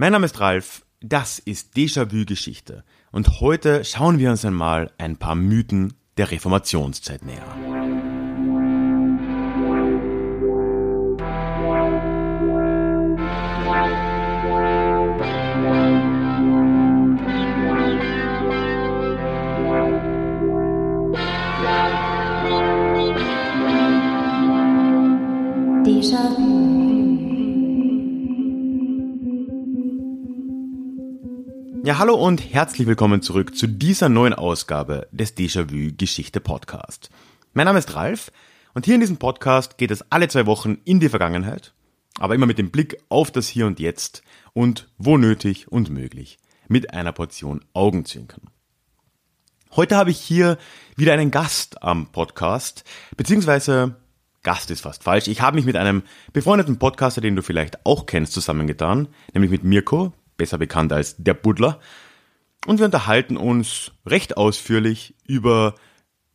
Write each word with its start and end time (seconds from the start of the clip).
Mein 0.00 0.12
Name 0.12 0.26
ist 0.26 0.38
Ralf, 0.38 0.86
das 1.00 1.40
ist 1.40 1.74
Déjà-vu 1.76 2.24
Geschichte 2.24 2.84
und 3.10 3.40
heute 3.40 3.84
schauen 3.84 4.20
wir 4.20 4.30
uns 4.30 4.44
einmal 4.44 4.92
ein 4.96 5.16
paar 5.16 5.34
Mythen 5.34 5.94
der 6.16 6.30
Reformationszeit 6.30 7.24
näher. 7.24 7.42
Ja, 31.88 31.96
hallo 31.96 32.16
und 32.16 32.52
herzlich 32.52 32.86
willkommen 32.86 33.22
zurück 33.22 33.56
zu 33.56 33.66
dieser 33.66 34.10
neuen 34.10 34.34
Ausgabe 34.34 35.08
des 35.10 35.34
Déjà-vu 35.38 35.96
Geschichte 35.96 36.38
Podcast. 36.38 37.08
Mein 37.54 37.64
Name 37.64 37.78
ist 37.78 37.94
Ralf 37.94 38.30
und 38.74 38.84
hier 38.84 38.96
in 38.96 39.00
diesem 39.00 39.16
Podcast 39.16 39.78
geht 39.78 39.90
es 39.90 40.04
alle 40.12 40.28
zwei 40.28 40.44
Wochen 40.44 40.76
in 40.84 41.00
die 41.00 41.08
Vergangenheit, 41.08 41.72
aber 42.18 42.34
immer 42.34 42.44
mit 42.44 42.58
dem 42.58 42.70
Blick 42.70 42.98
auf 43.08 43.30
das 43.30 43.48
Hier 43.48 43.66
und 43.66 43.80
Jetzt 43.80 44.22
und 44.52 44.90
wo 44.98 45.16
nötig 45.16 45.72
und 45.72 45.88
möglich 45.88 46.36
mit 46.68 46.92
einer 46.92 47.12
Portion 47.12 47.64
Augenzwinkern. 47.72 48.50
Heute 49.74 49.96
habe 49.96 50.10
ich 50.10 50.20
hier 50.20 50.58
wieder 50.94 51.14
einen 51.14 51.30
Gast 51.30 51.82
am 51.82 52.12
Podcast, 52.12 52.84
beziehungsweise 53.16 53.96
Gast 54.42 54.70
ist 54.70 54.82
fast 54.82 55.04
falsch. 55.04 55.26
Ich 55.26 55.40
habe 55.40 55.56
mich 55.56 55.64
mit 55.64 55.76
einem 55.76 56.02
befreundeten 56.34 56.78
Podcaster, 56.78 57.22
den 57.22 57.34
du 57.34 57.40
vielleicht 57.40 57.86
auch 57.86 58.04
kennst, 58.04 58.34
zusammengetan, 58.34 59.08
nämlich 59.32 59.50
mit 59.50 59.64
Mirko, 59.64 60.12
besser 60.38 60.56
bekannt 60.56 60.92
als 60.94 61.16
der 61.18 61.34
Buddler. 61.34 61.78
Und 62.66 62.78
wir 62.78 62.86
unterhalten 62.86 63.36
uns 63.36 63.92
recht 64.06 64.38
ausführlich 64.38 65.14
über 65.26 65.74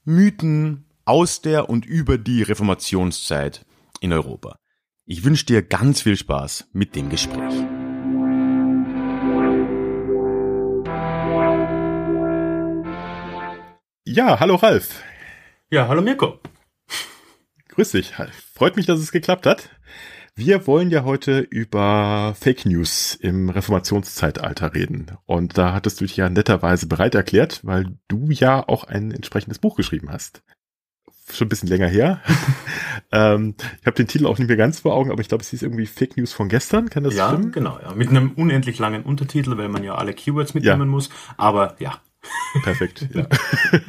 Mythen 0.06 0.86
aus 1.06 1.42
der 1.42 1.70
und 1.70 1.86
über 1.86 2.18
die 2.20 2.44
Reformationszeit 2.44 3.66
in 4.00 4.14
Europa. 4.14 4.58
Ich 5.06 5.26
wünsche 5.26 5.46
dir 5.46 5.64
ganz 5.64 6.02
viel 6.02 6.16
Spaß 6.16 6.70
mit 6.72 6.96
dem 6.96 7.10
Gespräch. 7.10 7.54
Ja, 14.06 14.40
hallo 14.40 14.56
Ralf. 14.56 15.02
Ja, 15.70 15.88
hallo 15.88 16.02
Mirko. 16.02 16.40
Grüß 17.70 17.92
dich. 17.92 18.14
Freut 18.54 18.76
mich, 18.76 18.86
dass 18.86 19.00
es 19.00 19.12
geklappt 19.12 19.46
hat. 19.46 19.70
Wir 20.36 20.66
wollen 20.66 20.90
ja 20.90 21.04
heute 21.04 21.42
über 21.42 22.34
Fake 22.40 22.66
News 22.66 23.14
im 23.14 23.50
Reformationszeitalter 23.50 24.74
reden. 24.74 25.12
Und 25.26 25.60
da 25.60 25.74
hattest 25.74 26.02
du 26.02 26.06
dich 26.06 26.18
ja 26.18 26.28
netterweise 26.28 26.88
bereit 26.88 27.14
erklärt, 27.14 27.60
weil 27.64 28.00
du 28.08 28.32
ja 28.32 28.68
auch 28.68 28.84
ein 28.84 29.12
entsprechendes 29.12 29.60
Buch 29.60 29.76
geschrieben 29.76 30.10
hast. 30.12 30.42
Schon 31.32 31.46
ein 31.46 31.50
bisschen 31.50 31.70
länger 31.70 31.88
her. 31.88 32.20
ähm, 33.12 33.54
ich 33.80 33.86
habe 33.86 33.96
den 33.96 34.08
Titel 34.08 34.26
auch 34.26 34.40
nicht 34.40 34.48
mehr 34.48 34.58
ganz 34.58 34.80
vor 34.80 34.96
Augen, 34.96 35.12
aber 35.12 35.22
ich 35.22 35.28
glaube, 35.28 35.44
es 35.44 35.52
hieß 35.52 35.62
irgendwie 35.62 35.86
Fake 35.86 36.18
News 36.18 36.34
von 36.34 36.50
gestern. 36.50 36.90
Kann 36.90 37.04
das 37.04 37.14
ja, 37.14 37.28
stimmen? 37.28 37.46
Ja, 37.46 37.52
genau. 37.52 37.80
Ja. 37.80 37.94
Mit 37.94 38.10
einem 38.10 38.32
unendlich 38.32 38.80
langen 38.80 39.04
Untertitel, 39.04 39.56
weil 39.58 39.70
man 39.70 39.84
ja 39.84 39.94
alle 39.94 40.14
Keywords 40.14 40.56
mitnehmen 40.56 40.80
ja. 40.80 40.86
muss. 40.86 41.12
Aber 41.38 41.76
ja, 41.80 42.02
Perfekt, 42.64 43.08
ja. 43.14 43.28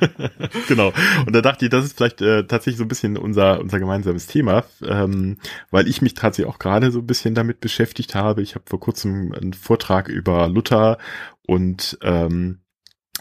genau. 0.68 0.92
Und 1.26 1.34
da 1.34 1.40
dachte 1.40 1.66
ich, 1.66 1.70
das 1.70 1.84
ist 1.84 1.96
vielleicht 1.96 2.20
äh, 2.20 2.46
tatsächlich 2.46 2.78
so 2.78 2.84
ein 2.84 2.88
bisschen 2.88 3.16
unser, 3.16 3.60
unser 3.60 3.78
gemeinsames 3.78 4.26
Thema, 4.26 4.64
ähm, 4.82 5.38
weil 5.70 5.88
ich 5.88 6.02
mich 6.02 6.14
tatsächlich 6.14 6.52
auch 6.52 6.58
gerade 6.58 6.90
so 6.90 7.00
ein 7.00 7.06
bisschen 7.06 7.34
damit 7.34 7.60
beschäftigt 7.60 8.14
habe. 8.14 8.42
Ich 8.42 8.54
habe 8.54 8.64
vor 8.66 8.80
kurzem 8.80 9.32
einen 9.32 9.52
Vortrag 9.52 10.08
über 10.08 10.48
Luther 10.48 10.98
und 11.46 11.98
ähm, 12.02 12.60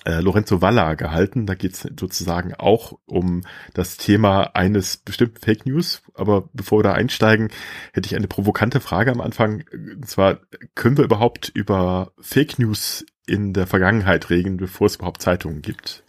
äh, 0.05 0.19
Lorenzo 0.19 0.61
Valla 0.61 0.95
gehalten. 0.95 1.45
Da 1.45 1.55
geht 1.55 1.73
es 1.73 1.88
sozusagen 1.99 2.53
auch 2.53 2.99
um 3.05 3.44
das 3.73 3.98
Thema 3.98 4.55
eines 4.55 4.98
bestimmten 4.98 5.39
Fake 5.39 5.65
News. 5.65 6.02
Aber 6.14 6.49
bevor 6.54 6.80
wir 6.80 6.83
da 6.83 6.93
einsteigen, 6.93 7.49
hätte 7.93 8.08
ich 8.08 8.15
eine 8.15 8.27
provokante 8.27 8.80
Frage 8.80 9.11
am 9.11 9.21
Anfang. 9.21 9.64
Und 9.71 10.08
zwar, 10.08 10.39
können 10.76 10.98
wir 10.98 11.05
überhaupt 11.05 11.49
über 11.54 12.11
Fake 12.20 12.59
News 12.59 13.05
in 13.26 13.54
der 13.54 13.67
Vergangenheit 13.67 14.30
regeln, 14.30 14.58
bevor 14.58 14.87
es 14.87 14.98
überhaupt 14.98 15.21
Zeitungen 15.21 15.61
gibt? 15.61 16.04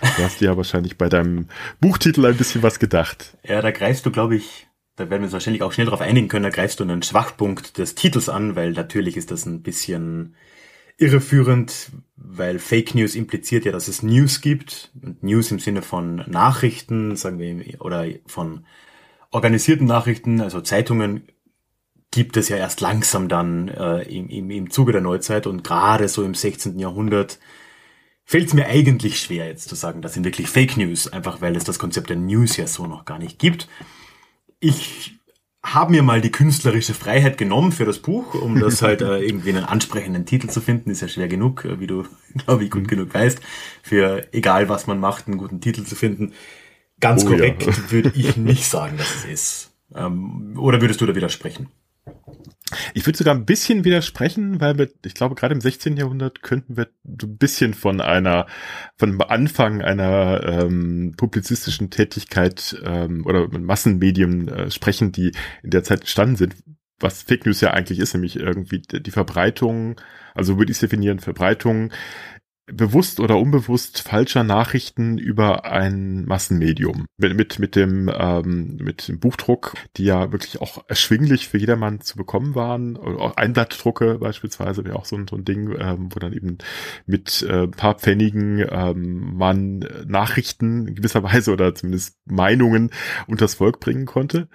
Du 0.00 0.22
hast 0.22 0.40
dir 0.40 0.46
ja 0.46 0.56
wahrscheinlich 0.56 0.96
bei 0.96 1.08
deinem 1.08 1.48
Buchtitel 1.80 2.24
ein 2.24 2.36
bisschen 2.36 2.62
was 2.62 2.78
gedacht. 2.78 3.36
Ja, 3.44 3.60
da 3.60 3.70
greifst 3.70 4.06
du, 4.06 4.10
glaube 4.10 4.36
ich, 4.36 4.68
da 4.96 5.10
werden 5.10 5.22
wir 5.22 5.26
uns 5.26 5.32
wahrscheinlich 5.32 5.62
auch 5.62 5.72
schnell 5.72 5.86
darauf 5.86 6.00
einigen 6.00 6.28
können, 6.28 6.44
da 6.44 6.50
greifst 6.50 6.80
du 6.80 6.84
einen 6.84 7.02
Schwachpunkt 7.02 7.78
des 7.78 7.94
Titels 7.94 8.28
an, 8.28 8.56
weil 8.56 8.72
natürlich 8.72 9.16
ist 9.16 9.30
das 9.30 9.46
ein 9.46 9.62
bisschen 9.62 10.34
irreführend, 11.00 11.90
weil 12.16 12.58
Fake 12.58 12.94
News 12.94 13.14
impliziert 13.14 13.64
ja, 13.64 13.72
dass 13.72 13.88
es 13.88 14.02
News 14.02 14.40
gibt. 14.40 14.90
Und 15.02 15.22
News 15.22 15.50
im 15.50 15.58
Sinne 15.58 15.82
von 15.82 16.16
Nachrichten, 16.28 17.16
sagen 17.16 17.38
wir, 17.38 17.80
oder 17.80 18.06
von 18.26 18.66
organisierten 19.30 19.86
Nachrichten, 19.86 20.40
also 20.40 20.60
Zeitungen 20.60 21.22
gibt 22.10 22.36
es 22.36 22.48
ja 22.48 22.56
erst 22.56 22.80
langsam 22.80 23.28
dann 23.28 23.68
äh, 23.68 24.02
im, 24.02 24.28
im, 24.28 24.50
im 24.50 24.70
Zuge 24.70 24.92
der 24.92 25.00
Neuzeit 25.00 25.46
und 25.46 25.62
gerade 25.62 26.08
so 26.08 26.24
im 26.24 26.34
16. 26.34 26.78
Jahrhundert 26.78 27.38
fällt 28.24 28.48
es 28.48 28.54
mir 28.54 28.66
eigentlich 28.66 29.20
schwer 29.20 29.46
jetzt 29.46 29.68
zu 29.68 29.76
sagen, 29.76 30.02
das 30.02 30.14
sind 30.14 30.24
wirklich 30.24 30.48
Fake 30.48 30.76
News, 30.76 31.08
einfach 31.08 31.40
weil 31.40 31.56
es 31.56 31.64
das 31.64 31.78
Konzept 31.78 32.10
der 32.10 32.16
News 32.16 32.56
ja 32.56 32.66
so 32.66 32.86
noch 32.86 33.04
gar 33.04 33.18
nicht 33.18 33.38
gibt. 33.38 33.68
Ich 34.58 35.19
habe 35.62 35.92
mir 35.92 36.02
mal 36.02 36.20
die 36.20 36.32
künstlerische 36.32 36.94
Freiheit 36.94 37.36
genommen 37.36 37.72
für 37.72 37.84
das 37.84 37.98
Buch, 37.98 38.34
um 38.34 38.58
das 38.60 38.82
halt 38.82 39.02
äh, 39.02 39.18
irgendwie 39.18 39.50
einen 39.50 39.64
ansprechenden 39.64 40.24
Titel 40.24 40.48
zu 40.48 40.60
finden. 40.60 40.90
Ist 40.90 41.02
ja 41.02 41.08
schwer 41.08 41.28
genug, 41.28 41.64
äh, 41.64 41.80
wie 41.80 41.86
du, 41.86 42.04
glaube 42.46 42.64
ich, 42.64 42.70
gut 42.70 42.82
mhm. 42.82 42.88
genug 42.88 43.14
weißt, 43.14 43.40
für 43.82 44.26
egal 44.32 44.68
was 44.68 44.86
man 44.86 44.98
macht, 44.98 45.26
einen 45.26 45.38
guten 45.38 45.60
Titel 45.60 45.84
zu 45.84 45.94
finden. 45.94 46.32
Ganz 47.00 47.24
oh, 47.24 47.28
korrekt 47.28 47.66
ja. 47.66 47.72
würde 47.90 48.12
ich 48.14 48.36
nicht 48.36 48.66
sagen, 48.66 48.96
dass 48.96 49.14
es 49.14 49.24
ist. 49.24 49.70
Ähm, 49.94 50.54
oder 50.58 50.80
würdest 50.80 51.00
du 51.00 51.06
da 51.06 51.14
widersprechen? 51.14 51.68
Ich 52.94 53.06
würde 53.06 53.18
sogar 53.18 53.34
ein 53.34 53.44
bisschen 53.44 53.84
widersprechen, 53.84 54.60
weil 54.60 54.78
wir, 54.78 54.88
ich 55.04 55.14
glaube, 55.14 55.34
gerade 55.34 55.54
im 55.54 55.60
16. 55.60 55.96
Jahrhundert 55.96 56.42
könnten 56.42 56.76
wir 56.76 56.88
so 57.04 57.26
ein 57.26 57.36
bisschen 57.36 57.74
von 57.74 58.00
einer, 58.00 58.46
von 58.96 59.20
Anfang 59.22 59.82
einer 59.82 60.42
ähm, 60.44 61.14
publizistischen 61.16 61.90
Tätigkeit 61.90 62.80
ähm, 62.84 63.26
oder 63.26 63.48
Massenmedien 63.48 64.48
äh, 64.48 64.70
sprechen, 64.70 65.12
die 65.12 65.32
in 65.62 65.70
der 65.70 65.84
Zeit 65.84 66.00
entstanden 66.00 66.36
sind, 66.36 66.56
was 66.98 67.22
Fake 67.22 67.46
News 67.46 67.60
ja 67.60 67.70
eigentlich 67.72 67.98
ist, 67.98 68.14
nämlich 68.14 68.36
irgendwie 68.36 68.80
die 68.80 69.10
Verbreitung, 69.10 70.00
also 70.34 70.58
würde 70.58 70.70
ich 70.70 70.76
es 70.76 70.80
definieren, 70.80 71.18
Verbreitung 71.18 71.92
bewusst 72.72 73.20
oder 73.20 73.38
unbewusst 73.38 74.02
falscher 74.02 74.44
Nachrichten 74.44 75.18
über 75.18 75.64
ein 75.64 76.24
Massenmedium. 76.24 77.06
Mit, 77.16 77.36
mit, 77.36 77.58
mit 77.58 77.76
dem, 77.76 78.10
ähm, 78.12 78.76
mit 78.80 79.08
dem 79.08 79.18
Buchdruck, 79.18 79.74
die 79.96 80.04
ja 80.04 80.32
wirklich 80.32 80.60
auch 80.60 80.84
erschwinglich 80.88 81.48
für 81.48 81.58
jedermann 81.58 82.00
zu 82.00 82.16
bekommen 82.16 82.54
waren. 82.54 82.96
Oder 82.96 83.18
auch 83.20 83.36
Einblattdrucke 83.36 84.18
beispielsweise 84.18 84.84
wäre 84.84 84.96
auch 84.96 85.04
so 85.04 85.16
ein, 85.16 85.26
so 85.28 85.36
ein 85.36 85.44
Ding, 85.44 85.74
ähm, 85.78 86.08
wo 86.12 86.18
dann 86.18 86.32
eben 86.32 86.58
mit 87.06 87.42
äh, 87.42 87.68
paar 87.68 87.94
Pfennigen 87.94 88.64
ähm, 88.70 89.36
man 89.36 89.80
Nachrichten 90.06 90.88
in 90.88 90.94
gewisser 90.94 91.22
Weise 91.22 91.52
oder 91.52 91.74
zumindest 91.74 92.16
Meinungen 92.26 92.90
unters 93.26 93.54
Volk 93.54 93.80
bringen 93.80 94.06
konnte. 94.06 94.48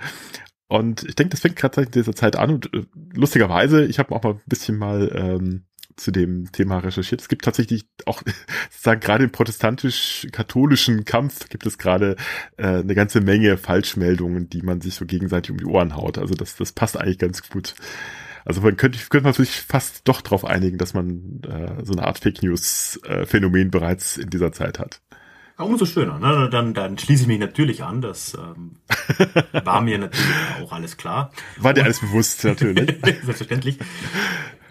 Und 0.68 1.04
ich 1.04 1.16
denke, 1.16 1.32
das 1.32 1.42
fängt 1.42 1.58
gerade 1.58 1.84
in 1.84 1.92
dieser 1.92 2.16
Zeit 2.16 2.36
an 2.36 2.50
und 2.50 2.74
äh, 2.74 2.86
lustigerweise, 3.14 3.86
ich 3.86 4.00
habe 4.00 4.16
auch 4.16 4.24
mal 4.24 4.34
ein 4.34 4.42
bisschen 4.48 4.78
mal 4.78 5.12
ähm, 5.14 5.66
zu 5.96 6.12
dem 6.12 6.52
Thema 6.52 6.80
recherchiert. 6.80 7.22
Es 7.22 7.30
gibt 7.30 7.46
tatsächlich 7.46 7.86
auch, 8.06 8.22
sozusagen 8.70 9.02
gerade 9.02 9.24
im 9.26 9.32
protestantisch-katholischen 9.32 11.06
Kampf 11.06 11.50
gibt 11.50 11.66
es 11.66 11.78
gerade 11.78 12.16
äh, 12.58 12.80
eine 12.80 12.96
ganze 12.96 13.22
Menge 13.22 13.58
Falschmeldungen, 13.58 14.50
die 14.50 14.62
man 14.62 14.82
sich 14.82 14.96
so 14.96 15.06
gegenseitig 15.06 15.52
um 15.52 15.58
die 15.58 15.66
Ohren 15.66 15.96
haut. 15.96 16.18
Also 16.18 16.36
das, 16.36 16.56
das 16.56 16.72
passt 16.72 16.98
eigentlich 16.98 17.20
ganz 17.20 17.50
gut. 17.50 17.76
Also 18.46 18.62
man 18.62 18.78
könnte, 18.78 19.00
könnte 19.10 19.24
man 19.24 19.34
sich 19.34 19.62
fast 19.62 20.08
doch 20.08 20.22
darauf 20.22 20.46
einigen, 20.46 20.78
dass 20.78 20.94
man 20.94 21.42
äh, 21.44 21.84
so 21.84 21.94
eine 21.94 22.06
Art 22.06 22.20
Fake 22.20 22.44
News 22.44 23.00
äh, 23.04 23.26
Phänomen 23.26 23.72
bereits 23.72 24.18
in 24.18 24.30
dieser 24.30 24.52
Zeit 24.52 24.78
hat. 24.78 25.02
umso 25.58 25.86
schöner. 25.86 26.20
Ne? 26.20 26.48
Dann, 26.52 26.76
dann 26.76 26.98
schließe 26.98 27.24
ich 27.24 27.28
mich 27.28 27.40
natürlich 27.40 27.84
an. 27.84 28.02
Das 28.02 28.36
ähm, 28.36 28.76
war 29.64 29.82
mir 29.82 29.98
natürlich 29.98 30.36
auch 30.62 30.72
alles 30.72 30.96
klar. 30.96 31.32
War 31.58 31.74
dir 31.74 31.86
alles 31.86 32.02
bewusst, 32.02 32.44
natürlich. 32.44 32.96
Selbstverständlich. 33.04 33.80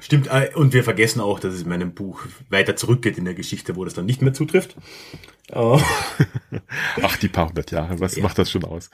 Stimmt, 0.05 0.27
äh, 0.27 0.51
und 0.55 0.75
wir 0.75 0.85
vergessen 0.85 1.23
auch, 1.23 1.41
dass 1.41 1.55
es 1.55 1.63
in 1.63 1.69
meinem 1.71 1.95
Buch 1.95 2.27
weiter 2.51 2.77
zurückgeht 2.77 3.17
in 3.17 3.25
der 3.25 3.33
Geschichte, 3.33 3.75
wo 3.75 3.87
das 3.87 3.95
dann 3.95 4.05
nicht 4.05 4.21
mehr 4.21 4.35
zutrifft. 4.35 4.77
Oh. 5.51 5.81
Ach, 7.03 7.17
die 7.17 7.29
paar 7.29 7.49
hundert 7.49 7.71
Jahre, 7.71 7.99
was 8.01 8.17
ja. 8.17 8.23
macht 8.23 8.39
das 8.39 8.51
schon 8.51 8.65
aus? 8.65 8.91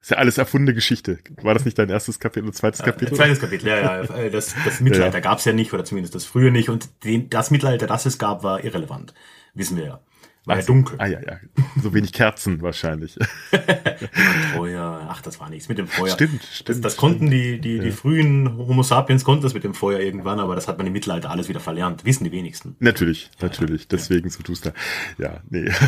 ist 0.00 0.12
ja 0.12 0.16
alles 0.16 0.38
erfundene 0.38 0.72
Geschichte. 0.72 1.18
War 1.42 1.52
das 1.52 1.66
nicht 1.66 1.78
dein 1.78 1.90
erstes 1.90 2.18
Kapitel, 2.18 2.52
zweites 2.54 2.82
Kapitel? 2.82 3.12
Äh, 3.12 3.16
zweites 3.16 3.40
Kapitel, 3.40 3.68
ja, 3.68 4.02
ja. 4.02 4.28
Das, 4.30 4.54
das 4.64 4.80
Mittelalter 4.80 5.18
ja, 5.18 5.24
ja. 5.24 5.30
gab 5.30 5.40
es 5.40 5.44
ja 5.44 5.52
nicht, 5.52 5.74
oder 5.74 5.84
zumindest 5.84 6.14
das 6.14 6.24
frühe 6.24 6.50
nicht. 6.50 6.70
Und 6.70 6.88
den, 7.04 7.28
das 7.28 7.50
Mittelalter, 7.50 7.86
das 7.86 8.06
es 8.06 8.16
gab, 8.16 8.42
war 8.42 8.64
irrelevant. 8.64 9.12
Wissen 9.52 9.76
wir 9.76 9.84
ja. 9.84 10.00
War 10.46 10.60
ja 10.60 10.62
dunkel. 10.62 10.94
Ah 10.98 11.06
ja, 11.06 11.20
ja. 11.20 11.40
So 11.82 11.92
wenig 11.92 12.12
Kerzen 12.12 12.62
wahrscheinlich. 12.62 13.18
Feuer, 14.54 15.06
ach, 15.10 15.20
das 15.20 15.40
war 15.40 15.50
nichts 15.50 15.68
mit 15.68 15.76
dem 15.76 15.88
Feuer. 15.88 16.12
Stimmt, 16.12 16.42
stimmt. 16.44 16.68
Das, 16.68 16.80
das 16.80 16.96
konnten 16.96 17.28
die, 17.30 17.60
die, 17.60 17.80
die 17.80 17.90
frühen 17.90 18.56
Homo 18.56 18.84
sapiens 18.84 19.24
konnten 19.24 19.42
das 19.42 19.54
mit 19.54 19.64
dem 19.64 19.74
Feuer 19.74 19.98
irgendwann, 19.98 20.38
aber 20.38 20.54
das 20.54 20.68
hat 20.68 20.78
man 20.78 20.86
im 20.86 20.92
Mittelalter 20.92 21.30
alles 21.30 21.48
wieder 21.48 21.58
verlernt. 21.58 22.04
Wissen 22.04 22.22
die 22.22 22.30
wenigsten. 22.30 22.76
Natürlich, 22.78 23.28
natürlich. 23.40 23.88
Deswegen 23.88 24.30
so 24.30 24.42
tust 24.44 24.66
du. 24.66 24.72
Ja, 25.18 25.40
nee. 25.50 25.70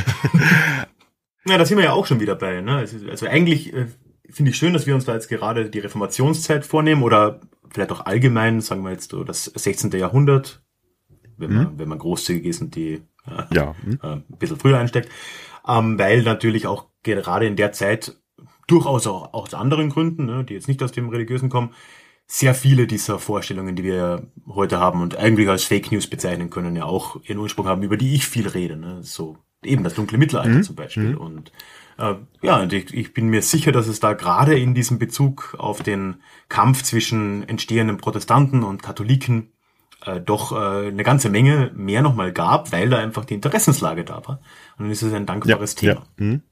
Ja, 1.46 1.56
da 1.56 1.64
sind 1.64 1.78
wir 1.78 1.84
ja 1.84 1.92
auch 1.92 2.04
schon 2.04 2.20
wieder 2.20 2.34
bei. 2.34 2.60
Ne? 2.60 2.76
Also, 3.08 3.26
eigentlich 3.26 3.72
äh, 3.72 3.86
finde 4.28 4.50
ich 4.50 4.58
schön, 4.58 4.74
dass 4.74 4.86
wir 4.86 4.94
uns 4.94 5.06
da 5.06 5.14
jetzt 5.14 5.28
gerade 5.28 5.70
die 5.70 5.78
Reformationszeit 5.78 6.66
vornehmen 6.66 7.02
oder 7.02 7.40
vielleicht 7.70 7.90
auch 7.90 8.04
allgemein, 8.04 8.60
sagen 8.60 8.82
wir 8.82 8.90
jetzt 8.90 9.12
so 9.12 9.24
das 9.24 9.44
16. 9.44 9.92
Jahrhundert, 9.92 10.62
wenn 11.38 11.54
man, 11.54 11.72
mhm. 11.72 11.78
wenn 11.78 11.88
man 11.88 11.98
großzügig 11.98 12.44
ist 12.44 12.60
und 12.60 12.74
die 12.74 13.02
ja. 13.52 13.74
Mhm. 13.84 13.98
äh, 14.02 14.06
ein 14.06 14.24
bisschen 14.38 14.58
früher 14.58 14.78
einsteckt, 14.78 15.08
ähm, 15.66 15.98
weil 15.98 16.22
natürlich 16.22 16.66
auch 16.66 16.86
gerade 17.02 17.46
in 17.46 17.56
der 17.56 17.72
Zeit 17.72 18.16
durchaus 18.66 19.06
auch, 19.06 19.32
auch 19.32 19.44
aus 19.44 19.54
anderen 19.54 19.90
Gründen, 19.90 20.26
ne, 20.26 20.44
die 20.44 20.54
jetzt 20.54 20.68
nicht 20.68 20.82
aus 20.82 20.92
dem 20.92 21.08
Religiösen 21.08 21.48
kommen, 21.48 21.74
sehr 22.26 22.54
viele 22.54 22.86
dieser 22.86 23.18
Vorstellungen, 23.18 23.74
die 23.74 23.84
wir 23.84 24.30
heute 24.46 24.78
haben 24.78 25.00
und 25.00 25.16
eigentlich 25.16 25.48
als 25.48 25.64
Fake 25.64 25.90
News 25.90 26.06
bezeichnen 26.06 26.50
können, 26.50 26.76
ja 26.76 26.84
auch 26.84 27.18
ihren 27.24 27.38
Ursprung 27.38 27.66
haben, 27.66 27.82
über 27.82 27.96
die 27.96 28.14
ich 28.14 28.26
viel 28.26 28.46
rede. 28.46 28.76
Ne? 28.76 29.02
So 29.02 29.38
eben 29.64 29.82
das 29.82 29.94
dunkle 29.94 30.18
Mittelalter 30.18 30.50
mhm. 30.50 30.62
zum 30.62 30.76
Beispiel. 30.76 31.10
Mhm. 31.10 31.16
Und 31.16 31.52
äh, 31.98 32.14
ja, 32.42 32.60
und 32.60 32.72
ich, 32.74 32.92
ich 32.92 33.14
bin 33.14 33.28
mir 33.28 33.40
sicher, 33.40 33.72
dass 33.72 33.88
es 33.88 33.98
da 33.98 34.12
gerade 34.12 34.58
in 34.58 34.74
diesem 34.74 34.98
Bezug 34.98 35.56
auf 35.58 35.82
den 35.82 36.16
Kampf 36.50 36.82
zwischen 36.82 37.48
entstehenden 37.48 37.96
Protestanten 37.96 38.62
und 38.62 38.82
Katholiken 38.82 39.52
äh, 40.04 40.20
doch 40.20 40.52
äh, 40.52 40.88
eine 40.88 41.02
ganze 41.02 41.30
Menge 41.30 41.70
mehr 41.74 42.02
nochmal 42.02 42.32
gab, 42.32 42.72
weil 42.72 42.88
da 42.88 42.98
einfach 42.98 43.24
die 43.24 43.34
Interessenslage 43.34 44.04
da 44.04 44.26
war. 44.26 44.40
Und 44.76 44.84
dann 44.84 44.90
ist 44.90 45.02
es 45.02 45.12
ein 45.12 45.26
dankbares 45.26 45.74
ja, 45.80 45.94
Thema. 45.94 46.06
Ja. 46.18 46.24
Mhm. 46.24 46.42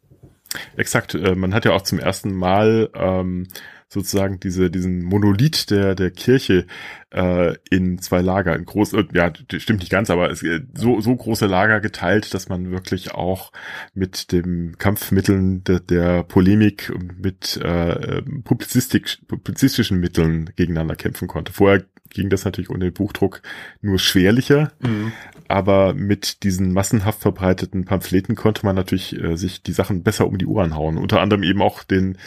Exakt, 0.76 1.14
äh, 1.14 1.34
man 1.34 1.54
hat 1.54 1.64
ja 1.64 1.72
auch 1.72 1.82
zum 1.82 1.98
ersten 1.98 2.34
Mal 2.34 2.90
ähm, 2.94 3.46
sozusagen 3.88 4.40
diese, 4.40 4.70
diesen 4.70 5.02
Monolith 5.02 5.70
der, 5.70 5.94
der 5.94 6.10
Kirche 6.10 6.66
äh, 7.10 7.54
in 7.70 7.98
zwei 7.98 8.20
Lager, 8.20 8.56
in 8.56 8.64
groß, 8.64 8.94
äh, 8.94 9.04
ja, 9.12 9.32
stimmt 9.58 9.80
nicht 9.80 9.90
ganz, 9.90 10.10
aber 10.10 10.30
es, 10.30 10.42
äh, 10.42 10.60
so, 10.74 11.00
so 11.00 11.14
große 11.14 11.46
Lager 11.46 11.80
geteilt, 11.80 12.34
dass 12.34 12.48
man 12.48 12.70
wirklich 12.70 13.12
auch 13.12 13.52
mit 13.94 14.32
dem 14.32 14.76
Kampfmitteln 14.78 15.62
de, 15.64 15.80
der 15.80 16.24
Polemik 16.24 16.92
mit 17.18 17.56
äh, 17.58 18.22
Publizistik, 18.44 19.18
publizistischen 19.28 20.00
Mitteln 20.00 20.50
gegeneinander 20.56 20.96
kämpfen 20.96 21.28
konnte. 21.28 21.52
Vorher 21.52 21.84
ging 22.10 22.30
das 22.30 22.44
natürlich 22.44 22.70
ohne 22.70 22.86
den 22.86 22.92
Buchdruck 22.92 23.42
nur 23.82 23.98
schwerlicher. 23.98 24.72
Mhm. 24.80 25.12
Aber 25.48 25.94
mit 25.94 26.42
diesen 26.42 26.72
massenhaft 26.72 27.20
verbreiteten 27.20 27.84
Pamphleten 27.84 28.34
konnte 28.34 28.66
man 28.66 28.74
natürlich 28.74 29.20
äh, 29.20 29.36
sich 29.36 29.62
die 29.62 29.72
Sachen 29.72 30.02
besser 30.02 30.26
um 30.26 30.38
die 30.38 30.46
Ohren 30.46 30.74
hauen. 30.74 30.96
Unter 30.96 31.20
anderem 31.20 31.42
eben 31.44 31.62
auch 31.62 31.84
den, 31.84 32.18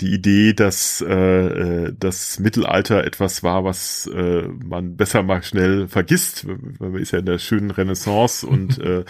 die 0.00 0.12
Idee, 0.12 0.52
dass 0.52 1.04
äh, 1.06 1.14
äh 1.14 1.94
das 1.96 2.40
Mittelalter 2.40 3.04
etwas 3.04 3.42
war, 3.42 3.64
was 3.64 4.10
äh, 4.16 4.48
man 4.48 4.96
besser 4.96 5.22
mal 5.22 5.42
schnell 5.42 5.88
vergisst. 5.88 6.46
Man 6.78 6.94
ist 6.96 7.12
ja 7.12 7.18
in 7.18 7.26
der 7.26 7.38
schönen 7.38 7.70
Renaissance 7.70 8.46
und 8.46 8.78
äh, 8.80 9.04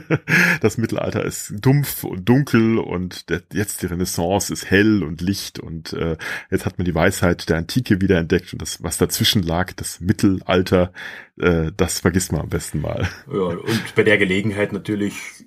das 0.60 0.76
Mittelalter 0.76 1.24
ist 1.24 1.54
dumpf 1.60 2.04
und 2.04 2.28
dunkel 2.28 2.78
und 2.78 3.30
der, 3.30 3.42
jetzt 3.52 3.82
die 3.82 3.86
Renaissance 3.86 4.52
ist 4.52 4.70
hell 4.70 5.04
und 5.04 5.20
Licht 5.20 5.60
und 5.60 5.92
äh, 5.92 6.16
jetzt 6.50 6.66
hat 6.66 6.78
man 6.78 6.84
die 6.84 6.94
Weisheit 6.94 7.48
der 7.48 7.58
Antike 7.58 8.00
wiederentdeckt 8.00 8.52
und 8.52 8.60
das, 8.60 8.82
was 8.82 8.98
dazwischen 8.98 9.42
lag, 9.42 9.72
das 9.74 10.00
Mittelalter, 10.00 10.92
äh, 11.38 11.70
das 11.76 12.00
vergisst 12.00 12.32
man 12.32 12.42
am 12.42 12.48
besten 12.48 12.80
mal. 12.80 13.08
Ja, 13.32 13.40
und 13.40 13.94
bei 13.94 14.02
der 14.02 14.18
Gelegenheit 14.18 14.72
natürlich 14.72 15.46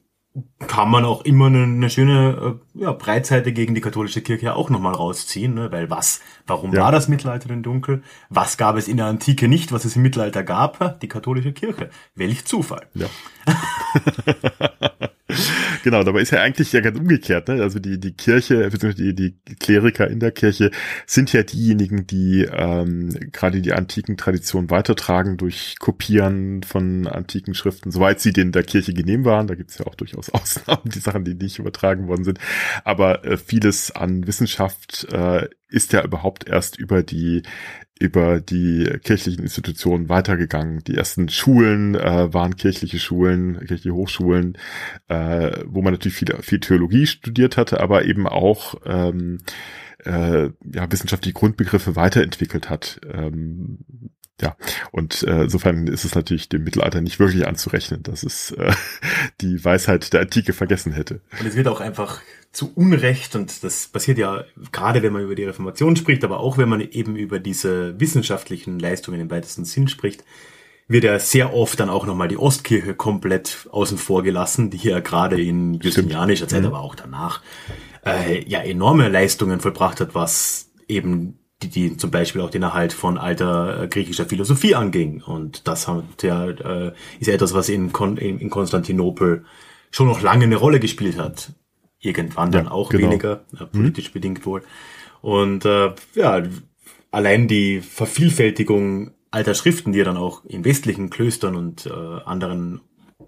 kann 0.67 0.89
man 0.89 1.05
auch 1.05 1.23
immer 1.25 1.47
eine, 1.47 1.63
eine 1.63 1.89
schöne 1.89 2.59
äh, 2.75 2.81
ja, 2.81 2.91
Breitseite 2.91 3.53
gegen 3.53 3.75
die 3.75 3.81
katholische 3.81 4.21
Kirche 4.21 4.55
auch 4.55 4.69
nochmal 4.71 4.93
rausziehen, 4.93 5.53
ne? 5.53 5.71
weil 5.71 5.89
was, 5.89 6.21
warum 6.47 6.73
ja. 6.73 6.81
war 6.81 6.91
das 6.91 7.07
Mittelalter 7.07 7.49
denn 7.49 7.61
dunkel? 7.61 8.01
Was 8.29 8.57
gab 8.57 8.75
es 8.77 8.87
in 8.87 8.97
der 8.97 9.05
Antike 9.05 9.47
nicht, 9.47 9.71
was 9.71 9.85
es 9.85 9.95
im 9.95 10.01
Mittelalter 10.01 10.43
gab? 10.43 10.99
Die 11.01 11.07
katholische 11.07 11.53
Kirche. 11.53 11.89
Welch 12.15 12.45
Zufall. 12.45 12.87
Ja. 12.95 13.07
genau, 15.83 16.03
dabei 16.03 16.21
ist 16.21 16.31
ja 16.31 16.41
eigentlich 16.41 16.71
ja 16.71 16.81
ganz 16.81 16.97
umgekehrt. 16.97 17.47
Ne? 17.47 17.61
Also 17.61 17.79
die, 17.79 17.99
die 17.99 18.13
Kirche, 18.13 18.69
beziehungsweise 18.69 19.13
die, 19.13 19.33
die 19.45 19.55
Kleriker 19.55 20.07
in 20.09 20.19
der 20.19 20.31
Kirche 20.31 20.71
sind 21.05 21.33
ja 21.33 21.43
diejenigen, 21.43 22.07
die 22.07 22.47
ähm, 22.51 23.09
gerade 23.31 23.61
die 23.61 23.73
antiken 23.73 24.17
Traditionen 24.17 24.69
weitertragen 24.69 25.37
durch 25.37 25.75
Kopieren 25.79 26.63
von 26.63 27.07
antiken 27.07 27.53
Schriften, 27.53 27.91
soweit 27.91 28.19
sie 28.19 28.33
denen 28.33 28.51
der 28.51 28.63
Kirche 28.63 28.93
genehm 28.93 29.25
waren. 29.25 29.47
Da 29.47 29.55
gibt's 29.55 29.77
ja 29.77 29.85
auch 29.85 29.95
durchaus 29.95 30.29
Ausnahmen, 30.33 30.83
die 30.85 30.99
Sachen, 30.99 31.23
die 31.23 31.35
nicht 31.35 31.59
übertragen 31.59 32.07
worden 32.07 32.23
sind. 32.23 32.39
Aber 32.83 33.25
äh, 33.25 33.37
vieles 33.37 33.91
an 33.91 34.27
Wissenschaft 34.27 35.07
äh, 35.11 35.47
ist 35.73 35.91
ja 35.91 36.03
überhaupt 36.03 36.47
erst 36.47 36.77
über 36.77 37.01
die 37.01 37.41
über 37.99 38.41
die 38.41 38.85
kirchlichen 39.03 39.43
Institutionen 39.43 40.09
weitergegangen. 40.09 40.83
Die 40.83 40.95
ersten 40.95 41.29
Schulen 41.29 41.95
äh, 41.95 42.33
waren 42.33 42.55
kirchliche 42.55 42.99
Schulen, 42.99 43.59
kirchliche 43.59 43.93
Hochschulen, 43.93 44.57
äh, 45.07 45.51
wo 45.65 45.81
man 45.81 45.93
natürlich 45.93 46.17
viel, 46.17 46.35
viel 46.41 46.59
Theologie 46.59 47.07
studiert 47.07 47.55
hatte, 47.57 47.79
aber 47.79 48.05
eben 48.05 48.27
auch 48.27 48.75
ähm, 48.85 49.39
äh, 50.05 50.49
ja, 50.73 50.91
wissenschaftliche 50.91 51.33
Grundbegriffe 51.33 51.95
weiterentwickelt 51.95 52.69
hat. 52.69 52.99
Ähm, 53.11 53.79
ja, 54.41 54.57
und 54.91 55.23
äh, 55.23 55.43
insofern 55.43 55.87
ist 55.87 56.05
es 56.05 56.15
natürlich 56.15 56.49
dem 56.49 56.63
Mittelalter 56.63 57.01
nicht 57.01 57.19
wirklich 57.19 57.47
anzurechnen, 57.47 58.01
dass 58.03 58.23
es 58.23 58.51
äh, 58.51 58.73
die 59.41 59.63
Weisheit 59.63 60.11
der 60.13 60.21
Antike 60.21 60.53
vergessen 60.53 60.91
hätte. 60.91 61.21
Und 61.39 61.45
es 61.45 61.55
wird 61.55 61.67
auch 61.67 61.79
einfach 61.79 62.21
zu 62.51 62.71
Unrecht, 62.73 63.35
und 63.35 63.63
das 63.63 63.87
passiert 63.87 64.17
ja 64.17 64.43
gerade, 64.71 65.03
wenn 65.03 65.13
man 65.13 65.23
über 65.23 65.35
die 65.35 65.45
Reformation 65.45 65.95
spricht, 65.95 66.23
aber 66.23 66.39
auch 66.39 66.57
wenn 66.57 66.69
man 66.69 66.81
eben 66.81 67.15
über 67.15 67.39
diese 67.39 67.99
wissenschaftlichen 67.99 68.79
Leistungen 68.79 69.19
im 69.19 69.31
weitesten 69.31 69.65
Sinn 69.65 69.87
spricht, 69.87 70.23
wird 70.87 71.03
ja 71.03 71.17
sehr 71.19 71.53
oft 71.53 71.79
dann 71.79 71.89
auch 71.89 72.05
nochmal 72.05 72.27
die 72.27 72.37
Ostkirche 72.37 72.93
komplett 72.95 73.67
außen 73.71 73.97
vor 73.97 74.23
gelassen, 74.23 74.69
die 74.69 74.77
ja 74.77 74.99
gerade 74.99 75.41
in 75.41 75.75
justinianischer 75.75 76.47
Zeit, 76.47 76.61
mhm. 76.61 76.67
aber 76.67 76.81
auch 76.81 76.95
danach, 76.95 77.41
äh, 78.05 78.43
ja 78.47 78.59
enorme 78.59 79.09
Leistungen 79.09 79.59
vollbracht 79.59 79.99
hat, 80.01 80.13
was 80.13 80.71
eben 80.87 81.39
die, 81.63 81.69
die 81.69 81.97
zum 81.97 82.11
Beispiel 82.11 82.41
auch 82.41 82.49
den 82.49 82.63
Erhalt 82.63 82.93
von 82.93 83.17
alter 83.17 83.83
äh, 83.83 83.87
griechischer 83.87 84.25
Philosophie 84.25 84.75
anging. 84.75 85.21
Und 85.21 85.67
das 85.67 85.87
hat 85.87 86.23
ja, 86.23 86.47
äh, 86.47 86.93
ist 87.19 87.27
ja 87.27 87.33
etwas, 87.33 87.53
was 87.53 87.69
in, 87.69 87.91
Kon 87.91 88.17
in 88.17 88.49
Konstantinopel 88.49 89.45
schon 89.91 90.07
noch 90.07 90.21
lange 90.21 90.45
eine 90.45 90.55
Rolle 90.55 90.79
gespielt 90.79 91.17
hat 91.17 91.53
irgendwann 92.03 92.51
dann 92.51 92.67
auch 92.67 92.89
genau. 92.89 93.09
weniger, 93.09 93.45
äh, 93.59 93.65
politisch 93.65 94.09
mhm. 94.09 94.13
bedingt 94.13 94.45
wohl. 94.45 94.61
Und 95.21 95.65
äh, 95.65 95.93
ja, 96.15 96.43
allein 97.11 97.47
die 97.47 97.81
Vervielfältigung 97.81 99.11
alter 99.31 99.55
Schriften, 99.55 99.93
die 99.93 99.99
ja 99.99 100.05
dann 100.05 100.17
auch 100.17 100.45
in 100.45 100.65
westlichen 100.65 101.09
Klöstern 101.09 101.55
und 101.55 101.85
äh, 101.85 101.89
anderen 101.89 102.81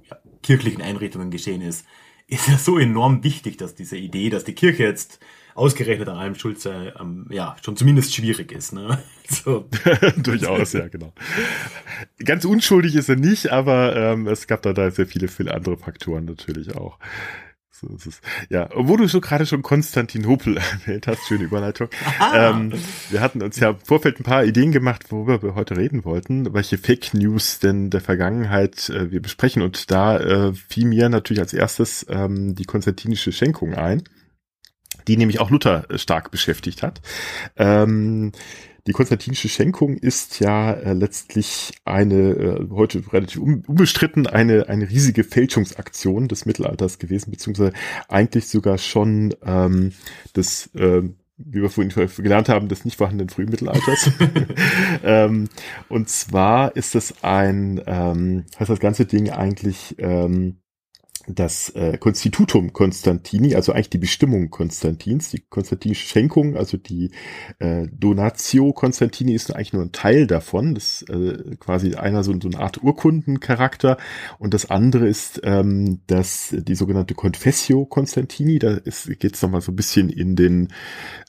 ja, 0.10 0.18
kirchlichen 0.44 0.82
Einrichtungen 0.82 1.32
geschehen 1.32 1.62
ist, 1.62 1.86
ist 2.28 2.48
ja 2.48 2.58
so 2.58 2.78
enorm 2.78 3.24
wichtig, 3.24 3.58
dass 3.58 3.76
diese 3.76 3.98
Idee, 3.98 4.30
dass 4.30 4.44
die 4.44 4.54
Kirche 4.54 4.84
jetzt 4.84 5.20
ausgerechnet 5.56 6.10
an 6.10 6.18
allem 6.18 6.36
schuld 6.36 6.60
sei, 6.60 6.94
ähm, 7.00 7.28
ja, 7.32 7.56
schon 7.64 7.76
zumindest 7.76 8.14
schwierig 8.14 8.52
ist. 8.52 8.74
Ne? 8.74 9.00
So. 9.28 9.68
Durchaus, 10.18 10.74
ja, 10.74 10.88
genau. 10.88 11.12
Ganz 12.24 12.46
unschuldig 12.46 12.94
ist 12.94 13.10
er 13.10 13.16
nicht, 13.16 13.52
aber 13.52 13.96
ähm, 13.96 14.28
es 14.28 14.46
gab 14.46 14.62
da, 14.62 14.72
da 14.72 14.92
sehr 14.92 15.08
viele, 15.08 15.30
viele 15.30 15.52
andere 15.52 15.78
Faktoren 15.78 16.26
natürlich 16.26 16.76
auch. 16.76 17.00
So 17.72 17.88
ist 17.88 18.06
es. 18.06 18.22
Ja, 18.50 18.70
obwohl 18.74 19.00
du 19.00 19.08
so 19.08 19.20
gerade 19.20 19.48
schon 19.48 19.64
Konstantinopel 19.64 20.58
erwähnt 20.86 21.08
hast, 21.08 21.28
schöne 21.28 21.44
Überleitung. 21.44 21.90
Ähm, 22.36 22.72
wir 23.10 23.20
hatten 23.20 23.42
uns 23.42 23.60
ja 23.60 23.72
im 23.72 23.80
Vorfeld 23.80 24.20
ein 24.20 24.24
paar 24.24 24.46
Ideen 24.46 24.72
gemacht, 24.72 25.12
worüber 25.12 25.42
wir 25.42 25.56
heute 25.56 25.76
reden 25.76 26.06
wollten, 26.06 26.54
welche 26.54 26.78
Fake 26.78 27.16
News 27.16 27.58
denn 27.58 27.90
der 27.90 28.02
Vergangenheit 28.02 28.90
äh, 28.90 29.12
wir 29.12 29.22
besprechen. 29.22 29.64
Und 29.64 29.90
da 29.90 30.20
äh, 30.20 30.54
fiel 30.54 30.86
mir 30.86 31.10
natürlich 31.10 31.42
als 31.42 31.54
erstes 31.54 32.06
ähm, 32.10 32.54
die 32.54 32.66
konstantinische 32.66 33.32
Schenkung 33.32 33.74
ein, 33.74 34.04
die 35.08 35.18
nämlich 35.18 35.40
auch 35.40 35.50
Luther 35.50 35.90
äh, 35.90 35.98
stark 35.98 36.32
beschäftigt 36.32 36.84
hat. 36.84 37.02
Ähm, 37.56 38.32
die 38.88 38.92
konstantinische 38.92 39.50
Schenkung 39.50 39.98
ist 39.98 40.40
ja 40.40 40.72
äh, 40.72 40.94
letztlich 40.94 41.74
eine, 41.86 42.16
äh, 42.16 42.70
heute 42.70 43.02
relativ 43.12 43.42
unbestritten, 43.42 44.28
eine, 44.28 44.70
eine 44.70 44.88
riesige 44.88 45.24
Fälschungsaktion 45.24 46.28
des 46.28 46.46
Mittelalters 46.46 47.00
gewesen, 47.00 47.32
beziehungsweise 47.32 47.74
eigentlich 48.10 48.48
sogar 48.48 48.78
schon 48.78 49.34
ähm, 49.44 49.92
des, 50.36 50.68
äh, 50.76 51.02
wie 51.38 51.62
wir 51.62 51.70
vorhin 51.70 51.92
gelernt 52.18 52.48
haben, 52.48 52.68
des 52.68 52.86
nicht 52.86 52.98
vorhandenen 52.98 53.30
Frühmittelalters. 53.30 54.12
ähm, 55.04 55.50
und 55.90 56.08
zwar 56.10 56.76
ist 56.76 56.94
es 56.94 57.24
ein, 57.24 57.82
ähm, 57.88 58.46
heißt 58.60 58.70
das 58.70 58.80
ganze 58.80 59.06
Ding 59.08 59.32
eigentlich 59.32 59.96
ähm, 59.98 60.58
das 61.28 61.70
äh, 61.72 61.98
Constitutum 61.98 62.74
Constantini, 62.74 63.56
also 63.56 63.72
eigentlich 63.72 63.90
die 63.90 63.98
Bestimmung 63.98 64.50
Konstantins, 64.50 65.32
die 65.32 65.40
konstantinische 65.40 66.08
Schenkung, 66.08 66.56
also 66.56 66.78
die 66.78 67.12
äh, 67.60 67.88
Donatio 67.92 68.74
Constantini 68.74 69.34
ist 69.34 69.54
eigentlich 69.54 69.74
nur 69.74 69.84
ein 69.84 69.92
Teil 69.92 70.28
davon. 70.28 70.76
Das 70.76 71.02
ist 71.02 71.10
äh, 71.10 71.56
quasi 71.60 71.96
einer 71.96 72.24
so, 72.24 72.34
so 72.40 72.48
eine 72.48 72.60
Art 72.60 72.84
Urkundencharakter 72.84 73.98
und 74.38 74.54
das 74.54 74.70
andere 74.70 75.08
ist 75.08 75.42
ähm, 75.44 76.02
das 76.08 76.56
die 76.58 76.76
sogenannte 76.76 77.16
Confessio 77.16 77.86
Constantini. 77.86 78.60
Da 78.60 78.78
geht 78.80 79.36
es 79.36 79.42
nochmal 79.42 79.62
so 79.62 79.72
ein 79.72 79.76
bisschen 79.76 80.10
in 80.10 80.36
den 80.36 80.70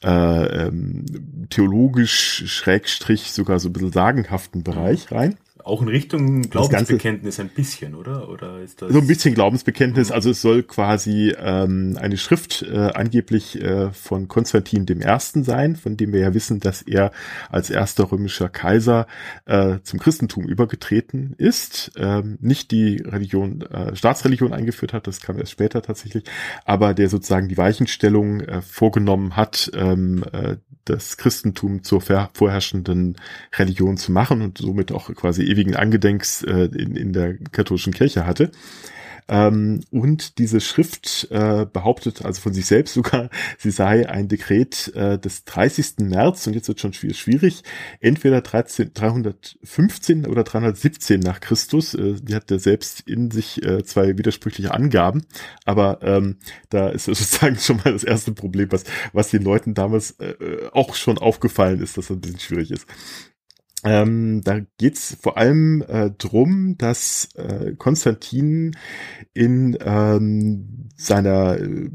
äh, 0.04 0.66
ähm, 0.66 1.06
theologisch 1.50 2.44
Schrägstrich 2.46 3.32
sogar 3.32 3.58
so 3.58 3.68
ein 3.68 3.72
bisschen 3.72 3.92
sagenhaften 3.92 4.62
Bereich 4.62 5.10
rein. 5.12 5.36
Auch 5.66 5.82
in 5.82 5.88
Richtung 5.88 6.42
Glaubensbekenntnis 6.42 7.40
ein 7.40 7.48
bisschen, 7.48 7.96
oder? 7.96 8.28
Oder 8.28 8.60
ist 8.60 8.82
das 8.82 8.92
so 8.92 9.00
ein 9.00 9.06
bisschen 9.08 9.34
Glaubensbekenntnis? 9.34 10.12
Also 10.12 10.30
es 10.30 10.40
soll 10.40 10.62
quasi 10.62 11.34
ähm, 11.36 11.98
eine 12.00 12.18
Schrift 12.18 12.62
äh, 12.62 12.92
angeblich 12.94 13.60
äh, 13.60 13.90
von 13.90 14.28
Konstantin 14.28 14.86
dem 14.86 15.00
Ersten 15.00 15.42
sein, 15.42 15.74
von 15.74 15.96
dem 15.96 16.12
wir 16.12 16.20
ja 16.20 16.34
wissen, 16.34 16.60
dass 16.60 16.82
er 16.82 17.10
als 17.50 17.68
erster 17.68 18.12
römischer 18.12 18.48
Kaiser 18.48 19.08
äh, 19.46 19.80
zum 19.82 19.98
Christentum 19.98 20.46
übergetreten 20.46 21.34
ist, 21.36 21.90
ähm, 21.96 22.38
nicht 22.40 22.70
die 22.70 22.98
Religion, 22.98 23.62
äh, 23.62 23.96
Staatsreligion 23.96 24.52
eingeführt 24.52 24.92
hat, 24.92 25.08
das 25.08 25.20
kam 25.20 25.36
erst 25.36 25.50
später 25.50 25.82
tatsächlich, 25.82 26.22
aber 26.64 26.94
der 26.94 27.08
sozusagen 27.08 27.48
die 27.48 27.56
Weichenstellung 27.56 28.38
äh, 28.38 28.62
vorgenommen 28.62 29.34
hat, 29.34 29.68
ähm, 29.74 30.24
äh, 30.30 30.58
das 30.86 31.16
Christentum 31.16 31.82
zur 31.82 32.00
vorherrschenden 32.00 33.16
Religion 33.56 33.96
zu 33.96 34.12
machen 34.12 34.40
und 34.40 34.58
somit 34.58 34.92
auch 34.92 35.12
quasi 35.14 35.42
ewigen 35.56 35.74
Angedenks 35.74 36.42
äh, 36.42 36.66
in, 36.66 36.96
in 36.96 37.12
der 37.12 37.36
katholischen 37.52 37.94
Kirche 37.94 38.26
hatte. 38.26 38.50
Ähm, 39.28 39.80
und 39.90 40.38
diese 40.38 40.60
Schrift 40.60 41.28
äh, 41.30 41.66
behauptet 41.66 42.24
also 42.24 42.40
von 42.40 42.54
sich 42.54 42.66
selbst 42.66 42.94
sogar, 42.94 43.28
sie 43.58 43.70
sei 43.70 44.08
ein 44.08 44.28
Dekret 44.28 44.94
äh, 44.94 45.18
des 45.18 45.44
30. 45.44 45.98
März 46.00 46.46
und 46.46 46.54
jetzt 46.54 46.68
wird 46.68 46.80
schon 46.80 46.92
schwierig, 46.92 47.62
entweder 48.00 48.40
13, 48.40 48.92
315 48.94 50.26
oder 50.26 50.44
317 50.44 51.20
nach 51.20 51.40
Christus. 51.40 51.94
Äh, 51.94 52.14
die 52.22 52.34
hat 52.36 52.50
er 52.50 52.60
selbst 52.60 53.00
in 53.00 53.30
sich 53.30 53.62
äh, 53.64 53.82
zwei 53.82 54.16
widersprüchliche 54.16 54.72
Angaben, 54.72 55.26
aber 55.64 55.98
ähm, 56.02 56.36
da 56.70 56.88
ist 56.88 57.04
sozusagen 57.06 57.56
schon 57.56 57.78
mal 57.78 57.92
das 57.92 58.04
erste 58.04 58.32
Problem, 58.32 58.70
was, 58.70 58.84
was 59.12 59.30
den 59.30 59.42
Leuten 59.42 59.74
damals 59.74 60.12
äh, 60.20 60.34
auch 60.72 60.94
schon 60.94 61.18
aufgefallen 61.18 61.80
ist, 61.80 61.96
dass 61.96 62.06
das 62.06 62.16
ein 62.16 62.20
bisschen 62.20 62.40
schwierig 62.40 62.70
ist. 62.70 62.86
Ähm, 63.84 64.40
da 64.42 64.60
geht's 64.78 65.16
vor 65.20 65.36
allem 65.36 65.84
äh, 65.86 66.10
drum, 66.10 66.76
dass 66.78 67.28
äh, 67.34 67.74
Konstantin 67.76 68.74
in 69.34 69.76
ähm, 69.80 70.88
seiner 70.96 71.58
äh, 71.60 71.90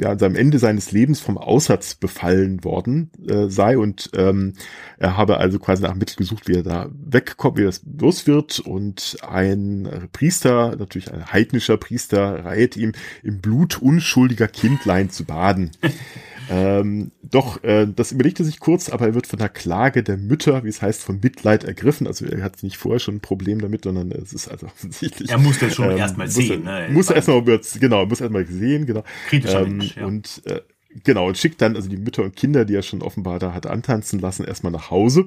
ja, 0.00 0.18
seinem 0.18 0.36
Ende 0.36 0.58
seines 0.58 0.92
Lebens 0.92 1.20
vom 1.20 1.36
Aussatz 1.36 1.94
befallen 1.94 2.64
worden 2.64 3.10
äh, 3.28 3.48
sei 3.48 3.76
und 3.76 4.10
ähm, 4.16 4.54
er 4.96 5.16
habe 5.16 5.36
also 5.36 5.58
quasi 5.58 5.82
nach 5.82 5.94
Mittel 5.94 6.16
gesucht, 6.16 6.48
wie 6.48 6.54
er 6.54 6.62
da 6.62 6.88
wegkommt, 6.92 7.58
wie 7.58 7.64
das 7.64 7.82
los 7.84 8.26
wird 8.26 8.60
und 8.60 9.18
ein 9.28 10.08
Priester, 10.12 10.76
natürlich 10.76 11.12
ein 11.12 11.30
heidnischer 11.32 11.76
Priester, 11.76 12.44
rät 12.44 12.76
ihm 12.76 12.92
im 13.22 13.40
Blut 13.40 13.80
unschuldiger 13.82 14.48
Kindlein 14.48 15.10
zu 15.10 15.24
baden. 15.24 15.70
Ähm, 16.50 17.12
doch, 17.22 17.62
äh, 17.64 17.86
das 17.86 18.12
überlegte 18.12 18.44
sich 18.44 18.60
kurz, 18.60 18.90
aber 18.90 19.06
er 19.06 19.14
wird 19.14 19.26
von 19.26 19.38
der 19.38 19.48
Klage 19.48 20.02
der 20.02 20.16
Mütter, 20.16 20.64
wie 20.64 20.68
es 20.68 20.82
heißt, 20.82 21.02
von 21.02 21.20
Mitleid 21.22 21.64
ergriffen. 21.64 22.06
Also 22.06 22.26
er 22.26 22.42
hat 22.42 22.62
nicht 22.62 22.76
vorher 22.76 23.00
schon 23.00 23.16
ein 23.16 23.20
Problem 23.20 23.60
damit, 23.60 23.84
sondern 23.84 24.10
es 24.12 24.32
ist 24.32 24.48
also 24.48 24.66
offensichtlich. 24.66 25.30
Er 25.30 25.38
muss 25.38 25.58
das 25.58 25.74
schon 25.74 25.90
ähm, 25.90 25.98
erstmal 25.98 26.28
sehen. 26.28 26.66
Er, 26.66 26.88
ne? 26.88 26.94
Muss 26.94 27.10
er 27.10 27.16
erstmal, 27.16 27.42
genau, 27.80 28.06
muss 28.06 28.20
erstmal 28.20 28.46
sehen, 28.46 28.86
genau. 28.86 29.04
Kritischer 29.28 29.62
ähm, 29.62 29.78
Mensch, 29.78 29.96
ja. 29.96 30.06
Und 30.06 30.42
äh, 30.46 30.60
genau, 31.02 31.28
und 31.28 31.38
schickt 31.38 31.60
dann 31.62 31.76
also 31.76 31.88
die 31.88 31.96
Mütter 31.96 32.22
und 32.22 32.36
Kinder, 32.36 32.64
die 32.64 32.74
er 32.74 32.82
schon 32.82 33.02
offenbar 33.02 33.38
da 33.38 33.54
hat 33.54 33.66
antanzen 33.66 34.18
lassen, 34.20 34.44
erstmal 34.44 34.72
nach 34.72 34.90
Hause. 34.90 35.26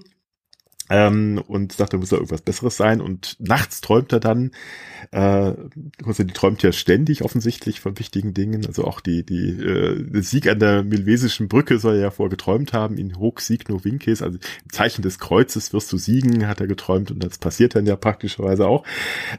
Ähm, 0.90 1.42
und 1.48 1.74
sagt, 1.74 1.94
da 1.94 1.98
muss 1.98 2.10
da 2.10 2.18
irgendwas 2.18 2.42
Besseres 2.42 2.78
sein. 2.78 3.02
Und 3.02 3.36
nachts 3.40 3.82
träumt 3.82 4.14
er 4.14 4.20
dann, 4.20 4.52
äh, 5.12 5.54
die 5.76 6.28
träumt 6.28 6.64
ja 6.64 6.72
ständig 6.72 7.24
offensichtlich 7.24 7.80
von 7.80 8.00
wichtigen 8.00 8.34
Dingen. 8.34 8.66
Also 8.66 8.86
auch 8.86 9.02
die, 9.02 9.26
die, 9.26 9.50
äh, 9.50 10.22
Sieg 10.22 10.48
an 10.48 10.60
der 10.60 10.84
Milvesischen 10.84 11.48
Brücke 11.48 11.80
soll 11.80 11.96
er 11.96 12.02
ja 12.02 12.12
vorher 12.12 12.30
geträumt 12.30 12.74
haben. 12.74 12.98
In 12.98 13.18
hoc 13.20 13.42
signo 13.42 13.84
vinces, 13.84 14.22
also 14.22 14.38
im 14.38 14.72
Zeichen 14.72 15.02
des 15.02 15.20
Kreuzes 15.20 15.74
wirst 15.74 15.92
du 15.92 15.98
siegen, 15.98 16.48
hat 16.48 16.62
er 16.62 16.68
geträumt. 16.68 17.12
Und 17.12 17.24
das 17.24 17.38
passiert 17.38 17.76
dann 17.76 17.86
ja 17.86 17.96
praktischerweise 17.96 18.68
auch. 18.68 18.84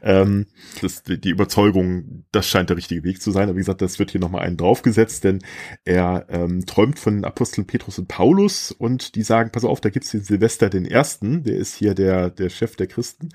Ähm, 0.03 0.47
das, 0.83 1.03
die 1.03 1.31
Überzeugung, 1.31 2.25
das 2.33 2.47
scheint 2.47 2.71
der 2.71 2.77
richtige 2.77 3.05
Weg 3.05 3.23
zu 3.23 3.31
sein. 3.31 3.45
Aber 3.49 3.57
wie 3.57 3.61
gesagt, 3.61 3.83
das 3.83 3.99
wird 3.99 4.11
hier 4.11 4.21
nochmal 4.21 4.43
einen 4.43 4.57
draufgesetzt, 4.57 5.25
denn 5.25 5.41
er 5.85 6.27
ähm, 6.29 6.67
träumt 6.67 6.99
von 6.99 7.25
Aposteln 7.25 7.67
Petrus 7.67 7.99
und 7.99 8.09
Paulus 8.09 8.73
und 8.73 9.15
die 9.15 9.23
sagen, 9.23 9.51
pass 9.51 9.65
auf, 9.65 9.81
da 9.81 9.91
gibt's 9.91 10.11
den 10.11 10.23
Silvester 10.23 10.69
den 10.69 10.85
Ersten, 10.85 11.38
der 11.43 11.57
ist 11.57 11.75
hier 11.75 11.95
der, 11.95 12.31
der 12.31 12.49
Chef 12.51 12.77
der 12.77 12.87
Christen, 12.87 13.31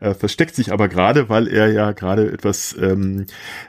äh, 0.00 0.14
versteckt 0.14 0.54
sich 0.54 0.72
aber 0.72 0.88
gerade, 0.88 1.28
weil 1.28 1.48
er 1.48 1.72
ja 1.72 1.92
gerade 1.92 2.30
etwas 2.32 2.76
ähm, 2.80 3.26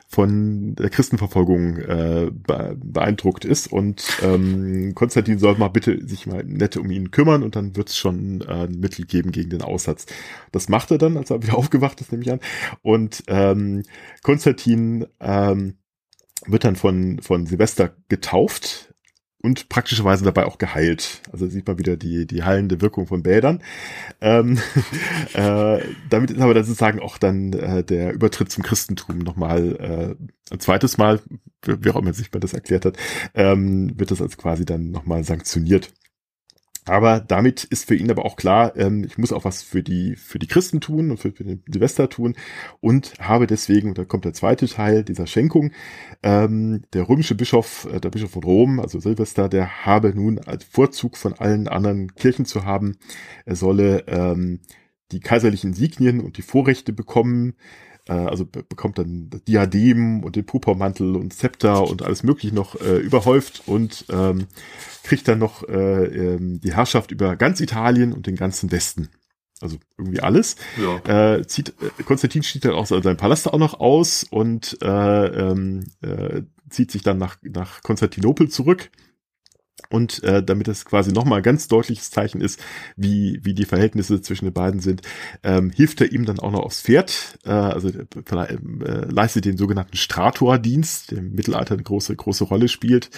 von 0.08 0.76
der 0.76 0.90
Christenverfolgung 0.90 1.78
äh, 1.78 2.32
beeindruckt 2.32 3.46
ist 3.46 3.72
und 3.72 4.04
ähm, 4.22 4.94
Konstantin 4.96 5.40
soll 5.40 5.58
mal 5.58 5.68
bitte 5.68 6.08
sich 6.08 6.28
mal 6.28 6.44
nett 6.44 6.78
um 6.78 6.90
ihn 6.90 7.12
kümmern 7.12 7.44
und 7.44 7.56
dann 7.56 7.76
wird 7.76 7.90
es 7.90 7.98
schon 7.98 8.42
äh, 8.42 8.66
ein 8.66 8.80
Mittel 8.80 9.06
geben 9.06 9.32
gegen 9.32 9.50
den 9.50 9.62
Aussatz. 9.62 10.06
Das 10.52 10.70
macht 10.70 10.92
er 10.92 10.98
dann, 10.98 11.18
als 11.18 11.30
er 11.30 11.44
wieder 11.44 11.58
aufgewacht 11.58 12.02
ist, 12.02 12.12
nehme 12.12 12.24
ich 12.24 12.32
an. 12.32 12.40
Und 12.82 13.24
ähm, 13.28 13.84
Konstantin 14.24 15.06
ähm, 15.20 15.76
wird 16.46 16.64
dann 16.64 16.76
von, 16.76 17.20
von 17.22 17.46
Silvester 17.46 17.96
getauft 18.08 18.89
und 19.42 19.70
praktischerweise 19.70 20.26
dabei 20.26 20.46
auch 20.46 20.58
geheilt. 20.58 21.22
Also 21.32 21.48
sieht 21.48 21.68
man 21.68 21.78
wieder 21.78 21.96
die, 21.96 22.26
die 22.26 22.44
heilende 22.44 22.82
Wirkung 22.82 23.08
von 23.08 23.24
Bädern. 23.24 23.62
Ähm, 24.20 24.60
äh, 25.34 25.80
damit 26.10 26.32
ist 26.32 26.42
aber 26.42 26.54
dann 26.54 26.66
sozusagen 26.66 27.00
auch 27.00 27.18
dann 27.18 27.54
äh, 27.54 27.84
der 27.84 28.14
Übertritt 28.14 28.52
zum 28.52 28.64
Christentum 28.64 29.20
nochmal 29.20 30.18
äh, 30.20 30.54
ein 30.54 30.60
zweites 30.60 30.98
Mal, 30.98 31.22
wie 31.66 31.90
auch 31.90 31.96
immer 31.96 32.14
sich 32.14 32.32
man 32.34 32.42
das 32.42 32.54
erklärt 32.54 32.86
hat, 32.86 32.98
ähm, 33.34 33.98
wird 33.98 34.12
das 34.12 34.22
also 34.22 34.36
quasi 34.36 34.66
dann 34.66 34.92
nochmal 34.92 35.24
sanktioniert. 35.24 35.92
Aber 36.90 37.20
damit 37.20 37.66
ist 37.66 37.88
für 37.88 37.96
ihn 37.96 38.10
aber 38.10 38.26
auch 38.26 38.36
klar, 38.36 38.76
ähm, 38.76 39.04
ich 39.04 39.18
muss 39.20 39.32
auch 39.32 39.46
was 39.46 39.62
für 39.62 39.84
die, 39.84 40.16
für 40.16 40.40
die 40.40 40.48
Christen 40.48 40.82
tun 40.82 41.12
und 41.12 41.18
für, 41.18 41.32
für 41.32 41.44
den 41.44 41.62
Silvester 41.68 42.10
tun. 42.10 42.36
Und 42.82 43.14
habe 43.20 43.46
deswegen, 43.46 43.90
und 43.90 43.98
da 44.00 44.06
kommt 44.06 44.26
der 44.26 44.34
zweite 44.34 44.68
Teil 44.68 45.04
dieser 45.04 45.28
Schenkung, 45.28 45.72
ähm, 46.24 46.82
der 46.94 47.08
römische 47.08 47.36
Bischof, 47.36 47.88
äh, 47.94 48.00
der 48.00 48.10
Bischof 48.10 48.32
von 48.32 48.44
Rom, 48.44 48.80
also 48.80 49.00
Silvester, 49.00 49.50
der 49.50 49.86
habe 49.86 50.14
nun 50.16 50.40
als 50.40 50.64
Vorzug 50.64 51.16
von 51.16 51.34
allen 51.34 51.68
anderen 51.68 52.16
Kirchen 52.16 52.46
zu 52.46 52.66
haben, 52.66 52.98
er 53.46 53.56
solle 53.56 54.06
ähm, 54.08 54.62
die 55.12 55.20
kaiserlichen 55.20 55.74
Signien 55.74 56.20
und 56.20 56.38
die 56.38 56.42
Vorrechte 56.42 56.92
bekommen, 56.92 57.54
also 58.14 58.46
bekommt 58.46 58.98
dann 58.98 59.30
Diadem 59.48 60.24
und 60.24 60.36
den 60.36 60.46
Purpurmantel 60.46 61.16
und 61.16 61.34
Zepter 61.34 61.84
und 61.84 62.02
alles 62.02 62.24
mögliche 62.24 62.54
noch 62.54 62.80
äh, 62.82 62.98
überhäuft 62.98 63.64
und 63.66 64.06
ähm, 64.10 64.48
kriegt 65.04 65.28
dann 65.28 65.40
noch 65.40 65.68
äh, 65.68 66.06
ähm, 66.06 66.60
die 66.62 66.74
Herrschaft 66.74 67.12
über 67.12 67.36
ganz 67.36 67.60
Italien 67.60 68.14
und 68.14 68.28
den 68.28 68.36
ganzen 68.36 68.72
Westen. 68.72 69.10
Also 69.62 69.78
irgendwie 69.98 70.22
alles. 70.22 70.56
Ja. 70.78 71.36
Äh, 71.36 71.46
zieht, 71.46 71.70
äh, 71.82 72.04
Konstantin 72.04 72.44
steht 72.44 72.66
dann 72.66 72.74
auch 72.74 72.86
seinen 72.86 73.18
Palast 73.18 73.48
auch 73.48 73.60
noch 73.60 73.80
aus 73.80 74.26
und 74.30 74.78
äh, 74.82 75.26
ähm, 75.28 75.86
äh, 76.02 76.44
zieht 76.70 76.92
sich 76.92 77.04
dann 77.04 77.18
nach, 77.18 77.38
nach 77.42 77.82
Konstantinopel 77.84 78.50
zurück 78.50 78.90
und 79.90 80.24
äh, 80.24 80.44
damit 80.44 80.68
das 80.68 80.86
quasi 80.86 81.12
nochmal 81.12 81.40
ein 81.40 81.44
ganz 81.44 81.68
deutliches 81.68 82.12
Zeichen 82.12 82.42
ist, 82.42 82.60
wie, 82.96 83.40
wie 83.44 83.54
die 83.54 83.66
Verhältnisse 83.66 84.22
zwischen 84.22 84.46
den 84.46 84.54
beiden 84.54 84.80
sind, 84.80 85.02
ähm, 85.44 85.72
hilft 85.72 86.02
er 86.02 86.12
ihm 86.12 86.26
dann 86.26 86.40
auch 86.40 86.52
noch 86.52 86.62
aufs 86.62 86.82
Pferd, 86.82 87.40
äh, 87.46 87.50
also 87.50 87.90
äh, 87.90 88.04
äh, 88.36 88.58
leistet 89.10 89.46
den 89.46 89.58
sogenannten 89.58 89.98
Stratordienst, 89.98 91.12
der 91.12 91.20
im 91.20 91.32
Mittelalter 91.34 91.74
eine 91.74 91.84
große, 91.84 92.16
große 92.16 92.44
Rolle 92.44 92.68
spielt, 92.68 93.10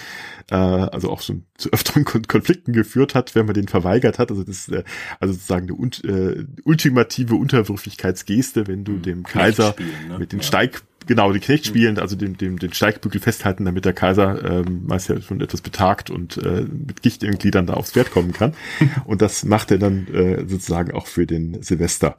äh, 0.49 0.55
also 0.55 1.09
auch 1.09 1.21
schon 1.21 1.43
zu 1.57 1.71
öfteren 1.71 2.05
Kon 2.05 2.27
Konflikten 2.27 2.73
geführt 2.73 3.15
hat, 3.15 3.35
wenn 3.35 3.45
man 3.45 3.55
den 3.55 3.67
verweigert 3.67 4.19
hat. 4.19 4.31
Also 4.31 4.43
das 4.43 4.67
ist 4.67 4.69
äh, 4.69 4.83
also 5.19 5.33
sozusagen 5.33 5.69
eine 5.69 6.13
äh, 6.13 6.45
ultimative 6.63 7.35
Unterwürfigkeitsgeste, 7.35 8.67
wenn 8.67 8.83
du 8.83 8.93
mhm. 8.93 9.01
dem 9.01 9.23
Kaiser 9.23 9.75
ne? 10.07 10.19
mit 10.19 10.31
den 10.31 10.39
ja. 10.39 10.45
Steig 10.45 10.83
genau, 11.07 11.31
die 11.33 11.39
Knecht 11.39 11.65
spielen, 11.65 11.99
also 11.99 12.15
den, 12.15 12.37
den, 12.37 12.57
den 12.57 12.73
Steigbügel 12.73 13.21
festhalten, 13.21 13.65
damit 13.65 13.85
der 13.85 13.93
Kaiser 13.93 14.43
ähm, 14.43 14.83
meist 14.85 15.09
ja 15.09 15.19
schon 15.21 15.41
etwas 15.41 15.61
betagt 15.61 16.09
und 16.09 16.37
äh, 16.37 16.60
mit 16.63 17.01
Gicht 17.01 17.23
in 17.23 17.37
Gliedern 17.37 17.65
da 17.65 17.73
aufs 17.73 17.91
Pferd 17.91 18.11
kommen 18.11 18.33
kann. 18.33 18.53
und 19.05 19.21
das 19.21 19.43
macht 19.43 19.71
er 19.71 19.77
dann 19.77 20.07
äh, 20.07 20.47
sozusagen 20.47 20.91
auch 20.91 21.07
für 21.07 21.25
den 21.25 21.61
Silvester. 21.61 22.17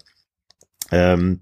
Ähm, 0.91 1.41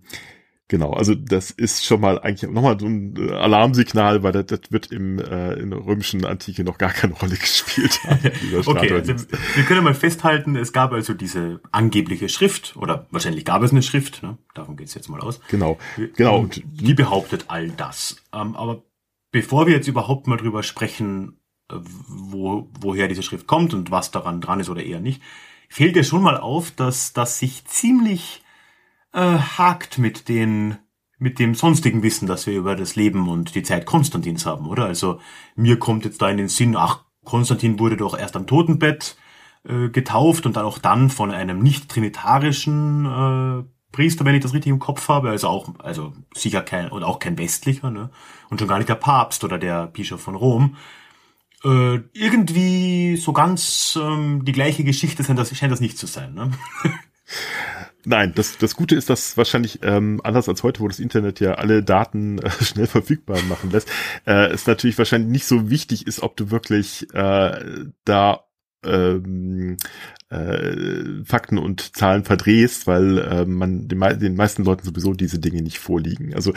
Genau, 0.71 0.92
also 0.92 1.16
das 1.16 1.50
ist 1.50 1.85
schon 1.85 2.00
mal 2.00 2.21
eigentlich 2.21 2.49
nochmal 2.49 2.78
so 2.78 2.87
ein 2.87 3.16
äh, 3.16 3.33
Alarmsignal, 3.33 4.23
weil 4.23 4.30
das, 4.30 4.47
das 4.47 4.61
wird 4.71 4.92
im, 4.92 5.19
äh, 5.19 5.54
in 5.54 5.71
der 5.71 5.85
römischen 5.85 6.25
Antike 6.25 6.62
noch 6.62 6.78
gar 6.78 6.92
keine 6.92 7.14
Rolle 7.14 7.35
gespielt. 7.35 7.99
okay, 8.66 8.92
also 8.92 9.14
wir 9.57 9.64
können 9.64 9.83
mal 9.83 9.95
festhalten, 9.95 10.54
es 10.54 10.73
gab 10.73 10.92
also 10.92 11.12
diese 11.12 11.61
angebliche 11.73 12.28
Schrift, 12.28 12.76
oder 12.76 13.09
wahrscheinlich 13.11 13.45
gab 13.45 13.64
es 13.64 13.73
eine 13.73 13.83
Schrift, 13.83 14.23
ne? 14.23 14.38
davon 14.54 14.76
geht's 14.76 14.95
jetzt 14.95 15.09
mal 15.09 15.19
aus. 15.19 15.40
Genau, 15.49 15.76
genau. 16.14 16.38
Und 16.38 16.62
die 16.64 16.95
behauptet 16.95 17.47
all 17.49 17.71
das. 17.71 18.23
Ähm, 18.33 18.54
aber 18.54 18.85
bevor 19.33 19.66
wir 19.66 19.75
jetzt 19.75 19.88
überhaupt 19.88 20.28
mal 20.28 20.37
drüber 20.37 20.62
sprechen, 20.62 21.39
wo, 22.08 22.68
woher 22.80 23.08
diese 23.08 23.22
Schrift 23.22 23.46
kommt 23.46 23.74
und 23.74 23.90
was 23.90 24.10
daran 24.10 24.40
dran 24.40 24.60
ist 24.60 24.68
oder 24.68 24.82
eher 24.82 25.00
nicht, 25.00 25.22
fehlt 25.68 25.96
dir 25.96 26.04
schon 26.04 26.22
mal 26.22 26.36
auf, 26.36 26.70
dass 26.70 27.12
das 27.12 27.38
sich 27.38 27.64
ziemlich 27.64 28.42
äh, 29.12 29.20
hakt 29.20 29.98
mit 29.98 30.28
den 30.28 30.78
mit 31.20 31.38
dem 31.38 31.54
sonstigen 31.54 32.02
Wissen, 32.02 32.26
das 32.26 32.46
wir 32.46 32.54
über 32.54 32.74
das 32.74 32.96
Leben 32.96 33.28
und 33.28 33.54
die 33.54 33.62
Zeit 33.62 33.84
Konstantins 33.84 34.46
haben, 34.46 34.66
oder? 34.66 34.86
Also 34.86 35.20
mir 35.54 35.78
kommt 35.78 36.06
jetzt 36.06 36.22
da 36.22 36.30
in 36.30 36.38
den 36.38 36.48
Sinn, 36.48 36.74
ach, 36.76 37.04
Konstantin 37.24 37.78
wurde 37.78 37.98
doch 37.98 38.18
erst 38.18 38.36
am 38.36 38.46
Totenbett 38.46 39.18
äh, 39.68 39.90
getauft 39.90 40.46
und 40.46 40.56
dann 40.56 40.64
auch 40.64 40.78
dann 40.78 41.10
von 41.10 41.30
einem 41.30 41.58
nicht 41.58 41.90
trinitarischen 41.90 43.04
äh, 43.04 43.64
Priester, 43.92 44.24
wenn 44.24 44.34
ich 44.34 44.42
das 44.42 44.54
richtig 44.54 44.70
im 44.70 44.78
Kopf 44.78 45.08
habe, 45.08 45.30
also 45.30 45.48
auch, 45.48 45.74
also 45.80 46.14
sicher 46.34 46.62
kein 46.62 46.90
und 46.90 47.02
auch 47.02 47.18
kein 47.18 47.36
westlicher, 47.36 47.90
ne? 47.90 48.10
Und 48.48 48.58
schon 48.58 48.68
gar 48.68 48.78
nicht 48.78 48.88
der 48.88 48.94
Papst 48.94 49.44
oder 49.44 49.58
der 49.58 49.88
Bischof 49.88 50.20
von 50.22 50.36
Rom. 50.36 50.76
Äh, 51.62 52.00
irgendwie 52.12 53.16
so 53.16 53.32
ganz 53.32 53.98
ähm, 54.00 54.44
die 54.44 54.52
gleiche 54.52 54.84
Geschichte 54.84 55.22
scheint 55.24 55.38
das, 55.38 55.56
scheint 55.56 55.72
das 55.72 55.80
nicht 55.80 55.98
zu 55.98 56.06
sein, 56.06 56.34
ne? 56.34 56.50
Nein, 58.04 58.32
das, 58.34 58.56
das 58.56 58.76
Gute 58.76 58.94
ist, 58.94 59.10
dass 59.10 59.36
wahrscheinlich 59.36 59.80
ähm, 59.82 60.20
anders 60.24 60.48
als 60.48 60.62
heute, 60.62 60.80
wo 60.80 60.88
das 60.88 61.00
Internet 61.00 61.38
ja 61.38 61.54
alle 61.54 61.82
Daten 61.82 62.38
äh, 62.38 62.50
schnell 62.64 62.86
verfügbar 62.86 63.42
machen 63.42 63.70
lässt, 63.70 63.90
äh, 64.26 64.48
es 64.48 64.66
natürlich 64.66 64.96
wahrscheinlich 64.96 65.30
nicht 65.30 65.44
so 65.44 65.68
wichtig 65.68 66.06
ist, 66.06 66.22
ob 66.22 66.36
du 66.36 66.50
wirklich 66.50 67.06
äh, 67.12 67.84
da 68.04 68.44
ähm, 68.84 69.76
äh, 70.30 71.25
Fakten 71.25 71.58
und 71.58 71.96
Zahlen 71.96 72.25
verdrehst, 72.25 72.87
weil 72.87 73.18
äh, 73.18 73.44
man 73.44 73.88
den, 73.88 74.00
den 74.20 74.37
meisten 74.37 74.64
Leuten 74.64 74.84
sowieso 74.84 75.12
diese 75.12 75.38
Dinge 75.38 75.62
nicht 75.62 75.78
vorliegen. 75.78 76.34
Also 76.34 76.52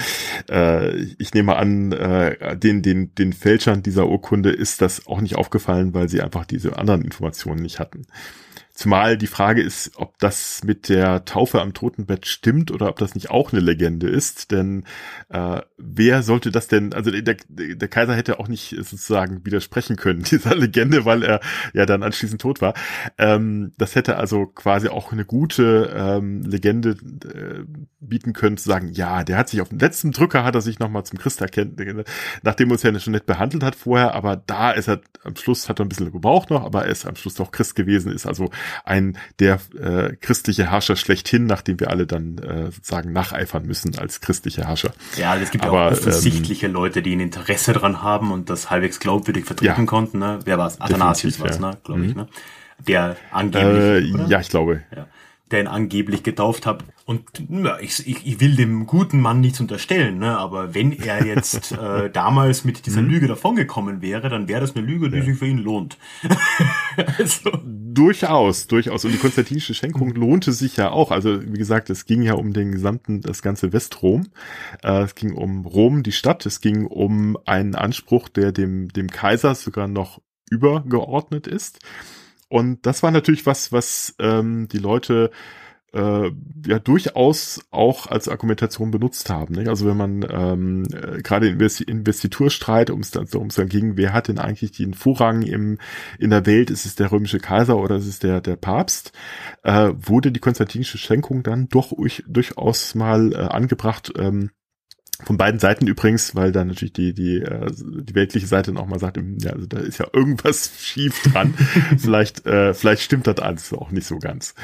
äh, 0.50 0.96
ich 1.18 1.34
nehme 1.34 1.56
an, 1.56 1.92
äh, 1.92 2.58
den, 2.58 2.82
den, 2.82 3.14
den 3.16 3.34
Fälschern 3.34 3.84
dieser 3.84 4.08
Urkunde 4.08 4.52
ist 4.52 4.82
das 4.82 5.08
auch 5.08 5.22
nicht 5.22 5.36
aufgefallen, 5.36 5.94
weil 5.94 6.10
sie 6.10 6.22
einfach 6.22 6.46
diese 6.46 6.78
anderen 6.78 7.02
Informationen 7.02 7.62
nicht 7.62 7.80
hatten. 7.80 8.06
Zumal 8.76 9.20
die 9.20 9.28
Frage 9.28 9.62
ist, 9.62 9.92
ob 9.98 10.18
das 10.18 10.64
mit 10.64 10.90
der 10.90 11.26
Taufe 11.26 11.62
am 11.62 11.76
Totenbett 11.76 12.26
stimmt 12.26 12.72
oder 12.72 12.90
ob 12.90 12.98
das 12.98 13.14
nicht 13.14 13.30
auch 13.30 13.54
eine 13.54 13.62
Legende 13.62 14.10
ist. 14.10 14.50
Denn 14.50 14.86
äh, 15.30 15.62
wer 15.78 16.24
sollte 16.24 16.50
das 16.50 16.70
denn, 16.70 16.92
also 16.92 17.12
der, 17.12 17.38
der 17.48 17.88
Kaiser 17.88 18.16
hätte 18.16 18.40
auch 18.40 18.48
nicht 18.48 18.76
sozusagen 18.80 19.46
widersprechen 19.46 19.96
können, 19.96 20.24
dieser 20.32 20.56
Legende, 20.56 21.06
weil 21.06 21.22
er 21.22 21.40
ja 21.74 21.86
dann 21.86 22.02
anschließend 22.02 22.42
tot 22.42 22.62
war. 22.62 22.74
Ähm, 23.20 23.74
das 23.78 23.94
hätte 23.94 24.18
also 24.18 24.48
quasi 24.48 24.88
auch 24.88 25.12
eine 25.12 25.26
gute 25.26 25.94
ähm, 25.96 26.42
Legende 26.42 26.98
äh, 27.26 27.66
bieten 28.00 28.34
können, 28.34 28.58
zu 28.58 28.68
sagen, 28.68 28.92
ja, 28.92 29.24
der 29.24 29.38
hat 29.38 29.50
sich 29.50 29.62
auf 29.62 29.70
den 29.70 29.80
letzten 29.80 30.14
Drücker, 30.14 30.44
hat 30.44 30.56
er 30.56 30.62
sich 30.62 30.80
nochmal 30.80 31.06
zum 31.06 31.20
Christ 31.20 31.42
erkennt, 31.42 31.80
nachdem 32.42 32.70
er 32.70 32.72
uns 32.72 32.82
ja 32.82 33.00
schon 33.00 33.14
nett 33.14 33.28
behandelt 33.28 33.62
hat 33.62 33.76
vorher, 33.76 34.16
aber 34.16 34.36
da 34.36 34.72
ist 34.72 34.90
er 34.90 35.02
am 35.24 35.36
Schluss, 35.36 35.70
hat 35.70 35.80
er 35.80 35.86
ein 35.86 35.90
bisschen 35.90 36.12
gebraucht 36.12 36.50
noch, 36.50 36.64
aber 36.64 36.86
er 36.86 36.92
ist 36.92 37.06
am 37.06 37.16
Schluss 37.16 37.36
doch 37.36 37.52
Christ 37.52 37.76
gewesen, 37.76 38.12
ist 38.12 38.26
also 38.26 38.50
ein 38.84 39.18
der 39.40 39.60
äh, 39.80 40.16
christliche 40.16 40.72
Herrscher 40.72 40.96
schlechthin, 40.96 41.46
nachdem 41.46 41.80
wir 41.80 41.90
alle 41.90 42.06
dann 42.06 42.38
äh, 42.38 42.72
sozusagen 42.72 43.14
nacheifern 43.14 43.66
müssen 43.66 43.98
als 43.98 44.22
christliche 44.22 44.68
Herrscher. 44.68 44.94
Ja, 45.18 45.36
es 45.36 45.52
gibt 45.52 45.66
Aber, 45.66 45.78
ja 45.78 45.88
auch 45.88 45.92
offensichtliche 45.92 46.68
ähm, 46.68 46.74
Leute, 46.74 47.02
die 47.02 47.16
ein 47.16 47.20
Interesse 47.20 47.74
dran 47.74 48.02
haben 48.02 48.32
und 48.32 48.50
das 48.50 48.70
halbwegs 48.70 49.00
glaubwürdig 49.00 49.46
vertreten 49.46 49.82
ja, 49.82 49.86
konnten. 49.86 50.20
Ne? 50.20 50.40
Wer 50.46 50.58
war 50.58 50.68
es? 50.68 50.80
Athanasius 50.80 51.40
war 51.40 51.50
es, 51.50 51.60
ne? 51.60 51.78
glaube 51.84 52.02
mhm. 52.02 52.10
ich. 52.10 52.16
Ne? 52.16 52.28
Der 52.88 53.18
angeblich. 53.32 54.14
Äh, 54.14 54.28
ja, 54.28 54.40
ich 54.40 54.50
glaube. 54.50 54.84
Ja 54.96 55.08
der 55.54 55.62
ihn 55.62 55.68
angeblich 55.68 56.24
getauft 56.24 56.66
hat. 56.66 56.84
Und 57.06 57.26
ja, 57.50 57.80
ich, 57.80 58.08
ich, 58.08 58.26
ich 58.26 58.40
will 58.40 58.56
dem 58.56 58.86
guten 58.86 59.20
Mann 59.20 59.42
nichts 59.42 59.60
unterstellen, 59.60 60.20
ne? 60.20 60.38
aber 60.38 60.74
wenn 60.74 60.94
er 60.94 61.26
jetzt 61.26 61.72
äh, 61.78 62.10
damals 62.10 62.64
mit 62.64 62.86
dieser 62.86 63.02
mhm. 63.02 63.10
Lüge 63.10 63.28
davongekommen 63.28 64.02
wäre, 64.02 64.30
dann 64.30 64.48
wäre 64.48 64.62
das 64.62 64.74
eine 64.76 64.86
Lüge, 64.86 65.10
die 65.10 65.18
ja. 65.18 65.26
sich 65.26 65.38
für 65.38 65.48
ihn 65.48 65.58
lohnt. 65.58 65.98
also. 67.18 67.52
Durchaus, 67.66 68.68
durchaus. 68.68 69.04
Und 69.04 69.12
die 69.12 69.18
konstantinische 69.18 69.74
Schenkung 69.74 70.12
lohnte 70.16 70.54
sich 70.54 70.78
ja 70.78 70.92
auch. 70.92 71.12
Also 71.12 71.44
wie 71.44 71.58
gesagt, 71.58 71.90
es 71.90 72.06
ging 72.06 72.22
ja 72.22 72.36
um 72.36 72.54
den 72.54 72.72
gesamten, 72.72 73.20
das 73.20 73.42
ganze 73.42 73.74
Westrom. 73.74 74.28
Äh, 74.82 75.04
es 75.04 75.16
ging 75.16 75.34
um 75.34 75.66
Rom, 75.66 76.04
die 76.04 76.14
Stadt. 76.14 76.46
Es 76.46 76.62
ging 76.62 76.86
um 76.86 77.38
einen 77.46 77.76
Anspruch, 77.76 78.30
der 78.30 78.54
dem, 78.54 78.88
dem 78.88 79.10
Kaiser 79.10 79.56
sogar 79.56 79.90
noch 79.90 80.22
übergeordnet 80.50 81.48
ist. 81.48 81.80
Und 82.48 82.86
das 82.86 83.04
war 83.04 83.12
natürlich 83.12 83.46
was, 83.46 83.72
was 83.72 84.16
ähm, 84.20 84.68
die 84.70 84.78
Leute 84.78 85.32
äh, 85.94 86.32
ja 86.66 86.80
durchaus 86.80 87.62
auch 87.72 88.08
als 88.08 88.28
Argumentation 88.28 88.92
benutzt 88.92 89.30
haben. 89.30 89.56
Nicht? 89.56 89.68
Also 89.68 89.86
wenn 89.86 89.98
man 89.98 90.26
ähm, 90.30 90.84
äh, 90.92 91.22
gerade 91.22 91.48
Investi 91.48 91.84
Investiturstreit, 91.84 92.90
um 92.90 93.00
es 93.02 93.12
dann, 93.12 93.28
um 93.36 93.48
es 93.48 93.56
dann 93.56 93.70
ging, 93.70 93.98
wer 93.98 94.14
hat 94.14 94.28
denn 94.28 94.40
eigentlich 94.40 94.72
den 94.72 94.94
Vorrang 94.94 95.44
im, 95.44 95.78
in 96.20 96.30
der 96.30 96.46
Welt? 96.46 96.70
Ist 96.70 96.86
es 96.86 96.96
der 96.96 97.12
römische 97.12 97.40
Kaiser 97.40 97.78
oder 97.78 97.98
ist 97.98 98.08
es 98.08 98.20
der, 98.20 98.42
der 98.42 98.56
Papst? 98.56 99.12
Äh, 99.64 99.92
wurde 99.96 100.32
die 100.32 100.40
konstantinische 100.40 100.98
Schenkung 100.98 101.44
dann 101.44 101.70
doch 101.70 101.94
durch, 101.96 102.24
durchaus 102.28 102.96
mal 102.96 103.34
äh, 103.34 103.38
angebracht, 103.38 104.12
ähm, 104.18 104.52
von 105.24 105.38
beiden 105.38 105.60
Seiten 105.60 105.88
übrigens, 105.88 106.36
weil 106.36 106.52
da 106.52 106.66
natürlich 106.66 106.94
die, 106.94 107.14
die, 107.14 107.38
äh, 107.38 107.72
die 107.76 108.16
weltliche 108.16 108.48
Seite 108.48 108.74
noch 108.74 108.88
mal 108.88 109.00
sagt, 109.00 109.20
ja, 109.42 109.52
also 109.52 109.66
da 109.68 109.80
ist 109.80 110.00
ja 110.00 110.08
irgendwas 110.12 110.72
schief 110.80 111.22
dran. 111.24 111.54
vielleicht, 111.98 112.46
äh, 112.46 112.74
vielleicht 112.74 113.04
stimmt 113.04 113.28
das 113.28 113.40
alles 113.40 113.72
auch 113.74 113.92
nicht 113.92 114.08
so 114.08 114.18
ganz. 114.20 114.56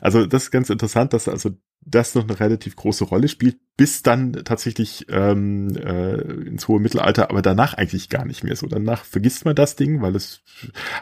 Also 0.00 0.26
das 0.26 0.44
ist 0.44 0.50
ganz 0.50 0.70
interessant, 0.70 1.12
dass 1.12 1.28
also 1.28 1.50
das 1.88 2.16
noch 2.16 2.24
eine 2.24 2.38
relativ 2.40 2.74
große 2.74 3.04
Rolle 3.04 3.28
spielt, 3.28 3.58
bis 3.76 4.02
dann 4.02 4.32
tatsächlich 4.32 5.06
ähm, 5.08 5.76
äh, 5.76 6.20
ins 6.20 6.66
hohe 6.66 6.80
Mittelalter, 6.80 7.30
aber 7.30 7.42
danach 7.42 7.74
eigentlich 7.74 8.08
gar 8.08 8.24
nicht 8.24 8.42
mehr 8.42 8.56
so. 8.56 8.66
Danach 8.66 9.04
vergisst 9.04 9.44
man 9.44 9.54
das 9.54 9.76
Ding, 9.76 10.02
weil 10.02 10.16
es 10.16 10.42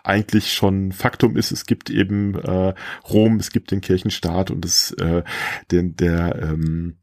eigentlich 0.03 0.53
schon 0.53 0.93
Faktum 0.93 1.37
ist. 1.37 1.53
Es 1.53 1.65
gibt 1.65 1.89
eben 1.89 2.35
äh, 2.35 2.75
Rom, 3.09 3.37
es 3.37 3.51
gibt 3.51 3.71
den 3.71 3.81
Kirchenstaat 3.81 4.51
und 4.51 4.65
es 4.65 4.93
äh, 4.93 5.23
den 5.71 5.97
der 5.97 6.37
ähm, 6.43 6.99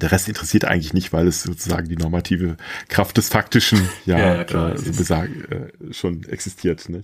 der 0.00 0.10
Rest 0.10 0.28
interessiert 0.28 0.64
eigentlich 0.64 0.94
nicht, 0.94 1.12
weil 1.12 1.26
es 1.26 1.42
sozusagen 1.42 1.88
die 1.88 1.96
normative 1.96 2.56
Kraft 2.88 3.16
des 3.16 3.28
Faktischen 3.28 3.88
ja, 4.06 4.18
ja, 4.18 4.44
klar, 4.44 4.74
äh, 4.74 4.78
so 4.78 5.14
äh, 5.14 5.92
schon 5.92 6.24
existiert. 6.24 6.88
Ne? 6.88 7.02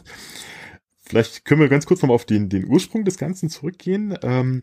Vielleicht 1.04 1.44
können 1.44 1.60
wir 1.60 1.68
ganz 1.68 1.86
kurz 1.86 2.02
nochmal 2.02 2.14
auf 2.14 2.26
den, 2.26 2.48
den 2.48 2.66
Ursprung 2.66 3.04
des 3.04 3.18
Ganzen 3.18 3.50
zurückgehen. 3.50 4.16
Ähm, 4.22 4.62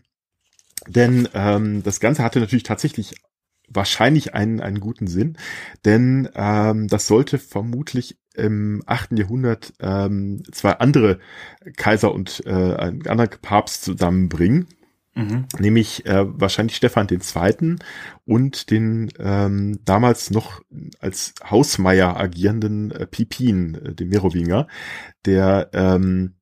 denn 0.87 1.27
ähm, 1.33 1.83
das 1.83 1.99
Ganze 1.99 2.23
hatte 2.23 2.39
natürlich 2.39 2.63
tatsächlich 2.63 3.15
wahrscheinlich 3.67 4.33
einen, 4.35 4.59
einen 4.59 4.79
guten 4.79 5.07
Sinn, 5.07 5.37
denn 5.85 6.29
ähm, 6.35 6.87
das 6.87 7.07
sollte 7.07 7.39
vermutlich 7.39 8.17
im 8.35 8.83
achten 8.85 9.17
Jahrhundert 9.17 9.73
ähm, 9.79 10.43
zwei 10.51 10.73
andere 10.73 11.19
Kaiser 11.77 12.13
und 12.13 12.43
äh, 12.45 12.51
einen 12.51 13.07
anderen 13.07 13.29
Papst 13.41 13.83
zusammenbringen. 13.83 14.67
Mhm. 15.15 15.45
Nämlich 15.59 16.05
äh, 16.05 16.25
wahrscheinlich 16.27 16.75
Stefan 16.75 17.07
den 17.07 17.21
Zweiten 17.21 17.79
und 18.25 18.69
den 18.69 19.11
ähm, 19.17 19.79
damals 19.85 20.29
noch 20.29 20.61
als 20.99 21.33
Hausmeier 21.49 22.17
agierenden 22.17 22.91
äh, 22.91 23.07
Pipin, 23.07 23.75
äh, 23.75 23.95
den 23.95 24.09
Merowinger, 24.09 24.67
der 25.25 25.69
ähm, 25.73 26.35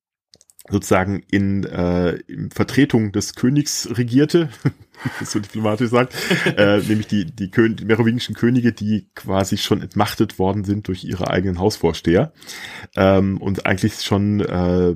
sozusagen 0.69 1.21
in, 1.29 1.65
äh, 1.65 2.13
in 2.27 2.49
Vertretung 2.49 3.11
des 3.11 3.35
Königs 3.35 3.89
regierte, 3.91 4.49
so 5.23 5.39
diplomatisch 5.39 5.89
sagt, 5.89 6.15
äh, 6.57 6.79
nämlich 6.79 7.07
die, 7.07 7.25
die, 7.25 7.49
Kön 7.49 7.75
die 7.75 7.85
merowingischen 7.85 8.35
Könige, 8.35 8.71
die 8.71 9.07
quasi 9.15 9.57
schon 9.57 9.81
entmachtet 9.81 10.39
worden 10.39 10.63
sind 10.63 10.87
durch 10.87 11.03
ihre 11.03 11.29
eigenen 11.29 11.59
Hausvorsteher 11.59 12.33
ähm, 12.95 13.37
und 13.37 13.65
eigentlich 13.65 14.01
schon 14.01 14.39
äh, 14.39 14.95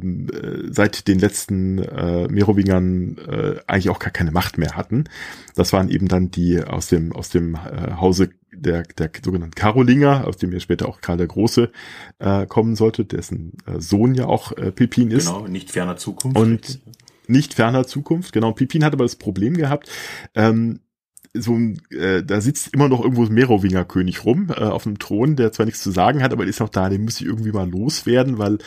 seit 0.72 1.08
den 1.08 1.20
letzten 1.20 1.80
äh, 1.80 2.28
Merowingern 2.28 3.18
äh, 3.18 3.56
eigentlich 3.68 3.90
auch 3.90 4.00
gar 4.00 4.12
keine 4.12 4.32
Macht 4.32 4.58
mehr 4.58 4.76
hatten. 4.76 5.06
Das 5.56 5.74
waren 5.74 5.90
eben 5.90 6.08
dann 6.08 6.32
die 6.32 6.64
aus 6.64 6.88
dem, 6.88 7.14
aus 7.14 7.30
dem 7.30 7.56
äh, 7.56 7.96
Hause 8.00 8.30
der, 8.52 8.84
der 8.84 9.12
sogenannten 9.24 9.56
Karolinger, 9.56 10.26
aus 10.26 10.38
dem 10.38 10.52
ja 10.52 10.60
später 10.60 10.88
auch 10.88 11.02
Karl 11.02 11.18
der 11.18 11.28
Große 11.28 11.72
äh, 12.20 12.46
kommen 12.46 12.76
sollte, 12.76 13.06
dessen 13.06 13.54
äh, 13.66 13.80
Sohn 13.80 14.16
ja 14.16 14.26
auch 14.26 14.52
äh, 14.54 14.72
Pipin 14.72 15.12
ist. 15.12 15.28
Genau, 15.28 15.48
nicht 15.48 15.72
ferner 15.72 15.98
Zukunft. 15.98 16.38
Und 16.38 16.80
nicht 17.30 17.54
ferner 17.54 17.86
Zukunft, 17.88 18.34
genau. 18.34 18.52
Pipin 18.52 18.84
hat 18.84 18.94
aber 18.94 19.06
das 19.06 19.16
Problem 19.16 19.56
gehabt, 19.56 19.90
ähm, 20.36 20.80
so 21.42 21.56
ein, 21.56 21.82
äh, 21.92 22.24
da 22.24 22.42
sitzt 22.42 22.74
immer 22.74 22.90
noch 22.90 23.02
irgendwo 23.02 23.26
ein 23.26 23.34
Merowinger 23.34 23.86
König 23.86 24.26
rum 24.26 24.50
äh, 24.50 24.64
auf 24.64 24.84
dem 24.84 25.00
Thron, 25.00 25.36
der 25.36 25.52
zwar 25.52 25.66
nichts 25.66 25.82
zu 25.82 25.92
sagen 25.92 26.24
hat, 26.24 26.34
aber 26.34 26.46
ist 26.46 26.60
noch 26.60 26.70
da, 26.70 26.90
den 26.90 27.04
muss 27.04 27.20
ich 27.20 27.28
irgendwie 27.28 27.52
mal 27.52 27.70
loswerden, 27.70 28.38
weil 28.38 28.58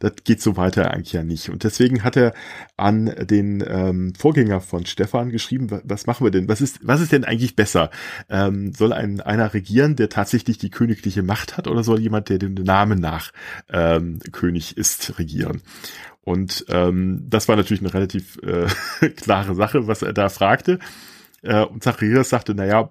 das 0.00 0.12
geht 0.24 0.42
so 0.42 0.56
weiter 0.56 0.90
eigentlich 0.90 1.12
ja 1.12 1.24
nicht. 1.24 1.48
Und 1.48 1.64
deswegen 1.64 2.04
hat 2.04 2.16
er 2.16 2.34
an 2.76 3.12
den 3.20 3.64
ähm, 3.66 4.12
Vorgänger 4.16 4.60
von 4.60 4.86
Stefan 4.86 5.30
geschrieben, 5.30 5.68
was 5.84 6.06
machen 6.06 6.24
wir 6.24 6.30
denn? 6.30 6.48
Was 6.48 6.60
ist, 6.60 6.80
was 6.82 7.00
ist 7.00 7.12
denn 7.12 7.24
eigentlich 7.24 7.56
besser? 7.56 7.90
Ähm, 8.28 8.72
soll 8.72 8.92
ein 8.92 9.20
einer 9.20 9.54
regieren, 9.54 9.96
der 9.96 10.08
tatsächlich 10.08 10.58
die 10.58 10.70
königliche 10.70 11.22
Macht 11.22 11.56
hat, 11.56 11.68
oder 11.68 11.82
soll 11.82 12.00
jemand, 12.00 12.28
der 12.28 12.38
dem 12.38 12.54
Namen 12.54 13.00
nach 13.00 13.32
ähm, 13.68 14.20
König 14.32 14.76
ist, 14.76 15.18
regieren? 15.18 15.62
Und 16.28 16.66
ähm, 16.68 17.24
das 17.26 17.48
war 17.48 17.56
natürlich 17.56 17.80
eine 17.80 17.94
relativ 17.94 18.38
äh, 18.42 18.66
klare 19.16 19.54
Sache, 19.54 19.86
was 19.86 20.02
er 20.02 20.12
da 20.12 20.28
fragte. 20.28 20.78
Äh, 21.40 21.64
und 21.64 21.82
Zacharias 21.82 22.28
sagte, 22.28 22.54
naja, 22.54 22.90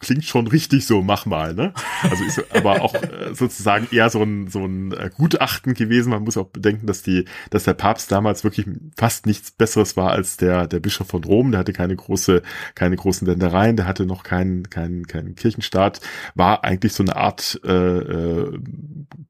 klingt 0.00 0.24
schon 0.24 0.46
richtig 0.46 0.86
so, 0.86 1.02
mach 1.02 1.26
mal, 1.26 1.54
ne? 1.54 1.72
Also 2.02 2.24
ist 2.24 2.54
aber 2.54 2.80
auch 2.80 2.94
äh, 2.94 3.34
sozusagen 3.34 3.88
eher 3.90 4.08
so 4.08 4.22
ein, 4.22 4.48
so 4.48 4.64
ein 4.64 4.92
äh, 4.92 5.10
Gutachten 5.14 5.74
gewesen. 5.74 6.10
Man 6.10 6.24
muss 6.24 6.36
auch 6.36 6.48
bedenken, 6.48 6.86
dass 6.86 7.02
die, 7.02 7.24
dass 7.50 7.64
der 7.64 7.74
Papst 7.74 8.10
damals 8.12 8.44
wirklich 8.44 8.66
fast 8.96 9.26
nichts 9.26 9.50
Besseres 9.50 9.96
war 9.96 10.10
als 10.10 10.36
der, 10.36 10.66
der 10.66 10.80
Bischof 10.80 11.08
von 11.08 11.24
Rom. 11.24 11.50
Der 11.50 11.60
hatte 11.60 11.72
keine 11.72 11.96
große, 11.96 12.42
keine 12.74 12.96
großen 12.96 13.26
Ländereien, 13.26 13.76
der 13.76 13.86
hatte 13.86 14.06
noch 14.06 14.22
keinen, 14.22 14.70
keinen, 14.70 15.06
keinen 15.06 15.34
Kirchenstaat, 15.34 16.00
war 16.34 16.64
eigentlich 16.64 16.92
so 16.92 17.02
eine 17.02 17.16
Art 17.16 17.60
äh, 17.64 17.72
äh, 17.72 18.58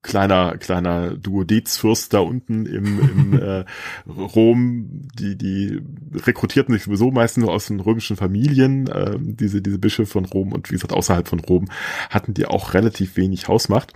kleiner, 0.03 0.57
kleiner 0.59 1.17
Duodezfürst 1.17 2.13
da 2.15 2.21
unten 2.21 2.67
im, 2.67 3.01
im 3.01 3.33
äh, 3.41 3.65
Rom. 4.07 5.09
Die, 5.19 5.37
die 5.37 5.81
rekrutierten 6.15 6.75
sich 6.75 6.85
sowieso 6.85 7.11
meistens 7.11 7.45
nur 7.45 7.53
aus 7.53 7.67
den 7.67 7.81
römischen 7.81 8.17
Familien, 8.17 8.87
äh, 8.89 9.17
diese, 9.19 9.63
diese 9.63 9.79
Bischöfe 9.79 10.02
von 10.07 10.25
Rom 10.25 10.53
und 10.53 10.71
wie 10.71 10.75
gesagt 10.75 10.93
außerhalb 10.93 11.29
von 11.29 11.41
Rom 11.41 11.69
hatten 12.11 12.35
die 12.35 12.47
auch 12.47 12.75
relativ 12.75 13.17
wenig 13.17 13.49
Hausmacht. 13.49 13.93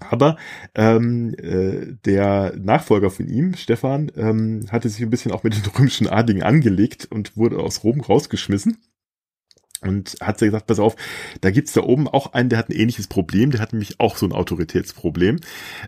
Aber 0.00 0.36
ähm, 0.74 1.34
äh, 1.38 1.94
der 2.04 2.54
Nachfolger 2.56 3.10
von 3.10 3.26
ihm, 3.26 3.54
Stefan, 3.54 4.10
ähm, 4.16 4.66
hatte 4.70 4.88
sich 4.88 5.02
ein 5.02 5.10
bisschen 5.10 5.32
auch 5.32 5.42
mit 5.42 5.54
den 5.54 5.70
römischen 5.78 6.08
Adligen 6.08 6.42
angelegt 6.42 7.06
und 7.10 7.36
wurde 7.36 7.58
aus 7.58 7.84
Rom 7.84 8.00
rausgeschmissen 8.00 8.78
und 9.84 10.16
hat 10.20 10.38
sie 10.38 10.46
gesagt, 10.46 10.66
pass 10.66 10.78
auf, 10.78 10.96
da 11.40 11.50
gibt's 11.50 11.72
da 11.72 11.82
oben 11.82 12.08
auch 12.08 12.32
einen, 12.32 12.48
der 12.48 12.58
hat 12.58 12.68
ein 12.68 12.76
ähnliches 12.76 13.06
Problem, 13.06 13.50
der 13.50 13.60
hat 13.60 13.72
nämlich 13.72 14.00
auch 14.00 14.16
so 14.16 14.26
ein 14.26 14.32
Autoritätsproblem. 14.32 15.40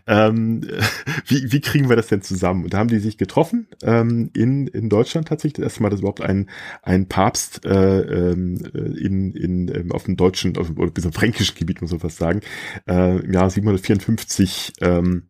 Ähm, 0.07 0.61
wie, 1.27 1.51
wie 1.51 1.61
kriegen 1.61 1.89
wir 1.89 1.95
das 1.95 2.07
denn 2.07 2.21
zusammen? 2.21 2.63
Und 2.63 2.73
da 2.73 2.79
haben 2.79 2.89
die 2.89 2.99
sich 2.99 3.17
getroffen 3.17 3.67
ähm, 3.83 4.29
in, 4.33 4.67
in 4.67 4.89
Deutschland 4.89 5.27
tatsächlich, 5.27 5.53
das 5.53 5.63
erste 5.63 5.83
Mal, 5.83 5.89
dass 5.89 5.99
überhaupt 5.99 6.21
ein, 6.21 6.49
ein 6.81 7.07
Papst 7.07 7.65
äh, 7.65 8.31
ähm, 8.31 8.55
in, 8.73 9.31
in, 9.33 9.67
ähm, 9.73 9.91
auf 9.91 10.03
dem 10.03 10.17
deutschen, 10.17 10.57
auf, 10.57 10.69
oder 10.77 10.91
bis 10.91 11.05
im 11.05 11.13
fränkischen 11.13 11.55
Gebiet, 11.55 11.81
muss 11.81 11.91
man 11.91 11.99
fast 11.99 12.17
sagen, 12.17 12.41
äh, 12.87 13.19
im 13.19 13.33
Jahr 13.33 13.49
754 13.49 14.73
ähm, 14.81 15.29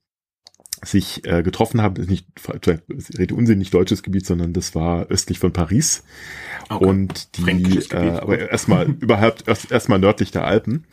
sich 0.84 1.26
äh, 1.26 1.44
getroffen 1.44 1.82
haben, 1.82 2.04
nicht, 2.04 2.28
ich 2.38 3.20
rede 3.20 3.36
Unsinn, 3.36 3.58
nicht 3.58 3.74
deutsches 3.74 4.04
Gebiet, 4.04 4.26
sondern 4.26 4.54
das 4.54 4.76
war 4.76 5.08
östlich 5.08 5.40
von 5.40 5.54
Paris. 5.54 6.04
Okay. 6.70 6.86
Und 6.86 7.38
die, 7.38 7.80
äh, 7.92 8.10
aber 8.20 8.52
erstmal 8.52 8.90
überhaupt 9.00 9.48
erst 9.48 9.72
erstmal 9.72 10.00
nördlich 10.00 10.32
der 10.32 10.46
Alpen. 10.46 10.86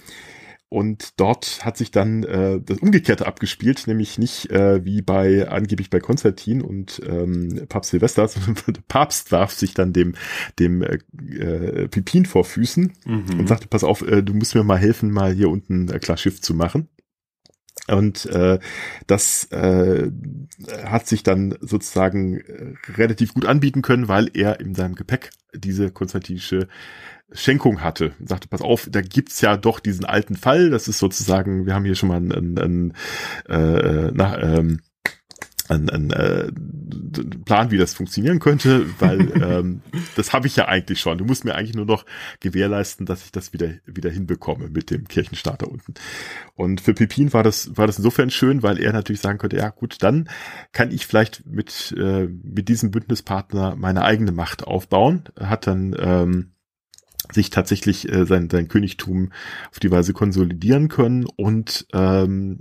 Und 0.74 1.20
dort 1.20 1.64
hat 1.64 1.76
sich 1.76 1.92
dann 1.92 2.24
äh, 2.24 2.60
das 2.60 2.78
Umgekehrte 2.78 3.28
abgespielt, 3.28 3.86
nämlich 3.86 4.18
nicht 4.18 4.50
äh, 4.50 4.84
wie 4.84 5.02
bei 5.02 5.48
angeblich 5.48 5.88
bei 5.88 6.00
Konstantin 6.00 6.62
und 6.62 7.00
ähm, 7.06 7.66
Papst 7.68 7.92
Silvester, 7.92 8.26
sondern 8.28 8.56
der 8.66 8.82
Papst 8.88 9.30
warf 9.30 9.52
sich 9.52 9.74
dann 9.74 9.92
dem 9.92 10.16
dem 10.58 10.82
äh, 10.82 10.98
äh, 11.30 11.86
Pipin 11.86 12.26
vor 12.26 12.44
Füßen 12.44 12.92
mhm. 13.06 13.38
und 13.38 13.46
sagte: 13.46 13.68
Pass 13.68 13.84
auf, 13.84 14.02
äh, 14.02 14.22
du 14.22 14.34
musst 14.34 14.56
mir 14.56 14.64
mal 14.64 14.78
helfen, 14.78 15.12
mal 15.12 15.32
hier 15.32 15.48
unten 15.48 15.88
ein 15.90 16.00
klar 16.00 16.16
Schiff 16.16 16.40
zu 16.40 16.54
machen. 16.54 16.88
Und 17.88 18.26
äh, 18.26 18.58
das 19.06 19.44
äh, 19.50 20.10
hat 20.84 21.06
sich 21.06 21.22
dann 21.22 21.56
sozusagen 21.60 22.40
äh, 22.40 22.74
relativ 22.96 23.34
gut 23.34 23.44
anbieten 23.44 23.82
können, 23.82 24.08
weil 24.08 24.30
er 24.32 24.60
in 24.60 24.74
seinem 24.74 24.94
Gepäck 24.94 25.30
diese 25.54 25.90
konstantinische 25.90 26.68
Schenkung 27.32 27.82
hatte. 27.82 28.14
Und 28.18 28.28
sagte, 28.28 28.48
pass 28.48 28.62
auf, 28.62 28.88
da 28.90 29.02
gibt's 29.02 29.40
ja 29.40 29.56
doch 29.56 29.80
diesen 29.80 30.06
alten 30.06 30.36
Fall. 30.36 30.70
Das 30.70 30.88
ist 30.88 30.98
sozusagen, 30.98 31.66
wir 31.66 31.74
haben 31.74 31.84
hier 31.84 31.94
schon 31.94 32.08
mal 32.08 32.16
einen, 32.16 32.32
einen, 32.32 32.58
einen 32.58 32.92
äh, 33.48 34.10
nach, 34.12 34.38
ähm, 34.40 34.80
ein, 35.68 35.88
ein 35.88 36.10
äh, 36.10 36.50
Plan, 37.44 37.70
wie 37.70 37.78
das 37.78 37.94
funktionieren 37.94 38.38
könnte, 38.38 38.86
weil 39.00 39.20
ähm, 39.42 39.82
das 40.16 40.32
habe 40.32 40.46
ich 40.46 40.56
ja 40.56 40.68
eigentlich 40.68 41.00
schon. 41.00 41.18
Du 41.18 41.24
musst 41.24 41.44
mir 41.44 41.54
eigentlich 41.54 41.74
nur 41.74 41.86
noch 41.86 42.04
gewährleisten, 42.40 43.06
dass 43.06 43.24
ich 43.24 43.32
das 43.32 43.52
wieder 43.52 43.70
wieder 43.86 44.10
hinbekomme 44.10 44.68
mit 44.68 44.90
dem 44.90 45.08
Kirchenstaat 45.08 45.62
da 45.62 45.66
unten. 45.66 45.94
Und 46.54 46.80
für 46.80 46.94
Pepin 46.94 47.32
war 47.32 47.42
das 47.42 47.76
war 47.76 47.86
das 47.86 47.98
insofern 47.98 48.30
schön, 48.30 48.62
weil 48.62 48.78
er 48.78 48.92
natürlich 48.92 49.20
sagen 49.20 49.38
könnte, 49.38 49.56
ja 49.56 49.70
gut, 49.70 50.02
dann 50.02 50.28
kann 50.72 50.90
ich 50.90 51.06
vielleicht 51.06 51.46
mit 51.46 51.94
äh, 51.98 52.26
mit 52.26 52.68
diesem 52.68 52.90
Bündnispartner 52.90 53.76
meine 53.76 54.02
eigene 54.04 54.32
Macht 54.32 54.64
aufbauen. 54.64 55.24
Hat 55.38 55.66
dann 55.66 55.94
ähm, 55.98 56.53
sich 57.32 57.50
tatsächlich 57.50 58.10
äh, 58.12 58.26
sein, 58.26 58.50
sein 58.50 58.68
Königtum 58.68 59.30
auf 59.70 59.78
die 59.78 59.90
Weise 59.90 60.12
konsolidieren 60.12 60.88
können. 60.88 61.26
Und 61.36 61.86
ähm, 61.92 62.60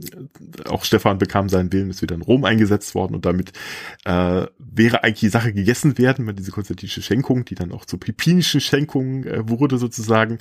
auch 0.70 0.86
Stefan 0.86 1.18
bekam 1.18 1.50
seinen 1.50 1.74
Willen, 1.74 1.90
ist 1.90 2.02
wieder 2.02 2.16
in 2.16 2.22
Rom 2.22 2.46
eingesetzt 2.46 2.96
worden. 2.96 3.16
Und 3.16 3.26
damit 3.26 3.52
äh, 4.06 4.46
wäre 4.58 5.04
eigentlich 5.04 5.20
die 5.20 5.30
Sache 5.30 5.54
gegessen 5.54 5.98
werden, 5.98 6.28
wenn 6.28 6.36
diese 6.36 6.52
konstantinische 6.52 7.02
Schenkung, 7.02 7.46
die 7.46 7.56
dann 7.56 7.72
auch 7.72 7.86
zur 7.86 8.00
pipinischen 8.00 8.62
Schenkung 8.62 9.26
äh, 9.26 9.50
wurde 9.50 9.78
sozusagen, 9.78 10.40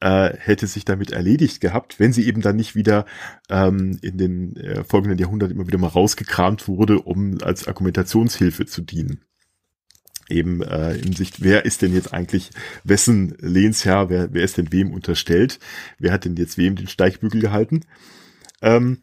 äh, 0.00 0.30
hätte 0.36 0.66
sich 0.66 0.84
damit 0.84 1.10
erledigt 1.10 1.60
gehabt, 1.60 2.00
wenn 2.00 2.12
sie 2.12 2.26
eben 2.26 2.40
dann 2.40 2.56
nicht 2.56 2.74
wieder 2.74 3.04
ähm, 3.50 3.98
in 4.02 4.18
den 4.18 4.56
äh, 4.56 4.84
folgenden 4.84 5.18
Jahrhunderten 5.18 5.56
immer 5.56 5.66
wieder 5.66 5.78
mal 5.78 5.88
rausgekramt 5.88 6.68
wurde, 6.68 7.00
um 7.00 7.38
als 7.42 7.68
Argumentationshilfe 7.68 8.66
zu 8.66 8.82
dienen 8.82 9.27
eben 10.28 10.62
äh, 10.62 10.94
in 10.96 11.14
Sicht, 11.14 11.42
wer 11.42 11.64
ist 11.64 11.82
denn 11.82 11.94
jetzt 11.94 12.12
eigentlich 12.12 12.50
wessen 12.84 13.36
Lehnsherr, 13.40 14.08
wer, 14.10 14.32
wer 14.32 14.42
ist 14.42 14.58
denn 14.58 14.72
wem 14.72 14.92
unterstellt, 14.92 15.58
wer 15.98 16.12
hat 16.12 16.24
denn 16.24 16.36
jetzt 16.36 16.58
wem 16.58 16.76
den 16.76 16.88
Steigbügel 16.88 17.40
gehalten. 17.40 17.84
Ähm, 18.62 19.02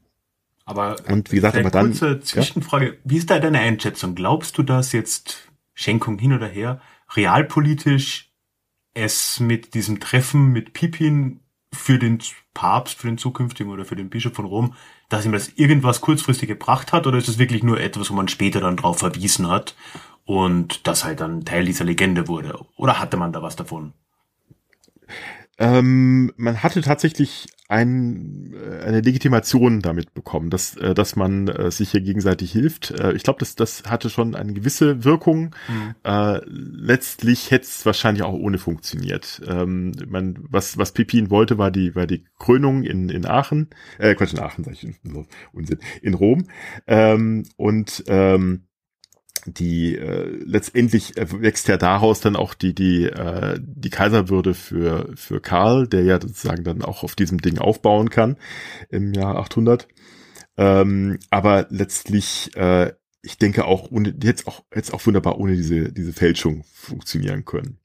aber 0.65 0.95
und 1.07 1.31
wie 1.31 1.35
gesagt, 1.35 1.57
aber 1.57 1.69
dann 1.69 1.87
kurze 1.87 2.19
Zwischenfrage, 2.19 2.85
ja? 2.85 2.93
wie 3.03 3.17
ist 3.17 3.29
da 3.29 3.39
deine 3.39 3.59
Einschätzung? 3.59 4.15
Glaubst 4.15 4.57
du, 4.57 4.63
dass 4.63 4.91
jetzt 4.91 5.51
Schenkung 5.73 6.17
hin 6.17 6.33
oder 6.33 6.47
her 6.47 6.81
realpolitisch 7.13 8.31
es 8.93 9.39
mit 9.39 9.73
diesem 9.73 9.99
Treffen 9.99 10.51
mit 10.51 10.73
Pipin 10.73 11.41
für 11.71 11.99
den 11.99 12.19
Papst, 12.53 12.99
für 12.99 13.07
den 13.07 13.17
zukünftigen 13.17 13.71
oder 13.71 13.85
für 13.85 13.97
den 13.97 14.09
Bischof 14.09 14.33
von 14.33 14.45
Rom, 14.45 14.73
dass 15.09 15.25
ihm 15.25 15.33
das 15.33 15.49
irgendwas 15.55 16.01
kurzfristig 16.01 16.47
gebracht 16.47 16.93
hat 16.93 17.05
oder 17.05 17.17
ist 17.17 17.27
es 17.27 17.37
wirklich 17.37 17.61
nur 17.61 17.79
etwas, 17.79 18.09
wo 18.09 18.15
man 18.15 18.29
später 18.29 18.61
dann 18.61 18.77
drauf 18.77 18.99
verwiesen 18.99 19.49
hat 19.49 19.75
und 20.25 20.87
das 20.87 21.05
halt 21.05 21.21
dann 21.21 21.45
Teil 21.45 21.65
dieser 21.65 21.85
Legende 21.85 22.27
wurde. 22.27 22.59
Oder 22.75 22.99
hatte 22.99 23.17
man 23.17 23.31
da 23.31 23.41
was 23.41 23.55
davon? 23.55 23.93
Ähm, 25.57 26.33
man 26.35 26.63
hatte 26.63 26.81
tatsächlich 26.81 27.47
ein, 27.69 28.53
äh, 28.53 28.83
eine 28.83 29.01
Legitimation 29.01 29.79
damit 29.79 30.13
bekommen, 30.13 30.49
dass, 30.49 30.75
äh, 30.75 30.93
dass 30.93 31.15
man 31.15 31.47
äh, 31.47 31.71
sich 31.71 31.91
hier 31.91 32.01
gegenseitig 32.01 32.51
hilft. 32.51 32.91
Äh, 32.91 33.13
ich 33.13 33.23
glaube, 33.23 33.39
das, 33.39 33.55
das 33.55 33.83
hatte 33.85 34.09
schon 34.09 34.35
eine 34.35 34.53
gewisse 34.53 35.05
Wirkung. 35.05 35.55
Mhm. 35.67 35.95
Äh, 36.03 36.41
letztlich 36.45 37.51
hätte 37.51 37.65
es 37.65 37.85
wahrscheinlich 37.85 38.23
auch 38.23 38.33
ohne 38.33 38.57
funktioniert. 38.57 39.41
Ähm, 39.47 39.93
man, 40.07 40.37
was, 40.49 40.77
was 40.77 40.91
Pepin 40.91 41.29
wollte, 41.29 41.57
war 41.57 41.71
die, 41.71 41.95
war 41.95 42.05
die 42.05 42.25
Krönung 42.37 42.83
in, 42.83 43.07
in 43.07 43.25
Aachen, 43.25 43.69
äh, 43.97 44.13
Quatsch, 44.13 44.33
in 44.33 44.39
Aachen, 44.39 44.65
sag 44.65 44.73
ich, 44.73 44.87
Unsinn, 45.53 45.79
in 46.01 46.13
Rom. 46.15 46.47
Ähm, 46.85 47.43
und 47.55 48.03
ähm, 48.07 48.63
die 49.45 49.95
äh, 49.95 50.37
letztendlich 50.43 51.13
wächst 51.15 51.67
ja 51.67 51.77
daraus 51.77 52.19
dann 52.19 52.35
auch 52.35 52.53
die 52.53 52.73
die 52.73 53.05
äh, 53.05 53.59
die 53.61 53.89
Kaiserwürde 53.89 54.53
für 54.53 55.11
für 55.15 55.39
Karl, 55.39 55.87
der 55.87 56.03
ja 56.03 56.19
sozusagen 56.19 56.63
dann 56.63 56.81
auch 56.81 57.03
auf 57.03 57.15
diesem 57.15 57.39
Ding 57.39 57.59
aufbauen 57.59 58.09
kann 58.09 58.37
im 58.89 59.13
Jahr 59.13 59.37
800. 59.37 59.87
Ähm, 60.57 61.19
aber 61.29 61.67
letztlich, 61.69 62.55
äh, 62.55 62.93
ich 63.21 63.37
denke 63.37 63.65
auch 63.65 63.91
ohne 63.91 64.15
jetzt 64.21 64.47
auch 64.47 64.63
jetzt 64.73 64.93
auch 64.93 65.05
wunderbar 65.05 65.39
ohne 65.39 65.55
diese 65.55 65.91
diese 65.91 66.13
Fälschung 66.13 66.63
funktionieren 66.73 67.45
können. 67.45 67.79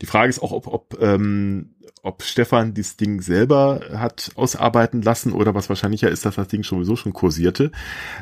Die 0.00 0.06
Frage 0.06 0.30
ist 0.30 0.40
auch, 0.40 0.52
ob, 0.52 0.66
ob 0.66 0.98
ähm, 1.00 1.75
ob 2.06 2.22
Stefan 2.22 2.72
dieses 2.72 2.96
Ding 2.96 3.20
selber 3.20 3.80
hat 3.92 4.30
ausarbeiten 4.36 5.02
lassen 5.02 5.32
oder 5.32 5.54
was 5.54 5.68
wahrscheinlicher 5.68 6.08
ist, 6.08 6.24
dass 6.24 6.36
das 6.36 6.48
Ding 6.48 6.62
sowieso 6.62 6.96
schon 6.96 7.12
kursierte, 7.12 7.72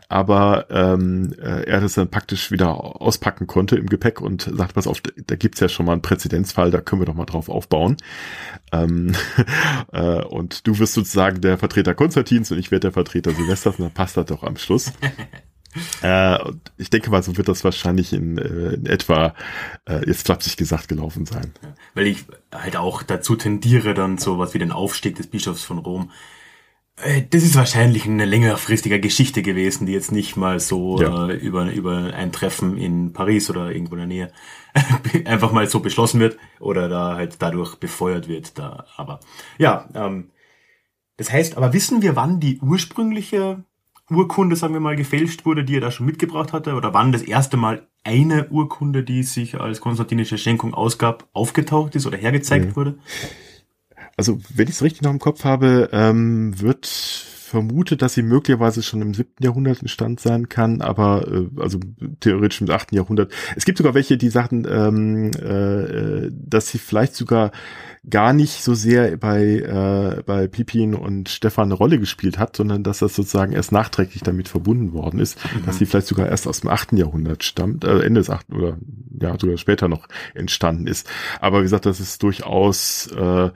aber 0.09 0.67
ähm, 0.71 1.35
äh, 1.39 1.65
er 1.65 1.81
das 1.81 1.95
dann 1.95 2.11
praktisch 2.11 2.51
wieder 2.51 3.01
auspacken 3.01 3.47
konnte 3.47 3.77
im 3.77 3.87
Gepäck 3.87 4.21
und 4.21 4.51
sagt, 4.55 4.75
pass 4.75 4.87
auf, 4.87 5.01
da 5.01 5.37
gibt's 5.37 5.61
ja 5.61 5.69
schon 5.69 5.87
mal 5.87 5.93
einen 5.93 6.03
Präzedenzfall, 6.03 6.71
da 6.71 6.81
können 6.81 7.03
wir 7.03 7.07
doch 7.07 7.15
mal 7.15 7.27
drauf 7.27 7.49
aufbauen. 7.49 7.97
Ähm, 8.73 9.13
äh, 9.93 10.23
und 10.23 10.67
du 10.67 10.79
wirst 10.79 10.95
sozusagen 10.95 11.41
der 11.41 11.59
Vertreter 11.59 11.95
Konstantins 11.95 12.51
und 12.51 12.59
ich 12.59 12.71
werde 12.71 12.87
der 12.89 12.93
Vertreter 12.93 13.33
Silvesters 13.33 13.79
und 13.79 13.85
dann 13.85 13.95
passt 13.95 14.17
das 14.17 14.27
doch 14.27 14.43
am 14.43 14.57
Schluss. 14.57 14.93
äh, 16.03 16.39
ich 16.77 16.91
denke 16.91 17.11
mal, 17.11 17.23
so 17.23 17.37
wird 17.37 17.49
das 17.49 17.65
wahrscheinlich 17.65 18.13
in, 18.13 18.39
äh, 18.39 18.75
in 18.75 18.87
etwa, 18.87 19.35
äh, 19.89 20.07
jetzt 20.07 20.27
flapsig 20.27 20.57
gesagt, 20.57 20.89
gelaufen 20.89 21.27
sein. 21.27 21.53
Ja, 21.63 21.75
weil 21.95 22.07
ich 22.07 22.25
halt 22.53 22.77
auch 22.77 23.03
dazu 23.03 23.37
tendiere, 23.37 23.95
dann 23.95 24.19
sowas 24.19 24.55
wie 24.55 24.59
den 24.59 24.73
Aufstieg 24.73 25.17
des 25.17 25.27
Bischofs 25.27 25.65
von 25.65 25.79
Rom. 25.79 26.11
Äh, 26.97 27.23
das 27.29 27.43
ist 27.43 27.57
wahrscheinlich 27.57 28.07
eine 28.07 28.25
längerfristige 28.25 29.01
Geschichte 29.01 29.43
gewesen, 29.43 29.87
die 29.87 29.93
jetzt 29.93 30.13
nicht 30.13 30.37
mal 30.37 30.61
so 30.61 31.01
ja. 31.01 31.29
äh, 31.29 31.35
über, 31.35 31.73
über 31.73 32.15
ein 32.15 32.33
Treffen 32.33 32.77
in 32.77 33.13
Paris 33.13 33.51
oder 33.51 33.73
irgendwo 33.73 33.95
in 33.95 33.99
der 33.99 34.07
Nähe 34.07 34.33
einfach 35.25 35.53
mal 35.53 35.69
so 35.69 35.81
beschlossen 35.81 36.21
wird 36.21 36.39
oder 36.61 36.89
da 36.89 37.17
halt 37.17 37.37
dadurch 37.41 37.77
befeuert 37.77 38.29
wird. 38.29 38.59
Da, 38.59 38.87
aber 38.97 39.21
ja, 39.59 39.89
ähm, 39.95 40.31
das 41.17 41.33
heißt, 41.33 41.57
aber 41.57 41.73
wissen 41.73 42.03
wir, 42.03 42.17
wann 42.17 42.41
die 42.41 42.59
ursprüngliche 42.61 43.65
Urkunde, 44.11 44.57
sagen 44.57 44.75
wir 44.75 44.81
mal, 44.81 44.97
gefälscht 44.97 45.47
wurde, 45.47 45.65
die 45.65 45.77
er 45.77 45.81
da 45.81 45.91
schon 45.91 46.07
mitgebracht 46.07 46.53
hatte? 46.53 46.75
Oder 46.75 46.93
wann 46.93 47.13
das 47.13 47.23
erste 47.23 47.57
Mal 47.57 47.87
eine 48.03 48.49
Urkunde, 48.51 49.03
die 49.03 49.23
sich 49.23 49.61
als 49.61 49.81
konstantinische 49.81 50.39
Schenkung 50.39 50.75
ausgab, 50.75 51.29
aufgetaucht 51.33 51.95
ist 51.95 52.07
oder 52.07 52.19
hergezeigt 52.19 52.69
mhm. 52.69 52.77
wurde? 52.77 52.99
Also, 54.17 54.39
wenn 54.55 54.69
ich 54.69 54.75
es 54.75 54.83
richtig 54.83 55.03
noch 55.03 55.11
im 55.11 55.19
Kopf 55.19 55.45
habe, 55.45 55.89
ähm, 55.93 56.61
wird 56.61 56.87
vermutet, 56.87 58.03
dass 58.03 58.15
sie 58.15 58.23
möglicherweise 58.23 58.83
schon 58.83 59.01
im 59.01 59.15
siebten 59.15 59.45
Jahrhundert 59.45 59.81
entstand 59.81 60.19
sein 60.19 60.49
kann, 60.49 60.81
aber 60.81 61.27
äh, 61.29 61.61
also 61.61 61.79
theoretisch 62.19 62.61
im 62.61 62.71
achten 62.71 62.97
Jahrhundert. 62.97 63.33
Es 63.55 63.65
gibt 63.65 63.79
sogar 63.79 63.95
welche, 63.95 64.17
die 64.17 64.29
sagten, 64.29 64.67
ähm, 64.69 65.31
äh, 65.41 66.31
dass 66.33 66.69
sie 66.69 66.79
vielleicht 66.79 67.15
sogar 67.15 67.53
gar 68.09 68.33
nicht 68.33 68.63
so 68.63 68.75
sehr 68.75 69.17
bei, 69.17 69.45
äh, 69.45 70.23
bei 70.25 70.47
Pipin 70.47 70.95
und 70.95 71.29
Stefan 71.29 71.65
eine 71.65 71.75
Rolle 71.75 71.99
gespielt 71.99 72.39
hat, 72.39 72.57
sondern 72.57 72.83
dass 72.83 72.99
das 72.99 73.15
sozusagen 73.15 73.53
erst 73.53 73.73
nachträglich 73.73 74.23
damit 74.23 74.49
verbunden 74.49 74.93
worden 74.93 75.21
ist, 75.21 75.39
mhm. 75.55 75.65
dass 75.65 75.79
sie 75.79 75.87
vielleicht 75.87 76.09
sogar 76.09 76.29
erst 76.29 76.47
aus 76.47 76.61
dem 76.61 76.71
achten 76.71 76.97
Jahrhundert 76.97 77.45
stammt, 77.45 77.85
äh, 77.85 78.01
Ende 78.01 78.21
des 78.21 78.31
achten 78.31 78.55
oder 78.55 78.79
ja 79.21 79.39
sogar 79.39 79.57
später 79.57 79.89
noch 79.89 80.07
entstanden 80.35 80.87
ist. 80.87 81.09
Aber 81.41 81.61
wie 81.61 81.65
gesagt, 81.65 81.87
das 81.87 82.01
ist 82.01 82.23
durchaus 82.23 83.07
äh, 83.13 83.51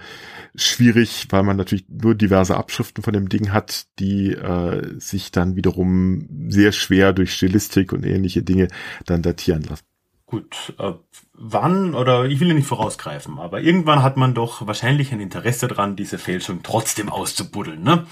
schwierig, 0.54 1.26
weil 1.30 1.42
man 1.42 1.56
natürlich 1.56 1.84
nur 1.88 2.14
diverse 2.14 2.56
Abschriften 2.56 3.02
von 3.02 3.12
dem 3.12 3.28
Ding 3.28 3.52
hat, 3.52 3.86
die 3.98 4.32
äh, 4.32 4.98
sich 4.98 5.30
dann 5.30 5.56
wiederum 5.56 6.48
sehr 6.48 6.72
schwer 6.72 7.12
durch 7.12 7.34
Stilistik 7.34 7.92
und 7.92 8.04
ähnliche 8.04 8.42
Dinge 8.42 8.68
dann 9.04 9.22
datieren 9.22 9.62
lassen. 9.62 9.84
Gut, 10.26 10.74
äh, 10.78 10.92
wann 11.40 11.94
oder 11.94 12.24
ich 12.24 12.40
will 12.40 12.48
ja 12.48 12.54
nicht 12.54 12.66
vorausgreifen, 12.66 13.38
aber 13.38 13.60
irgendwann 13.60 14.02
hat 14.02 14.16
man 14.16 14.34
doch 14.34 14.66
wahrscheinlich 14.66 15.12
ein 15.12 15.20
Interesse 15.20 15.68
dran, 15.68 15.96
diese 15.96 16.18
Fälschung 16.18 16.60
trotzdem 16.62 17.08
auszubuddeln, 17.08 17.82
ne? 17.82 18.06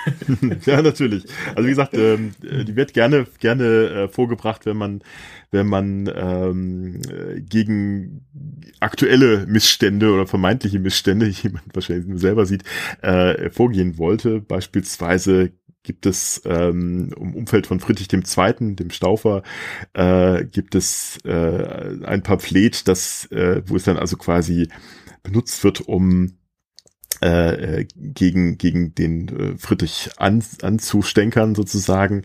ja, 0.66 0.82
natürlich. 0.82 1.24
Also 1.54 1.64
wie 1.64 1.70
gesagt, 1.70 1.94
ähm, 1.94 2.34
die 2.42 2.74
wird 2.74 2.92
gerne 2.92 3.26
gerne 3.38 3.64
äh, 3.64 4.08
vorgebracht, 4.08 4.66
wenn 4.66 4.76
man 4.76 5.02
wenn 5.52 5.66
man 5.66 6.10
ähm, 6.14 7.02
gegen 7.48 8.24
aktuelle 8.78 9.46
Missstände 9.46 10.12
oder 10.12 10.26
vermeintliche 10.26 10.78
Missstände, 10.78 11.28
die 11.42 11.48
man 11.48 11.62
wahrscheinlich 11.72 12.20
selber 12.20 12.46
sieht, 12.46 12.64
äh, 13.02 13.50
vorgehen 13.50 13.98
wollte. 13.98 14.40
Beispielsweise 14.40 15.52
gibt 15.82 16.06
es 16.06 16.42
ähm, 16.44 17.12
im 17.16 17.34
Umfeld 17.34 17.66
von 17.66 17.80
Friedrich 17.80 18.12
II., 18.12 18.74
dem 18.76 18.90
Staufer, 18.90 19.42
äh, 19.94 20.44
gibt 20.44 20.74
es 20.74 21.18
äh, 21.24 22.04
ein 22.04 22.22
Pamphlet, 22.22 22.86
das, 22.88 23.26
äh, 23.32 23.62
wo 23.66 23.76
es 23.76 23.84
dann 23.84 23.96
also 23.96 24.16
quasi 24.16 24.68
benutzt 25.22 25.64
wird, 25.64 25.80
um 25.80 26.39
äh, 27.20 27.86
gegen 27.94 28.58
gegen 28.58 28.94
den 28.94 29.28
äh, 29.28 29.58
Friedrich 29.58 30.10
an, 30.16 30.42
anzustänkern 30.62 31.54
sozusagen. 31.54 32.22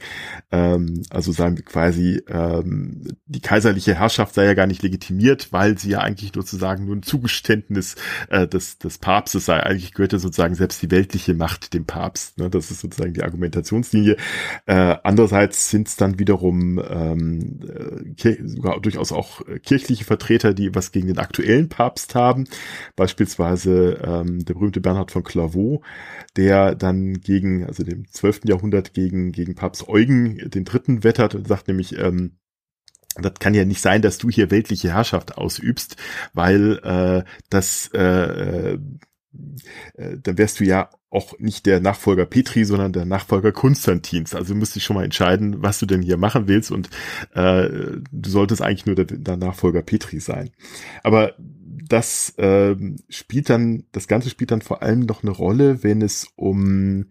Ähm, 0.52 1.04
also 1.10 1.32
sagen 1.32 1.58
wir 1.58 1.66
quasi, 1.66 2.22
ähm, 2.28 3.04
die 3.26 3.42
kaiserliche 3.42 3.96
Herrschaft 3.96 4.36
sei 4.36 4.46
ja 4.46 4.54
gar 4.54 4.68
nicht 4.68 4.84
legitimiert, 4.84 5.52
weil 5.52 5.78
sie 5.78 5.92
ja 5.92 6.00
eigentlich 6.00 6.32
sozusagen 6.34 6.86
nur 6.86 6.96
ein 6.96 7.04
Zugeständnis 7.04 7.96
äh, 8.30 8.48
des, 8.48 8.78
des 8.78 8.98
Papstes 8.98 9.46
sei. 9.46 9.62
Eigentlich 9.62 9.94
gehörte 9.94 10.20
sozusagen 10.20 10.56
selbst 10.56 10.82
die 10.82 10.92
weltliche 10.92 11.34
Macht 11.34 11.74
dem 11.74 11.86
Papst. 11.86 12.38
Ne? 12.38 12.50
Das 12.50 12.72
ist 12.72 12.82
sozusagen 12.82 13.14
die 13.14 13.24
Argumentationslinie. 13.24 14.18
Äh, 14.66 14.96
andererseits 15.04 15.70
sind 15.70 15.88
es 15.88 15.96
dann 15.96 16.20
wiederum 16.20 16.82
ähm, 16.90 17.60
äh, 18.18 18.36
sogar 18.46 18.80
durchaus 18.80 19.12
auch 19.12 19.42
kirchliche 19.64 20.06
Vertreter, 20.06 20.54
die 20.54 20.74
was 20.74 20.92
gegen 20.92 21.08
den 21.08 21.18
aktuellen 21.18 21.70
Papst 21.70 22.16
haben. 22.16 22.46
Beispielsweise 22.96 24.00
ähm, 24.04 24.46
der 24.46 24.54
berühmte 24.54 24.82
Bernhard 24.86 25.12
von 25.12 25.24
Clairvaux, 25.24 25.84
der 26.38 26.76
dann 26.76 27.22
gegen, 27.22 27.66
also 27.66 27.84
dem 27.84 28.08
12. 28.10 28.42
Jahrhundert 28.46 28.94
gegen, 28.94 29.32
gegen 29.32 29.56
Papst 29.56 29.88
Eugen 29.88 30.38
den 30.50 30.64
Dritten 30.64 31.04
wettert 31.04 31.34
und 31.34 31.48
sagt 31.48 31.68
nämlich, 31.68 31.98
ähm, 31.98 32.38
das 33.18 33.34
kann 33.40 33.54
ja 33.54 33.66
nicht 33.66 33.82
sein, 33.82 34.02
dass 34.02 34.18
du 34.18 34.30
hier 34.30 34.52
weltliche 34.52 34.94
Herrschaft 34.94 35.38
ausübst, 35.38 35.96
weil 36.34 36.80
äh, 36.84 37.24
das 37.50 37.90
äh, 37.94 38.78
äh, 39.96 40.18
dann 40.22 40.38
wärst 40.38 40.60
du 40.60 40.64
ja 40.64 40.90
auch 41.10 41.38
nicht 41.40 41.66
der 41.66 41.80
Nachfolger 41.80 42.26
Petri, 42.26 42.66
sondern 42.66 42.94
der 42.94 43.06
Nachfolger 43.06 43.52
Konstantins. 43.52 44.36
Also 44.36 44.54
du 44.54 44.60
musst 44.60 44.76
dich 44.76 44.84
schon 44.84 44.96
mal 44.96 45.06
entscheiden, 45.06 45.62
was 45.62 45.80
du 45.80 45.86
denn 45.86 46.02
hier 46.02 46.18
machen 46.18 46.48
willst 46.48 46.72
und 46.72 46.90
äh, 47.34 47.70
du 48.12 48.30
solltest 48.30 48.62
eigentlich 48.62 48.86
nur 48.86 48.96
der, 48.96 49.06
der 49.06 49.38
Nachfolger 49.38 49.82
Petri 49.82 50.20
sein. 50.20 50.52
Aber 51.04 51.36
das 51.88 52.38
äh, 52.38 52.76
spielt 53.10 53.50
dann, 53.50 53.84
das 53.92 54.08
Ganze 54.08 54.30
spielt 54.30 54.52
dann 54.52 54.62
vor 54.62 54.82
allem 54.82 55.02
noch 55.02 55.24
eine 55.24 55.32
Rolle, 55.32 55.84
wenn 55.84 56.02
es 56.02 56.28
um 56.36 57.06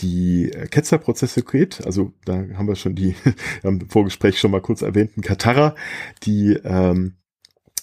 die 0.00 0.50
Ketzerprozesse 0.70 1.42
geht. 1.42 1.84
Also 1.84 2.12
da 2.24 2.44
haben 2.54 2.68
wir 2.68 2.76
schon 2.76 2.94
die, 2.94 3.14
im 3.62 3.88
Vorgespräch 3.88 4.38
schon 4.38 4.50
mal 4.50 4.62
kurz 4.62 4.82
erwähnten 4.82 5.20
Katara, 5.20 5.74
die 6.22 6.52
ähm, 6.64 7.16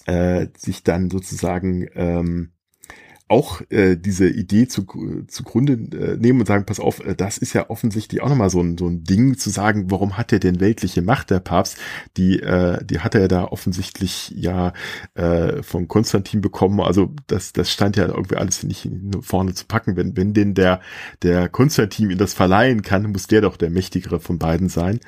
äh, 0.06 0.48
sich 0.56 0.82
dann 0.82 1.10
sozusagen 1.10 1.86
ähm, 1.94 2.52
auch 3.28 3.60
äh, 3.70 3.96
diese 3.96 4.28
Idee 4.28 4.68
zu, 4.68 4.86
zugrunde 5.28 5.74
äh, 5.74 6.16
nehmen 6.16 6.40
und 6.40 6.46
sagen, 6.46 6.64
pass 6.64 6.80
auf, 6.80 7.04
äh, 7.04 7.14
das 7.14 7.38
ist 7.38 7.52
ja 7.52 7.68
offensichtlich 7.68 8.22
auch 8.22 8.28
nochmal 8.28 8.50
so 8.50 8.60
ein, 8.60 8.78
so 8.78 8.88
ein 8.88 9.04
Ding 9.04 9.36
zu 9.36 9.50
sagen, 9.50 9.90
warum 9.90 10.16
hat 10.16 10.32
er 10.32 10.38
denn 10.38 10.60
weltliche 10.60 11.02
Macht, 11.02 11.30
der 11.30 11.40
Papst? 11.40 11.76
Die, 12.16 12.40
äh, 12.40 12.82
die 12.84 13.00
hat 13.00 13.14
er 13.14 13.28
da 13.28 13.44
offensichtlich 13.44 14.32
ja 14.34 14.72
äh, 15.14 15.62
von 15.62 15.88
Konstantin 15.88 16.40
bekommen. 16.40 16.80
Also 16.80 17.14
das, 17.26 17.52
das 17.52 17.70
stand 17.70 17.96
ja 17.96 18.06
irgendwie 18.06 18.36
alles 18.36 18.62
nicht 18.62 18.90
vorne 19.20 19.52
zu 19.54 19.66
packen. 19.66 19.96
Wenn, 19.96 20.16
wenn 20.16 20.32
denn 20.32 20.54
der, 20.54 20.80
der 21.22 21.48
Konstantin 21.48 22.10
ihm 22.10 22.18
das 22.18 22.34
verleihen 22.34 22.82
kann, 22.82 23.12
muss 23.12 23.26
der 23.26 23.42
doch 23.42 23.56
der 23.56 23.70
mächtigere 23.70 24.20
von 24.20 24.38
beiden 24.38 24.68
sein. 24.68 25.00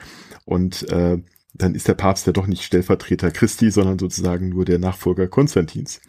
Und 0.45 0.89
äh, 0.91 1.19
dann 1.55 1.75
ist 1.75 1.89
der 1.89 1.95
Papst 1.95 2.27
ja 2.27 2.33
doch 2.33 2.47
nicht 2.47 2.65
Stellvertreter 2.65 3.31
Christi, 3.31 3.71
sondern 3.71 3.99
sozusagen 3.99 4.51
nur 4.51 4.65
der 4.65 4.79
Nachfolger 4.79 5.27
Konstantins. 5.27 6.01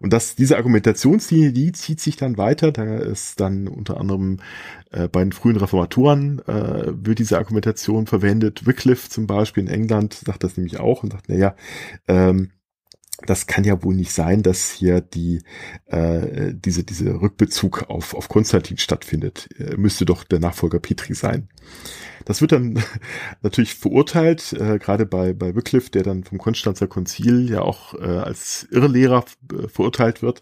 Und 0.00 0.12
das, 0.12 0.36
diese 0.36 0.56
Argumentationslinie, 0.56 1.52
die 1.52 1.72
zieht 1.72 2.00
sich 2.00 2.16
dann 2.16 2.36
weiter. 2.36 2.72
Da 2.72 2.96
ist 2.96 3.40
dann 3.40 3.68
unter 3.68 3.98
anderem 3.98 4.38
äh, 4.90 5.08
bei 5.08 5.22
den 5.22 5.32
frühen 5.32 5.56
Reformatoren 5.56 6.40
äh, 6.46 6.92
wird 6.94 7.18
diese 7.18 7.38
Argumentation 7.38 8.06
verwendet. 8.06 8.66
Wycliffe 8.66 9.08
zum 9.08 9.26
Beispiel 9.26 9.64
in 9.64 9.68
England 9.68 10.14
sagt 10.14 10.44
das 10.44 10.56
nämlich 10.56 10.80
auch 10.80 11.02
und 11.02 11.12
sagt, 11.12 11.28
naja, 11.28 11.54
ähm, 12.08 12.50
das 13.26 13.46
kann 13.46 13.64
ja 13.64 13.82
wohl 13.82 13.94
nicht 13.94 14.12
sein, 14.12 14.42
dass 14.42 14.70
hier 14.70 15.00
die 15.00 15.42
äh, 15.86 16.52
diese 16.54 16.84
diese 16.84 17.20
Rückbezug 17.20 17.88
auf 17.88 18.14
auf 18.14 18.28
Konstantin 18.28 18.78
stattfindet. 18.78 19.48
Er 19.56 19.78
müsste 19.78 20.04
doch 20.04 20.24
der 20.24 20.40
Nachfolger 20.40 20.80
Petri 20.80 21.14
sein. 21.14 21.48
Das 22.24 22.40
wird 22.40 22.52
dann 22.52 22.82
natürlich 23.42 23.74
verurteilt, 23.74 24.52
äh, 24.54 24.78
gerade 24.78 25.06
bei, 25.06 25.32
bei 25.32 25.54
Wycliffe, 25.54 25.90
der 25.90 26.02
dann 26.02 26.24
vom 26.24 26.38
Konstanzer 26.38 26.86
Konzil 26.86 27.50
ja 27.50 27.62
auch 27.62 27.94
äh, 27.94 28.04
als 28.04 28.66
Irrlehrer 28.70 29.24
äh, 29.52 29.68
verurteilt 29.68 30.22
wird. 30.22 30.40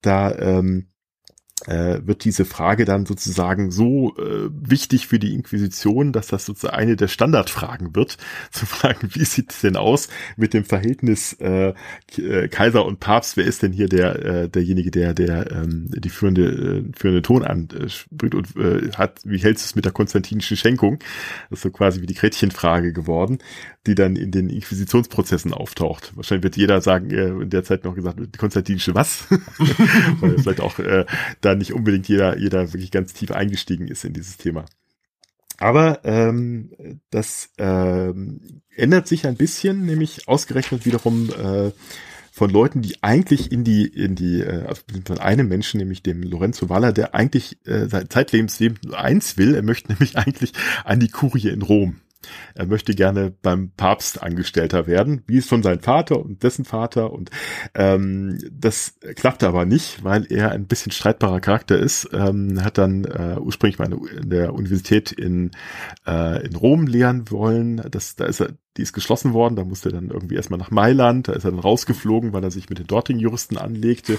Da 0.00 0.34
ähm, 0.36 0.88
äh, 1.64 2.00
wird 2.04 2.24
diese 2.24 2.44
Frage 2.44 2.84
dann 2.84 3.06
sozusagen 3.06 3.70
so 3.70 4.14
äh, 4.18 4.50
wichtig 4.52 5.06
für 5.06 5.18
die 5.18 5.34
Inquisition, 5.34 6.12
dass 6.12 6.26
das 6.26 6.44
sozusagen 6.44 6.76
eine 6.76 6.96
der 6.96 7.08
Standardfragen 7.08 7.96
wird, 7.96 8.18
zu 8.50 8.66
fragen, 8.66 9.08
wie 9.14 9.24
sieht 9.24 9.52
es 9.52 9.60
denn 9.62 9.76
aus 9.76 10.08
mit 10.36 10.52
dem 10.52 10.64
Verhältnis 10.64 11.32
äh, 11.40 11.72
äh, 12.18 12.48
Kaiser 12.48 12.84
und 12.84 13.00
Papst? 13.00 13.38
Wer 13.38 13.46
ist 13.46 13.62
denn 13.62 13.72
hier 13.72 13.88
der 13.88 14.24
äh, 14.24 14.48
derjenige, 14.50 14.90
der 14.90 15.14
der 15.14 15.50
ähm, 15.50 15.88
die 15.88 16.10
führende 16.10 16.44
äh, 16.44 16.84
führende 16.94 17.22
Ton 17.22 17.42
anspricht 17.42 18.34
und 18.34 18.54
äh, 18.56 18.92
hat? 18.92 19.20
Wie 19.24 19.38
hältst 19.38 19.64
du 19.64 19.68
es 19.68 19.74
mit 19.74 19.86
der 19.86 19.92
konstantinischen 19.92 20.58
Schenkung? 20.58 20.98
Das 21.48 21.60
ist 21.60 21.62
so 21.62 21.70
quasi 21.70 22.02
wie 22.02 22.06
die 22.06 22.14
Gretchenfrage 22.14 22.92
geworden 22.92 23.38
die 23.86 23.94
dann 23.94 24.16
in 24.16 24.30
den 24.30 24.50
Inquisitionsprozessen 24.50 25.52
auftaucht. 25.52 26.12
Wahrscheinlich 26.16 26.44
wird 26.44 26.56
jeder 26.56 26.80
sagen, 26.80 27.10
äh, 27.10 27.28
in 27.28 27.50
der 27.50 27.64
Zeit 27.64 27.84
noch 27.84 27.94
gesagt, 27.94 28.18
konstantinische 28.38 28.94
was? 28.94 29.26
Weil 30.20 30.38
vielleicht 30.38 30.60
auch 30.60 30.78
äh, 30.78 31.06
da 31.46 31.54
nicht 31.54 31.72
unbedingt 31.72 32.08
jeder, 32.08 32.38
jeder 32.38 32.72
wirklich 32.72 32.90
ganz 32.90 33.12
tief 33.12 33.30
eingestiegen 33.30 33.88
ist 33.88 34.04
in 34.04 34.12
dieses 34.12 34.36
Thema. 34.36 34.66
Aber 35.58 36.04
ähm, 36.04 37.00
das 37.10 37.50
ähm, 37.56 38.62
ändert 38.74 39.08
sich 39.08 39.26
ein 39.26 39.36
bisschen, 39.36 39.86
nämlich 39.86 40.28
ausgerechnet 40.28 40.84
wiederum 40.84 41.30
äh, 41.30 41.70
von 42.30 42.50
Leuten, 42.50 42.82
die 42.82 43.02
eigentlich 43.02 43.50
in 43.50 43.64
die, 43.64 43.86
in 43.86 44.14
die, 44.14 44.42
äh, 44.42 44.66
also 44.66 44.82
von 45.06 45.18
einem 45.18 45.48
Menschen, 45.48 45.78
nämlich 45.78 46.02
dem 46.02 46.22
Lorenzo 46.22 46.68
Valla, 46.68 46.92
der 46.92 47.14
eigentlich 47.14 47.56
äh, 47.66 47.86
seit 47.86 48.12
zeitlebens 48.12 48.60
Leben 48.60 48.94
eins 48.94 49.38
will, 49.38 49.54
er 49.54 49.62
möchte 49.62 49.92
nämlich 49.92 50.18
eigentlich 50.18 50.52
an 50.84 51.00
die 51.00 51.08
Kurie 51.08 51.48
in 51.48 51.62
Rom. 51.62 51.96
Er 52.54 52.66
möchte 52.66 52.94
gerne 52.94 53.30
beim 53.30 53.70
Papst 53.76 54.22
Angestellter 54.22 54.86
werden, 54.86 55.22
wie 55.26 55.38
es 55.38 55.46
von 55.46 55.62
seinem 55.62 55.80
Vater 55.80 56.18
und 56.18 56.42
dessen 56.42 56.64
Vater. 56.64 57.12
Und 57.12 57.30
ähm, 57.74 58.38
das 58.50 58.98
klappte 59.14 59.48
aber 59.48 59.64
nicht, 59.64 60.04
weil 60.04 60.26
er 60.30 60.52
ein 60.52 60.66
bisschen 60.66 60.92
streitbarer 60.92 61.40
Charakter 61.40 61.78
ist. 61.78 62.08
Ähm, 62.12 62.62
hat 62.64 62.78
dann 62.78 63.04
äh, 63.04 63.36
ursprünglich 63.38 63.78
mal 63.78 63.92
in 63.92 64.30
der 64.30 64.54
Universität 64.54 65.12
in, 65.12 65.50
äh, 66.06 66.44
in 66.46 66.56
Rom 66.56 66.86
lehren 66.86 67.30
wollen. 67.30 67.82
Das, 67.90 68.16
da 68.16 68.24
ist 68.24 68.40
er, 68.40 68.50
die 68.76 68.82
ist 68.82 68.92
geschlossen 68.92 69.32
worden, 69.32 69.56
da 69.56 69.64
musste 69.64 69.88
er 69.88 69.94
dann 69.94 70.10
irgendwie 70.10 70.36
erstmal 70.36 70.58
nach 70.58 70.70
Mailand, 70.70 71.28
da 71.28 71.32
ist 71.32 71.44
er 71.44 71.50
dann 71.50 71.60
rausgeflogen, 71.60 72.32
weil 72.32 72.44
er 72.44 72.50
sich 72.50 72.68
mit 72.68 72.78
den 72.78 72.86
dortigen 72.86 73.20
Juristen 73.20 73.56
anlegte. 73.56 74.18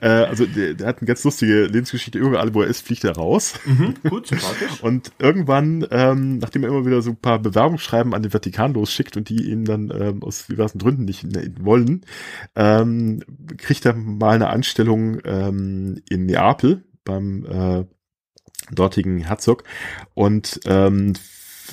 Äh, 0.00 0.08
also 0.08 0.46
der, 0.46 0.74
der 0.74 0.86
hat 0.86 0.98
eine 0.98 1.06
ganz 1.06 1.24
lustige 1.24 1.64
Lebensgeschichte. 1.66 2.18
Überall, 2.18 2.54
wo 2.54 2.62
er 2.62 2.68
ist, 2.68 2.86
fliegt 2.86 3.04
er 3.04 3.16
raus. 3.16 3.54
Mhm, 3.64 3.94
gut, 4.08 4.26
sympathisch. 4.26 4.80
und 4.82 5.12
irgendwann, 5.18 5.86
ähm, 5.90 6.38
nachdem 6.38 6.64
er 6.64 6.70
immer 6.70 6.86
wieder 6.86 7.02
so 7.02 7.10
ein 7.10 7.16
paar 7.16 7.38
Bewerbungsschreiben 7.38 8.14
an 8.14 8.22
den 8.22 8.30
Vatikan 8.30 8.74
losschickt 8.74 9.16
und 9.16 9.28
die 9.28 9.50
ihn 9.50 9.64
dann 9.64 9.92
ähm, 9.94 10.22
aus 10.22 10.46
diversen 10.46 10.78
Gründen 10.78 11.04
nicht 11.04 11.24
wollen, 11.64 12.04
ähm, 12.56 13.22
kriegt 13.56 13.86
er 13.86 13.94
mal 13.94 14.34
eine 14.34 14.48
Anstellung 14.48 15.20
ähm, 15.24 16.00
in 16.08 16.26
Neapel 16.26 16.84
beim 17.04 17.44
äh, 17.44 17.84
dortigen 18.72 19.18
Herzog 19.18 19.64
und 20.14 20.60
ähm, 20.64 21.12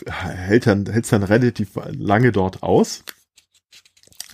hält 0.09 0.67
dann 0.67 0.85
hält 0.87 1.11
dann 1.11 1.23
relativ 1.23 1.71
lange 1.91 2.31
dort 2.31 2.63
aus. 2.63 3.03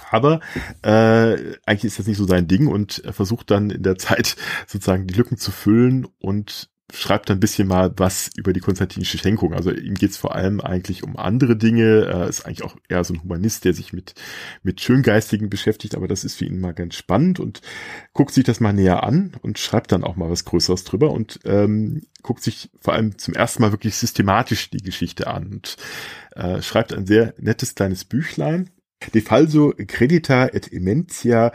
Aber 0.09 0.39
äh, 0.83 1.55
eigentlich 1.65 1.85
ist 1.85 1.99
das 1.99 2.07
nicht 2.07 2.17
so 2.17 2.25
sein 2.25 2.47
Ding 2.47 2.67
und 2.67 2.99
er 3.03 3.13
versucht 3.13 3.51
dann 3.51 3.69
in 3.69 3.83
der 3.83 3.97
Zeit 3.97 4.37
sozusagen 4.65 5.07
die 5.07 5.15
Lücken 5.15 5.37
zu 5.37 5.51
füllen 5.51 6.07
und 6.19 6.69
schreibt 6.93 7.29
ein 7.29 7.39
bisschen 7.41 7.67
mal 7.67 7.91
was 7.97 8.29
über 8.37 8.53
die 8.53 8.61
konstantinische 8.61 9.17
Schenkung. 9.17 9.53
Also 9.53 9.71
ihm 9.71 9.95
geht's 9.95 10.15
vor 10.15 10.35
allem 10.35 10.61
eigentlich 10.61 11.03
um 11.03 11.17
andere 11.17 11.57
Dinge. 11.57 12.05
Er 12.05 12.27
ist 12.27 12.45
eigentlich 12.45 12.63
auch 12.63 12.77
eher 12.87 13.03
so 13.03 13.13
ein 13.13 13.23
Humanist, 13.23 13.65
der 13.65 13.73
sich 13.73 13.91
mit, 13.91 14.13
mit 14.63 14.79
Schöngeistigen 14.79 15.49
beschäftigt, 15.49 15.95
aber 15.95 16.07
das 16.07 16.23
ist 16.23 16.35
für 16.35 16.45
ihn 16.45 16.61
mal 16.61 16.73
ganz 16.73 16.95
spannend 16.95 17.39
und 17.41 17.61
guckt 18.13 18.33
sich 18.33 18.45
das 18.45 18.61
mal 18.61 18.71
näher 18.71 19.03
an 19.03 19.33
und 19.41 19.59
schreibt 19.59 19.91
dann 19.91 20.03
auch 20.03 20.15
mal 20.15 20.29
was 20.29 20.45
Größeres 20.45 20.85
drüber 20.85 21.11
und 21.11 21.39
ähm, 21.43 22.03
guckt 22.23 22.41
sich 22.41 22.69
vor 22.79 22.93
allem 22.93 23.17
zum 23.17 23.33
ersten 23.33 23.63
Mal 23.63 23.71
wirklich 23.71 23.95
systematisch 23.95 24.69
die 24.69 24.77
Geschichte 24.77 25.27
an 25.27 25.47
und 25.47 25.75
äh, 26.35 26.61
schreibt 26.61 26.93
ein 26.93 27.05
sehr 27.05 27.33
nettes 27.37 27.75
kleines 27.75 28.05
Büchlein, 28.05 28.69
De 29.13 29.21
falso 29.21 29.73
credita 29.87 30.47
et 30.47 30.67
immentia 30.67 31.51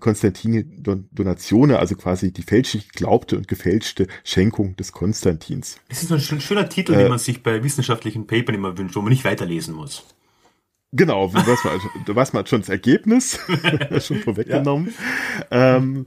Constantini 0.00 0.64
Donatione, 0.64 1.78
also 1.78 1.94
quasi 1.94 2.32
die 2.32 2.42
fälschlich 2.42 2.88
geglaubte 2.88 3.36
und 3.36 3.48
gefälschte 3.48 4.06
Schenkung 4.24 4.76
des 4.76 4.92
Konstantins. 4.92 5.78
Das 5.88 6.02
ist 6.02 6.10
ein 6.10 6.40
schöner 6.40 6.68
Titel, 6.68 6.94
äh, 6.94 6.98
den 6.98 7.08
man 7.08 7.18
sich 7.18 7.42
bei 7.42 7.62
wissenschaftlichen 7.62 8.26
Papern 8.26 8.54
immer 8.54 8.76
wünscht, 8.78 8.96
wo 8.96 9.02
man 9.02 9.10
nicht 9.10 9.24
weiterlesen 9.24 9.74
muss. 9.74 10.06
Genau, 10.92 11.28
du 11.28 11.34
weißt 11.34 11.64
mal, 11.64 11.78
du 12.06 12.14
weißt 12.14 12.32
mal 12.32 12.46
schon 12.46 12.60
das 12.60 12.70
Ergebnis, 12.70 13.38
schon 13.98 14.20
vorweggenommen. 14.20 14.94
Ja. 15.50 15.76
Ähm, 15.76 16.06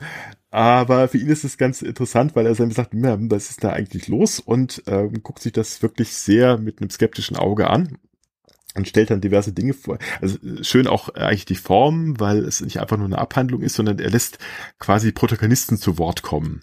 aber 0.49 1.07
für 1.07 1.19
ihn 1.19 1.27
ist 1.27 1.43
es 1.43 1.57
ganz 1.57 1.83
interessant, 1.83 2.35
weil 2.35 2.47
er 2.47 2.55
dann 2.55 2.71
sagt, 2.71 2.93
was 2.93 3.51
ist 3.51 3.63
da 3.63 3.69
eigentlich 3.71 4.07
los? 4.07 4.39
Und 4.39 4.81
ähm, 4.87 5.21
guckt 5.21 5.43
sich 5.43 5.53
das 5.53 5.83
wirklich 5.83 6.13
sehr 6.13 6.57
mit 6.57 6.81
einem 6.81 6.89
skeptischen 6.89 7.37
Auge 7.37 7.69
an 7.69 7.99
und 8.75 8.87
stellt 8.87 9.09
dann 9.09 9.21
diverse 9.21 9.51
Dinge 9.51 9.73
vor. 9.73 9.97
Also 10.21 10.37
schön 10.61 10.87
auch 10.87 11.09
eigentlich 11.09 11.45
die 11.45 11.55
Form, 11.55 12.19
weil 12.19 12.39
es 12.39 12.61
nicht 12.61 12.79
einfach 12.79 12.97
nur 12.97 13.07
eine 13.07 13.17
Abhandlung 13.17 13.61
ist, 13.61 13.75
sondern 13.75 13.99
er 13.99 14.09
lässt 14.09 14.37
quasi 14.77 15.11
Protagonisten 15.11 15.77
zu 15.77 15.97
Wort 15.97 16.21
kommen. 16.21 16.61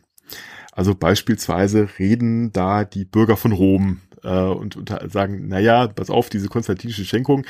Also 0.72 0.94
beispielsweise 0.94 1.88
reden 1.98 2.52
da 2.52 2.84
die 2.84 3.04
Bürger 3.04 3.36
von 3.36 3.52
Rom 3.52 4.00
äh, 4.22 4.28
und, 4.28 4.76
und 4.76 4.94
sagen, 5.10 5.48
naja, 5.48 5.88
pass 5.88 6.10
auf, 6.10 6.28
diese 6.28 6.48
konstantinische 6.48 7.04
Schenkung. 7.04 7.46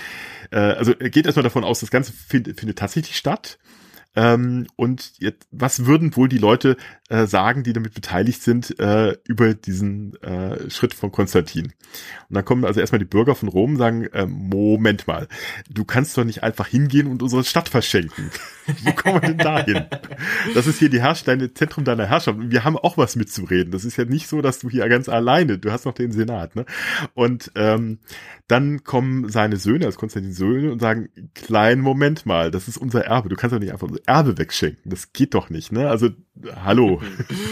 Äh, 0.51 0.59
also 0.59 0.93
er 0.93 1.11
geht 1.11 1.27
erstmal 1.27 1.43
davon 1.43 1.65
aus, 1.65 1.81
das 1.81 1.91
Ganze 1.91 2.13
find, 2.13 2.59
findet 2.59 2.79
tatsächlich 2.79 3.17
statt. 3.17 3.59
Ähm, 4.17 4.67
und 4.77 5.13
jetzt, 5.19 5.47
was 5.51 5.85
würden 5.85 6.17
wohl 6.17 6.29
die 6.29 6.39
Leute 6.39 6.77
äh, 7.09 7.27
sagen, 7.27 7.63
die 7.63 7.75
damit 7.75 7.95
beteiligt 7.95 8.43
sind, 8.43 8.79
äh, 8.81 9.17
über 9.25 9.55
diesen 9.55 10.21
äh, 10.23 10.71
Schritt 10.71 10.95
von 10.95 11.13
Konstantin? 11.13 11.67
Und 12.29 12.35
dann 12.35 12.45
kommen 12.45 12.65
also 12.65 12.81
erstmal 12.81 12.99
die 12.99 13.05
Bürger 13.05 13.35
von 13.35 13.49
Rom 13.49 13.73
und 13.73 13.77
sagen, 13.77 14.05
äh, 14.07 14.27
Moment 14.27 15.07
mal, 15.07 15.29
du 15.71 15.85
kannst 15.85 16.17
doch 16.17 16.25
nicht 16.25 16.43
einfach 16.43 16.67
hingehen 16.67 17.07
und 17.07 17.23
unsere 17.23 17.45
Stadt 17.45 17.69
verschenken. 17.69 18.31
Wo 18.83 18.93
kommen 18.93 19.23
wir 19.23 19.29
denn 19.29 19.39
da 19.39 19.63
hin? 19.63 19.85
Das 20.55 20.67
ist 20.67 20.79
hier 20.79 20.89
die 20.89 21.01
Herrsch 21.01 21.25
deine 21.25 21.53
Zentrum 21.53 21.85
deiner 21.85 22.07
Herrschaft. 22.07 22.39
Wir 22.41 22.65
haben 22.65 22.79
auch 22.79 22.97
was 22.97 23.17
mitzureden. 23.17 23.71
Das 23.71 23.85
ist 23.85 23.99
ja 23.99 24.07
nicht 24.07 24.29
so, 24.29 24.41
dass 24.41 24.59
du 24.59 24.71
hier 24.71 24.89
ganz 24.89 25.09
alleine, 25.09 25.59
du 25.59 25.71
hast 25.71 25.85
noch 25.85 25.95
den 25.95 26.11
Senat. 26.11 26.57
Ne? 26.57 26.65
Und 27.15 27.53
ähm, 27.55 27.99
dann 28.49 28.83
kommen 28.85 29.29
seine 29.29 29.57
Söhne, 29.57 29.87
also 29.87 29.99
Konstantin 29.99 30.33
Söhne, 30.33 30.73
und 30.73 30.81
sagen, 30.81 31.09
kleinen 31.35 31.83
Moment 31.83 32.27
mal, 32.27 32.51
das 32.51 32.69
ist 32.69 32.77
unser 32.77 33.05
Erbe. 33.05 33.29
Du 33.29 33.37
kannst 33.37 33.55
doch 33.55 33.61
nicht 33.61 33.73
einfach 33.73 33.89
Erbe 34.07 34.39
wegschenken. 34.39 34.91
Das 34.91 35.13
geht 35.13 35.35
doch 35.35 35.51
nicht. 35.51 35.73
Ne? 35.73 35.89
Also, 35.89 36.11
hallo. 36.65 37.03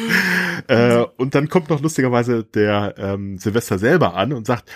äh, 0.69 1.05
und 1.17 1.35
dann 1.35 1.49
kommt 1.49 1.69
noch 1.69 1.81
lustigerweise 1.81 2.45
der 2.45 2.95
ähm, 2.97 3.39
Silvester 3.39 3.79
selber 3.79 4.15
an 4.15 4.33
und 4.33 4.47
sagt, 4.47 4.71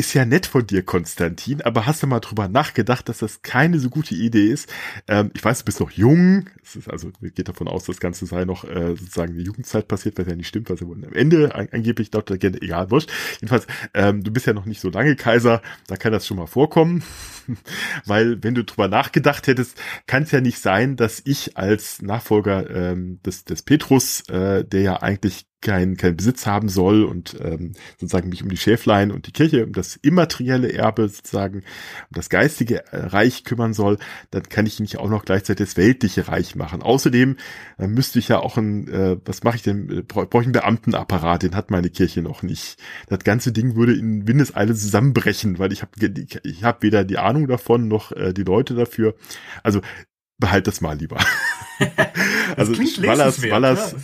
ist 0.00 0.14
ja 0.14 0.24
nett 0.24 0.46
von 0.46 0.66
dir, 0.66 0.82
Konstantin, 0.82 1.60
aber 1.60 1.84
hast 1.84 2.02
du 2.02 2.06
mal 2.06 2.20
drüber 2.20 2.48
nachgedacht, 2.48 3.06
dass 3.10 3.18
das 3.18 3.42
keine 3.42 3.78
so 3.78 3.90
gute 3.90 4.14
Idee 4.14 4.46
ist? 4.46 4.72
Ähm, 5.06 5.30
ich 5.34 5.44
weiß, 5.44 5.58
du 5.58 5.64
bist 5.66 5.78
noch 5.78 5.90
jung, 5.90 6.48
es 6.62 6.74
ist 6.74 6.88
also 6.90 7.10
geht 7.20 7.48
davon 7.48 7.68
aus, 7.68 7.84
das 7.84 8.00
Ganze 8.00 8.24
sei 8.24 8.46
noch 8.46 8.64
äh, 8.64 8.96
sozusagen 8.96 9.34
die 9.34 9.42
Jugendzeit 9.42 9.88
passiert, 9.88 10.16
was 10.16 10.26
ja 10.26 10.34
nicht 10.34 10.48
stimmt, 10.48 10.70
was 10.70 10.80
ja 10.80 10.86
am 10.86 11.12
Ende 11.12 11.54
an, 11.54 11.68
angeblich 11.70 12.10
laut 12.14 12.30
der 12.30 12.42
egal, 12.42 12.90
wurscht. 12.90 13.12
Jedenfalls, 13.42 13.66
ähm, 13.92 14.24
du 14.24 14.30
bist 14.30 14.46
ja 14.46 14.54
noch 14.54 14.64
nicht 14.64 14.80
so 14.80 14.88
lange 14.88 15.16
Kaiser, 15.16 15.60
da 15.86 15.96
kann 15.96 16.12
das 16.12 16.26
schon 16.26 16.38
mal 16.38 16.46
vorkommen, 16.46 17.02
weil 18.06 18.42
wenn 18.42 18.54
du 18.54 18.64
drüber 18.64 18.88
nachgedacht 18.88 19.48
hättest, 19.48 19.76
kann 20.06 20.22
es 20.22 20.30
ja 20.30 20.40
nicht 20.40 20.60
sein, 20.60 20.96
dass 20.96 21.20
ich 21.26 21.58
als 21.58 22.00
Nachfolger 22.00 22.70
ähm, 22.70 23.20
des, 23.22 23.44
des 23.44 23.60
Petrus, 23.60 24.26
äh, 24.30 24.64
der 24.64 24.80
ja 24.80 25.02
eigentlich 25.02 25.49
kein, 25.60 25.96
kein 25.96 26.16
Besitz 26.16 26.46
haben 26.46 26.68
soll 26.68 27.04
und 27.04 27.36
ähm, 27.40 27.72
sozusagen 27.98 28.28
mich 28.28 28.42
um 28.42 28.48
die 28.48 28.56
Schäflein 28.56 29.10
und 29.10 29.26
die 29.26 29.32
Kirche, 29.32 29.66
um 29.66 29.72
das 29.72 29.96
immaterielle 29.96 30.72
Erbe 30.72 31.08
sozusagen, 31.08 31.58
um 31.58 32.12
das 32.12 32.30
geistige 32.30 32.86
äh, 32.92 33.06
Reich 33.06 33.44
kümmern 33.44 33.74
soll, 33.74 33.98
dann 34.30 34.44
kann 34.44 34.66
ich 34.66 34.80
nicht 34.80 34.98
auch 34.98 35.10
noch 35.10 35.24
gleichzeitig 35.24 35.66
das 35.66 35.76
weltliche 35.76 36.28
Reich 36.28 36.56
machen. 36.56 36.82
Außerdem 36.82 37.36
äh, 37.78 37.86
müsste 37.86 38.18
ich 38.18 38.28
ja 38.28 38.38
auch 38.38 38.56
ein, 38.56 38.88
äh, 38.88 39.16
was 39.24 39.42
mache 39.42 39.56
ich 39.56 39.62
denn, 39.62 39.90
äh, 39.90 40.02
brauche 40.02 40.26
ich 40.40 40.46
einen 40.46 40.52
Beamtenapparat, 40.52 41.42
den 41.42 41.54
hat 41.54 41.70
meine 41.70 41.90
Kirche 41.90 42.22
noch 42.22 42.42
nicht. 42.42 42.78
Das 43.08 43.20
ganze 43.20 43.52
Ding 43.52 43.76
würde 43.76 43.94
in 43.94 44.26
Windeseile 44.26 44.74
zusammenbrechen, 44.74 45.58
weil 45.58 45.72
ich 45.72 45.82
habe 45.82 45.92
ich 46.42 46.64
hab 46.64 46.82
weder 46.82 47.04
die 47.04 47.18
Ahnung 47.18 47.46
davon 47.46 47.88
noch 47.88 48.12
äh, 48.12 48.32
die 48.32 48.44
Leute 48.44 48.74
dafür. 48.74 49.14
Also 49.62 49.82
behalt 50.38 50.66
das 50.66 50.80
mal 50.80 50.96
lieber. 50.96 51.18
also 52.56 52.72
Wallers, 52.78 53.42
Wallers, 53.42 53.92
ja 53.92 53.98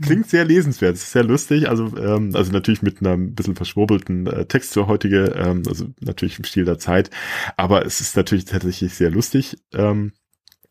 Klingt 0.00 0.28
sehr 0.28 0.44
lesenswert, 0.44 0.94
ist 0.94 1.12
sehr 1.12 1.24
lustig, 1.24 1.68
also 1.68 1.96
ähm, 1.96 2.34
also 2.34 2.50
natürlich 2.50 2.82
mit 2.82 3.00
einem 3.00 3.34
bisschen 3.34 3.56
verschwurbelten 3.56 4.26
äh, 4.26 4.46
Text 4.46 4.72
für 4.72 4.86
heutige, 4.86 5.34
ähm, 5.36 5.62
also 5.68 5.88
natürlich 6.00 6.38
im 6.38 6.44
Stil 6.44 6.64
der 6.64 6.78
Zeit, 6.78 7.10
aber 7.56 7.84
es 7.84 8.00
ist 8.00 8.16
natürlich 8.16 8.46
tatsächlich 8.46 8.94
sehr 8.94 9.10
lustig 9.10 9.58
ähm, 9.74 10.12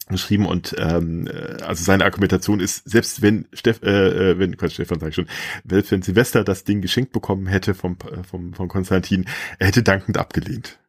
geschrieben 0.10 0.46
und 0.46 0.76
ähm, 0.78 1.28
äh, 1.28 1.62
also 1.62 1.84
seine 1.84 2.06
Argumentation 2.06 2.60
ist, 2.60 2.90
selbst 2.90 3.22
wenn 3.22 3.48
Steff, 3.54 3.82
äh, 3.84 4.32
äh 4.32 4.40
wenn 4.40 4.58
Quatsch, 4.58 4.74
Stefan 4.74 5.00
sag 5.00 5.10
ich 5.10 5.16
schon, 5.16 5.28
selbst 5.68 5.92
wenn 5.92 6.02
Silvester 6.02 6.44
das 6.44 6.64
Ding 6.64 6.82
geschenkt 6.82 7.12
bekommen 7.12 7.48
hätte 7.48 7.74
vom 7.74 7.98
äh, 8.12 8.24
vom 8.24 8.54
von 8.54 8.68
Konstantin, 8.68 9.26
er 9.60 9.68
hätte 9.68 9.84
dankend 9.84 10.18
abgelehnt. 10.18 10.80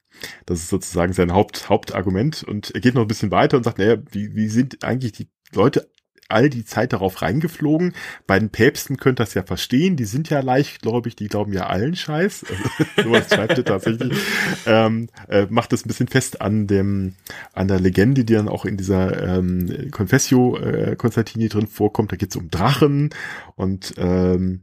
Das 0.47 0.61
ist 0.61 0.69
sozusagen 0.69 1.13
sein 1.13 1.33
Haupt, 1.33 1.69
Hauptargument 1.69 2.43
und 2.45 2.71
er 2.75 2.81
geht 2.81 2.95
noch 2.95 3.03
ein 3.03 3.09
bisschen 3.09 3.31
weiter 3.31 3.57
und 3.57 3.65
sagt, 3.65 3.79
naja, 3.79 3.97
wie, 4.11 4.35
wie 4.35 4.49
sind 4.49 4.85
eigentlich 4.85 5.13
die 5.13 5.29
Leute 5.53 5.89
all 6.33 6.51
die 6.51 6.65
Zeit 6.65 6.93
darauf 6.93 7.23
reingeflogen. 7.23 7.95
Bei 8.27 8.39
den 8.39 8.51
Päpsten 8.51 8.97
könnt 8.97 9.21
ihr 9.21 9.25
das 9.25 9.35
ja 9.35 9.43
verstehen, 9.43 9.97
die 9.97 10.05
sind 10.05 10.31
ja 10.31 10.41
leichtgläubig, 10.41 11.17
die 11.17 11.29
glauben 11.29 11.53
ja 11.53 11.67
allen 11.67 11.95
Scheiß. 11.95 12.45
Also, 12.49 12.65
sowas 13.03 13.29
schreibt 13.29 13.59
ihr 13.59 13.65
tatsächlich. 13.65 14.19
Ähm, 14.67 15.09
äh, 15.29 15.47
macht 15.49 15.73
das 15.73 15.85
ein 15.85 15.89
bisschen 15.89 16.09
fest 16.09 16.41
an 16.41 16.67
dem, 16.67 17.15
an 17.53 17.69
der 17.69 17.81
Legende, 17.81 18.25
die 18.25 18.35
dann 18.35 18.49
auch 18.49 18.65
in 18.65 18.77
dieser 18.77 19.37
ähm, 19.37 19.91
Confessio 19.91 20.57
äh, 20.59 20.97
Konstantini 20.97 21.49
drin 21.49 21.67
vorkommt. 21.67 22.13
Da 22.13 22.17
geht 22.17 22.31
es 22.31 22.37
um 22.37 22.51
Drachen 22.51 23.11
und 23.55 23.95
ähm, 23.99 24.63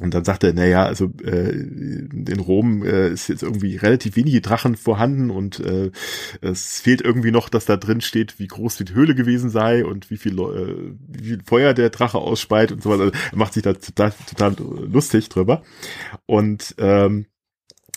und 0.00 0.14
dann 0.14 0.24
sagt 0.24 0.44
er, 0.44 0.52
naja, 0.52 0.84
also 0.84 1.10
äh, 1.24 1.50
in 1.50 2.40
Rom 2.40 2.84
äh, 2.84 3.08
ist 3.08 3.28
jetzt 3.28 3.42
irgendwie 3.42 3.76
relativ 3.76 4.16
wenige 4.16 4.40
Drachen 4.40 4.76
vorhanden 4.76 5.30
und 5.30 5.58
äh, 5.60 5.90
es 6.40 6.80
fehlt 6.80 7.00
irgendwie 7.00 7.32
noch, 7.32 7.48
dass 7.48 7.64
da 7.64 7.76
drin 7.76 8.00
steht, 8.00 8.38
wie 8.38 8.46
groß 8.46 8.76
die 8.76 8.94
Höhle 8.94 9.14
gewesen 9.14 9.50
sei 9.50 9.84
und 9.84 10.10
wie 10.10 10.16
viel, 10.16 10.38
äh, 10.38 10.94
wie 11.08 11.24
viel 11.24 11.42
Feuer 11.44 11.74
der 11.74 11.90
Drache 11.90 12.18
ausspeit 12.18 12.70
und 12.70 12.82
so 12.82 12.90
weiter. 12.90 13.04
Also 13.04 13.16
er 13.32 13.38
macht 13.38 13.54
sich 13.54 13.62
da 13.62 13.72
total, 13.72 14.12
total 14.28 14.56
lustig 14.58 15.28
drüber. 15.28 15.62
Und 16.26 16.74
ähm, 16.78 17.26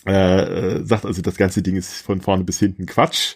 äh, 0.06 0.84
sagt 0.84 1.06
also, 1.06 1.22
das 1.22 1.38
ganze 1.38 1.62
Ding 1.62 1.76
ist 1.76 2.02
von 2.02 2.22
vorne 2.22 2.44
bis 2.44 2.58
hinten 2.58 2.88
Quatsch. 2.88 3.36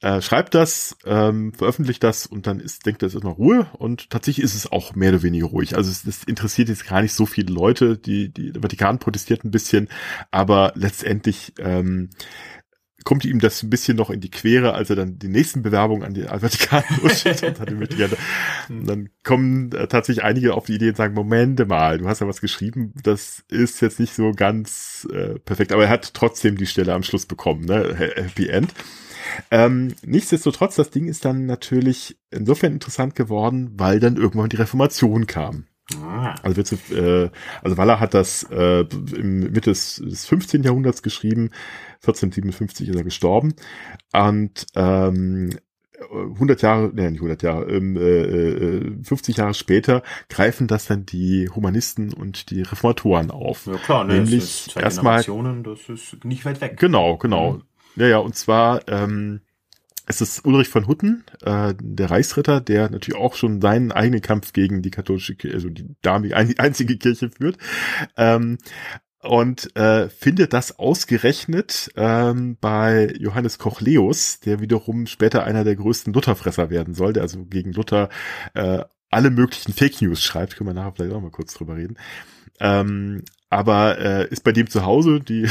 Äh, 0.00 0.20
schreibt 0.22 0.54
das, 0.54 0.96
ähm, 1.04 1.52
veröffentlicht 1.52 2.04
das 2.04 2.26
und 2.26 2.46
dann 2.46 2.60
ist, 2.60 2.86
denkt 2.86 3.02
er, 3.02 3.08
es 3.08 3.14
ist 3.14 3.22
immer 3.22 3.32
Ruhe 3.32 3.66
und 3.78 4.10
tatsächlich 4.10 4.44
ist 4.44 4.54
es 4.54 4.70
auch 4.70 4.94
mehr 4.94 5.10
oder 5.10 5.22
weniger 5.22 5.46
ruhig. 5.46 5.76
Also 5.76 5.90
es, 5.90 6.04
es 6.06 6.24
interessiert 6.24 6.68
jetzt 6.68 6.86
gar 6.86 7.02
nicht 7.02 7.14
so 7.14 7.26
viele 7.26 7.52
Leute, 7.52 7.98
die, 7.98 8.32
die 8.32 8.52
der 8.52 8.62
Vatikan 8.62 9.00
protestiert 9.00 9.44
ein 9.44 9.50
bisschen, 9.50 9.88
aber 10.30 10.72
letztendlich 10.76 11.52
ähm, 11.58 12.10
kommt 13.04 13.24
ihm 13.24 13.40
das 13.40 13.62
ein 13.62 13.70
bisschen 13.70 13.96
noch 13.96 14.10
in 14.10 14.20
die 14.20 14.30
Quere, 14.30 14.74
als 14.74 14.90
er 14.90 14.96
dann 14.96 15.18
die 15.18 15.28
nächsten 15.28 15.62
Bewerbungen 15.62 16.04
an 16.04 16.14
die 16.14 16.24
Vatikan 16.24 16.84
losschickt 17.02 17.42
und 17.42 17.58
hat 17.58 17.70
Und 18.68 18.86
dann 18.86 19.08
kommen 19.24 19.72
äh, 19.72 19.88
tatsächlich 19.88 20.24
einige 20.24 20.54
auf 20.54 20.66
die 20.66 20.74
Idee 20.74 20.90
und 20.90 20.96
sagen, 20.96 21.14
Momente 21.14 21.66
mal, 21.66 21.98
du 21.98 22.06
hast 22.06 22.20
ja 22.20 22.28
was 22.28 22.40
geschrieben, 22.40 22.92
das 23.02 23.44
ist 23.48 23.80
jetzt 23.80 23.98
nicht 23.98 24.14
so 24.14 24.32
ganz 24.32 25.08
äh, 25.12 25.38
perfekt, 25.38 25.72
aber 25.72 25.84
er 25.84 25.90
hat 25.90 26.12
trotzdem 26.14 26.56
die 26.56 26.66
Stelle 26.66 26.92
am 26.92 27.02
Schluss 27.02 27.26
bekommen, 27.26 27.64
ne? 27.64 27.94
Happy 27.96 28.48
End. 28.48 28.74
Ähm, 29.50 29.94
nichtsdestotrotz, 30.04 30.76
das 30.76 30.90
Ding 30.90 31.08
ist 31.08 31.24
dann 31.24 31.46
natürlich 31.46 32.18
insofern 32.30 32.72
interessant 32.72 33.14
geworden, 33.14 33.72
weil 33.76 34.00
dann 34.00 34.16
irgendwann 34.16 34.50
die 34.50 34.56
Reformation 34.56 35.26
kam. 35.26 35.66
Ah. 36.02 36.34
Also, 36.42 36.60
äh, 36.94 37.30
also 37.62 37.76
Waller 37.78 37.98
hat 37.98 38.12
das 38.12 38.44
äh, 38.50 38.84
im 39.16 39.40
Mitte 39.40 39.70
des, 39.70 39.96
des 39.96 40.26
15. 40.26 40.62
Jahrhunderts 40.62 41.02
geschrieben, 41.02 41.50
1457 42.02 42.88
ist 42.88 42.96
er 42.96 43.04
gestorben 43.04 43.54
und 44.12 44.66
ähm, 44.76 45.50
100 46.10 46.62
Jahre, 46.62 46.90
nee, 46.94 47.10
nicht 47.10 47.20
100 47.20 47.42
Jahre, 47.42 47.64
ähm, 47.70 47.96
äh, 47.96 49.04
50 49.04 49.36
äh, 49.36 49.40
Jahre 49.40 49.54
später 49.54 50.02
greifen 50.28 50.66
das 50.66 50.86
dann 50.86 51.06
die 51.06 51.48
Humanisten 51.54 52.12
und 52.12 52.50
die 52.50 52.62
Reformatoren 52.62 53.30
auf. 53.30 53.66
Ja 53.66 53.76
klar, 53.76 54.04
ne, 54.04 54.14
nämlich 54.14 54.76
erstmal, 54.76 55.24
das 55.24 55.88
ist 55.88 56.24
nicht 56.24 56.44
weit 56.44 56.60
weg. 56.60 56.76
Genau, 56.78 57.16
genau. 57.16 57.54
Mhm. 57.54 57.62
Ja, 57.98 58.06
ja, 58.06 58.18
und 58.18 58.36
zwar 58.36 58.86
ähm, 58.88 59.40
es 60.08 60.22
ist 60.22 60.46
Ulrich 60.46 60.68
von 60.68 60.86
Hutten, 60.86 61.24
äh, 61.42 61.74
der 61.78 62.10
Reichsritter, 62.10 62.62
der 62.62 62.88
natürlich 62.90 63.20
auch 63.20 63.34
schon 63.34 63.60
seinen 63.60 63.92
eigenen 63.92 64.22
Kampf 64.22 64.54
gegen 64.54 64.80
die 64.80 64.90
katholische 64.90 65.36
Kirche, 65.36 65.56
also 65.56 65.68
die 65.68 65.94
damalige 66.00 66.36
einzige 66.58 66.96
Kirche 66.96 67.30
führt. 67.30 67.58
Ähm, 68.16 68.58
und 69.20 69.76
äh, 69.76 70.08
findet 70.08 70.52
das 70.52 70.78
ausgerechnet 70.78 71.90
ähm, 71.96 72.56
bei 72.60 73.12
Johannes 73.18 73.58
Kochleus, 73.58 74.40
der 74.40 74.60
wiederum 74.60 75.06
später 75.06 75.44
einer 75.44 75.64
der 75.64 75.76
größten 75.76 76.12
Lutherfresser 76.12 76.70
werden 76.70 76.94
soll, 76.94 77.12
der 77.12 77.24
also 77.24 77.44
gegen 77.44 77.72
Luther 77.72 78.08
äh, 78.54 78.84
alle 79.10 79.30
möglichen 79.30 79.72
Fake 79.72 80.00
News 80.00 80.22
schreibt, 80.22 80.56
können 80.56 80.70
wir 80.70 80.74
nachher 80.74 80.92
vielleicht 80.92 81.12
auch 81.12 81.20
mal 81.20 81.30
kurz 81.30 81.52
drüber 81.52 81.76
reden. 81.76 81.98
Ähm, 82.60 83.24
aber 83.50 83.98
äh, 83.98 84.28
ist 84.28 84.44
bei 84.44 84.52
dem 84.52 84.70
zu 84.70 84.86
Hause, 84.86 85.20
die 85.20 85.48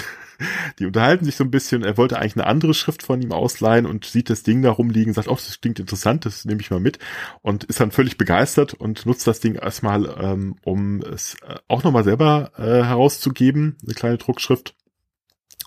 die 0.80 0.86
unterhalten 0.86 1.26
sich 1.26 1.36
so 1.36 1.44
ein 1.44 1.52
bisschen. 1.52 1.84
Er 1.84 1.98
wollte 1.98 2.18
eigentlich 2.18 2.36
eine 2.36 2.48
andere 2.48 2.74
Schrift 2.74 3.04
von 3.04 3.22
ihm 3.22 3.32
ausleihen 3.32 3.86
und 3.86 4.06
sieht 4.06 4.30
das 4.30 4.44
Ding 4.44 4.62
da 4.62 4.72
rumliegen, 4.72 5.14
sagt, 5.14 5.28
oh, 5.28 5.36
das 5.36 5.60
klingt 5.62 5.80
interessant, 5.80 6.26
das 6.26 6.46
nehme 6.46 6.62
ich 6.62 6.72
mal 6.72 6.80
mit. 6.80 7.00
Und 7.42 7.64
ist 7.66 7.80
dann 7.80 7.92
völlig 7.92 8.18
begeistert 8.18 8.74
und 8.74 9.06
nutzt 9.06 9.28
das 9.28 9.40
Ding 9.40 9.56
erstmal, 9.56 10.16
ähm, 10.20 10.56
um 10.64 11.02
es 11.02 11.36
äh, 11.46 11.56
auch 11.68 11.84
nochmal 11.84 12.04
selber 12.04 12.52
äh, 12.58 12.84
herauszugeben, 12.84 13.78
eine 13.84 13.94
kleine 13.94 14.18
Druckschrift. 14.18 14.76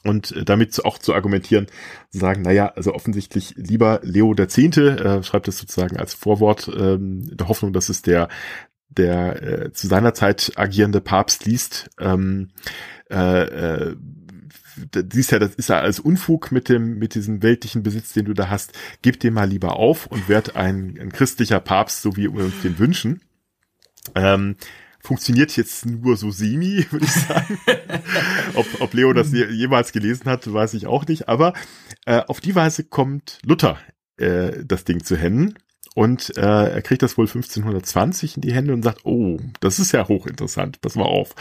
Und 0.03 0.33
äh, 0.33 0.45
damit 0.45 0.83
auch 0.85 0.99
zu 0.99 1.15
argumentieren, 1.15 1.67
sagen, 2.09 2.43
naja, 2.43 2.73
also 2.75 2.95
offensichtlich 2.95 3.55
lieber 3.57 4.01
Leo 4.03 4.33
der 4.33 4.49
Zehnte, 4.49 4.99
äh, 4.99 5.23
schreibt 5.23 5.49
es 5.49 5.59
sozusagen 5.59 5.99
als 5.99 6.15
Vorwort, 6.15 6.71
ähm, 6.75 7.29
in 7.31 7.37
der 7.37 7.49
Hoffnung, 7.49 7.73
dass 7.75 7.91
es 7.91 8.01
der 8.01 8.29
der 8.91 9.43
äh, 9.43 9.73
zu 9.73 9.87
seiner 9.87 10.15
Zeit 10.15 10.53
agierende 10.57 11.01
Papst 11.01 11.47
liest, 11.47 11.91
ähm, 12.01 12.49
äh, 13.11 13.43
äh, 13.43 13.97
siehst 15.13 15.33
ja, 15.33 15.39
das 15.39 15.55
ist 15.55 15.69
ja 15.69 15.81
alles 15.81 16.01
Unfug 16.01 16.53
mit 16.53 16.69
dem, 16.69 16.99
mit 16.99 17.15
diesem 17.15 17.43
weltlichen 17.43 17.83
Besitz, 17.83 18.13
den 18.13 18.27
du 18.27 18.35
da 18.35 18.49
hast. 18.49 18.73
Gib 19.03 19.21
den 19.21 19.35
mal 19.35 19.49
lieber 19.49 19.77
auf 19.77 20.07
und 20.07 20.29
werd 20.29 20.57
ein, 20.57 20.99
ein 21.01 21.13
christlicher 21.13 21.61
Papst, 21.61 22.03
so 22.03 22.17
wie 22.17 22.33
wir 22.33 22.45
uns 22.45 22.61
den 22.63 22.79
wünschen. 22.79 23.21
Ähm, 24.15 24.57
funktioniert 25.01 25.57
jetzt 25.57 25.87
nur 25.87 26.17
so 26.17 26.31
semi, 26.31 26.87
würde 26.91 27.05
ich 27.05 27.13
sagen. 27.13 27.59
ob, 28.55 28.67
ob 28.81 28.95
Leo 28.95 29.13
das 29.13 29.33
jemals 29.33 29.93
gelesen 29.93 30.27
hat, 30.27 30.53
weiß 30.53 30.75
ich 30.75 30.87
auch 30.87 31.07
nicht. 31.07 31.29
Aber 31.29 31.55
äh, 32.07 32.21
auf 32.27 32.41
die 32.41 32.55
Weise 32.55 32.85
kommt 32.85 33.39
Luther 33.45 33.79
äh, 34.17 34.65
das 34.65 34.85
Ding 34.85 35.03
zu 35.03 35.17
Händen. 35.17 35.55
Und 35.97 36.37
äh, 36.37 36.41
er 36.71 36.83
kriegt 36.83 37.03
das 37.03 37.19
wohl 37.19 37.27
1520 37.27 38.37
in 38.37 38.43
die 38.43 38.53
Hände 38.53 38.73
und 38.73 38.83
sagt, 38.83 39.05
oh, 39.05 39.39
das 39.59 39.81
ist 39.81 39.91
ja 39.91 40.07
hochinteressant, 40.07 40.81
pass 40.81 40.95
mal 40.95 41.05
auf. 41.05 41.35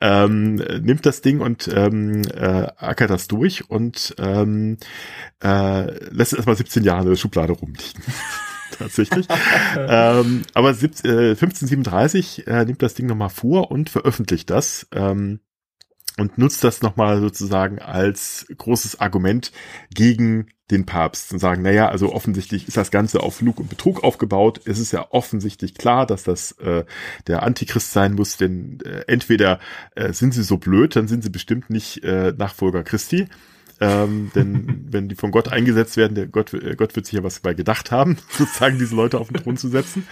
Ähm, 0.00 0.56
nimmt 0.56 1.06
das 1.06 1.20
Ding 1.20 1.40
und 1.40 1.68
ähm, 1.72 2.22
äh, 2.34 2.66
ackert 2.76 3.10
das 3.10 3.28
durch 3.28 3.70
und 3.70 4.14
ähm, 4.18 4.78
äh, 5.42 5.84
lässt 6.10 6.32
es 6.32 6.38
erstmal 6.38 6.56
17 6.56 6.82
Jahre 6.82 7.02
in 7.02 7.08
der 7.10 7.16
Schublade 7.16 7.52
rumliegen. 7.52 8.02
Tatsächlich. 8.78 9.26
ähm, 9.78 10.42
aber 10.54 10.74
17, 10.74 11.10
äh, 11.10 11.30
1537 11.30 12.46
äh, 12.48 12.64
nimmt 12.64 12.82
das 12.82 12.94
Ding 12.94 13.06
nochmal 13.06 13.30
vor 13.30 13.70
und 13.70 13.88
veröffentlicht 13.88 14.50
das. 14.50 14.88
Ähm, 14.92 15.40
und 16.18 16.36
nutzt 16.36 16.62
das 16.62 16.82
nochmal 16.82 17.20
sozusagen 17.20 17.78
als 17.78 18.46
großes 18.56 19.00
Argument 19.00 19.50
gegen 19.94 20.48
den 20.72 20.86
Papst 20.86 21.32
und 21.32 21.38
sagen, 21.38 21.62
naja, 21.62 21.88
also 21.88 22.12
offensichtlich 22.12 22.66
ist 22.66 22.76
das 22.76 22.90
Ganze 22.90 23.20
auf 23.20 23.40
Lug 23.40 23.60
und 23.60 23.68
Betrug 23.68 24.02
aufgebaut. 24.02 24.60
Es 24.64 24.78
ist 24.78 24.92
ja 24.92 25.06
offensichtlich 25.10 25.74
klar, 25.74 26.06
dass 26.06 26.24
das 26.24 26.52
äh, 26.52 26.84
der 27.26 27.42
Antichrist 27.42 27.92
sein 27.92 28.14
muss, 28.14 28.36
denn 28.36 28.80
äh, 28.84 29.04
entweder 29.06 29.60
äh, 29.94 30.12
sind 30.12 30.34
sie 30.34 30.42
so 30.42 30.56
blöd, 30.56 30.96
dann 30.96 31.06
sind 31.06 31.22
sie 31.22 31.30
bestimmt 31.30 31.70
nicht 31.70 32.02
äh, 32.02 32.32
Nachfolger 32.36 32.82
Christi 32.82 33.28
ähm, 33.80 34.30
denn 34.34 34.86
wenn 34.90 35.08
die 35.08 35.14
von 35.14 35.30
Gott 35.30 35.48
eingesetzt 35.48 35.96
werden, 35.96 36.14
der 36.14 36.26
Gott, 36.26 36.52
äh, 36.54 36.74
Gott 36.76 36.94
wird 36.96 37.06
sich 37.06 37.14
ja 37.14 37.22
was 37.22 37.40
dabei 37.40 37.54
gedacht 37.54 37.90
haben, 37.90 38.18
sozusagen 38.30 38.78
diese 38.78 38.94
Leute 38.94 39.18
auf 39.18 39.28
den 39.28 39.42
Thron 39.42 39.56
zu 39.56 39.68
setzen. 39.68 40.06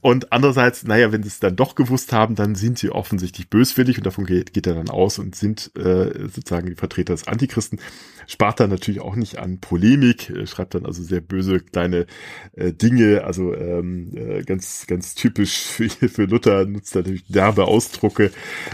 Und 0.00 0.32
andererseits, 0.32 0.84
naja, 0.84 1.12
wenn 1.12 1.22
sie 1.22 1.28
es 1.28 1.40
dann 1.40 1.56
doch 1.56 1.74
gewusst 1.74 2.12
haben, 2.12 2.34
dann 2.34 2.54
sind 2.54 2.78
sie 2.78 2.90
offensichtlich 2.90 3.50
böswillig 3.50 3.98
und 3.98 4.06
davon 4.06 4.26
geht, 4.26 4.52
geht 4.52 4.66
er 4.66 4.74
dann 4.74 4.90
aus 4.90 5.18
und 5.18 5.34
sind 5.34 5.70
äh, 5.76 6.28
sozusagen 6.28 6.68
die 6.68 6.74
Vertreter 6.74 7.14
des 7.14 7.26
Antichristen. 7.26 7.80
Spart 8.26 8.60
dann 8.60 8.70
natürlich 8.70 9.00
auch 9.00 9.16
nicht 9.16 9.38
an 9.38 9.58
Polemik, 9.58 10.30
äh, 10.30 10.46
schreibt 10.46 10.74
dann 10.74 10.84
also 10.84 11.02
sehr 11.02 11.20
böse 11.20 11.60
kleine 11.60 12.06
äh, 12.52 12.72
Dinge, 12.72 13.24
also 13.24 13.54
ähm, 13.54 14.12
äh, 14.14 14.42
ganz, 14.42 14.86
ganz 14.86 15.14
typisch 15.14 15.62
für, 15.62 15.88
für 16.08 16.24
Luther, 16.24 16.66
nutzt 16.66 16.94
natürlich 16.94 17.24
derbe 17.26 17.64
Ausdrucke, 17.64 18.30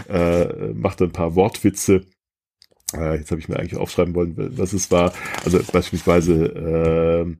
äh, 0.09 0.73
macht 0.73 1.01
ein 1.01 1.11
paar 1.11 1.35
Wortwitze 1.35 2.05
äh, 2.97 3.17
jetzt 3.17 3.31
habe 3.31 3.41
ich 3.41 3.49
mir 3.49 3.57
eigentlich 3.57 3.77
aufschreiben 3.77 4.15
wollen, 4.15 4.33
was 4.57 4.73
es 4.73 4.91
war. 4.91 5.13
Also 5.43 5.59
beispielsweise 5.71 6.45
äh, 6.45 7.35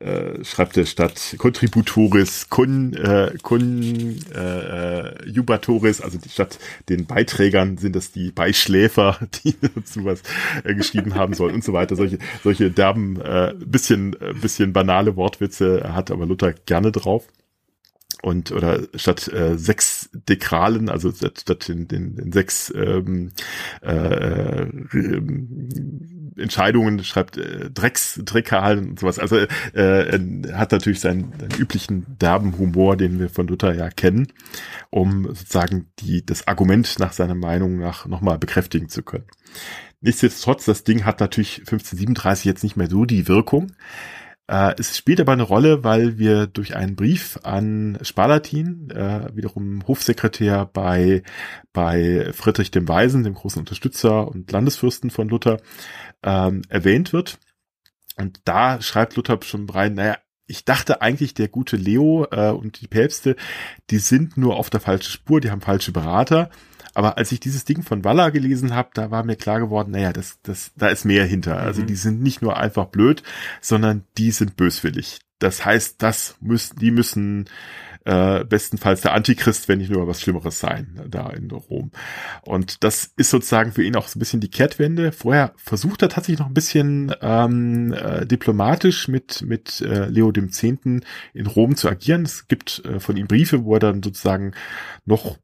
äh, 0.00 0.44
schreibt 0.44 0.76
der 0.76 0.86
Stadt 0.86 1.34
Contributoris 1.38 2.48
Kun, 2.50 2.94
äh, 2.94 3.32
Kun 3.42 4.20
äh, 4.32 4.38
äh, 4.38 5.28
Jubatoris, 5.28 6.00
also 6.00 6.18
die 6.18 6.28
Stadt 6.28 6.58
den 6.88 7.06
Beiträgern 7.06 7.78
sind 7.78 7.96
das 7.96 8.12
die 8.12 8.30
Beischläfer, 8.30 9.18
die 9.44 9.56
dazu 9.60 10.04
was 10.04 10.22
äh, 10.62 10.74
geschrieben 10.74 11.14
haben 11.14 11.34
sollen 11.34 11.54
und 11.54 11.64
so 11.64 11.72
weiter. 11.72 11.96
Solche, 11.96 12.18
solche 12.44 12.70
derben, 12.70 13.20
äh, 13.20 13.54
bisschen, 13.58 14.14
äh, 14.20 14.34
bisschen 14.34 14.72
banale 14.72 15.16
Wortwitze 15.16 15.92
hat 15.92 16.10
aber 16.10 16.26
Luther 16.26 16.52
gerne 16.52 16.92
drauf 16.92 17.26
und 18.28 18.52
oder 18.52 18.80
statt 18.94 19.28
äh, 19.28 19.56
sechs 19.56 20.10
Dekralen, 20.12 20.88
also 20.88 21.10
statt 21.10 21.68
den, 21.68 21.88
den, 21.88 22.16
den 22.16 22.32
sechs 22.32 22.72
ähm, 22.74 23.30
äh, 23.82 24.62
äh, 24.62 25.22
Entscheidungen 26.36 27.02
schreibt 27.04 27.38
äh, 27.38 27.70
Drecks, 27.70 28.20
Dreckalen 28.24 28.90
und 28.90 29.00
sowas. 29.00 29.18
Also 29.18 29.36
äh, 29.36 29.48
er 29.72 30.58
hat 30.58 30.72
natürlich 30.72 31.00
seinen, 31.00 31.32
seinen 31.38 31.58
üblichen 31.58 32.06
derben 32.20 32.58
Humor, 32.58 32.96
den 32.96 33.18
wir 33.18 33.30
von 33.30 33.48
Luther 33.48 33.74
ja 33.74 33.88
kennen, 33.88 34.28
um 34.90 35.24
sozusagen 35.24 35.88
die 35.98 36.24
das 36.24 36.46
Argument 36.46 36.98
nach 36.98 37.12
seiner 37.12 37.34
Meinung 37.34 37.78
nach 37.78 38.06
nochmal 38.06 38.38
bekräftigen 38.38 38.88
zu 38.88 39.02
können. 39.02 39.26
Nichtsdestotrotz, 40.00 40.64
das 40.64 40.84
Ding 40.84 41.04
hat 41.04 41.18
natürlich 41.18 41.60
1537 41.60 42.44
jetzt 42.44 42.62
nicht 42.62 42.76
mehr 42.76 42.88
so 42.88 43.04
die 43.04 43.26
Wirkung. 43.26 43.72
Äh, 44.48 44.74
es 44.78 44.96
spielt 44.96 45.20
aber 45.20 45.32
eine 45.32 45.42
Rolle, 45.42 45.84
weil 45.84 46.18
wir 46.18 46.46
durch 46.46 46.74
einen 46.74 46.96
Brief 46.96 47.38
an 47.42 47.98
Spalatin, 48.02 48.90
äh, 48.90 49.28
wiederum 49.36 49.86
Hofsekretär 49.86 50.64
bei, 50.66 51.22
bei 51.72 52.32
Friedrich 52.32 52.70
dem 52.70 52.88
Weisen, 52.88 53.22
dem 53.22 53.34
großen 53.34 53.60
Unterstützer 53.60 54.26
und 54.26 54.50
Landesfürsten 54.50 55.10
von 55.10 55.28
Luther, 55.28 55.58
ähm, 56.22 56.62
erwähnt 56.70 57.12
wird. 57.12 57.38
Und 58.16 58.40
da 58.44 58.80
schreibt 58.80 59.16
Luther 59.16 59.38
schon 59.42 59.68
rein, 59.68 59.94
naja, 59.94 60.16
ich 60.46 60.64
dachte 60.64 61.02
eigentlich, 61.02 61.34
der 61.34 61.48
gute 61.48 61.76
Leo 61.76 62.26
äh, 62.30 62.50
und 62.50 62.80
die 62.80 62.88
Päpste, 62.88 63.36
die 63.90 63.98
sind 63.98 64.38
nur 64.38 64.56
auf 64.56 64.70
der 64.70 64.80
falschen 64.80 65.12
Spur, 65.12 65.42
die 65.42 65.50
haben 65.50 65.60
falsche 65.60 65.92
Berater. 65.92 66.48
Aber 66.98 67.16
als 67.16 67.30
ich 67.30 67.38
dieses 67.38 67.64
Ding 67.64 67.84
von 67.84 68.02
Walla 68.02 68.30
gelesen 68.30 68.74
habe, 68.74 68.88
da 68.92 69.12
war 69.12 69.22
mir 69.22 69.36
klar 69.36 69.60
geworden, 69.60 69.92
naja, 69.92 70.12
das, 70.12 70.40
das, 70.42 70.72
da 70.74 70.88
ist 70.88 71.04
mehr 71.04 71.24
hinter. 71.24 71.52
Also 71.52 71.62
mhm. 71.62 71.68
Also 71.68 71.82
die 71.82 71.94
sind 71.94 72.22
nicht 72.24 72.42
nur 72.42 72.56
einfach 72.56 72.86
blöd, 72.86 73.22
sondern 73.60 74.02
die 74.16 74.32
sind 74.32 74.56
böswillig. 74.56 75.20
Das 75.38 75.64
heißt, 75.64 76.02
das 76.02 76.34
müssen, 76.40 76.76
die 76.80 76.90
müssen 76.90 77.48
äh, 78.04 78.42
bestenfalls 78.42 79.02
der 79.02 79.14
Antichrist, 79.14 79.68
wenn 79.68 79.78
nicht 79.78 79.92
nur 79.92 80.08
was 80.08 80.20
Schlimmeres 80.20 80.58
sein, 80.58 81.00
da 81.08 81.30
in 81.30 81.48
Rom. 81.52 81.92
Und 82.42 82.82
das 82.82 83.12
ist 83.16 83.30
sozusagen 83.30 83.70
für 83.70 83.84
ihn 83.84 83.94
auch 83.94 84.08
so 84.08 84.16
ein 84.16 84.18
bisschen 84.18 84.40
die 84.40 84.50
Kehrtwende. 84.50 85.12
Vorher 85.12 85.52
versucht 85.54 86.02
er 86.02 86.08
tatsächlich 86.08 86.40
noch 86.40 86.48
ein 86.48 86.54
bisschen 86.54 87.14
ähm, 87.22 87.92
äh, 87.92 88.26
diplomatisch 88.26 89.06
mit, 89.06 89.42
mit 89.42 89.82
äh, 89.82 90.06
Leo 90.06 90.32
dem 90.32 90.50
Zehnten 90.50 91.02
in 91.32 91.46
Rom 91.46 91.76
zu 91.76 91.88
agieren. 91.88 92.24
Es 92.24 92.48
gibt 92.48 92.82
äh, 92.84 92.98
von 92.98 93.16
ihm 93.16 93.28
Briefe, 93.28 93.62
wo 93.62 93.74
er 93.74 93.80
dann 93.80 94.02
sozusagen 94.02 94.50
noch 95.04 95.38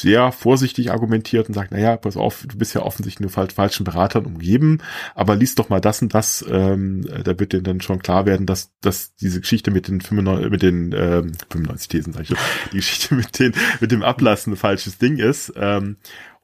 sehr 0.00 0.32
vorsichtig 0.32 0.90
argumentiert 0.90 1.48
und 1.48 1.54
sagt, 1.54 1.72
naja, 1.72 1.96
pass 1.96 2.16
auf, 2.16 2.44
du 2.46 2.58
bist 2.58 2.74
ja 2.74 2.82
offensichtlich 2.82 3.20
nur 3.20 3.30
falsch, 3.30 3.54
falschen 3.54 3.84
Beratern 3.84 4.26
umgeben, 4.26 4.78
aber 5.14 5.36
liest 5.36 5.58
doch 5.58 5.68
mal 5.68 5.80
das 5.80 6.02
und 6.02 6.14
das, 6.14 6.44
ähm, 6.48 7.06
da 7.24 7.38
wird 7.38 7.52
dir 7.52 7.62
dann 7.62 7.80
schon 7.80 8.00
klar 8.00 8.26
werden, 8.26 8.46
dass, 8.46 8.72
dass 8.80 9.14
diese 9.14 9.40
Geschichte 9.40 9.70
mit 9.70 9.88
den 9.88 10.00
95, 10.00 10.50
mit 10.50 10.62
den 10.62 10.92
ähm, 10.92 11.32
95 11.50 11.88
Thesen, 11.88 12.12
sag 12.12 12.22
ich 12.22 12.28
schon, 12.28 12.38
die 12.72 12.76
Geschichte 12.76 13.14
mit 13.16 13.38
den, 13.38 13.52
mit 13.80 13.92
dem 13.92 14.02
Ablassen 14.02 14.52
ein 14.52 14.56
falsches 14.56 14.98
Ding 14.98 15.16
ist. 15.18 15.52
Ähm, 15.56 15.96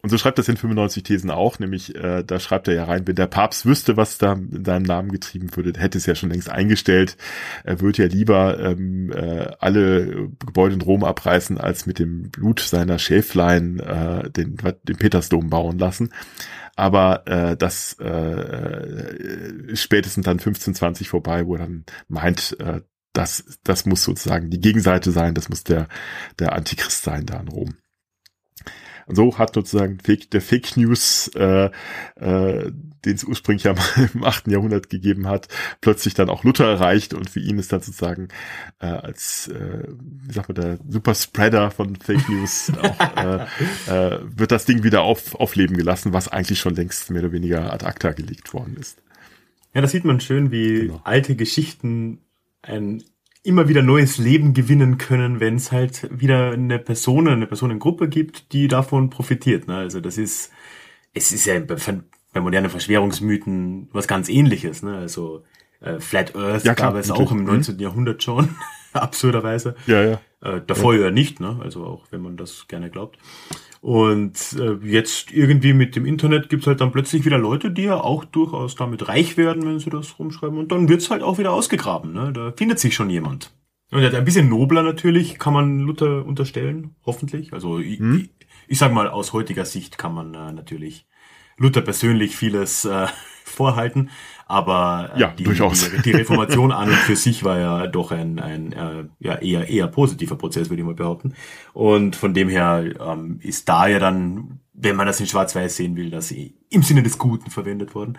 und 0.03 0.09
so 0.09 0.19
schreibt 0.19 0.39
das 0.39 0.49
in 0.49 0.57
95 0.57 1.05
Thesen 1.05 1.31
auch, 1.31 1.61
nämlich 1.61 1.95
äh, 1.95 2.25
da 2.25 2.41
schreibt 2.41 2.67
er 2.67 2.75
ja 2.75 2.85
rein, 2.85 3.07
wenn 3.07 3.15
der 3.15 3.29
Papst 3.29 3.65
wüsste, 3.67 3.97
was 3.97 4.19
da 4.19 4.33
in 4.33 4.65
seinem 4.65 4.83
Namen 4.83 5.13
getrieben 5.13 5.55
würde, 5.55 5.79
hätte 5.79 5.97
es 5.97 6.07
ja 6.07 6.17
schon 6.17 6.31
längst 6.31 6.51
eingestellt. 6.51 7.17
Er 7.63 7.81
würde 7.81 8.03
ja 8.03 8.09
lieber 8.09 8.59
ähm, 8.59 9.13
äh, 9.13 9.47
alle 9.61 10.29
Gebäude 10.45 10.75
in 10.75 10.81
Rom 10.81 11.05
abreißen, 11.05 11.57
als 11.57 11.87
mit 11.87 12.01
dem 12.01 12.31
Blut 12.31 12.59
seiner 12.59 12.99
Schäflein 12.99 13.79
äh, 13.79 14.29
den, 14.29 14.57
den 14.83 14.97
Petersdom 14.97 15.49
bauen 15.51 15.79
lassen. 15.79 16.11
Aber 16.75 17.25
äh, 17.29 17.57
das 17.57 17.97
äh, 18.01 19.77
spätestens 19.77 20.25
dann 20.25 20.39
1520 20.39 21.09
vorbei, 21.11 21.47
wo 21.47 21.55
er 21.55 21.61
dann 21.61 21.85
meint, 22.09 22.57
äh, 22.59 22.81
das, 23.13 23.61
das 23.63 23.87
muss 23.87 24.03
sozusagen 24.03 24.51
die 24.51 24.61
Gegenseite 24.61 25.13
sein, 25.13 25.35
das 25.35 25.49
muss 25.49 25.63
der, 25.63 25.87
der 26.41 26.55
Antichrist 26.55 27.05
sein 27.05 27.25
da 27.25 27.39
in 27.39 27.49
Rom. 27.49 27.77
Und 29.07 29.17
so 29.17 29.39
hat 29.39 29.55
sozusagen 29.55 29.99
Fake, 29.99 30.31
der 30.31 30.41
Fake 30.41 30.77
News, 30.77 31.29
äh, 31.35 31.71
äh, 32.17 32.73
den 33.05 33.15
es 33.15 33.25
ursprünglich 33.25 33.65
ja 33.65 33.75
mal 33.75 34.11
im 34.15 34.25
8. 34.25 34.49
Jahrhundert 34.49 34.89
gegeben 34.89 35.29
hat, 35.29 35.49
plötzlich 35.81 36.15
dann 36.15 36.31
auch 36.31 36.45
Luther 36.45 36.67
erreicht 36.67 37.15
und 37.15 37.31
für 37.31 37.41
ihn 37.41 37.59
ist 37.59 37.73
dann 37.73 37.81
sozusagen 37.81 38.29
äh, 38.81 38.87
als, 38.87 39.49
äh, 39.49 39.89
wie 39.89 40.33
sagt 40.33 40.49
man, 40.49 40.55
der 40.55 40.79
Superspreader 40.89 41.71
von 41.71 41.97
Fake 41.97 42.29
News 42.29 42.73
auch, 42.83 43.17
äh, 43.17 43.47
äh, 43.87 44.21
wird 44.25 44.53
das 44.53 44.65
Ding 44.65 44.85
wieder 44.85 45.03
auf, 45.03 45.35
aufleben 45.35 45.77
gelassen, 45.77 46.13
was 46.13 46.29
eigentlich 46.29 46.61
schon 46.61 46.75
längst 46.75 47.11
mehr 47.11 47.23
oder 47.23 47.33
weniger 47.33 47.73
ad 47.73 47.85
acta 47.85 48.13
gelegt 48.13 48.55
worden 48.55 48.77
ist. 48.79 49.03
Ja, 49.75 49.81
da 49.81 49.87
sieht 49.87 50.05
man 50.05 50.21
schön, 50.21 50.51
wie 50.51 50.81
genau. 50.83 51.01
alte 51.05 51.35
Geschichten 51.35 52.19
ein 52.61 53.03
immer 53.43 53.69
wieder 53.69 53.83
neues 53.83 54.19
Leben 54.19 54.55
gewinnen 54.55 54.99
können, 54.99 55.41
wenn 55.41 55.57
es 55.57 55.73
halt 55.73 56.09
wieder 56.13 56.53
eine 56.53 56.79
Person, 56.79 57.29
eine 57.29 57.47
Personengruppe 57.47 58.09
gibt, 58.09 58.53
die 58.53 58.69
davon 58.69 59.11
profitiert. 59.11 59.67
Ne? 59.67 59.77
Also 59.77 60.01
das 60.01 60.17
ist, 60.17 60.53
es 61.13 61.33
ist 61.33 61.47
ja 61.47 61.59
bei, 61.59 61.77
bei 62.33 62.41
modernen 62.41 62.71
Verschwörungsmythen 62.71 63.89
was 63.93 64.07
ganz 64.07 64.29
ähnliches. 64.29 64.83
Ne? 64.83 64.97
Also 64.97 65.45
äh, 65.81 65.99
Flat 65.99 66.37
Earth 66.37 66.65
ja, 66.65 66.75
klar, 66.75 66.93
gab 66.93 67.01
es 67.01 67.11
auch 67.11 67.33
im 67.33 67.45
19. 67.45 67.75
Mhm. 67.75 67.81
Jahrhundert 67.81 68.23
schon, 68.23 68.55
absurderweise. 68.93 69.75
Ja, 69.87 70.03
ja. 70.03 70.21
Äh, 70.43 70.61
davor 70.67 70.95
ja. 70.95 71.03
ja 71.03 71.11
nicht, 71.11 71.41
ne? 71.41 71.59
also 71.63 71.85
auch 71.85 72.07
wenn 72.11 72.21
man 72.21 72.37
das 72.37 72.67
gerne 72.67 72.91
glaubt. 72.91 73.19
Und 73.81 74.57
äh, 74.59 74.75
jetzt 74.87 75.33
irgendwie 75.33 75.73
mit 75.73 75.97
dem 75.97 76.05
Internet 76.05 76.49
gibt's 76.49 76.67
halt 76.67 76.81
dann 76.81 76.93
plötzlich 76.93 77.25
wieder 77.25 77.39
Leute, 77.39 77.71
die 77.71 77.83
ja 77.83 78.01
auch 78.01 78.25
durchaus 78.25 78.75
damit 78.75 79.09
reich 79.09 79.37
werden, 79.37 79.65
wenn 79.65 79.79
sie 79.79 79.91
das 79.91 80.19
rumschreiben. 80.19 80.59
Und 80.59 80.73
dann 80.73 80.89
wird's 80.89 81.11
halt 81.11 81.23
auch 81.23 81.39
wieder 81.39 81.53
ausgegraben. 81.53 82.13
Ne? 82.13 82.33
Da 82.33 82.53
findet 82.57 82.81
sich 82.81 82.95
schon 82.95 83.11
jemand. 83.11 83.53
Und 83.93 84.03
ein 84.03 84.25
bisschen 84.25 84.49
nobler 84.49 84.83
natürlich 84.83 85.39
kann 85.39 85.53
man 85.53 85.81
Luther 85.81 86.25
unterstellen, 86.25 86.97
hoffentlich. 87.05 87.53
Also 87.53 87.79
hm? 87.79 88.31
ich, 88.31 88.31
ich 88.69 88.79
sag 88.79 88.93
mal, 88.93 89.09
aus 89.09 89.33
heutiger 89.33 89.65
Sicht 89.65 89.99
kann 89.99 90.15
man 90.15 90.35
äh, 90.35 90.53
natürlich 90.53 91.07
Luther 91.57 91.83
persönlich 91.83 92.35
vieles 92.35 92.85
äh, 92.85 93.07
vorhalten. 93.45 94.11
Aber 94.53 95.13
äh, 95.15 95.21
ja, 95.21 95.29
die, 95.29 95.45
durchaus. 95.45 95.91
Die, 95.91 96.03
die 96.03 96.11
Reformation 96.11 96.73
an 96.73 96.91
und 96.91 96.97
für 96.97 97.17
sich 97.17 97.43
war 97.43 97.59
ja 97.59 97.87
doch 97.87 98.13
ein, 98.13 98.39
ein 98.39 98.73
äh, 98.73 99.05
ja, 99.19 99.37
eher, 99.37 99.71
eher 99.71 99.87
positiver 99.87 100.37
Prozess, 100.37 100.69
würde 100.69 100.83
ich 100.83 100.87
mal 100.87 100.95
behaupten. 100.95 101.33
Und 101.73 102.17
von 102.17 102.35
dem 102.35 102.51
her 102.51 102.85
ähm, 103.01 103.39
ist 103.41 103.67
da 103.71 103.87
ja 103.87 103.99
dann, 103.99 104.61
wenn 104.75 104.95
man 104.95 105.07
das 105.07 105.21
in 105.21 105.27
Schwarz-Weiß 105.27 105.75
sehen 105.75 105.97
will, 105.97 106.11
dass 106.11 106.29
sie 106.29 106.55
im 106.69 106.83
Sinne 106.83 107.03
des 107.03 107.17
Guten 107.17 107.51
verwendet 107.51 107.95
worden. 107.95 108.19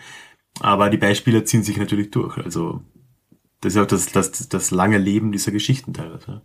Aber 0.59 0.89
die 0.89 0.97
Beispiele 0.97 1.43
ziehen 1.43 1.61
sich 1.61 1.77
natürlich 1.77 2.09
durch. 2.09 2.36
Also 2.39 2.81
das 3.61 3.75
ist 3.75 3.79
auch 3.79 3.86
das, 3.86 4.07
das, 4.07 4.49
das 4.49 4.71
lange 4.71 4.97
Leben 4.97 5.31
dieser 5.31 5.51
Geschichten 5.51 5.93
teilweise. 5.93 6.41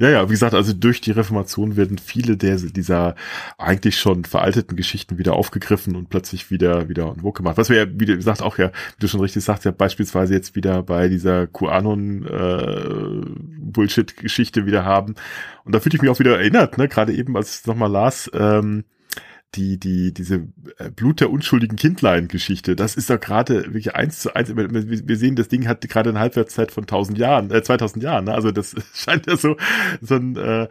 Ja, 0.00 0.10
ja, 0.10 0.28
wie 0.28 0.32
gesagt, 0.34 0.54
also 0.54 0.72
durch 0.72 1.00
die 1.00 1.10
Reformation 1.10 1.76
werden 1.76 1.98
viele 1.98 2.36
der, 2.36 2.54
dieser 2.56 3.16
eigentlich 3.58 3.98
schon 3.98 4.24
veralteten 4.24 4.76
Geschichten 4.76 5.18
wieder 5.18 5.32
aufgegriffen 5.32 5.96
und 5.96 6.08
plötzlich 6.08 6.52
wieder, 6.52 6.88
wieder 6.88 7.08
en 7.08 7.16
vogue 7.16 7.32
gemacht. 7.32 7.58
Was 7.58 7.68
wir 7.68 7.78
ja, 7.78 7.86
wie 7.92 8.06
gesagt, 8.06 8.40
auch 8.40 8.58
ja, 8.58 8.68
wie 8.68 9.00
du 9.00 9.08
schon 9.08 9.20
richtig 9.20 9.42
sagst, 9.42 9.64
ja 9.64 9.72
beispielsweise 9.72 10.34
jetzt 10.34 10.54
wieder 10.54 10.84
bei 10.84 11.08
dieser 11.08 11.48
QAnon 11.48 12.24
äh, 12.26 13.26
Bullshit-Geschichte 13.58 14.66
wieder 14.66 14.84
haben. 14.84 15.16
Und 15.64 15.74
da 15.74 15.80
fühle 15.80 15.96
ich 15.96 16.02
mich 16.02 16.12
auch 16.12 16.20
wieder 16.20 16.38
erinnert, 16.38 16.78
ne, 16.78 16.86
gerade 16.86 17.12
eben, 17.12 17.36
als 17.36 17.50
ich 17.50 17.60
es 17.62 17.66
nochmal 17.66 17.90
las, 17.90 18.30
ähm, 18.32 18.84
die, 19.54 19.78
die, 19.78 20.12
diese 20.12 20.48
äh, 20.78 20.90
Blut 20.90 21.20
der 21.20 21.30
unschuldigen 21.30 21.76
Kindlein-Geschichte, 21.76 22.76
das 22.76 22.96
ist 22.96 23.08
doch 23.08 23.18
gerade 23.18 23.64
wirklich 23.66 23.94
eins 23.94 24.20
zu 24.20 24.34
eins. 24.34 24.54
Wir 24.54 25.16
sehen, 25.16 25.36
das 25.36 25.48
Ding 25.48 25.66
hat 25.66 25.88
gerade 25.88 26.10
eine 26.10 26.20
Halbwertszeit 26.20 26.70
von 26.70 26.84
1000 26.84 27.18
Jahren, 27.18 27.50
äh, 27.50 27.62
2000 27.62 28.02
Jahren. 28.04 28.26
Ne? 28.26 28.34
Also 28.34 28.52
das 28.52 28.74
scheint 28.92 29.26
ja 29.26 29.36
so, 29.36 29.56
so 30.00 30.16
ein 30.16 30.36
äh, 30.36 30.68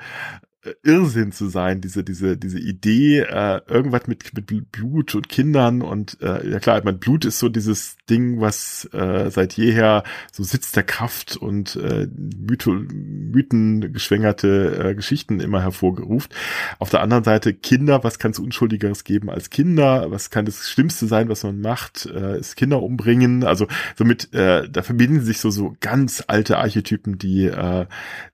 Irrsinn 0.83 1.31
zu 1.31 1.47
sein, 1.47 1.81
diese, 1.81 2.03
diese, 2.03 2.37
diese 2.37 2.59
Idee, 2.59 3.19
äh, 3.19 3.61
irgendwas 3.67 4.07
mit, 4.07 4.33
mit 4.33 4.71
Blut 4.71 5.15
und 5.15 5.29
Kindern 5.29 5.81
und 5.81 6.21
äh, 6.21 6.49
ja 6.49 6.59
klar, 6.59 6.81
mein 6.83 6.99
Blut 6.99 7.25
ist 7.25 7.39
so 7.39 7.49
dieses 7.49 7.97
Ding, 8.09 8.39
was 8.39 8.89
äh, 8.93 9.29
seit 9.29 9.53
jeher 9.53 10.03
so 10.31 10.43
Sitz 10.43 10.71
der 10.71 10.83
Kraft 10.83 11.37
und 11.37 11.75
äh, 11.75 12.07
Mytho, 12.15 12.71
mythengeschwängerte 12.71 14.89
äh, 14.89 14.95
Geschichten 14.95 15.39
immer 15.39 15.61
hervorgeruft. 15.61 16.33
Auf 16.79 16.89
der 16.89 17.01
anderen 17.01 17.23
Seite 17.23 17.53
Kinder, 17.53 18.03
was 18.03 18.19
kann 18.19 18.31
es 18.31 18.39
Unschuldigeres 18.39 19.03
geben 19.03 19.29
als 19.29 19.49
Kinder? 19.49 20.09
Was 20.11 20.29
kann 20.29 20.45
das 20.45 20.69
Schlimmste 20.69 21.07
sein, 21.07 21.29
was 21.29 21.43
man 21.43 21.59
macht? 21.59 22.05
Äh, 22.05 22.39
ist 22.39 22.55
Kinder 22.55 22.81
umbringen? 22.81 23.43
Also 23.43 23.67
somit, 23.95 24.33
äh, 24.33 24.69
da 24.69 24.83
verbinden 24.83 25.21
sich 25.21 25.39
so, 25.39 25.51
so 25.51 25.75
ganz 25.79 26.23
alte 26.27 26.57
Archetypen, 26.57 27.17
die, 27.17 27.45
äh, 27.45 27.85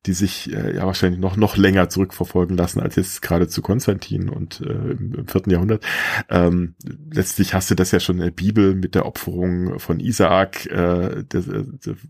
die 0.05 0.13
sich 0.13 0.53
äh, 0.53 0.75
ja 0.75 0.85
wahrscheinlich 0.85 1.19
noch, 1.19 1.37
noch 1.37 1.57
länger 1.57 1.89
zurück 1.89 2.13
verfolgen 2.23 2.55
lassen 2.55 2.79
als 2.79 2.95
jetzt 2.95 3.21
gerade 3.21 3.47
zu 3.47 3.61
Konstantin 3.61 4.29
und 4.29 4.61
äh, 4.61 4.71
im, 4.73 5.27
vierten 5.27 5.49
Jahrhundert. 5.49 5.83
Ähm, 6.29 6.75
letztlich 7.11 7.53
hast 7.53 7.69
du 7.69 7.75
das 7.75 7.91
ja 7.91 7.99
schon 7.99 8.17
in 8.17 8.23
der 8.23 8.31
Bibel 8.31 8.75
mit 8.75 8.95
der 8.95 9.05
Opferung 9.05 9.79
von 9.79 9.99
Isaak, 9.99 10.65
äh, 10.67 11.23
der, 11.23 11.41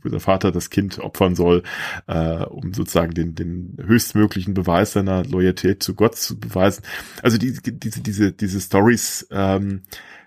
der 0.06 0.20
Vater 0.20 0.52
das 0.52 0.70
Kind 0.70 1.00
opfern 1.00 1.36
soll, 1.36 1.64
äh, 2.08 2.44
um 2.44 2.74
sozusagen 2.74 3.14
den, 3.14 3.36
den 3.36 3.78
höchstmöglichen 3.84 4.54
Beweis 4.54 4.94
seiner 4.94 5.24
Loyalität 5.26 5.84
zu 5.84 5.96
Gott 5.96 6.16
zu 6.16 6.40
beweisen. 6.40 6.84
Also 7.22 7.38
die, 7.38 7.54
diese, 7.54 8.02
diese, 8.02 8.32
diese 8.32 8.62
Stories 8.62 9.28
ähm, 9.32 9.82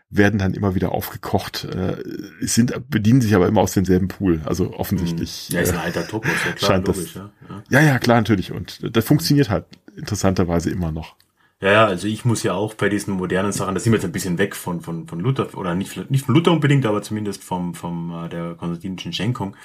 werden 0.09 0.39
dann 0.39 0.55
immer 0.55 0.75
wieder 0.75 0.93
aufgekocht, 0.93 1.65
äh, 1.65 1.97
sind, 2.41 2.73
bedienen 2.89 3.21
sich 3.21 3.35
aber 3.35 3.49
immer 3.49 3.61
aus 3.61 3.73
demselben 3.73 4.09
Pool. 4.09 4.41
Also 4.45 4.73
offensichtlich. 4.73 5.49
Ja, 5.49 5.61
ist 5.61 5.73
ein 5.73 5.79
alter 5.79 6.07
Topos, 6.07 6.31
ja 6.45 6.53
klar, 6.53 6.71
scheint 6.71 6.87
logisch, 6.87 7.15
das, 7.15 7.31
ja. 7.71 7.81
ja. 7.81 7.87
Ja, 7.87 7.99
klar, 7.99 8.19
natürlich. 8.19 8.53
Und 8.53 8.97
das 8.97 9.05
funktioniert 9.05 9.51
halt 9.51 9.67
interessanterweise 9.97 10.71
immer 10.71 10.93
noch. 10.93 11.17
Ja, 11.61 11.73
ja, 11.73 11.87
also 11.87 12.07
ich 12.07 12.25
muss 12.25 12.43
ja 12.43 12.53
auch 12.53 12.75
bei 12.75 12.89
diesen 12.89 13.15
modernen 13.15 13.51
Sachen, 13.51 13.75
da 13.75 13.81
sind 13.81 13.93
wir 13.93 13.97
jetzt 13.97 14.05
ein 14.05 14.13
bisschen 14.13 14.39
weg 14.39 14.55
von, 14.55 14.83
von, 14.83 15.09
von 15.09 15.21
Luther, 15.21 15.57
oder 15.57 15.75
nicht, 15.75 16.11
nicht 16.11 16.27
von 16.27 16.35
Luther 16.35 16.53
unbedingt, 16.53 16.85
aber 16.85 17.03
zumindest 17.03 17.43
vom, 17.43 17.75
vom 17.75 18.27
äh, 18.27 18.29
der 18.29 18.55
konstantinischen 18.55 19.13
Schenkung. 19.13 19.57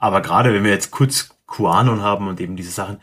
Aber 0.00 0.20
gerade 0.20 0.52
wenn 0.52 0.64
wir 0.64 0.70
jetzt 0.70 0.90
kurz 0.90 1.30
QAnon 1.46 2.02
haben 2.02 2.28
und 2.28 2.40
eben 2.40 2.56
diese 2.56 2.72
Sachen, 2.72 2.98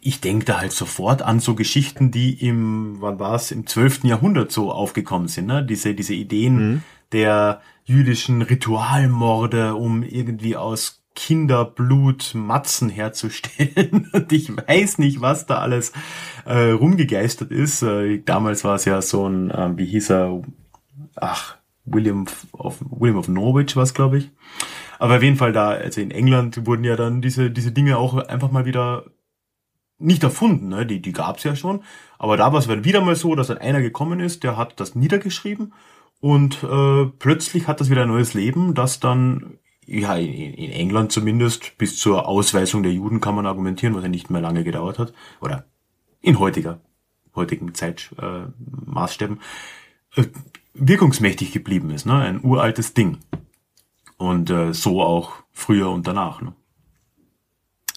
ich 0.00 0.20
denke 0.20 0.44
da 0.44 0.60
halt 0.60 0.72
sofort 0.72 1.22
an 1.22 1.40
so 1.40 1.54
Geschichten, 1.54 2.10
die 2.10 2.34
im, 2.46 3.00
wann 3.00 3.18
war 3.18 3.34
es, 3.34 3.50
im 3.50 3.66
12. 3.66 4.04
Jahrhundert 4.04 4.52
so 4.52 4.70
aufgekommen 4.70 5.28
sind, 5.28 5.46
ne? 5.46 5.64
Diese, 5.64 5.94
diese 5.94 6.14
Ideen 6.14 6.56
mhm. 6.56 6.82
der 7.12 7.60
jüdischen 7.84 8.42
Ritualmorde, 8.42 9.74
um 9.74 10.02
irgendwie 10.02 10.56
aus 10.56 11.02
Kinderblut 11.16 12.32
Matzen 12.34 12.88
herzustellen. 12.90 14.08
Und 14.12 14.32
ich 14.32 14.54
weiß 14.54 14.98
nicht, 14.98 15.20
was 15.20 15.46
da 15.46 15.58
alles 15.58 15.92
äh, 16.44 16.70
rumgegeistert 16.70 17.50
ist. 17.50 17.82
Äh, 17.82 18.22
damals 18.24 18.62
war 18.64 18.76
es 18.76 18.84
ja 18.84 19.02
so 19.02 19.28
ein, 19.28 19.50
äh, 19.50 19.76
wie 19.76 19.86
hieß 19.86 20.10
er, 20.10 20.42
ach, 21.16 21.56
William 21.84 22.26
of, 22.52 22.78
William 22.90 23.18
of 23.18 23.28
Norwich 23.28 23.74
war 23.76 23.84
es, 23.84 23.94
glaube 23.94 24.18
ich. 24.18 24.30
Aber 24.98 25.16
auf 25.16 25.22
jeden 25.22 25.36
Fall 25.36 25.52
da, 25.52 25.70
also 25.70 26.00
in 26.00 26.10
England 26.10 26.66
wurden 26.66 26.84
ja 26.84 26.96
dann 26.96 27.22
diese, 27.22 27.50
diese 27.50 27.72
Dinge 27.72 27.98
auch 27.98 28.16
einfach 28.16 28.50
mal 28.50 28.66
wieder 28.66 29.04
nicht 29.98 30.22
erfunden, 30.22 30.68
ne? 30.68 30.86
die, 30.86 31.00
die 31.00 31.12
gab's 31.12 31.44
ja 31.44 31.56
schon. 31.56 31.82
Aber 32.18 32.36
da 32.36 32.52
war 32.52 32.58
es 32.58 32.68
wieder 32.68 33.00
mal 33.00 33.16
so, 33.16 33.34
dass 33.34 33.48
dann 33.48 33.58
einer 33.58 33.80
gekommen 33.80 34.20
ist, 34.20 34.44
der 34.44 34.56
hat 34.56 34.78
das 34.80 34.94
niedergeschrieben 34.94 35.72
und 36.20 36.62
äh, 36.62 37.06
plötzlich 37.18 37.68
hat 37.68 37.80
das 37.80 37.90
wieder 37.90 38.02
ein 38.02 38.08
neues 38.08 38.34
Leben, 38.34 38.74
das 38.74 39.00
dann 39.00 39.58
ja, 39.86 40.16
in, 40.16 40.54
in 40.54 40.72
England 40.72 41.12
zumindest, 41.12 41.78
bis 41.78 41.98
zur 41.98 42.26
Ausweisung 42.26 42.82
der 42.82 42.92
Juden 42.92 43.20
kann 43.20 43.34
man 43.34 43.46
argumentieren, 43.46 43.94
was 43.94 44.02
ja 44.02 44.08
nicht 44.08 44.30
mehr 44.30 44.40
lange 44.40 44.64
gedauert 44.64 44.98
hat, 44.98 45.14
oder 45.40 45.64
in 46.20 46.38
heutiger, 46.38 46.80
heutigen 47.34 47.72
Zeitmaßstäben, 47.72 49.40
äh, 50.16 50.20
äh, 50.22 50.26
wirkungsmächtig 50.74 51.52
geblieben 51.52 51.90
ist, 51.90 52.04
ne? 52.04 52.14
ein 52.14 52.42
uraltes 52.42 52.94
Ding. 52.94 53.18
Und 54.18 54.50
äh, 54.50 54.72
so 54.72 55.02
auch 55.02 55.34
früher 55.52 55.90
und 55.90 56.06
danach. 56.06 56.40
Ne? 56.40 56.54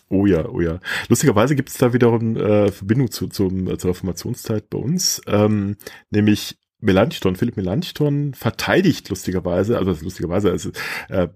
Oh 0.09 0.25
ja, 0.25 0.47
oh 0.49 0.59
ja. 0.59 0.79
Lustigerweise 1.07 1.55
gibt 1.55 1.69
es 1.69 1.77
da 1.77 1.93
wiederum 1.93 2.35
äh, 2.35 2.71
Verbindung 2.71 3.11
zu, 3.11 3.27
zum, 3.27 3.67
äh, 3.67 3.77
zur 3.77 3.91
Reformationszeit 3.91 4.69
bei 4.69 4.79
uns, 4.79 5.21
ähm, 5.27 5.77
nämlich 6.09 6.57
Melanchthon, 6.81 7.35
Philipp 7.35 7.57
Melanchthon 7.57 8.33
verteidigt 8.33 9.09
lustigerweise, 9.09 9.77
also 9.77 9.95
lustigerweise, 10.03 10.49
es, 10.49 10.71
äh, 11.09 11.27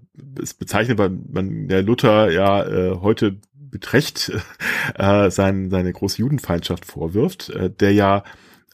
es 0.42 0.54
bezeichnet 0.54 0.98
man, 0.98 1.26
man 1.32 1.68
der 1.68 1.84
Luther 1.84 2.32
ja 2.32 2.66
äh, 2.66 2.96
heute 3.02 3.38
mit 3.72 3.92
Recht 3.94 4.32
äh, 4.96 5.30
sein, 5.30 5.70
seine 5.70 5.92
große 5.92 6.20
Judenfeindschaft 6.20 6.86
vorwirft, 6.86 7.50
äh, 7.50 7.70
der 7.70 7.92
ja 7.92 8.24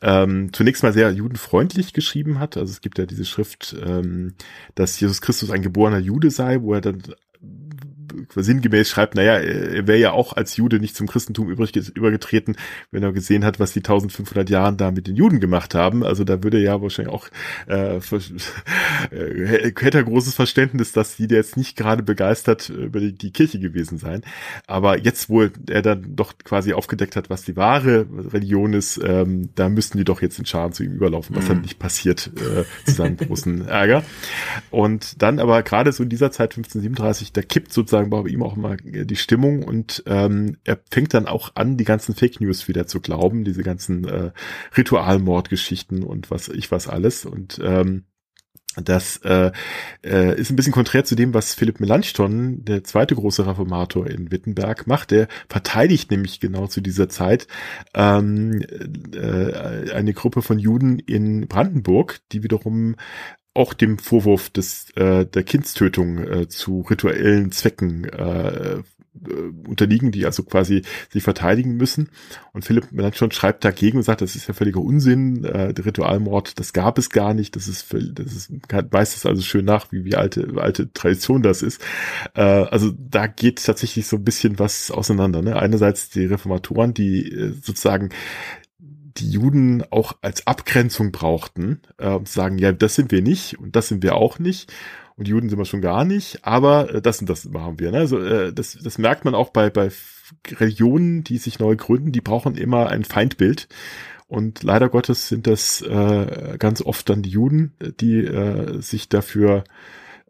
ähm, 0.02 0.54
zunächst 0.54 0.84
mal 0.84 0.94
sehr 0.94 1.12
judenfreundlich 1.12 1.92
geschrieben 1.94 2.40
hat. 2.40 2.56
Also 2.56 2.72
es 2.72 2.82
gibt 2.82 3.00
ja 3.00 3.06
diese 3.06 3.26
Schrift, 3.26 3.76
ähm, 3.86 4.36
dass 4.76 5.00
Jesus 5.00 5.22
Christus 5.22 5.52
ein 5.52 5.62
geborener 5.62 6.00
Jude 6.00 6.32
sei, 6.32 6.62
wo 6.62 6.74
er 6.74 6.82
dann 6.82 7.02
sinngemäß 8.36 8.90
schreibt, 8.90 9.16
naja, 9.16 9.36
er 9.36 9.88
wäre 9.88 10.00
ja 10.00 10.12
auch 10.12 10.34
als 10.34 10.58
Jude 10.58 10.80
nicht 10.80 10.96
zum 10.96 11.08
Christentum 11.08 11.50
übrig, 11.50 11.76
übergetreten, 11.76 12.56
wenn 12.92 13.04
er 13.04 13.12
gesehen 13.12 13.46
hat, 13.46 13.60
was 13.60 13.74
die 13.74 13.80
1500 13.80 14.50
Jahren 14.50 14.78
da 14.78 14.92
mit 14.92 15.08
den 15.08 15.16
Juden 15.16 15.40
gemacht 15.40 15.76
haben. 15.76 16.04
Also 16.04 16.24
da 16.24 16.44
würde 16.44 16.60
ja 16.60 16.82
wahrscheinlich 16.82 17.14
auch, 17.14 17.28
äh, 17.68 17.98
äh, 17.98 19.72
hätte 19.80 19.98
er 19.98 20.04
großes 20.04 20.36
Verständnis, 20.36 20.92
dass 20.92 21.16
die 21.16 21.28
jetzt 21.30 21.58
nicht 21.58 21.76
gerade 21.76 22.04
begeistert 22.04 22.70
über 22.70 23.00
die, 23.00 23.14
die 23.14 23.32
Kirche 23.32 23.60
gewesen 23.60 23.98
sein. 23.98 24.22
Aber 24.68 24.98
jetzt, 24.98 25.30
wo 25.30 25.44
er 25.44 25.82
dann 25.82 26.16
doch 26.16 26.38
quasi 26.44 26.74
aufgedeckt 26.74 27.16
hat, 27.16 27.30
was 27.30 27.44
die 27.44 27.56
wahre 27.56 28.08
Religion 28.34 28.74
ist, 28.74 29.00
ähm, 29.04 29.50
da 29.56 29.70
müssten 29.70 29.98
die 29.98 30.04
doch 30.04 30.22
jetzt 30.22 30.40
in 30.40 30.46
Scharen 30.46 30.74
zu 30.74 30.84
ihm 30.84 30.94
überlaufen, 30.94 31.36
was 31.36 31.46
mhm. 31.46 31.50
dann 31.50 31.62
nicht 31.62 31.80
passiert, 31.80 32.32
äh, 32.38 32.64
zu 32.86 32.96
seinem 32.96 33.18
großen 33.18 33.68
Ärger. 33.68 34.04
Und 34.72 35.22
dann 35.22 35.40
aber 35.40 35.64
gerade 35.64 35.92
so 35.92 36.04
in 36.04 36.10
dieser 36.10 36.32
Zeit 36.32 36.52
1537, 36.52 37.34
da 37.34 37.42
kippt 37.42 37.74
sozusagen 37.74 38.09
sozusagen 38.10 38.24
bei 38.24 38.30
ihm 38.30 38.44
auch 38.44 38.58
immer 38.58 38.78
die 38.78 39.16
Stimmung 39.16 39.64
und 39.64 40.04
ähm, 40.06 40.58
er 40.64 40.80
fängt 40.90 41.14
dann 41.14 41.28
auch 41.28 41.52
an, 41.56 41.78
die 41.78 41.86
ganzen 41.86 42.16
Fake 42.16 42.42
News 42.42 42.68
wieder 42.68 42.88
zu 42.88 43.00
glauben, 43.00 43.44
diese 43.44 43.64
ganzen 43.64 44.08
äh, 44.08 44.32
Ritualmordgeschichten 44.78 46.04
und 46.04 46.32
was 46.32 46.50
ich 46.50 46.72
was 46.72 46.88
alles 46.88 47.26
und 47.26 47.60
ähm, 47.64 48.06
das 48.76 49.18
äh, 49.24 49.52
äh, 50.06 50.40
ist 50.40 50.52
ein 50.52 50.56
bisschen 50.56 50.72
konträr 50.72 51.04
zu 51.04 51.16
dem, 51.16 51.34
was 51.34 51.56
Philipp 51.56 51.80
Melanchthon, 51.80 52.64
der 52.64 52.84
zweite 52.84 53.16
große 53.16 53.46
Reformator 53.46 54.08
in 54.08 54.32
Wittenberg, 54.32 54.86
macht. 54.86 55.10
Der 55.10 55.28
verteidigt 55.50 56.12
nämlich 56.12 56.40
genau 56.40 56.68
zu 56.68 56.80
dieser 56.80 57.10
Zeit 57.10 57.48
ähm, 57.96 58.62
äh, 59.14 59.92
eine 59.92 60.14
Gruppe 60.14 60.44
von 60.44 60.60
Juden 60.60 61.00
in 61.00 61.48
Brandenburg, 61.48 62.20
die 62.32 62.44
wiederum 62.44 62.96
auch 63.60 63.74
dem 63.74 63.98
Vorwurf 63.98 64.50
des 64.50 64.90
äh, 64.96 65.26
der 65.26 65.44
Kindstötung 65.44 66.18
äh, 66.20 66.48
zu 66.48 66.82
rituellen 66.90 67.52
Zwecken 67.52 68.06
äh, 68.06 68.82
äh, 69.28 69.68
unterliegen, 69.68 70.12
die 70.12 70.26
also 70.26 70.44
quasi 70.44 70.84
sich 71.10 71.24
verteidigen 71.24 71.76
müssen. 71.76 72.10
Und 72.54 72.64
Philipp 72.64 72.92
Melanchthon 72.92 73.32
schreibt 73.32 73.66
dagegen 73.66 73.98
und 73.98 74.04
sagt, 74.04 74.22
das 74.22 74.36
ist 74.36 74.48
ja 74.48 74.54
völliger 74.54 74.80
Unsinn, 74.80 75.44
äh, 75.44 75.74
der 75.74 75.86
Ritualmord, 75.86 76.58
das 76.58 76.74
gab 76.74 76.98
es 76.98 77.10
gar 77.10 77.34
nicht, 77.34 77.56
das 77.56 77.68
ist, 77.68 77.94
das 78.14 78.34
ist 78.34 78.52
weist 78.92 79.18
es 79.18 79.26
also 79.26 79.42
schön 79.42 79.66
nach, 79.66 79.92
wie, 79.92 80.06
wie 80.06 80.16
alte, 80.16 80.48
alte 80.56 80.94
Tradition 80.94 81.44
das 81.44 81.62
ist. 81.62 81.82
Äh, 82.34 82.42
also 82.42 82.92
da 82.98 83.28
geht 83.28 83.64
tatsächlich 83.66 84.08
so 84.08 84.16
ein 84.16 84.24
bisschen 84.24 84.58
was 84.58 84.90
auseinander. 84.90 85.42
Ne? 85.42 85.58
Einerseits 85.58 86.10
die 86.10 86.26
Reformatoren, 86.26 86.94
die 86.94 87.30
äh, 87.30 87.54
sozusagen 87.62 88.10
die 89.20 89.30
Juden 89.30 89.84
auch 89.92 90.14
als 90.22 90.48
Abgrenzung 90.48 91.12
brauchten, 91.12 91.82
äh, 91.98 92.20
sagen, 92.26 92.58
ja, 92.58 92.72
das 92.72 92.96
sind 92.96 93.12
wir 93.12 93.22
nicht 93.22 93.60
und 93.60 93.76
das 93.76 93.88
sind 93.88 94.04
wir 94.04 94.16
auch 94.16 94.40
nicht. 94.40 94.72
Und 95.16 95.28
die 95.28 95.32
Juden 95.32 95.50
sind 95.50 95.60
wir 95.60 95.66
schon 95.66 95.82
gar 95.82 96.06
nicht, 96.06 96.46
aber 96.46 96.96
äh, 96.96 97.02
das 97.02 97.20
und 97.20 97.30
das 97.30 97.46
machen 97.46 97.80
wir. 97.80 97.92
Ne? 97.92 97.98
Also 97.98 98.20
äh, 98.20 98.54
das, 98.54 98.78
das 98.82 98.98
merkt 98.98 99.26
man 99.26 99.36
auch 99.36 99.50
bei, 99.50 99.70
bei 99.70 99.92
Religionen, 100.48 101.24
die 101.24 101.38
sich 101.38 101.60
neu 101.60 101.76
gründen, 101.76 102.12
die 102.12 102.22
brauchen 102.22 102.56
immer 102.56 102.88
ein 102.88 103.04
Feindbild. 103.04 103.68
Und 104.28 104.64
leider 104.64 104.90
Gottes 104.90 105.28
sind 105.28 105.48
das 105.48 105.82
äh, 105.82 106.56
ganz 106.60 106.82
oft 106.82 107.10
dann 107.10 107.24
die 107.24 107.32
Juden, 107.32 107.76
die 108.00 108.20
äh, 108.20 108.80
sich 108.80 109.10
dafür 109.10 109.64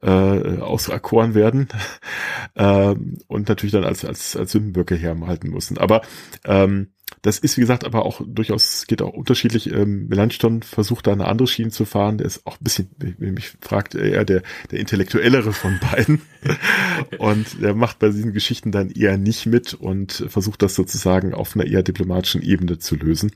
äh, 0.01 0.59
auserkoren 0.59 1.33
werden 1.33 1.67
ähm, 2.55 3.17
und 3.27 3.49
natürlich 3.49 3.73
dann 3.73 3.83
als, 3.83 4.05
als, 4.05 4.35
als 4.35 4.53
Sündenböcke 4.53 4.95
herhalten 4.95 5.49
müssen. 5.49 5.77
Aber 5.77 6.01
ähm, 6.45 6.87
das 7.21 7.39
ist, 7.39 7.57
wie 7.57 7.61
gesagt, 7.61 7.83
aber 7.85 8.05
auch 8.05 8.21
durchaus, 8.25 8.87
geht 8.87 9.01
auch 9.01 9.13
unterschiedlich. 9.13 9.71
Ähm, 9.71 10.07
Melanchthon 10.07 10.63
versucht 10.63 11.07
da 11.07 11.11
eine 11.11 11.27
andere 11.27 11.47
Schiene 11.47 11.71
zu 11.71 11.85
fahren. 11.85 12.17
Der 12.17 12.27
ist 12.27 12.45
auch 12.45 12.59
ein 12.59 12.63
bisschen, 12.63 12.89
wenn 12.97 13.33
mich 13.33 13.57
fragt, 13.61 13.95
eher 13.95 14.25
der, 14.25 14.41
der 14.71 14.79
intellektuellere 14.79 15.51
von 15.51 15.79
beiden. 15.79 16.21
und 17.19 17.61
der 17.61 17.75
macht 17.75 17.99
bei 17.99 18.09
diesen 18.09 18.33
Geschichten 18.33 18.71
dann 18.71 18.89
eher 18.89 19.17
nicht 19.17 19.45
mit 19.45 19.73
und 19.73 20.25
versucht 20.27 20.61
das 20.61 20.75
sozusagen 20.75 21.33
auf 21.33 21.55
einer 21.55 21.65
eher 21.65 21.83
diplomatischen 21.83 22.41
Ebene 22.41 22.79
zu 22.79 22.95
lösen. 22.95 23.31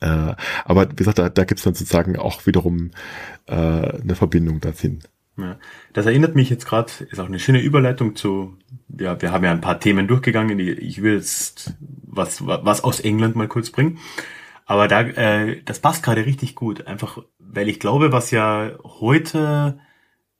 Äh, 0.00 0.34
aber 0.64 0.90
wie 0.90 0.96
gesagt, 0.96 1.18
da, 1.18 1.28
da 1.28 1.44
gibt 1.44 1.60
es 1.60 1.64
dann 1.64 1.74
sozusagen 1.74 2.16
auch 2.16 2.46
wiederum 2.46 2.92
äh, 3.46 3.54
eine 3.54 4.14
Verbindung 4.14 4.60
dorthin. 4.60 5.00
Ja. 5.36 5.58
Das 5.92 6.06
erinnert 6.06 6.36
mich 6.36 6.50
jetzt 6.50 6.66
gerade, 6.66 6.92
ist 7.10 7.18
auch 7.18 7.26
eine 7.26 7.40
schöne 7.40 7.60
Überleitung 7.60 8.14
zu, 8.14 8.56
ja, 8.88 9.20
wir 9.20 9.32
haben 9.32 9.44
ja 9.44 9.50
ein 9.50 9.60
paar 9.60 9.80
Themen 9.80 10.06
durchgegangen, 10.06 10.58
die 10.58 10.70
ich 10.70 11.02
will 11.02 11.14
jetzt 11.14 11.74
was, 11.80 12.46
was 12.46 12.84
aus 12.84 13.00
England 13.00 13.34
mal 13.34 13.48
kurz 13.48 13.70
bringen. 13.70 13.98
Aber 14.66 14.88
da, 14.88 15.00
äh, 15.02 15.60
das 15.64 15.80
passt 15.80 16.02
gerade 16.02 16.24
richtig 16.24 16.54
gut, 16.54 16.86
einfach 16.86 17.18
weil 17.54 17.68
ich 17.68 17.80
glaube, 17.80 18.12
was 18.12 18.30
ja 18.30 18.72
heute 18.82 19.78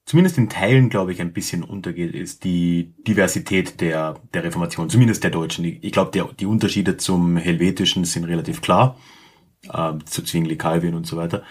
zumindest 0.05 0.36
in 0.36 0.51
Teilen, 0.51 0.90
glaube 0.90 1.12
ich, 1.12 1.20
ein 1.20 1.32
bisschen 1.32 1.62
untergeht, 1.62 2.14
ist 2.14 2.45
die 2.45 2.95
Diversität 3.07 3.80
der, 3.80 4.20
der 4.34 4.45
Reformation, 4.45 4.90
zumindest 4.90 5.24
der 5.24 5.30
Deutschen. 5.30 5.64
Ich 5.64 5.92
glaube, 5.92 6.34
die 6.38 6.47
Unterschiede 6.47 6.97
zum 6.97 7.36
Helvetischen 7.36 8.05
sind 8.05 8.24
relativ 8.24 8.61
klar, 8.61 8.99
äh, 9.72 9.92
zu 10.05 10.22
Zwingli, 10.22 10.57
Calvin 10.57 10.95
und 10.95 11.07
so 11.07 11.16
weiter. 11.16 11.42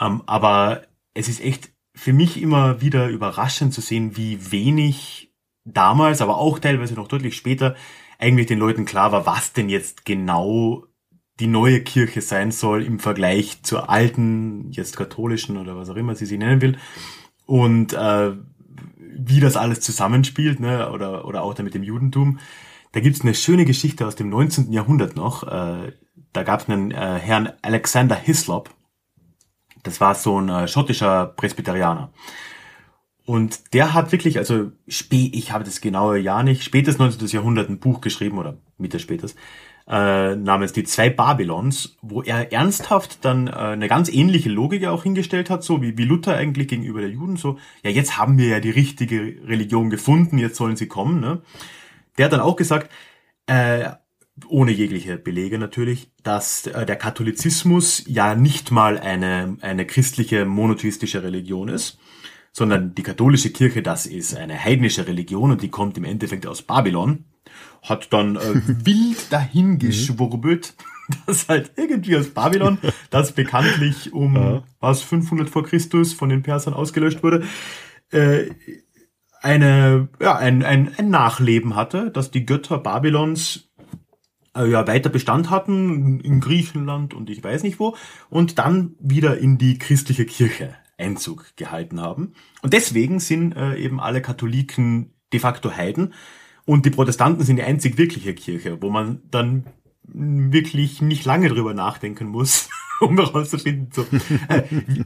Ähm, 0.00 0.22
aber 0.26 0.82
es 1.14 1.28
ist 1.28 1.42
echt 1.42 1.70
für 2.00 2.14
mich 2.14 2.40
immer 2.40 2.80
wieder 2.80 3.08
überraschend 3.08 3.74
zu 3.74 3.82
sehen, 3.82 4.16
wie 4.16 4.50
wenig 4.50 5.34
damals, 5.66 6.22
aber 6.22 6.38
auch 6.38 6.58
teilweise 6.58 6.94
noch 6.94 7.08
deutlich 7.08 7.36
später, 7.36 7.76
eigentlich 8.18 8.46
den 8.46 8.58
Leuten 8.58 8.86
klar 8.86 9.12
war, 9.12 9.26
was 9.26 9.52
denn 9.52 9.68
jetzt 9.68 10.06
genau 10.06 10.86
die 11.40 11.46
neue 11.46 11.82
Kirche 11.82 12.22
sein 12.22 12.52
soll 12.52 12.84
im 12.84 13.00
Vergleich 13.00 13.62
zur 13.64 13.90
alten, 13.90 14.70
jetzt 14.70 14.96
katholischen 14.96 15.58
oder 15.58 15.76
was 15.76 15.90
auch 15.90 15.96
immer 15.96 16.14
sie 16.14 16.24
sie 16.24 16.38
nennen 16.38 16.62
will. 16.62 16.78
Und 17.44 17.92
äh, 17.92 18.32
wie 18.96 19.40
das 19.40 19.56
alles 19.56 19.80
zusammenspielt, 19.80 20.58
ne, 20.58 20.90
oder, 20.90 21.26
oder 21.26 21.42
auch 21.42 21.52
da 21.52 21.62
mit 21.62 21.74
dem 21.74 21.82
Judentum. 21.82 22.38
Da 22.92 23.00
gibt's 23.00 23.20
eine 23.20 23.34
schöne 23.34 23.66
Geschichte 23.66 24.06
aus 24.06 24.16
dem 24.16 24.30
19. 24.30 24.72
Jahrhundert 24.72 25.16
noch. 25.16 25.42
Äh, 25.42 25.92
da 26.32 26.42
gab's 26.44 26.66
einen 26.66 26.92
äh, 26.92 27.18
Herrn 27.18 27.52
Alexander 27.60 28.16
Hislop, 28.16 28.70
das 29.82 30.00
war 30.00 30.14
so 30.14 30.40
ein 30.40 30.48
äh, 30.48 30.68
schottischer 30.68 31.26
Presbyterianer. 31.26 32.10
Und 33.26 33.74
der 33.74 33.94
hat 33.94 34.10
wirklich, 34.12 34.38
also 34.38 34.72
spät, 34.88 35.36
ich 35.36 35.52
habe 35.52 35.62
das 35.62 35.80
genaue 35.80 36.18
Jahr 36.18 36.42
nicht, 36.42 36.64
spätes 36.64 36.98
19. 36.98 37.28
Jahrhundert 37.28 37.68
ein 37.68 37.78
Buch 37.78 38.00
geschrieben 38.00 38.38
oder 38.38 38.56
Mitte 38.76 38.98
spätes, 38.98 39.36
äh, 39.88 40.36
namens 40.36 40.72
Die 40.72 40.84
zwei 40.84 41.10
Babylons, 41.10 41.96
wo 42.02 42.22
er 42.22 42.52
ernsthaft 42.52 43.24
dann 43.24 43.48
äh, 43.48 43.50
eine 43.50 43.88
ganz 43.88 44.08
ähnliche 44.08 44.48
Logik 44.48 44.86
auch 44.86 45.02
hingestellt 45.02 45.50
hat, 45.50 45.62
so 45.62 45.82
wie, 45.82 45.96
wie 45.98 46.04
Luther 46.04 46.36
eigentlich 46.36 46.68
gegenüber 46.68 47.00
der 47.00 47.10
Juden, 47.10 47.36
so, 47.36 47.58
ja, 47.82 47.90
jetzt 47.90 48.16
haben 48.16 48.38
wir 48.38 48.48
ja 48.48 48.60
die 48.60 48.70
richtige 48.70 49.36
Religion 49.46 49.90
gefunden, 49.90 50.38
jetzt 50.38 50.56
sollen 50.56 50.76
sie 50.76 50.86
kommen. 50.86 51.20
Ne? 51.20 51.42
Der 52.18 52.26
hat 52.26 52.32
dann 52.32 52.40
auch 52.40 52.56
gesagt, 52.56 52.90
äh, 53.46 53.90
ohne 54.48 54.72
jegliche 54.72 55.16
Belege 55.16 55.58
natürlich, 55.58 56.10
dass 56.22 56.66
äh, 56.66 56.86
der 56.86 56.96
Katholizismus 56.96 58.04
ja 58.06 58.34
nicht 58.34 58.70
mal 58.70 58.98
eine, 58.98 59.56
eine 59.60 59.86
christliche 59.86 60.44
monotheistische 60.44 61.22
Religion 61.22 61.68
ist, 61.68 61.98
sondern 62.52 62.94
die 62.94 63.02
katholische 63.02 63.50
Kirche, 63.50 63.82
das 63.82 64.06
ist 64.06 64.36
eine 64.36 64.62
heidnische 64.62 65.06
Religion 65.06 65.52
und 65.52 65.62
die 65.62 65.68
kommt 65.68 65.96
im 65.98 66.04
Endeffekt 66.04 66.46
aus 66.46 66.62
Babylon, 66.62 67.24
hat 67.82 68.12
dann 68.12 68.36
äh, 68.36 68.40
wild 68.84 69.32
dahingeschwurbelt, 69.32 70.74
dass 71.26 71.48
halt 71.48 71.72
irgendwie 71.76 72.16
aus 72.16 72.28
Babylon, 72.28 72.78
das 73.10 73.32
bekanntlich 73.32 74.12
um 74.12 74.36
ja. 74.36 74.62
was 74.80 75.02
500 75.02 75.48
vor 75.48 75.64
Christus 75.64 76.12
von 76.12 76.28
den 76.28 76.42
Persern 76.42 76.74
ausgelöscht 76.74 77.22
wurde, 77.22 77.44
äh, 78.10 78.50
eine, 79.42 80.08
ja, 80.20 80.36
ein, 80.36 80.62
ein, 80.62 80.92
ein 80.96 81.08
Nachleben 81.08 81.74
hatte, 81.74 82.10
dass 82.10 82.30
die 82.30 82.44
Götter 82.44 82.78
Babylons 82.78 83.69
ja, 84.56 84.86
weiter 84.86 85.10
Bestand 85.10 85.50
hatten 85.50 86.20
in 86.20 86.40
Griechenland 86.40 87.14
und 87.14 87.30
ich 87.30 87.42
weiß 87.42 87.62
nicht 87.62 87.78
wo 87.78 87.96
und 88.28 88.58
dann 88.58 88.94
wieder 88.98 89.38
in 89.38 89.58
die 89.58 89.78
christliche 89.78 90.26
Kirche 90.26 90.74
Einzug 90.98 91.56
gehalten 91.56 92.00
haben. 92.00 92.34
Und 92.62 92.72
deswegen 92.72 93.20
sind 93.20 93.56
äh, 93.56 93.76
eben 93.76 94.00
alle 94.00 94.20
Katholiken 94.20 95.14
de 95.32 95.40
facto 95.40 95.72
Heiden 95.72 96.12
und 96.66 96.84
die 96.84 96.90
Protestanten 96.90 97.44
sind 97.44 97.56
die 97.56 97.62
einzig 97.62 97.96
wirkliche 97.98 98.34
Kirche, 98.34 98.80
wo 98.80 98.90
man 98.90 99.22
dann 99.30 99.64
wirklich 100.12 101.00
nicht 101.00 101.24
lange 101.24 101.48
drüber 101.48 101.74
nachdenken 101.74 102.28
muss, 102.28 102.68
um 103.00 103.16
herauszufinden, 103.16 103.88
so, 103.92 104.02
äh, 104.48 104.62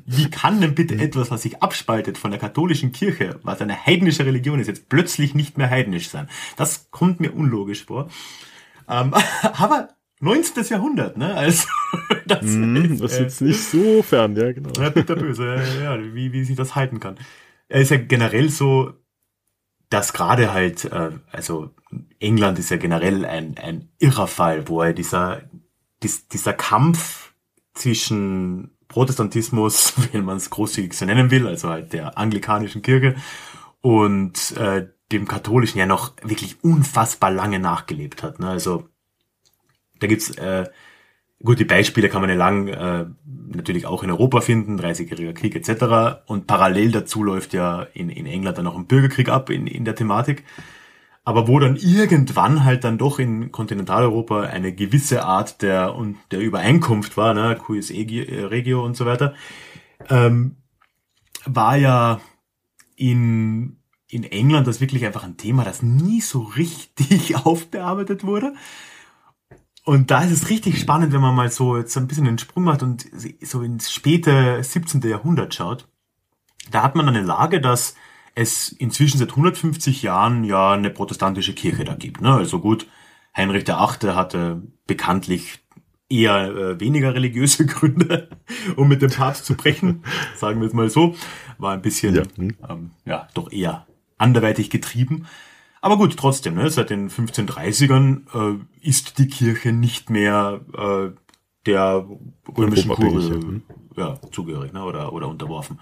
wie 0.06 0.30
kann 0.30 0.60
denn 0.60 0.74
bitte 0.74 0.96
etwas, 0.96 1.30
was 1.30 1.42
sich 1.42 1.62
abspaltet 1.62 2.18
von 2.18 2.30
der 2.30 2.40
katholischen 2.40 2.92
Kirche, 2.92 3.38
was 3.42 3.60
eine 3.60 3.86
heidnische 3.86 4.24
Religion 4.24 4.58
ist, 4.58 4.66
jetzt 4.66 4.88
plötzlich 4.88 5.34
nicht 5.34 5.58
mehr 5.58 5.70
heidnisch 5.70 6.08
sein? 6.08 6.28
Das 6.56 6.90
kommt 6.90 7.20
mir 7.20 7.34
unlogisch 7.34 7.84
vor. 7.84 8.08
Ähm, 8.88 9.14
aber 9.42 9.88
19. 10.20 10.64
Jahrhundert, 10.64 11.16
ne? 11.16 11.34
Also 11.34 11.68
das, 12.26 12.42
mm, 12.42 12.76
ist, 12.76 13.02
das 13.02 13.12
ist 13.12 13.18
jetzt 13.18 13.40
nicht 13.40 13.62
so 13.62 14.02
fern, 14.02 14.36
ja, 14.36 14.52
genau. 14.52 14.70
Ja, 14.80 14.90
bitterböse, 14.90 15.62
ja, 15.82 15.98
wie, 16.14 16.32
wie 16.32 16.44
sich 16.44 16.56
das 16.56 16.74
halten 16.74 17.00
kann. 17.00 17.16
Er 17.68 17.80
ist 17.80 17.90
ja 17.90 17.98
generell 17.98 18.48
so, 18.48 18.94
dass 19.90 20.12
gerade 20.12 20.52
halt, 20.52 20.86
äh, 20.86 21.10
also 21.30 21.74
England 22.20 22.58
ist 22.58 22.70
ja 22.70 22.76
generell 22.76 23.24
ein, 23.24 23.56
ein 23.58 23.88
irrer 23.98 24.26
Fall, 24.26 24.68
wo 24.68 24.82
er 24.82 24.92
dieser, 24.92 25.42
dies, 26.02 26.28
dieser 26.28 26.52
Kampf 26.52 27.34
zwischen 27.74 28.76
Protestantismus, 28.88 29.94
wenn 30.12 30.24
man 30.24 30.36
es 30.36 30.50
großzügig 30.50 30.94
so 30.94 31.04
nennen 31.04 31.30
will, 31.30 31.46
also 31.46 31.68
halt 31.68 31.92
der 31.92 32.16
anglikanischen 32.16 32.82
Kirche 32.82 33.16
und 33.80 34.56
äh, 34.56 34.88
dem 35.14 35.28
katholischen 35.28 35.78
ja 35.78 35.86
noch 35.86 36.12
wirklich 36.22 36.62
unfassbar 36.62 37.30
lange 37.30 37.58
nachgelebt 37.58 38.22
hat. 38.22 38.40
Ne? 38.40 38.48
Also 38.48 38.88
da 40.00 40.06
gibt's 40.06 40.30
äh, 40.36 40.64
gut 41.42 41.58
die 41.58 41.64
Beispiele 41.64 42.08
kann 42.08 42.20
man 42.20 42.30
ja 42.30 42.36
lang 42.36 42.68
äh, 42.68 43.06
natürlich 43.48 43.86
auch 43.86 44.02
in 44.02 44.10
Europa 44.10 44.40
finden, 44.40 44.80
30-jähriger 44.80 45.32
Krieg 45.32 45.54
etc. 45.54 46.22
Und 46.26 46.46
parallel 46.46 46.92
dazu 46.92 47.22
läuft 47.22 47.52
ja 47.52 47.82
in, 47.94 48.10
in 48.10 48.26
England 48.26 48.58
dann 48.58 48.64
noch 48.64 48.76
ein 48.76 48.86
Bürgerkrieg 48.86 49.28
ab 49.28 49.50
in, 49.50 49.66
in 49.66 49.84
der 49.84 49.94
Thematik 49.94 50.44
aber 51.24 51.48
wo 51.48 51.58
dann 51.58 51.76
irgendwann 51.76 52.64
halt 52.64 52.84
dann 52.84 52.98
doch 52.98 53.18
in 53.18 53.50
Kontinentaleuropa 53.50 54.42
eine 54.42 54.74
gewisse 54.74 55.24
Art 55.24 55.62
der 55.62 55.94
und 55.94 56.18
der 56.30 56.40
Übereinkunft 56.40 57.16
war, 57.16 57.32
ne, 57.32 57.56
Quis 57.56 57.90
Regio 57.90 58.84
und 58.84 58.94
so 58.94 59.06
weiter, 59.06 59.34
ähm, 60.10 60.56
war 61.46 61.76
ja 61.76 62.20
in 62.96 63.78
in 64.14 64.22
England 64.22 64.66
das 64.68 64.80
wirklich 64.80 65.04
einfach 65.04 65.24
ein 65.24 65.36
Thema, 65.36 65.64
das 65.64 65.82
nie 65.82 66.20
so 66.20 66.42
richtig 66.42 67.36
aufbearbeitet 67.44 68.24
wurde. 68.24 68.54
Und 69.84 70.10
da 70.10 70.22
ist 70.22 70.30
es 70.30 70.50
richtig 70.50 70.78
spannend, 70.80 71.12
wenn 71.12 71.20
man 71.20 71.34
mal 71.34 71.50
so 71.50 71.76
jetzt 71.76 71.96
ein 71.98 72.06
bisschen 72.06 72.24
den 72.24 72.38
Sprung 72.38 72.64
macht 72.64 72.82
und 72.82 73.06
so 73.42 73.60
ins 73.60 73.92
späte 73.92 74.62
17. 74.62 75.02
Jahrhundert 75.02 75.54
schaut. 75.54 75.88
Da 76.70 76.82
hat 76.82 76.94
man 76.94 77.08
eine 77.08 77.20
Lage, 77.20 77.60
dass 77.60 77.96
es 78.34 78.70
inzwischen 78.70 79.18
seit 79.18 79.30
150 79.30 80.02
Jahren 80.02 80.44
ja 80.44 80.72
eine 80.72 80.90
protestantische 80.90 81.52
Kirche 81.52 81.84
da 81.84 81.94
gibt. 81.94 82.22
Ne? 82.22 82.32
Also 82.32 82.60
gut, 82.60 82.86
Heinrich 83.36 83.66
VIII. 83.66 84.14
hatte 84.14 84.62
bekanntlich 84.86 85.58
eher 86.08 86.46
äh, 86.46 86.80
weniger 86.80 87.14
religiöse 87.14 87.66
Gründe, 87.66 88.30
um 88.76 88.88
mit 88.88 89.02
dem 89.02 89.10
Papst 89.10 89.44
zu 89.44 89.54
brechen, 89.54 90.04
sagen 90.36 90.60
wir 90.60 90.68
es 90.68 90.72
mal 90.72 90.88
so. 90.88 91.14
War 91.58 91.74
ein 91.74 91.82
bisschen, 91.82 92.14
ja, 92.14 92.22
hm. 92.36 92.56
ähm, 92.68 92.90
ja 93.04 93.28
doch 93.34 93.52
eher 93.52 93.86
anderweitig 94.18 94.70
getrieben. 94.70 95.26
Aber 95.80 95.98
gut, 95.98 96.16
trotzdem, 96.16 96.54
ne, 96.54 96.70
seit 96.70 96.90
den 96.90 97.10
1530ern 97.10 98.56
äh, 98.56 98.58
ist 98.80 99.18
die 99.18 99.28
Kirche 99.28 99.72
nicht 99.72 100.08
mehr 100.08 100.60
äh, 100.76 101.10
der 101.66 102.06
römischen 102.56 102.90
Kurie 102.90 103.30
hm. 103.30 103.62
ja, 103.96 104.18
zugehörig 104.30 104.72
ne, 104.72 104.82
oder, 104.84 105.12
oder 105.12 105.28
unterworfen 105.28 105.78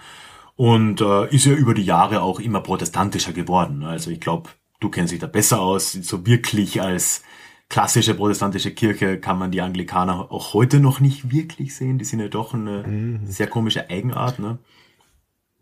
und 0.57 1.01
äh, 1.01 1.35
ist 1.35 1.47
ja 1.47 1.55
über 1.55 1.75
die 1.75 1.85
Jahre 1.85 2.23
auch 2.23 2.41
immer 2.41 2.61
protestantischer 2.61 3.33
geworden. 3.33 3.85
Also 3.85 4.11
ich 4.11 4.21
glaube, 4.21 4.51
du 4.81 4.91
kennst 4.91 5.13
dich 5.13 5.21
da 5.21 5.27
besser 5.27 5.61
aus. 5.61 5.93
So 5.93 6.27
wirklich 6.27 6.81
als 6.83 7.23
klassische 7.69 8.15
protestantische 8.15 8.73
Kirche 8.73 9.19
kann 9.19 9.39
man 9.39 9.51
die 9.51 9.63
Anglikaner 9.63 10.31
auch 10.31 10.53
heute 10.55 10.79
noch 10.79 11.01
nicht 11.01 11.33
wirklich 11.33 11.75
sehen. 11.75 11.99
Die 11.99 12.05
sind 12.05 12.21
ja 12.21 12.29
doch 12.29 12.55
eine 12.55 12.87
mhm. 12.87 13.27
sehr 13.27 13.47
komische 13.47 13.89
Eigenart. 13.89 14.39
Ne? 14.39 14.59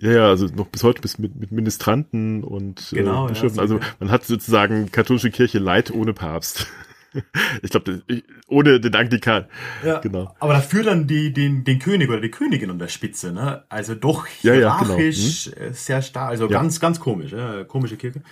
Ja, 0.00 0.12
ja, 0.12 0.28
also 0.28 0.46
noch 0.46 0.68
bis 0.68 0.82
heute 0.82 1.02
bis 1.02 1.18
mit, 1.18 1.36
mit 1.36 1.52
Ministranten 1.52 2.42
und 2.42 2.92
äh, 2.92 2.96
genau, 2.96 3.26
äh, 3.26 3.28
Bischöfen. 3.28 3.56
Ja, 3.56 3.62
also 3.62 3.80
man 3.98 4.10
hat 4.10 4.24
sozusagen 4.24 4.90
katholische 4.90 5.30
Kirche 5.30 5.58
Leid 5.58 5.90
ohne 5.90 6.14
Papst. 6.14 6.66
ich 7.62 7.70
glaube, 7.70 8.02
ohne 8.48 8.80
den 8.80 8.94
Anglikan. 8.94 9.46
Ja, 9.84 9.98
genau. 9.98 10.34
Aber 10.38 10.54
dafür 10.54 10.84
dann 10.84 11.06
die, 11.06 11.32
den, 11.32 11.64
den 11.64 11.78
König 11.78 12.08
oder 12.08 12.20
die 12.20 12.30
Königin 12.30 12.70
an 12.70 12.78
der 12.78 12.88
Spitze, 12.88 13.32
ne? 13.32 13.64
Also 13.68 13.94
doch 13.94 14.26
hierarchisch 14.26 15.46
ja, 15.46 15.52
ja, 15.52 15.56
genau. 15.56 15.66
hm? 15.66 15.74
sehr 15.74 16.02
stark, 16.02 16.30
also 16.30 16.44
ja. 16.44 16.50
ganz, 16.50 16.80
ganz 16.80 16.98
komisch, 16.98 17.32
ja? 17.32 17.64
komische 17.64 17.96
Kirche. 17.96 18.22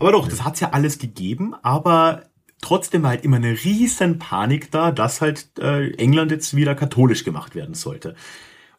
Aber 0.00 0.10
doch, 0.10 0.26
das 0.26 0.44
hat's 0.44 0.60
ja 0.60 0.70
alles 0.70 0.98
gegeben, 0.98 1.54
aber 1.62 2.22
trotzdem 2.62 3.02
war 3.04 3.10
halt 3.10 3.24
immer 3.24 3.36
eine 3.36 3.52
riesen 3.52 4.18
Panik 4.18 4.72
da, 4.72 4.90
dass 4.90 5.20
halt 5.20 5.46
äh, 5.60 5.92
England 5.98 6.32
jetzt 6.32 6.56
wieder 6.56 6.74
katholisch 6.74 7.22
gemacht 7.22 7.54
werden 7.54 7.74
sollte. 7.74 8.16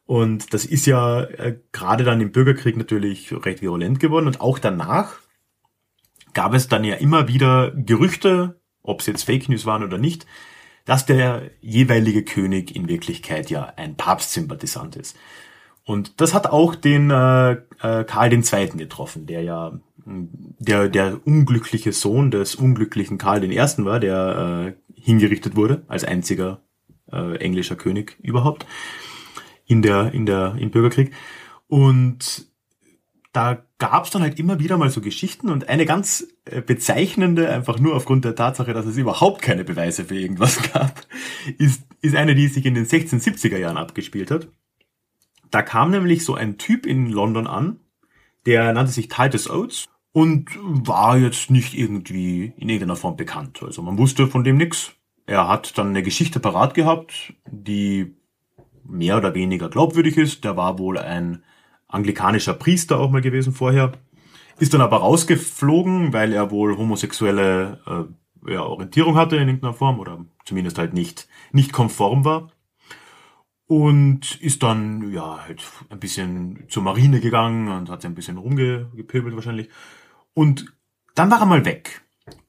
Und 0.08 0.54
das 0.54 0.66
ist 0.66 0.88
ja 0.88 1.22
äh, 1.22 1.60
gerade 1.74 2.06
dann 2.06 2.22
im 2.22 2.32
Bürgerkrieg 2.32 2.78
natürlich 2.78 3.32
recht 3.46 3.62
virulent 3.62 4.00
geworden 4.00 4.26
und 4.26 4.42
auch 4.42 4.58
danach 4.58 5.18
gab 6.34 6.54
es 6.54 6.70
dann 6.70 6.86
ja 6.86 6.96
immer 6.96 7.28
wieder 7.28 7.72
Gerüchte, 7.72 8.60
ob 8.84 9.02
es 9.02 9.08
jetzt 9.08 9.24
Fake 9.24 9.50
News 9.50 9.66
waren 9.66 9.84
oder 9.84 9.98
nicht, 9.98 10.26
dass 10.86 11.06
der 11.06 11.52
jeweilige 11.60 12.24
König 12.24 12.74
in 12.74 12.88
Wirklichkeit 12.88 13.50
ja 13.50 13.74
ein 13.76 13.98
Papstsympathisant 13.98 14.96
ist. 14.96 15.18
Und 15.84 16.22
das 16.22 16.34
hat 16.34 16.48
auch 16.48 16.76
den 16.76 17.12
äh, 17.12 17.52
äh, 17.82 18.06
Karl 18.06 18.32
II. 18.32 18.68
getroffen, 18.78 19.26
der 19.26 19.42
ja 19.42 19.78
der, 20.06 20.88
der 20.88 21.20
unglückliche 21.28 21.92
Sohn 21.92 22.32
des 22.32 22.56
unglücklichen 22.56 23.18
Karl 23.18 23.44
I. 23.44 23.58
war, 23.58 24.00
der 24.00 24.76
äh, 24.96 25.02
hingerichtet 25.02 25.58
wurde 25.58 25.84
als 25.90 26.06
einziger 26.06 26.62
äh, 27.12 27.36
englischer 27.38 27.76
König 27.76 28.18
überhaupt 28.22 28.66
in 29.68 29.82
der 29.82 30.14
in 30.14 30.26
der 30.26 30.56
im 30.58 30.72
Bürgerkrieg. 30.72 31.14
Und 31.68 32.48
da 33.34 33.64
gab 33.78 34.06
es 34.06 34.10
dann 34.10 34.24
halt 34.24 34.40
immer 34.40 34.60
wieder 34.60 34.78
mal 34.78 34.90
so 34.90 35.00
Geschichten 35.00 35.50
und 35.50 35.70
eine 35.70 35.86
ganz 35.86 36.28
äh, 36.46 36.62
bezeichnende, 36.62 37.50
einfach 37.50 37.80
nur 37.80 37.96
aufgrund 37.96 38.26
der 38.26 38.36
Tatsache, 38.36 38.74
dass 38.74 38.88
es 38.88 38.98
überhaupt 38.98 39.44
keine 39.44 39.64
Beweise 39.64 40.06
für 40.06 40.18
irgendwas 40.18 40.60
gab, 40.74 41.06
ist, 41.60 41.84
ist 42.02 42.16
eine, 42.16 42.34
die 42.34 42.48
sich 42.48 42.66
in 42.66 42.74
den 42.74 42.88
1670er 42.88 43.58
Jahren 43.58 43.78
abgespielt 43.78 44.32
hat. 44.32 44.48
Da 45.52 45.62
kam 45.62 45.92
nämlich 45.92 46.26
so 46.26 46.34
ein 46.34 46.58
Typ 46.58 46.88
in 46.88 47.12
London 47.12 47.46
an, 47.46 47.80
der 48.48 48.74
nannte 48.74 48.92
sich 48.92 49.08
Titus 49.08 49.50
Oates 49.50 49.86
und 50.14 50.50
war 50.60 51.18
jetzt 51.18 51.52
nicht 51.52 51.78
irgendwie 51.78 52.54
in 52.58 52.70
irgendeiner 52.70 52.96
Form 52.96 53.18
bekannt. 53.18 53.62
Also 53.62 53.84
man 53.84 54.00
wusste 54.00 54.26
von 54.26 54.44
dem 54.44 54.58
nix. 54.58 54.94
Er 55.28 55.48
hat 55.48 55.78
dann 55.78 55.90
eine 55.90 56.02
Geschichte 56.02 56.40
parat 56.40 56.74
gehabt, 56.74 57.34
die 57.52 58.17
mehr 58.88 59.18
oder 59.18 59.34
weniger 59.34 59.70
glaubwürdig 59.70 60.18
ist. 60.18 60.44
Der 60.44 60.58
war 60.58 60.80
wohl 60.80 60.98
ein 60.98 61.44
anglikanischer 61.88 62.54
Priester 62.54 63.00
auch 63.00 63.12
mal 63.12 63.22
gewesen 63.22 63.54
vorher, 63.54 63.94
ist 64.60 64.74
dann 64.74 64.82
aber 64.82 64.98
rausgeflogen, 64.98 66.14
weil 66.14 66.34
er 66.34 66.52
wohl 66.52 66.78
homosexuelle 66.78 67.80
äh, 68.46 68.52
ja, 68.52 68.64
Orientierung 68.64 69.16
hatte 69.16 69.36
in 69.36 69.48
irgendeiner 69.48 69.74
Form 69.74 70.00
oder 70.00 70.26
zumindest 70.46 70.78
halt 70.78 70.94
nicht, 70.94 71.28
nicht 71.52 71.74
konform 71.74 72.26
war. 72.26 72.52
Und 73.68 74.40
ist 74.40 74.64
dann, 74.64 75.12
ja, 75.12 75.44
halt 75.46 75.62
ein 75.90 76.00
bisschen 76.00 76.64
zur 76.70 76.84
Marine 76.84 77.20
gegangen 77.20 77.68
und 77.68 77.90
hat 77.90 78.02
sich 78.02 78.10
ein 78.10 78.16
bisschen 78.16 78.38
rumgepöbelt 78.38 79.36
wahrscheinlich. 79.36 79.70
Und 80.34 80.74
dann 81.16 81.30
war 81.30 81.42
er 81.42 81.46
mal 81.46 81.66
weg. 81.66 82.02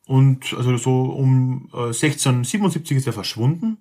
Und 0.06 0.54
also 0.56 0.76
so 0.76 1.02
um 1.02 1.68
äh, 1.72 1.88
1677 1.88 2.96
ist 2.96 3.06
er 3.08 3.12
verschwunden 3.12 3.78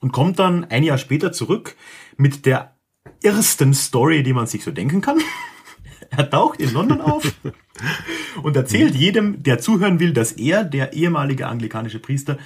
und 0.00 0.12
kommt 0.12 0.38
dann 0.38 0.64
ein 0.64 0.82
Jahr 0.82 0.98
später 0.98 1.32
zurück 1.32 1.76
mit 2.16 2.46
der 2.46 2.76
ersten 3.22 3.74
Story, 3.74 4.22
die 4.22 4.32
man 4.32 4.46
sich 4.46 4.64
so 4.64 4.70
denken 4.70 5.00
kann. 5.00 5.18
er 6.10 6.28
taucht 6.28 6.60
in 6.60 6.72
London 6.72 7.00
auf 7.00 7.34
und 8.42 8.56
erzählt 8.56 8.94
jedem, 8.94 9.42
der 9.42 9.58
zuhören 9.58 10.00
will, 10.00 10.12
dass 10.12 10.32
er, 10.32 10.64
der 10.64 10.92
ehemalige 10.92 11.46
anglikanische 11.46 11.98
Priester, 11.98 12.38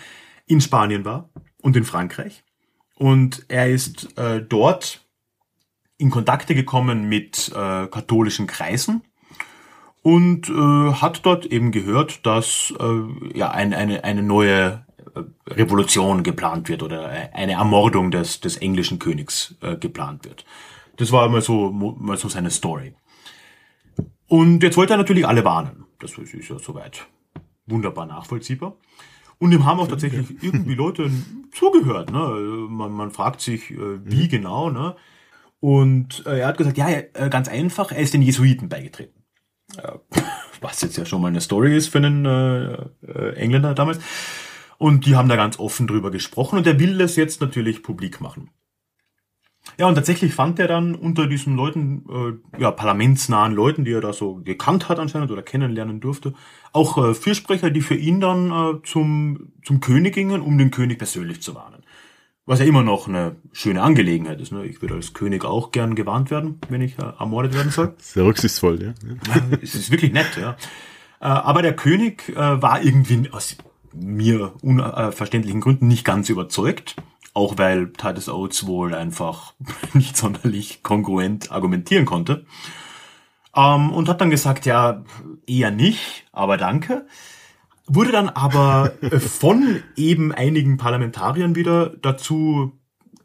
in 0.47 0.61
Spanien 0.61 1.05
war 1.05 1.31
und 1.63 1.77
in 1.77 1.85
Frankreich. 1.85 2.45
Und 2.97 3.47
er 3.49 3.71
ist 3.71 4.17
äh, 4.19 4.43
dort 4.43 5.05
in 5.97 6.11
Kontakte 6.11 6.55
gekommen 6.55 7.09
mit 7.09 7.51
äh, 7.55 7.87
katholischen 7.87 8.47
Kreisen 8.47 9.03
und 10.03 10.51
äh, 10.51 10.93
hat 10.93 11.25
dort 11.25 11.47
eben 11.47 11.73
gehört, 11.73 12.27
dass 12.27 12.75
äh, 12.79 13.39
ja 13.39 13.51
ein, 13.51 13.73
eine, 13.73 14.05
eine 14.05 14.23
neue 14.23 14.84
Revolution 15.47 16.23
geplant 16.23 16.69
wird 16.69 16.83
oder 16.83 17.09
eine 17.33 17.53
Ermordung 17.53 18.11
des, 18.11 18.41
des 18.41 18.57
englischen 18.57 18.99
Königs 18.99 19.55
äh, 19.61 19.77
geplant 19.77 20.25
wird. 20.25 20.45
Das 20.97 21.13
war 21.13 21.29
mal 21.29 21.43
so, 21.43 21.71
mal 21.71 22.17
so 22.17 22.29
seine 22.29 22.51
Story. 22.51 22.95
Und 24.29 24.63
jetzt 24.63 24.77
wollte 24.77 24.95
er 24.95 24.97
natürlich 24.97 25.27
alle 25.27 25.45
warnen. 25.45 25.85
Das 25.99 26.17
ist 26.19 26.49
ja 26.49 26.59
soweit 26.59 27.07
wunderbar 27.67 28.07
nachvollziehbar. 28.07 28.77
Und 29.39 29.53
ihm 29.53 29.65
haben 29.65 29.81
auch 29.81 29.89
tatsächlich 29.89 30.43
irgendwie 30.43 30.75
Leute 30.75 31.11
zugehört. 31.53 32.11
Ne? 32.11 32.19
Man, 32.69 32.93
man 32.93 33.11
fragt 33.11 33.41
sich, 33.41 33.71
äh, 33.71 34.05
wie 34.05 34.25
mhm. 34.25 34.29
genau. 34.29 34.71
Ne? 34.71 34.97
Und 35.61 36.25
äh, 36.27 36.41
er 36.41 36.49
hat 36.49 36.59
gesagt, 36.59 36.79
ja, 36.79 36.89
äh, 36.89 37.29
ganz 37.31 37.49
einfach, 37.49 37.91
er 37.91 37.99
ist 37.99 38.15
den 38.15 38.23
Jesuiten 38.23 38.69
beigetreten. 38.69 39.25
Äh, 39.77 39.93
was 40.61 40.81
jetzt 40.81 40.97
ja 40.97 41.05
schon 41.05 41.21
mal 41.21 41.29
eine 41.29 41.41
Story 41.41 41.77
ist 41.77 41.89
für 41.89 41.99
einen 41.99 42.25
äh, 42.25 42.73
äh, 43.07 43.35
Engländer 43.37 43.75
damals. 43.75 43.99
Und 44.79 45.07
die 45.07 45.17
haben 45.17 45.29
da 45.29 45.37
ganz 45.37 45.59
offen 45.59 45.87
drüber 45.87 46.11
gesprochen 46.11 46.59
und 46.59 46.67
er 46.67 46.79
will 46.79 46.99
das 46.99 47.17
jetzt 47.17 47.41
natürlich 47.41 47.83
publik 47.83 48.21
machen. 48.21 48.51
Ja, 49.79 49.87
und 49.89 49.95
tatsächlich 49.97 50.35
fand 50.35 50.59
er 50.59 50.69
dann 50.69 50.95
unter 50.95 51.27
diesen 51.27 51.57
Leuten, 51.57 52.05
äh, 52.09 52.61
ja, 52.61 52.71
parlamentsnahen 52.71 53.53
Leuten, 53.53 53.85
die 53.85 53.93
er 53.93 54.01
da 54.01 54.13
so 54.13 54.37
gekannt 54.37 54.89
hat 54.89 54.99
anscheinend 54.99 55.31
oder 55.31 55.43
kennenlernen 55.43 56.01
durfte, 56.01 56.35
auch 56.73 56.99
äh, 56.99 57.15
Fürsprecher, 57.15 57.71
die 57.71 57.81
für 57.81 57.97
ihn 57.97 58.21
dann 58.21 58.51
äh, 58.51 58.83
zum, 58.85 59.53
zum 59.65 59.81
König 59.81 60.15
gingen, 60.15 60.43
um 60.43 60.59
den 60.59 60.71
König 60.71 60.99
persönlich 60.99 61.43
zu 61.43 61.55
warnen. 61.55 61.83
Was 62.47 62.61
ja 62.61 62.67
immer 62.67 62.83
noch 62.83 63.09
eine 63.09 63.37
schöne 63.53 63.83
Angelegenheit 63.83 64.39
ist. 64.39 64.53
Ne? 64.53 64.67
Ich 64.67 64.83
würde 64.83 64.95
als 64.95 65.15
König 65.15 65.45
auch 65.45 65.73
gern 65.73 65.95
gewarnt 65.95 66.31
werden, 66.31 66.61
wenn 66.69 66.83
ich 66.83 66.99
äh, 66.99 67.13
ermordet 67.19 67.55
werden 67.55 67.73
soll. 67.73 67.95
Sehr 67.99 68.25
rücksichtsvoll, 68.25 68.83
ja. 68.83 68.93
es 69.63 69.75
ist 69.75 69.91
wirklich 69.91 70.13
nett, 70.13 70.37
ja. 70.39 70.57
Äh, 71.21 71.25
aber 71.25 71.63
der 71.63 71.75
König 71.75 72.29
äh, 72.29 72.37
war 72.37 72.83
irgendwie 72.83 73.31
aus 73.33 73.57
mir 73.95 74.55
unverständlichen 74.63 75.61
Gründen 75.61 75.89
nicht 75.89 76.05
ganz 76.05 76.29
überzeugt. 76.29 76.97
Auch 77.33 77.59
weil 77.59 77.93
Titus 77.93 78.29
Oates 78.29 78.67
wohl 78.67 78.95
einfach 78.95 79.55
nicht 79.93 80.17
sonderlich 80.17 80.83
kongruent 80.83 81.51
argumentieren 81.51 82.05
konnte. 82.05 82.47
Ähm, 83.57 83.93
und 83.93 84.09
hat 84.09 84.21
dann 84.21 84.31
gesagt, 84.31 84.67
ja, 84.67 85.05
eher 85.47 85.71
nicht, 85.71 86.27
aber 86.33 86.57
danke 86.57 87.07
wurde 87.87 88.13
dann 88.13 88.29
aber 88.29 88.93
äh, 89.03 89.19
von 89.21 89.83
eben 89.97 90.33
einigen 90.33 90.77
Parlamentariern 90.77 91.55
wieder 91.55 91.91
dazu 92.03 92.73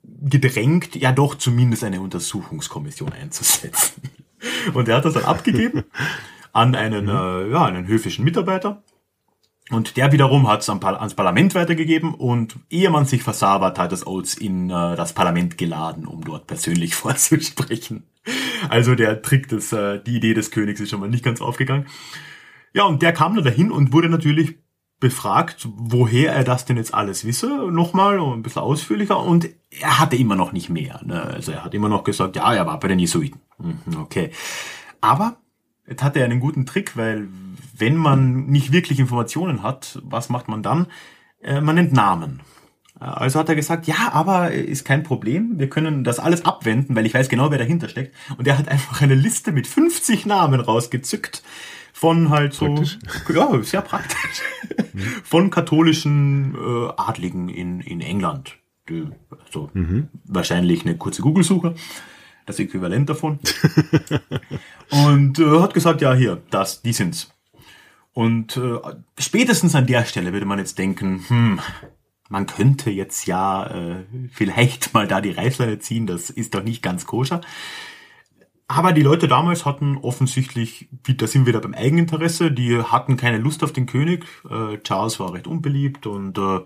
gedrängt, 0.03 0.95
ja 0.95 1.11
doch 1.11 1.35
zumindest 1.35 1.83
eine 1.83 2.01
Untersuchungskommission 2.01 3.13
einzusetzen. 3.13 4.01
Und 4.73 4.87
er 4.87 4.97
hat 4.97 5.05
das 5.05 5.13
dann 5.13 5.25
abgegeben 5.25 5.83
an 6.51 6.75
einen, 6.75 7.05
mhm. 7.05 7.09
äh, 7.09 7.51
ja, 7.51 7.65
einen 7.65 7.87
höfischen 7.87 8.25
Mitarbeiter. 8.25 8.83
Und 9.71 9.97
der 9.97 10.11
wiederum 10.11 10.47
hat 10.47 10.61
es 10.61 10.69
ans 10.69 11.13
Parlament 11.13 11.53
weitergegeben 11.53 12.15
und 12.15 12.55
ehe 12.69 12.89
man 12.89 13.05
sich 13.05 13.21
versah, 13.21 13.61
war 13.61 13.73
Titus 13.73 14.05
Oates 14.05 14.35
in 14.35 14.69
äh, 14.69 14.95
das 14.95 15.13
Parlament 15.13 15.57
geladen, 15.57 16.07
um 16.07 16.23
dort 16.23 16.47
persönlich 16.47 16.95
vorzusprechen. 16.95 18.03
Also 18.69 18.95
der 18.95 19.21
Trick 19.21 19.47
des, 19.47 19.71
äh, 19.71 20.01
die 20.03 20.17
Idee 20.17 20.33
des 20.33 20.51
Königs 20.51 20.79
ist 20.79 20.89
schon 20.89 20.99
mal 20.99 21.09
nicht 21.09 21.23
ganz 21.23 21.41
aufgegangen. 21.41 21.85
Ja, 22.73 22.85
und 22.85 23.01
der 23.01 23.13
kam 23.13 23.35
dann 23.35 23.43
dahin 23.43 23.71
und 23.71 23.93
wurde 23.93 24.09
natürlich 24.09 24.55
befragt, 24.99 25.67
woher 25.75 26.33
er 26.33 26.43
das 26.43 26.65
denn 26.65 26.77
jetzt 26.77 26.93
alles 26.93 27.25
wisse, 27.25 27.71
nochmal, 27.71 28.19
ein 28.19 28.43
bisschen 28.43 28.61
ausführlicher, 28.61 29.19
und 29.19 29.49
er 29.69 29.99
hatte 29.99 30.17
immer 30.17 30.35
noch 30.35 30.51
nicht 30.51 30.69
mehr. 30.69 30.99
Ne? 31.05 31.21
Also 31.21 31.53
er 31.53 31.63
hat 31.63 31.73
immer 31.73 31.89
noch 31.89 32.03
gesagt, 32.03 32.35
ja, 32.35 32.53
er 32.53 32.65
war 32.65 32.79
bei 32.79 32.89
den 32.89 32.99
Jesuiten. 32.99 33.39
Mhm, 33.59 34.01
okay. 34.01 34.31
Aber 34.99 35.37
jetzt 35.87 36.03
hat 36.03 36.17
er 36.17 36.25
einen 36.25 36.41
guten 36.41 36.65
Trick, 36.65 36.97
weil 36.97 37.29
wenn 37.79 37.95
man 37.95 38.45
nicht 38.45 38.71
wirklich 38.71 38.99
Informationen 38.99 39.63
hat, 39.63 39.99
was 40.03 40.29
macht 40.29 40.47
man 40.47 40.63
dann? 40.63 40.87
Äh, 41.41 41.61
man 41.61 41.75
nennt 41.75 41.93
Namen. 41.93 42.41
Also 42.99 43.39
hat 43.39 43.47
er 43.47 43.55
gesagt, 43.55 43.87
ja, 43.87 44.11
aber 44.11 44.51
ist 44.51 44.83
kein 44.83 45.03
Problem, 45.03 45.57
wir 45.57 45.69
können 45.69 46.03
das 46.03 46.19
alles 46.19 46.43
abwenden, 46.43 46.97
weil 46.97 47.05
ich 47.05 47.13
weiß 47.13 47.29
genau, 47.29 47.49
wer 47.49 47.57
dahinter 47.57 47.87
steckt. 47.87 48.13
Und 48.37 48.45
er 48.45 48.57
hat 48.57 48.67
einfach 48.67 49.01
eine 49.01 49.15
Liste 49.15 49.53
mit 49.53 49.67
50 49.67 50.25
Namen 50.25 50.59
rausgezückt, 50.59 51.41
von 51.93 52.29
halt 52.29 52.53
so, 52.53 52.65
praktisch. 52.65 52.99
ja, 53.33 53.63
sehr 53.63 53.81
praktisch, 53.81 54.41
von 55.23 55.49
katholischen 55.49 56.55
äh, 56.55 56.91
Adligen 56.97 57.47
in, 57.47 57.79
in 57.79 58.01
England. 58.01 58.57
Die, 58.89 59.07
also 59.45 59.69
mhm. 59.73 60.09
wahrscheinlich 60.25 60.85
eine 60.85 60.97
kurze 60.97 61.21
Google-Suche, 61.21 61.75
das 62.45 62.59
Äquivalent 62.59 63.09
davon. 63.09 63.39
und 64.89 65.39
äh, 65.39 65.59
hat 65.61 65.73
gesagt, 65.73 66.01
ja, 66.01 66.13
hier, 66.13 66.41
das, 66.49 66.81
die 66.81 66.93
sind's. 66.93 67.31
Und 68.13 68.57
äh, 68.57 68.79
spätestens 69.17 69.75
an 69.75 69.87
der 69.87 70.05
Stelle 70.05 70.33
würde 70.33 70.45
man 70.45 70.59
jetzt 70.59 70.77
denken, 70.77 71.23
hm, 71.27 71.59
man 72.29 72.45
könnte 72.45 72.89
jetzt 72.89 73.25
ja 73.25 73.67
äh, 73.67 74.05
vielleicht 74.31 74.93
mal 74.93 75.07
da 75.07 75.21
die 75.21 75.31
Reißleine 75.31 75.79
ziehen, 75.79 76.07
das 76.07 76.29
ist 76.29 76.53
doch 76.53 76.63
nicht 76.63 76.81
ganz 76.81 77.05
koscher. 77.05 77.41
Aber 78.67 78.93
die 78.93 79.01
Leute 79.01 79.27
damals 79.27 79.65
hatten 79.65 79.97
offensichtlich, 79.97 80.89
da 81.07 81.25
sind 81.25 81.41
wir 81.41 81.53
wieder 81.53 81.61
beim 81.61 81.73
Eigeninteresse, 81.73 82.51
die 82.51 82.79
hatten 82.79 83.17
keine 83.17 83.39
Lust 83.39 83.63
auf 83.63 83.73
den 83.73 83.87
König. 83.87 84.27
Äh, 84.47 84.77
Charles 84.83 85.19
war 85.19 85.33
recht 85.33 85.47
unbeliebt 85.47 86.05
und 86.05 86.37
äh, 86.37 86.59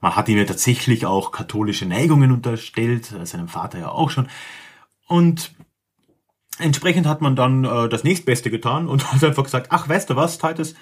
man 0.00 0.16
hat 0.16 0.28
ihm 0.28 0.36
ja 0.36 0.44
tatsächlich 0.44 1.06
auch 1.06 1.30
katholische 1.30 1.86
Neigungen 1.86 2.32
unterstellt, 2.32 3.12
äh, 3.12 3.24
seinem 3.24 3.46
Vater 3.46 3.78
ja 3.78 3.88
auch 3.90 4.10
schon. 4.10 4.28
Und 5.06 5.54
entsprechend 6.58 7.06
hat 7.06 7.20
man 7.20 7.36
dann 7.36 7.64
äh, 7.64 7.88
das 7.88 8.04
nächstbeste 8.04 8.50
getan 8.50 8.88
und 8.88 9.12
hat 9.12 9.24
einfach 9.24 9.44
gesagt, 9.44 9.68
ach, 9.70 9.88
weißt 9.88 10.10
du 10.10 10.16
was, 10.16 10.38
Titus, 10.38 10.74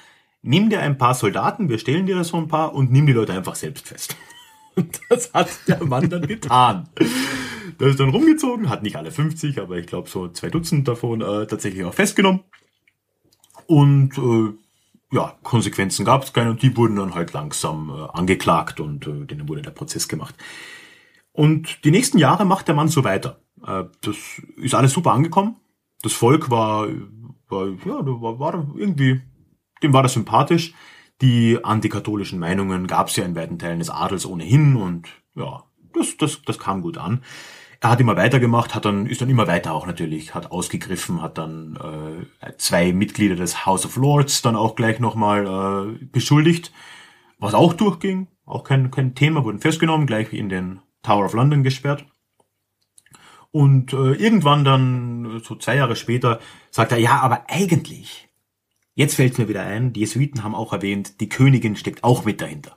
nimm 0.42 0.70
dir 0.70 0.80
ein 0.80 0.98
paar 0.98 1.14
Soldaten, 1.14 1.68
wir 1.68 1.78
stellen 1.78 2.06
dir 2.06 2.22
so 2.24 2.36
ein 2.36 2.48
paar 2.48 2.74
und 2.74 2.90
nimm 2.90 3.06
die 3.06 3.12
Leute 3.12 3.32
einfach 3.32 3.54
selbst 3.54 3.88
fest. 3.88 4.16
Und 4.74 5.02
das 5.10 5.34
hat 5.34 5.50
der 5.68 5.84
Mann 5.84 6.08
dann 6.08 6.26
getan. 6.26 6.88
Der 7.78 7.88
ist 7.88 8.00
dann 8.00 8.08
rumgezogen, 8.08 8.70
hat 8.70 8.82
nicht 8.82 8.96
alle 8.96 9.10
50, 9.10 9.60
aber 9.60 9.76
ich 9.76 9.86
glaube 9.86 10.08
so 10.08 10.28
zwei 10.28 10.48
Dutzend 10.48 10.88
davon 10.88 11.20
äh, 11.20 11.46
tatsächlich 11.46 11.84
auch 11.84 11.92
festgenommen. 11.92 12.40
Und 13.66 14.16
äh, 14.16 14.54
ja, 15.14 15.36
Konsequenzen 15.42 16.06
gab 16.06 16.24
es 16.24 16.32
keine 16.32 16.50
und 16.50 16.62
die 16.62 16.74
wurden 16.74 16.96
dann 16.96 17.14
halt 17.14 17.34
langsam 17.34 17.90
äh, 17.90 18.16
angeklagt 18.16 18.80
und 18.80 19.06
äh, 19.06 19.26
denen 19.26 19.46
wurde 19.46 19.60
der 19.60 19.72
Prozess 19.72 20.08
gemacht. 20.08 20.34
Und 21.32 21.84
die 21.84 21.90
nächsten 21.90 22.16
Jahre 22.18 22.46
macht 22.46 22.66
der 22.66 22.74
Mann 22.74 22.88
so 22.88 23.04
weiter. 23.04 23.40
Äh, 23.66 23.84
das 24.00 24.16
ist 24.56 24.74
alles 24.74 24.92
super 24.92 25.12
angekommen. 25.12 25.56
Das 26.03 26.12
Volk 26.12 26.50
war, 26.50 26.88
war 27.48 27.68
ja, 27.68 28.05
war, 28.05 28.38
war 28.38 28.66
irgendwie, 28.74 29.20
dem 29.82 29.92
war 29.92 30.03
das 30.03 30.14
sympathisch. 30.14 30.74
Die 31.20 31.59
antikatholischen 31.62 32.38
Meinungen 32.38 32.88
gab 32.88 33.09
es 33.09 33.16
ja 33.16 33.24
in 33.24 33.36
weiten 33.36 33.59
Teilen 33.59 33.78
des 33.78 33.90
Adels 33.90 34.26
ohnehin 34.26 34.76
und 34.76 35.09
ja, 35.36 35.62
das, 35.94 36.16
das, 36.16 36.42
das 36.42 36.59
kam 36.59 36.82
gut 36.82 36.98
an. 36.98 37.22
Er 37.80 37.90
hat 37.90 38.00
immer 38.00 38.16
weitergemacht, 38.16 38.74
hat 38.74 38.84
dann, 38.84 39.07
ist 39.07 39.20
dann 39.20 39.30
immer 39.30 39.48
weiter 39.48 39.72
auch 39.72 39.86
natürlich, 39.86 40.34
hat 40.34 40.53
ausgegriffen, 40.53 41.20
hat 41.20 41.36
dann 41.36 41.76
äh, 42.40 42.53
zwei 42.57 42.92
Mitglieder 42.92 43.34
des 43.34 43.66
House 43.66 43.84
of 43.84 43.96
Lords 43.96 44.40
dann 44.42 44.55
auch 44.55 44.76
gleich 44.76 45.00
nochmal 45.00 45.98
äh, 46.00 46.05
beschuldigt, 46.07 46.72
was 47.38 47.55
auch 47.55 47.72
durchging, 47.72 48.28
auch 48.46 48.62
kein, 48.62 48.92
kein 48.92 49.16
Thema, 49.16 49.44
wurden 49.44 49.59
festgenommen, 49.59 50.07
gleich 50.07 50.32
in 50.32 50.48
den 50.48 50.80
Tower 51.03 51.24
of 51.24 51.34
London 51.34 51.64
gesperrt. 51.64 52.05
Und 53.53 53.92
äh, 53.92 54.14
irgendwann 54.14 54.64
dann, 54.64 55.40
so 55.44 55.55
zwei 55.55 55.76
Jahre 55.76 55.94
später, 55.94 56.40
sagt 56.70 56.90
er, 56.92 56.98
ja, 56.98 57.20
aber 57.20 57.44
eigentlich 57.48 58.28
Jetzt 58.94 59.14
fällt 59.14 59.38
mir 59.38 59.48
wieder 59.48 59.62
ein, 59.62 59.92
die 59.92 60.00
Jesuiten 60.00 60.42
haben 60.42 60.55
auch 60.55 60.72
erwähnt, 60.72 61.20
die 61.20 61.28
Königin 61.28 61.76
steckt 61.76 62.05
auch 62.05 62.24
mit 62.24 62.40
dahinter. 62.40 62.76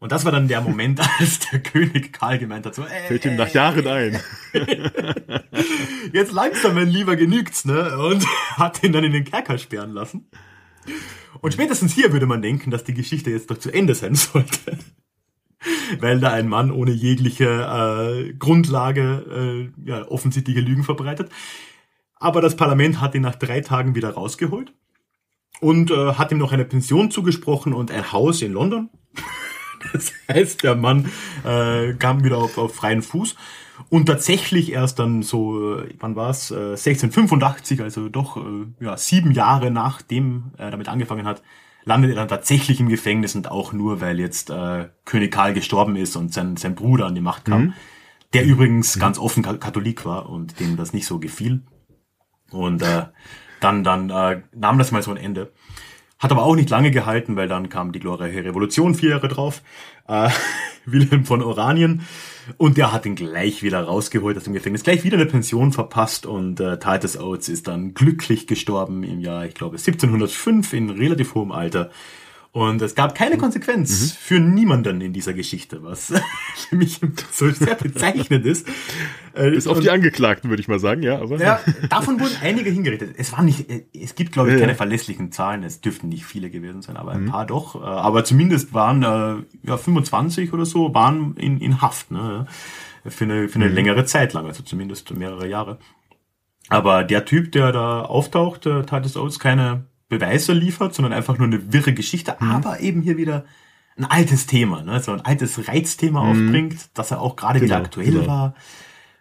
Und 0.00 0.10
das 0.10 0.24
war 0.24 0.32
dann 0.32 0.48
der 0.48 0.60
Moment, 0.60 1.00
als 1.20 1.38
der 1.38 1.60
König 1.60 2.12
Karl 2.12 2.38
gemeint 2.38 2.66
hat, 2.66 2.74
so, 2.74 2.82
ey, 2.82 3.06
Fällt 3.06 3.24
ihm 3.24 3.36
nach 3.36 3.50
Jahren 3.50 3.86
ein. 3.86 4.20
Jetzt 6.12 6.32
langsam, 6.32 6.74
mein 6.74 6.88
Lieber, 6.88 7.14
genügt's, 7.14 7.64
ne? 7.64 7.96
Und 7.96 8.26
hat 8.56 8.82
ihn 8.82 8.92
dann 8.92 9.04
in 9.04 9.12
den 9.12 9.24
Kerker 9.24 9.58
sperren 9.58 9.92
lassen. 9.92 10.28
Und 11.40 11.54
spätestens 11.54 11.94
hier 11.94 12.12
würde 12.12 12.26
man 12.26 12.42
denken, 12.42 12.72
dass 12.72 12.82
die 12.82 12.94
Geschichte 12.94 13.30
jetzt 13.30 13.52
doch 13.52 13.58
zu 13.58 13.70
Ende 13.72 13.94
sein 13.94 14.16
sollte. 14.16 14.78
Weil 16.00 16.20
da 16.20 16.30
ein 16.30 16.48
Mann 16.48 16.70
ohne 16.70 16.90
jegliche 16.90 17.44
äh, 17.46 18.32
Grundlage 18.34 19.72
äh, 19.84 19.88
ja, 19.88 20.06
offensichtliche 20.08 20.60
Lügen 20.60 20.84
verbreitet. 20.84 21.30
Aber 22.16 22.40
das 22.40 22.56
Parlament 22.56 23.00
hat 23.00 23.14
ihn 23.14 23.22
nach 23.22 23.34
drei 23.34 23.60
Tagen 23.60 23.94
wieder 23.94 24.10
rausgeholt 24.10 24.72
und 25.60 25.90
äh, 25.90 26.14
hat 26.14 26.32
ihm 26.32 26.38
noch 26.38 26.52
eine 26.52 26.64
Pension 26.64 27.10
zugesprochen 27.10 27.72
und 27.72 27.90
ein 27.90 28.12
Haus 28.12 28.42
in 28.42 28.52
London. 28.52 28.90
Das 29.92 30.12
heißt, 30.28 30.62
der 30.62 30.76
Mann 30.76 31.10
äh, 31.44 31.94
kam 31.94 32.22
wieder 32.22 32.38
auf, 32.38 32.56
auf 32.56 32.72
freien 32.72 33.02
Fuß 33.02 33.34
und 33.88 34.06
tatsächlich 34.06 34.72
erst 34.72 34.98
dann 34.98 35.22
so, 35.22 35.80
äh, 35.80 35.88
wann 35.98 36.16
war's, 36.16 36.50
äh, 36.50 36.76
1685, 36.76 37.80
also 37.80 38.08
doch 38.08 38.36
äh, 38.36 38.66
ja, 38.78 38.96
sieben 38.96 39.32
Jahre 39.32 39.70
nachdem 39.70 40.52
er 40.56 40.70
damit 40.70 40.88
angefangen 40.88 41.26
hat, 41.26 41.42
landet 41.84 42.10
er 42.10 42.16
dann 42.16 42.28
tatsächlich 42.28 42.80
im 42.80 42.88
Gefängnis 42.88 43.34
und 43.34 43.50
auch 43.50 43.72
nur, 43.72 44.00
weil 44.00 44.20
jetzt 44.20 44.50
äh, 44.50 44.88
König 45.04 45.32
Karl 45.32 45.52
gestorben 45.54 45.96
ist 45.96 46.16
und 46.16 46.32
sein, 46.32 46.56
sein 46.56 46.74
Bruder 46.74 47.06
an 47.06 47.14
die 47.14 47.20
Macht 47.20 47.46
kam, 47.46 47.62
mhm. 47.62 47.72
der 48.32 48.44
übrigens 48.44 48.96
mhm. 48.96 49.00
ganz 49.00 49.18
offen 49.18 49.42
Katholik 49.42 50.04
war 50.04 50.28
und 50.28 50.60
dem 50.60 50.76
das 50.76 50.92
nicht 50.92 51.06
so 51.06 51.18
gefiel. 51.18 51.62
Und 52.50 52.82
äh, 52.82 53.06
dann, 53.60 53.84
dann 53.84 54.10
äh, 54.10 54.42
nahm 54.54 54.78
das 54.78 54.92
mal 54.92 55.02
so 55.02 55.10
ein 55.10 55.16
Ende. 55.16 55.52
Hat 56.18 56.30
aber 56.30 56.44
auch 56.44 56.54
nicht 56.54 56.70
lange 56.70 56.90
gehalten, 56.90 57.34
weil 57.34 57.48
dann 57.48 57.68
kam 57.68 57.92
die 57.92 57.98
glorreiche 57.98 58.44
Revolution 58.44 58.94
vier 58.94 59.10
Jahre 59.10 59.28
drauf. 59.28 59.62
Äh, 60.06 60.30
Wilhelm 60.84 61.24
von 61.24 61.42
Oranien. 61.42 62.06
Und 62.56 62.76
der 62.76 62.92
hat 62.92 63.06
ihn 63.06 63.14
gleich 63.14 63.62
wieder 63.62 63.82
rausgeholt 63.82 64.36
aus 64.36 64.44
dem 64.44 64.52
Gefängnis, 64.52 64.82
gleich 64.82 65.04
wieder 65.04 65.16
eine 65.16 65.26
Pension 65.26 65.72
verpasst 65.72 66.26
und 66.26 66.60
äh, 66.60 66.78
Titus 66.78 67.16
Oates 67.16 67.48
ist 67.48 67.68
dann 67.68 67.94
glücklich 67.94 68.46
gestorben 68.46 69.02
im 69.04 69.20
Jahr, 69.20 69.46
ich 69.46 69.54
glaube, 69.54 69.76
1705 69.76 70.72
in 70.72 70.90
relativ 70.90 71.34
hohem 71.34 71.52
Alter. 71.52 71.90
Und 72.54 72.82
es 72.82 72.94
gab 72.94 73.14
keine 73.14 73.38
Konsequenz 73.38 74.02
mhm. 74.02 74.16
für 74.18 74.38
niemanden 74.38 75.00
in 75.00 75.14
dieser 75.14 75.32
Geschichte, 75.32 75.82
was 75.82 76.12
für 76.68 76.76
mich 76.76 77.00
so 77.30 77.50
sehr 77.50 77.74
bezeichnend 77.74 78.44
ist. 78.44 78.68
Bis 79.34 79.66
auf 79.66 79.80
die 79.80 79.88
Angeklagten, 79.88 80.50
würde 80.50 80.60
ich 80.60 80.68
mal 80.68 80.78
sagen, 80.78 81.02
ja. 81.02 81.18
Aber 81.18 81.38
ja, 81.38 81.60
davon 81.88 82.20
wurden 82.20 82.36
einige 82.42 82.68
hingerichtet. 82.68 83.14
Es 83.16 83.32
war 83.32 83.42
nicht, 83.42 83.70
es 83.94 84.14
gibt, 84.14 84.32
glaube 84.32 84.52
ich, 84.52 84.60
keine 84.60 84.74
verlässlichen 84.74 85.32
Zahlen. 85.32 85.62
Es 85.62 85.80
dürften 85.80 86.10
nicht 86.10 86.26
viele 86.26 86.50
gewesen 86.50 86.82
sein, 86.82 86.98
aber 86.98 87.12
ein 87.12 87.24
mhm. 87.24 87.30
paar 87.30 87.46
doch. 87.46 87.80
Aber 87.82 88.22
zumindest 88.22 88.74
waren 88.74 89.02
äh, 89.02 89.66
ja 89.66 89.78
25 89.78 90.52
oder 90.52 90.66
so 90.66 90.92
waren 90.92 91.34
in, 91.38 91.58
in 91.58 91.80
Haft, 91.80 92.10
ne? 92.10 92.46
Für 93.06 93.24
eine, 93.24 93.48
für 93.48 93.56
eine 93.56 93.68
mhm. 93.70 93.74
längere 93.74 94.04
Zeit 94.04 94.34
lang, 94.34 94.46
also 94.46 94.62
zumindest 94.62 95.10
mehrere 95.12 95.48
Jahre. 95.48 95.78
Aber 96.68 97.02
der 97.02 97.24
Typ, 97.24 97.50
der 97.50 97.72
da 97.72 98.02
auftaucht, 98.02 98.66
der 98.66 98.86
Titus 98.86 99.16
Oates, 99.16 99.38
keine 99.38 99.86
Beweise 100.12 100.52
liefert, 100.52 100.94
sondern 100.94 101.12
einfach 101.12 101.38
nur 101.38 101.46
eine 101.46 101.72
wirre 101.72 101.94
Geschichte, 101.94 102.36
mhm. 102.38 102.50
aber 102.50 102.80
eben 102.80 103.00
hier 103.00 103.16
wieder 103.16 103.46
ein 103.96 104.04
altes 104.04 104.46
Thema, 104.46 104.82
ne? 104.82 105.00
so 105.00 105.12
ein 105.12 105.22
altes 105.22 105.68
Reizthema 105.68 106.22
mhm. 106.22 106.30
aufbringt, 106.30 106.90
dass 106.94 107.10
er 107.10 107.20
auch 107.20 107.34
gerade 107.34 107.60
genau, 107.60 107.70
wieder 107.70 107.84
aktuell 107.84 108.12
genau. 108.12 108.26
war. 108.26 108.54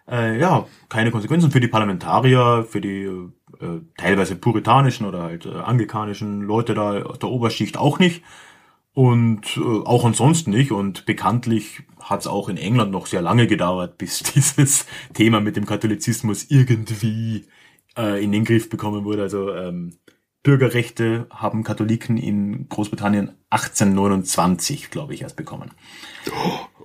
Äh, 0.09 0.39
ja, 0.39 0.65
keine 0.89 1.11
Konsequenzen 1.11 1.51
für 1.51 1.61
die 1.61 1.69
Parlamentarier, 1.69 2.65
für 2.69 2.81
die 2.81 3.03
äh, 3.03 3.81
teilweise 3.95 4.35
puritanischen 4.35 5.05
oder 5.05 5.23
halt 5.23 5.45
äh, 5.45 5.53
anglikanischen 5.53 6.41
Leute 6.41 6.73
da 6.73 7.03
aus 7.03 7.19
der 7.19 7.29
Oberschicht 7.29 7.77
auch 7.77 7.99
nicht. 7.99 8.21
Und 8.93 9.55
äh, 9.55 9.61
auch 9.61 10.03
ansonsten 10.03 10.51
nicht. 10.51 10.73
Und 10.73 11.05
bekanntlich 11.05 11.83
hat 12.01 12.21
es 12.21 12.27
auch 12.27 12.49
in 12.49 12.57
England 12.57 12.91
noch 12.91 13.05
sehr 13.05 13.21
lange 13.21 13.47
gedauert, 13.47 13.97
bis 13.97 14.19
dieses 14.35 14.85
Thema 15.13 15.39
mit 15.39 15.55
dem 15.55 15.65
Katholizismus 15.65 16.47
irgendwie 16.49 17.45
äh, 17.97 18.21
in 18.21 18.31
den 18.31 18.43
Griff 18.43 18.69
bekommen 18.69 19.05
wurde. 19.05 19.21
Also 19.21 19.53
ähm, 19.53 19.93
Bürgerrechte 20.43 21.27
haben 21.29 21.63
Katholiken 21.63 22.17
in 22.17 22.67
Großbritannien 22.69 23.31
1829, 23.51 24.89
glaube 24.89 25.13
ich, 25.13 25.21
erst 25.21 25.35
bekommen. 25.35 25.71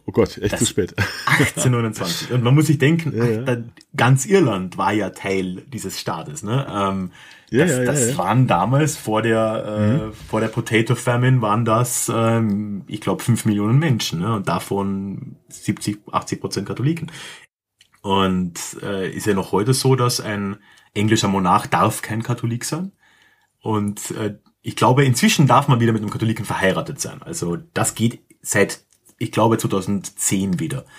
Oh 0.07 0.12
Gott, 0.12 0.38
echt 0.38 0.52
das 0.52 0.61
zu 0.61 0.66
spät. 0.66 0.94
1829. 1.26 2.32
Und 2.32 2.44
man 2.44 2.54
muss 2.54 2.66
sich 2.66 2.78
denken, 2.78 3.12
ja, 3.16 3.54
ja. 3.54 3.57
ganz 3.96 4.26
Irland 4.26 4.78
war 4.78 4.92
ja 4.92 5.11
Teil 5.11 5.62
dieses 5.72 5.98
Staates. 5.98 6.42
Ne? 6.42 6.66
Ähm, 6.70 7.11
ja, 7.50 7.64
das, 7.66 7.76
ja, 7.76 7.84
das 7.84 8.18
waren 8.18 8.46
damals 8.46 8.96
vor 8.96 9.22
der 9.22 9.64
äh, 9.66 10.07
mhm. 10.07 10.12
vor 10.12 10.40
der 10.40 10.48
Potato 10.48 10.94
Famine 10.94 11.42
waren 11.42 11.64
das, 11.64 12.11
ähm, 12.14 12.84
ich 12.86 13.00
glaube, 13.00 13.22
fünf 13.22 13.44
Millionen 13.46 13.78
Menschen 13.78 14.20
ne? 14.20 14.36
und 14.36 14.48
davon 14.48 15.36
70, 15.48 15.98
80 16.11 16.40
Prozent 16.40 16.68
Katholiken. 16.68 17.11
Und 18.02 18.61
äh, 18.82 19.11
ist 19.11 19.26
ja 19.26 19.34
noch 19.34 19.50
heute 19.50 19.74
so, 19.74 19.96
dass 19.96 20.20
ein 20.20 20.59
englischer 20.94 21.28
Monarch 21.28 21.66
darf 21.66 22.02
kein 22.02 22.22
Katholik 22.22 22.64
sein. 22.64 22.92
Und 23.61 24.11
äh, 24.12 24.38
ich 24.62 24.76
glaube, 24.76 25.04
inzwischen 25.04 25.46
darf 25.46 25.68
man 25.68 25.80
wieder 25.80 25.92
mit 25.92 26.02
einem 26.02 26.11
Katholiken 26.11 26.44
verheiratet 26.44 27.00
sein. 27.00 27.22
Also 27.22 27.57
das 27.74 27.94
geht 27.94 28.20
seit, 28.42 28.84
ich 29.18 29.32
glaube, 29.32 29.59
2010 29.59 30.61
wieder. 30.61 30.84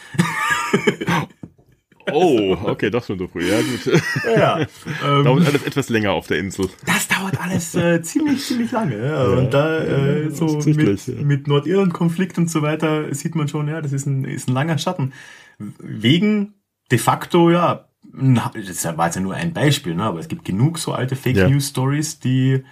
Oh, 2.14 2.56
okay, 2.64 2.90
doch 2.90 3.04
schon 3.04 3.20
so 3.20 3.28
früh. 3.28 3.50
Ja, 3.50 3.60
gut. 3.62 4.02
Ja, 4.26 4.60
ähm, 5.06 5.24
dauert 5.24 5.46
alles 5.46 5.64
etwas 5.64 5.90
länger 5.90 6.14
auf 6.14 6.28
der 6.28 6.40
Insel. 6.40 6.70
Das 6.86 7.08
dauert 7.08 7.40
alles 7.42 7.76
äh, 7.76 8.02
ziemlich, 8.02 8.46
ziemlich 8.46 8.72
lange. 8.72 9.06
Ja. 9.06 9.26
Und 9.26 9.54
da 9.54 9.80
äh, 9.80 10.30
so 10.30 10.60
mit, 10.66 11.08
ja. 11.08 11.16
mit 11.22 11.48
Nordirland-Konflikt 11.48 12.38
und 12.38 12.50
so 12.50 12.62
weiter 12.62 13.14
sieht 13.14 13.36
man 13.36 13.48
schon, 13.48 13.68
ja, 13.68 13.82
das 13.82 13.92
ist 13.92 14.06
ein, 14.06 14.24
ist 14.24 14.48
ein 14.48 14.54
langer 14.54 14.78
Schatten. 14.78 15.14
Wegen 15.58 16.54
de 16.92 16.98
facto, 16.98 17.52
ja, 17.52 17.90
das 18.18 18.98
war 18.98 19.06
jetzt 19.06 19.16
ja 19.16 19.22
nur 19.22 19.36
ein 19.36 19.54
Beispiel, 19.54 19.96
ne? 19.96 20.04
aber 20.04 20.20
es 20.20 20.28
gibt 20.28 20.46
genug 20.46 20.80
so 20.80 20.94
alte 20.94 21.16
Fake 21.16 21.38
ja. 21.38 21.48
News 21.48 21.70
Stories, 21.70 22.20
die 22.20 22.64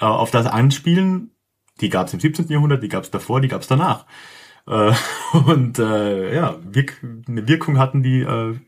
äh, 0.00 0.04
auf 0.04 0.30
das 0.30 0.46
anspielen. 0.46 1.30
Die 1.80 1.88
gab 1.88 2.06
es 2.06 2.14
im 2.14 2.20
17. 2.20 2.48
Jahrhundert, 2.48 2.82
die 2.82 2.88
gab 2.88 3.04
es 3.04 3.10
davor, 3.10 3.40
die 3.40 3.48
gab 3.48 3.62
es 3.62 3.68
danach. 3.68 4.06
Äh, 4.66 4.92
und 5.46 5.78
äh, 5.78 6.34
ja, 6.34 6.58
wirk 6.62 7.02
eine 7.26 7.48
Wirkung 7.48 7.78
hatten 7.78 8.02
die 8.02 8.20
äh, 8.20 8.58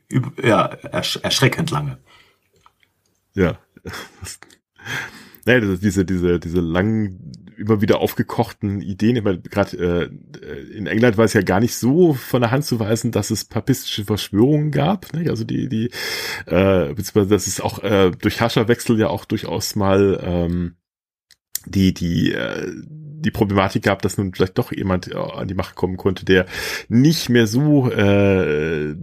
ja, 0.43 0.65
ersch 0.67 1.17
erschreckend 1.23 1.71
lange. 1.71 1.99
Ja. 3.35 3.59
naja, 5.45 5.61
diese, 5.61 6.05
diese, 6.05 6.41
diese 6.41 6.61
langen 6.61 7.44
immer 7.57 7.81
wieder 7.81 8.01
aufgekochten 8.01 8.81
Ideen. 8.81 9.17
Ich 9.17 9.25
meine, 9.25 9.41
gerade 9.41 9.77
äh, 9.77 10.77
in 10.77 10.87
England 10.87 11.17
war 11.17 11.25
es 11.25 11.33
ja 11.33 11.43
gar 11.43 11.61
nicht 11.61 11.75
so 11.75 12.15
von 12.15 12.43
der 12.43 12.51
Hand 12.51 12.65
zu 12.65 12.81
weisen, 12.81 13.13
dass 13.13 13.31
es 13.31 13.45
papistische 13.45 14.05
Verschwörungen 14.05 14.71
gab. 14.71 15.13
Ne? 15.13 15.31
Also 15.31 15.45
die, 15.45 15.69
die, 15.69 15.91
äh, 16.47 16.89
beziehungsweise 16.95 17.29
dass 17.29 17.47
es 17.47 17.61
auch 17.61 17.83
äh, 17.83 18.11
durch 18.11 18.41
Herrscherwechsel 18.41 18.99
ja 18.99 19.09
auch 19.09 19.25
durchaus 19.25 19.77
mal 19.77 20.21
ähm, 20.23 20.77
die, 21.67 21.95
die 21.95 22.33
äh, 22.33 22.71
die 23.25 23.31
Problematik 23.31 23.85
gab, 23.85 24.03
dass 24.03 24.19
nun 24.19 24.35
vielleicht 24.35 24.59
doch 24.59 24.71
jemand 24.71 25.11
äh, 25.11 25.17
an 25.17 25.49
die 25.49 25.55
Macht 25.55 25.75
kommen 25.75 25.97
konnte, 25.97 26.25
der 26.25 26.47
nicht 26.89 27.31
mehr 27.31 27.47
so 27.47 27.91
äh, 27.91 28.95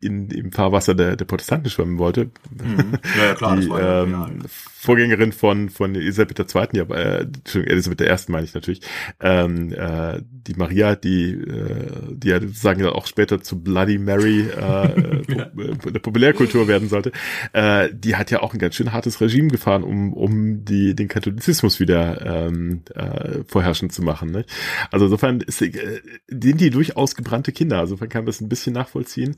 in, 0.00 0.30
im 0.30 0.52
Fahrwasser 0.52 0.94
der, 0.94 1.16
der 1.16 1.24
Protestanten 1.24 1.70
schwimmen 1.70 1.98
wollte. 1.98 2.30
Mhm. 2.50 2.98
Ja, 3.16 3.24
ja, 3.24 3.34
klar, 3.34 3.56
die, 3.56 3.62
das 3.62 3.70
war 3.70 3.80
ja 3.80 4.02
ähm, 4.04 4.42
Vorgängerin 4.80 5.32
von, 5.32 5.70
von 5.70 5.94
Elisabeth 5.94 6.38
II., 6.38 6.68
ja, 6.72 6.84
äh, 6.84 7.26
Elisabeth 7.54 8.00
I. 8.00 8.30
meine 8.30 8.44
ich 8.44 8.54
natürlich, 8.54 8.80
ähm, 9.20 9.72
äh, 9.72 10.20
die 10.22 10.54
Maria, 10.54 10.94
die, 10.94 11.32
äh, 11.32 12.14
die 12.14 12.28
ja 12.28 12.40
sozusagen 12.40 12.84
auch 12.86 13.06
später 13.06 13.42
zu 13.42 13.60
Bloody 13.60 13.98
Mary 13.98 14.42
äh, 14.42 14.52
ja. 15.36 15.46
der 15.46 15.98
Populärkultur 15.98 16.68
werden 16.68 16.88
sollte, 16.88 17.10
äh, 17.52 17.88
die 17.92 18.14
hat 18.14 18.30
ja 18.30 18.40
auch 18.40 18.54
ein 18.54 18.60
ganz 18.60 18.76
schön 18.76 18.92
hartes 18.92 19.20
Regime 19.20 19.48
gefahren, 19.48 19.82
um, 19.82 20.12
um 20.12 20.64
die, 20.64 20.94
den 20.94 21.08
Katholizismus 21.08 21.80
wieder 21.80 22.24
ähm, 22.24 22.82
äh, 22.94 23.40
vorherrschend 23.48 23.92
zu 23.92 24.02
machen. 24.02 24.30
Ne? 24.30 24.44
Also 24.92 25.06
insofern 25.06 25.40
ist, 25.40 25.60
äh, 25.60 26.00
sind 26.28 26.60
die 26.60 26.70
durchaus 26.70 27.16
gebrannte 27.16 27.50
Kinder, 27.50 27.80
also 27.80 27.94
insofern 27.94 28.08
kann 28.10 28.22
man 28.22 28.26
das 28.26 28.40
ein 28.40 28.48
bisschen 28.48 28.74
nachvollziehen. 28.74 29.36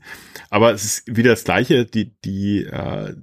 Aber 0.51 0.73
es 0.73 0.83
ist 0.83 1.17
wieder 1.17 1.31
das 1.31 1.45
Gleiche, 1.45 1.85
die, 1.85 2.11
die, 2.25 2.65
äh, 2.65 3.15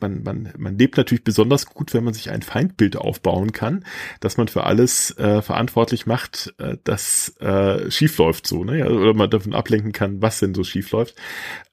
man, 0.00 0.22
man, 0.22 0.52
man 0.56 0.78
lebt 0.78 0.96
natürlich 0.96 1.24
besonders 1.24 1.66
gut, 1.66 1.94
wenn 1.94 2.04
man 2.04 2.14
sich 2.14 2.30
ein 2.30 2.42
Feindbild 2.42 2.96
aufbauen 2.96 3.52
kann, 3.52 3.84
dass 4.20 4.36
man 4.36 4.48
für 4.48 4.64
alles 4.64 5.16
äh, 5.18 5.42
verantwortlich 5.42 6.06
macht, 6.06 6.54
äh, 6.58 6.76
das 6.84 7.36
äh, 7.40 7.90
schief 7.90 8.18
läuft 8.18 8.46
so, 8.46 8.64
ne? 8.64 8.88
Oder 8.90 9.14
man 9.14 9.30
davon 9.30 9.54
ablenken 9.54 9.92
kann, 9.92 10.22
was 10.22 10.40
denn 10.40 10.54
so 10.54 10.64
schief 10.64 10.90
läuft, 10.92 11.16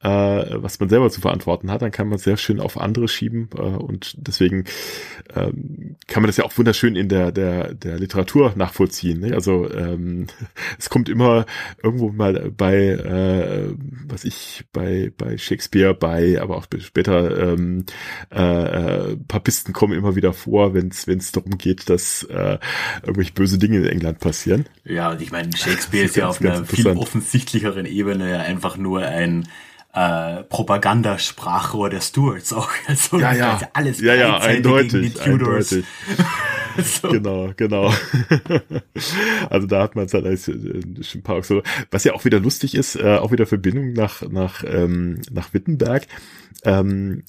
äh, 0.02 0.08
was 0.08 0.80
man 0.80 0.90
selber 0.90 1.10
zu 1.10 1.22
verantworten 1.22 1.72
hat, 1.72 1.82
dann 1.82 1.92
kann 1.92 2.08
man 2.08 2.20
sehr 2.20 2.38
schön 2.38 2.60
auf 2.60 2.80
andere 2.80 3.08
schieben 3.08 3.50
äh, 3.56 3.62
und 3.62 4.14
deswegen 4.18 4.66
ähm, 5.36 5.96
kann 6.08 6.24
man 6.24 6.28
das 6.28 6.38
ja 6.38 6.44
auch 6.44 6.58
wunderschön 6.58 6.96
in 6.96 7.10
der, 7.10 7.32
der, 7.32 7.74
der 7.74 8.00
Literatur 8.00 8.54
nachvollziehen. 8.56 9.20
Ne? 9.20 9.34
Also 9.34 9.70
ähm, 9.72 10.28
es 10.80 10.90
kommt 10.90 11.10
immer 11.10 11.46
irgendwo 11.84 12.10
mal 12.10 12.52
bei, 12.56 12.76
äh, 12.76 13.74
was 14.08 14.24
ich, 14.24 14.66
bei, 14.74 15.12
bei 15.18 15.38
Shakespeare, 15.38 15.94
bei, 15.94 16.42
aber 16.42 16.58
auch 16.58 16.66
später 16.80 17.54
ähm, 17.54 17.86
äh, 18.34 19.12
äh, 19.12 19.18
Papisten 19.28 19.74
kommen 19.74 19.94
immer 19.94 20.16
wieder 20.16 20.34
vor, 20.34 20.74
wenn 20.74 20.90
es 20.90 21.32
darum 21.32 21.58
geht, 21.58 21.90
dass 21.90 22.24
äh, 22.24 22.58
irgendwelche 23.02 23.34
böse 23.34 23.58
Dinge 23.58 23.78
in 23.78 23.86
England 23.86 24.20
passieren. 24.20 24.66
Ja, 24.84 25.12
und 25.12 25.22
ich 25.22 25.32
meine, 25.32 25.56
Shakespeare 25.56 26.06
ist 26.06 26.16
ja 26.16 26.28
auf 26.28 26.42
einer 26.42 26.66
viel 26.66 26.88
offensichtlicheren 26.88 27.86
Ebene 27.86 28.32
ja 28.32 28.40
einfach 28.40 28.78
nur 28.78 29.02
ein 29.02 29.48
äh, 29.94 30.44
Propagandasprachrohr 30.44 31.90
der 31.90 32.02
Stuarts 32.02 32.54
auch. 32.54 32.70
Also 32.88 33.20
ja, 33.20 33.34
ja. 33.34 33.60
alles 33.74 34.02
ja, 34.02 34.16
ja, 34.16 34.38
eindeutig, 34.38 34.92
gegen 34.92 35.04
die 35.04 35.10
Tudors. 35.12 35.72
Eindeutig. 35.72 35.86
so. 36.78 37.10
Genau, 37.10 37.52
genau. 37.56 37.94
also 39.50 39.68
da 39.68 39.84
hat 39.84 39.96
man 39.96 40.06
es 40.06 40.14
halt 40.14 40.26
als 40.26 40.48
äh, 40.48 40.82
Park 41.24 41.46
so. 41.46 41.62
Was 41.90 42.04
ja 42.04 42.14
auch 42.14 42.26
wieder 42.26 42.40
lustig 42.40 42.76
ist, 42.76 42.96
äh, 42.96 43.18
auch 43.18 43.32
wieder 43.32 43.46
Verbindung 43.46 43.94
nach 43.94 44.22
nach 44.30 44.64
ähm, 44.66 45.22
nach 45.32 45.54
Wittenberg. 45.54 46.08
Ähm, 46.64 47.24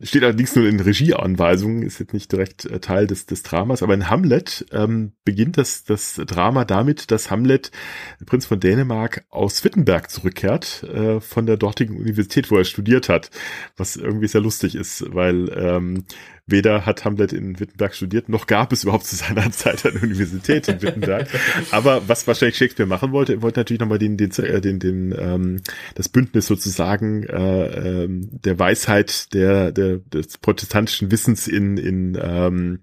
steht 0.00 0.22
allerdings 0.22 0.54
nur 0.54 0.68
in 0.68 0.78
Regieanweisungen, 0.78 1.82
ist 1.82 1.98
jetzt 1.98 2.12
nicht 2.12 2.30
direkt 2.30 2.66
äh, 2.66 2.78
Teil 2.78 3.06
des, 3.06 3.26
des 3.26 3.42
Dramas, 3.42 3.82
aber 3.82 3.94
in 3.94 4.08
Hamlet 4.08 4.66
ähm, 4.70 5.12
beginnt 5.24 5.58
das, 5.58 5.84
das 5.84 6.14
Drama 6.14 6.64
damit, 6.64 7.10
dass 7.10 7.30
Hamlet, 7.30 7.72
Prinz 8.26 8.46
von 8.46 8.60
Dänemark, 8.60 9.24
aus 9.30 9.64
Wittenberg 9.64 10.10
zurückkehrt, 10.10 10.84
äh, 10.84 11.20
von 11.20 11.46
der 11.46 11.56
dortigen 11.56 11.96
Universität, 11.96 12.50
wo 12.50 12.58
er 12.58 12.64
studiert 12.64 13.08
hat, 13.08 13.30
was 13.76 13.96
irgendwie 13.96 14.28
sehr 14.28 14.42
lustig 14.42 14.76
ist, 14.76 15.04
weil 15.12 15.50
ähm, 15.56 16.04
Weder 16.48 16.86
hat 16.86 17.04
Hamlet 17.04 17.32
in 17.32 17.58
Wittenberg 17.58 17.92
studiert, 17.92 18.28
noch 18.28 18.46
gab 18.46 18.72
es 18.72 18.84
überhaupt 18.84 19.04
zu 19.04 19.16
seiner 19.16 19.50
Zeit 19.50 19.84
eine 19.84 19.98
Universität 19.98 20.68
in 20.68 20.80
Wittenberg. 20.80 21.26
Aber 21.72 22.08
was 22.08 22.28
wahrscheinlich 22.28 22.56
Shakespeare 22.56 22.88
machen 22.88 23.10
wollte, 23.10 23.32
er 23.32 23.42
wollte 23.42 23.58
natürlich 23.58 23.80
nochmal 23.80 23.98
den, 23.98 24.16
den, 24.16 24.30
äh, 24.30 24.60
den, 24.60 24.78
den, 24.78 25.12
ähm, 25.18 25.60
das 25.96 26.08
Bündnis 26.08 26.46
sozusagen 26.46 27.24
äh, 27.24 28.04
ähm, 28.04 28.28
der 28.30 28.60
Weisheit 28.60 29.34
der, 29.34 29.72
der, 29.72 29.98
des 29.98 30.38
protestantischen 30.38 31.10
Wissens 31.10 31.48
in, 31.48 31.78
in, 31.78 32.16
ähm, 32.22 32.78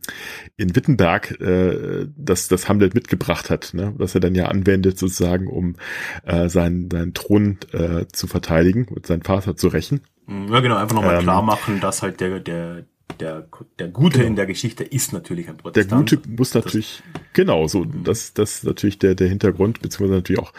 in 0.57 0.75
Wittenberg, 0.75 1.39
äh, 1.39 2.07
das, 2.17 2.49
das 2.49 2.67
Hamlet 2.67 2.93
mitgebracht 2.93 3.49
hat, 3.49 3.73
ne? 3.73 3.93
was 3.95 4.13
er 4.13 4.19
dann 4.19 4.35
ja 4.35 4.47
anwendet 4.47 4.99
sozusagen, 4.99 5.47
um 5.47 5.77
äh, 6.25 6.49
seinen, 6.49 6.91
seinen 6.91 7.13
Thron 7.13 7.59
äh, 7.71 8.07
zu 8.11 8.27
verteidigen 8.27 8.89
und 8.89 9.07
seinen 9.07 9.23
Vater 9.23 9.55
zu 9.55 9.69
rächen. 9.69 10.01
Ja, 10.27 10.59
genau, 10.59 10.75
einfach 10.75 10.95
nochmal 10.95 11.15
ähm, 11.15 11.23
klar 11.23 11.41
machen, 11.41 11.79
dass 11.79 12.01
halt 12.01 12.19
der, 12.19 12.39
der, 12.39 12.85
der, 13.19 13.47
der 13.79 13.89
Gute 13.89 14.17
genau. 14.17 14.29
in 14.29 14.35
der 14.35 14.45
Geschichte 14.45 14.83
ist 14.83 15.13
natürlich 15.13 15.49
ein 15.49 15.57
Protestant. 15.57 16.11
Der 16.11 16.17
Gute 16.17 16.29
muss 16.29 16.53
natürlich, 16.53 17.03
das, 17.13 17.21
genau, 17.33 17.67
so, 17.67 17.85
das, 17.85 18.33
das 18.33 18.55
ist 18.55 18.63
natürlich 18.63 18.99
der, 18.99 19.15
der 19.15 19.27
Hintergrund, 19.27 19.81
beziehungsweise 19.81 20.15
natürlich 20.15 20.41
auch 20.41 20.53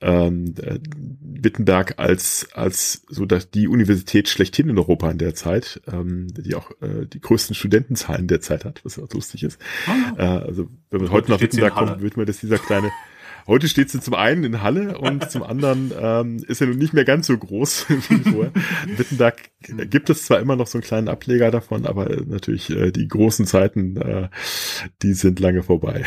ähm, 0.00 0.54
Wittenberg 1.20 1.98
als, 1.98 2.48
als 2.52 3.02
so 3.08 3.26
dass 3.26 3.50
die 3.50 3.68
Universität 3.68 4.28
schlechthin 4.28 4.68
in 4.68 4.78
Europa 4.78 5.10
in 5.10 5.18
der 5.18 5.34
Zeit, 5.34 5.80
ähm, 5.92 6.28
die 6.28 6.54
auch 6.54 6.70
äh, 6.80 7.06
die 7.06 7.20
größten 7.20 7.54
Studentenzahlen 7.54 8.26
der 8.26 8.40
Zeit 8.40 8.64
hat, 8.64 8.84
was 8.84 8.98
auch 8.98 9.12
lustig 9.12 9.42
ist. 9.42 9.60
Ah. 9.86 10.14
Äh, 10.16 10.46
also 10.46 10.68
wenn 10.90 11.02
man 11.02 11.10
heute 11.10 11.30
nach 11.30 11.40
Wittenberg 11.40 11.74
kommt, 11.74 12.00
wird 12.00 12.16
man 12.16 12.26
das 12.26 12.38
dieser 12.40 12.58
kleine 12.58 12.90
Heute 13.48 13.66
steht 13.66 13.88
sie 13.88 13.98
zum 14.00 14.12
einen 14.12 14.44
in 14.44 14.62
Halle 14.62 14.98
und 14.98 15.30
zum 15.30 15.42
anderen 15.42 15.90
ähm, 15.98 16.44
ist 16.46 16.60
er 16.60 16.66
nun 16.66 16.76
nicht 16.76 16.92
mehr 16.92 17.06
ganz 17.06 17.26
so 17.26 17.38
groß 17.38 17.86
wie 17.88 18.30
vorher. 18.30 18.52
Wittenberg 18.86 19.36
gibt 19.90 20.10
es 20.10 20.26
zwar 20.26 20.38
immer 20.38 20.54
noch 20.54 20.66
so 20.66 20.76
einen 20.76 20.84
kleinen 20.84 21.08
Ableger 21.08 21.50
davon, 21.50 21.86
aber 21.86 22.14
natürlich 22.26 22.68
äh, 22.68 22.92
die 22.92 23.08
großen 23.08 23.46
Zeiten, 23.46 23.96
äh, 23.96 24.28
die 25.02 25.14
sind 25.14 25.40
lange 25.40 25.62
vorbei. 25.62 26.04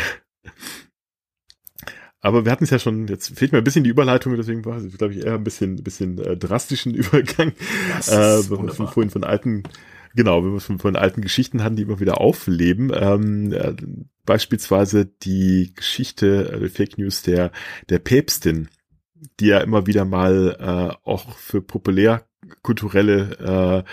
Aber 2.19 2.45
wir 2.45 2.51
hatten 2.51 2.65
es 2.65 2.69
ja 2.69 2.77
schon, 2.77 3.07
jetzt 3.07 3.35
fehlt 3.35 3.53
mir 3.53 3.57
ein 3.57 3.63
bisschen 3.63 3.83
die 3.83 3.89
Überleitung, 3.89 4.37
deswegen 4.37 4.63
war 4.63 4.77
es, 4.77 4.95
glaube 4.95 5.15
ich, 5.15 5.25
eher 5.25 5.33
ein 5.33 5.43
bisschen, 5.43 5.83
bisschen 5.83 6.19
äh, 6.19 6.37
drastischen 6.37 6.93
Übergang. 6.93 7.53
Äh, 8.05 8.43
von, 8.43 8.69
vorhin 8.69 9.09
von 9.09 9.23
alten 9.23 9.63
Genau, 10.15 10.43
wenn 10.43 10.53
wir 10.53 10.59
von, 10.59 10.79
von 10.79 10.95
alten 10.95 11.21
Geschichten 11.21 11.63
haben, 11.63 11.75
die 11.75 11.83
immer 11.83 11.99
wieder 11.99 12.19
aufleben. 12.19 12.91
Ähm, 12.93 13.53
äh, 13.53 13.75
beispielsweise 14.25 15.05
die 15.05 15.73
Geschichte, 15.75 16.51
äh, 16.51 16.67
Fake 16.69 16.97
News 16.97 17.21
der, 17.21 17.51
der 17.89 17.99
Päpstin, 17.99 18.69
die 19.39 19.47
ja 19.47 19.59
immer 19.59 19.87
wieder 19.87 20.05
mal 20.05 20.55
äh, 20.59 20.95
auch 21.07 21.35
für 21.37 21.61
populärkulturelle 21.61 23.85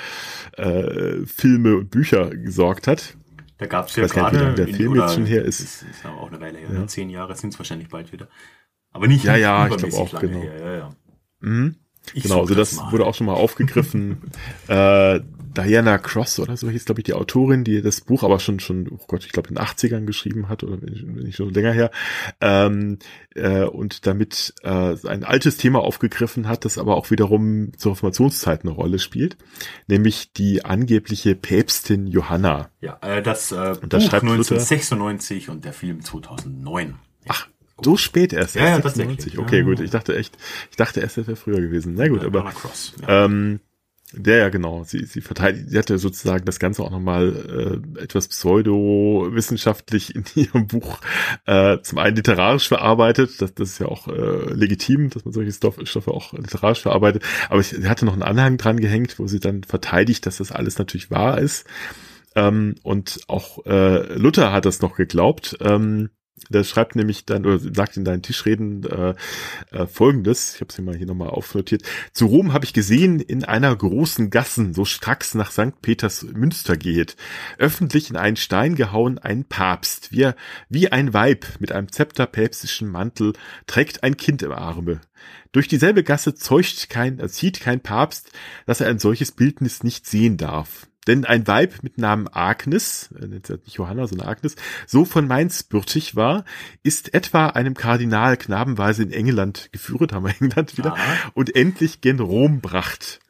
äh, 0.57 0.62
äh, 0.62 1.27
Filme 1.27 1.77
und 1.77 1.91
Bücher 1.91 2.31
gesorgt 2.31 2.87
hat. 2.87 3.16
Da 3.59 3.66
gab 3.66 3.89
es 3.89 3.97
ja 3.97 4.07
gerade, 4.07 4.55
der 4.55 4.69
Film 4.69 4.95
jetzt 4.95 5.14
schon 5.14 5.27
her 5.27 5.45
ist. 5.45 5.61
ist, 5.61 5.83
ist 5.83 6.07
aber 6.07 6.21
auch 6.21 6.29
eine 6.29 6.41
Weile 6.41 6.59
her. 6.59 6.69
Ja. 6.73 6.87
Zehn 6.87 7.11
Jahre 7.11 7.35
sind 7.35 7.53
es 7.53 7.59
wahrscheinlich 7.59 7.89
bald 7.89 8.12
wieder. 8.12 8.29
Aber 8.93 9.09
nicht 9.09 9.25
Ja, 9.25 9.37
ja, 9.37 9.69
ich 9.69 9.77
glaube 9.77 9.97
auch, 9.97 10.21
genau. 10.21 10.41
Her, 10.41 10.61
ja, 10.61 10.77
ja. 10.77 10.91
Mhm. 11.41 11.77
genau, 12.14 12.41
also 12.41 12.55
das, 12.55 12.77
das 12.77 12.93
wurde 12.93 13.05
auch 13.05 13.14
schon 13.14 13.27
mal 13.27 13.35
aufgegriffen. 13.35 14.23
äh, 14.69 15.21
Diana 15.59 15.99
Cross 15.99 16.39
oder 16.39 16.57
so 16.57 16.71
hieß, 16.71 16.85
glaube 16.85 17.01
ich, 17.01 17.05
die 17.05 17.15
Autorin, 17.15 17.65
die 17.65 17.83
das 17.83 18.01
Buch 18.01 18.23
aber 18.23 18.39
schon, 18.39 18.61
schon, 18.61 18.89
oh 18.91 19.01
Gott, 19.09 19.25
ich 19.25 19.33
glaube, 19.33 19.49
in 19.49 19.57
den 19.57 19.65
80ern 19.65 20.05
geschrieben 20.05 20.49
hat 20.49 20.63
oder 20.63 20.77
nicht 20.77 21.37
schon 21.37 21.53
länger 21.53 21.73
her. 21.73 21.91
Ähm, 22.41 22.99
äh, 23.35 23.65
und 23.65 24.07
damit 24.07 24.55
äh, 24.63 24.95
ein 25.07 25.25
altes 25.25 25.57
Thema 25.57 25.81
aufgegriffen 25.81 26.47
hat, 26.47 26.65
das 26.65 26.79
aber 26.79 26.97
auch 26.97 27.11
wiederum 27.11 27.73
zur 27.77 27.93
Reformationszeit 27.93 28.63
eine 28.63 28.71
Rolle 28.71 29.01
spielt, 29.01 29.37
nämlich 29.89 30.33
die 30.33 30.65
angebliche 30.65 31.35
Päpstin 31.35 32.07
Johanna. 32.07 32.71
Ja, 32.81 32.99
äh, 33.03 33.21
das, 33.21 33.51
äh, 33.51 33.75
und 33.83 33.93
das 33.93 34.05
Buch 34.05 34.11
schreibt 34.11 34.25
1996 34.25 35.47
Luther, 35.47 35.53
und 35.53 35.65
der 35.65 35.73
Film 35.73 36.05
2009. 36.05 36.95
Ach, 37.27 37.49
so 37.83 37.97
spät 37.97 38.33
erst. 38.33 38.55
Ja, 38.55 38.69
ja, 38.69 38.83
96. 38.83 39.39
Okay, 39.39 39.63
gut. 39.63 39.81
Ich 39.81 39.91
dachte 39.91 40.17
echt, 40.17 40.37
ich 40.71 40.77
dachte 40.77 41.01
erst, 41.01 41.19
es 41.19 41.27
wäre 41.27 41.37
früher 41.37 41.61
gewesen. 41.61 41.95
Na 41.97 42.09
gut, 42.09 42.25
aber 42.25 42.45
Cross, 42.45 42.95
ja. 43.03 43.25
ähm, 43.25 43.61
der, 44.13 44.39
ja, 44.39 44.49
genau. 44.49 44.85
Sie, 44.85 45.05
sie 45.05 45.21
verteidigt, 45.21 45.69
sie 45.69 45.79
hatte 45.79 45.99
sozusagen 45.99 46.47
das 46.47 46.59
Ganze 46.59 46.83
auch 46.83 46.91
nochmal 46.91 47.83
äh, 47.97 48.03
etwas 48.03 48.29
pseudo-wissenschaftlich 48.29 50.15
in 50.15 50.25
ihrem 50.35 50.67
Buch 50.67 51.01
äh, 51.45 51.79
zum 51.83 51.99
einen 51.99 52.17
literarisch 52.17 52.69
verarbeitet. 52.69 53.43
Das, 53.43 53.55
das 53.55 53.71
ist 53.71 53.81
ja 53.81 53.87
auch 53.87 54.09
äh, 54.09 54.53
legitim, 54.55 55.11
dass 55.11 55.27
man 55.27 55.35
solche 55.35 55.53
Stoff, 55.53 55.77
Stoffe 55.85 56.13
auch 56.13 56.33
literarisch 56.33 56.81
verarbeitet. 56.81 57.23
Aber 57.51 57.61
ich, 57.61 57.69
sie 57.69 57.89
hatte 57.89 58.07
noch 58.07 58.15
einen 58.15 58.23
Anhang 58.23 58.57
dran 58.57 58.81
gehängt, 58.81 59.19
wo 59.19 59.27
sie 59.27 59.41
dann 59.41 59.63
verteidigt, 59.63 60.25
dass 60.25 60.39
das 60.39 60.53
alles 60.53 60.79
natürlich 60.79 61.11
wahr 61.11 61.39
ist. 61.39 61.67
Ähm, 62.35 62.77
und 62.83 63.21
auch 63.29 63.67
äh, 63.67 64.15
Luther 64.15 64.53
hat 64.53 64.65
das 64.65 64.81
noch 64.81 64.97
geglaubt. 64.97 65.59
Ähm, 65.61 66.09
der 66.49 66.64
schreibt 66.64 66.97
nämlich 66.97 67.24
dann, 67.24 67.45
oder 67.47 67.59
sagt 67.59 67.97
in 67.97 68.05
deinen 68.05 68.22
Tischreden 68.22 68.84
äh, 68.84 69.14
äh, 69.70 69.86
folgendes, 69.86 70.55
ich 70.55 70.61
habe 70.61 70.70
es 70.70 70.78
mir 70.78 70.84
mal 70.84 70.97
hier 70.97 71.07
nochmal 71.07 71.30
aufnotiert. 71.30 71.82
Zu 72.12 72.26
Rom 72.26 72.53
habe 72.53 72.64
ich 72.64 72.72
gesehen, 72.72 73.20
in 73.20 73.45
einer 73.45 73.74
großen 73.74 74.30
Gassen, 74.30 74.74
so 74.74 74.84
stracks 74.84 75.34
nach 75.34 75.51
St. 75.51 75.80
Peters 75.82 76.22
Münster 76.22 76.76
geht, 76.76 77.16
öffentlich 77.59 78.11
in 78.11 78.16
einen 78.16 78.36
Stein 78.36 78.74
gehauen, 78.74 79.18
ein 79.18 79.45
Papst, 79.45 80.12
wie, 80.12 80.30
wie 80.68 80.91
ein 80.91 81.14
Weib 81.14 81.47
mit 81.59 81.72
einem 81.72 81.93
Zepter 81.93 82.26
päpstischen 82.26 82.89
Mantel, 82.89 83.32
trägt 83.66 84.03
ein 84.03 84.16
Kind 84.16 84.43
im 84.43 84.53
Arme. 84.53 85.01
Durch 85.53 85.68
dieselbe 85.68 86.05
Gasse 86.05 86.34
zeugt 86.34 86.91
kein, 86.91 87.18
äh, 87.18 87.28
zieht 87.28 87.61
kein 87.61 87.80
Papst, 87.80 88.30
dass 88.66 88.80
er 88.80 88.89
ein 88.89 88.99
solches 88.99 89.32
Bildnis 89.32 89.82
nicht 89.82 90.07
sehen 90.07 90.36
darf. 90.36 90.88
Denn 91.09 91.25
ein 91.25 91.47
Weib 91.47 91.83
mit 91.83 91.97
Namen 91.97 92.29
Agnes, 92.31 93.09
äh, 93.19 93.27
nicht 93.27 93.51
Johanna, 93.67 94.07
sondern 94.07 94.29
Agnes, 94.29 94.57
so 94.87 95.07
von 95.07 95.27
Mainz 95.27 95.63
bürtig 95.63 96.15
war, 96.17 96.45
ist 96.83 97.15
etwa 97.15 97.47
einem 97.47 97.73
Kardinal 97.73 98.37
knabenweise 98.37 99.05
in 99.05 99.11
England 99.11 99.71
geführt, 99.73 100.13
haben 100.13 100.27
wir 100.27 100.35
England 100.41 100.77
wieder, 100.77 100.93
Aha. 100.93 101.31
und 101.33 101.57
endlich 101.57 102.03
gen 102.03 102.21
Rom 102.21 102.61
bracht. 102.61 103.21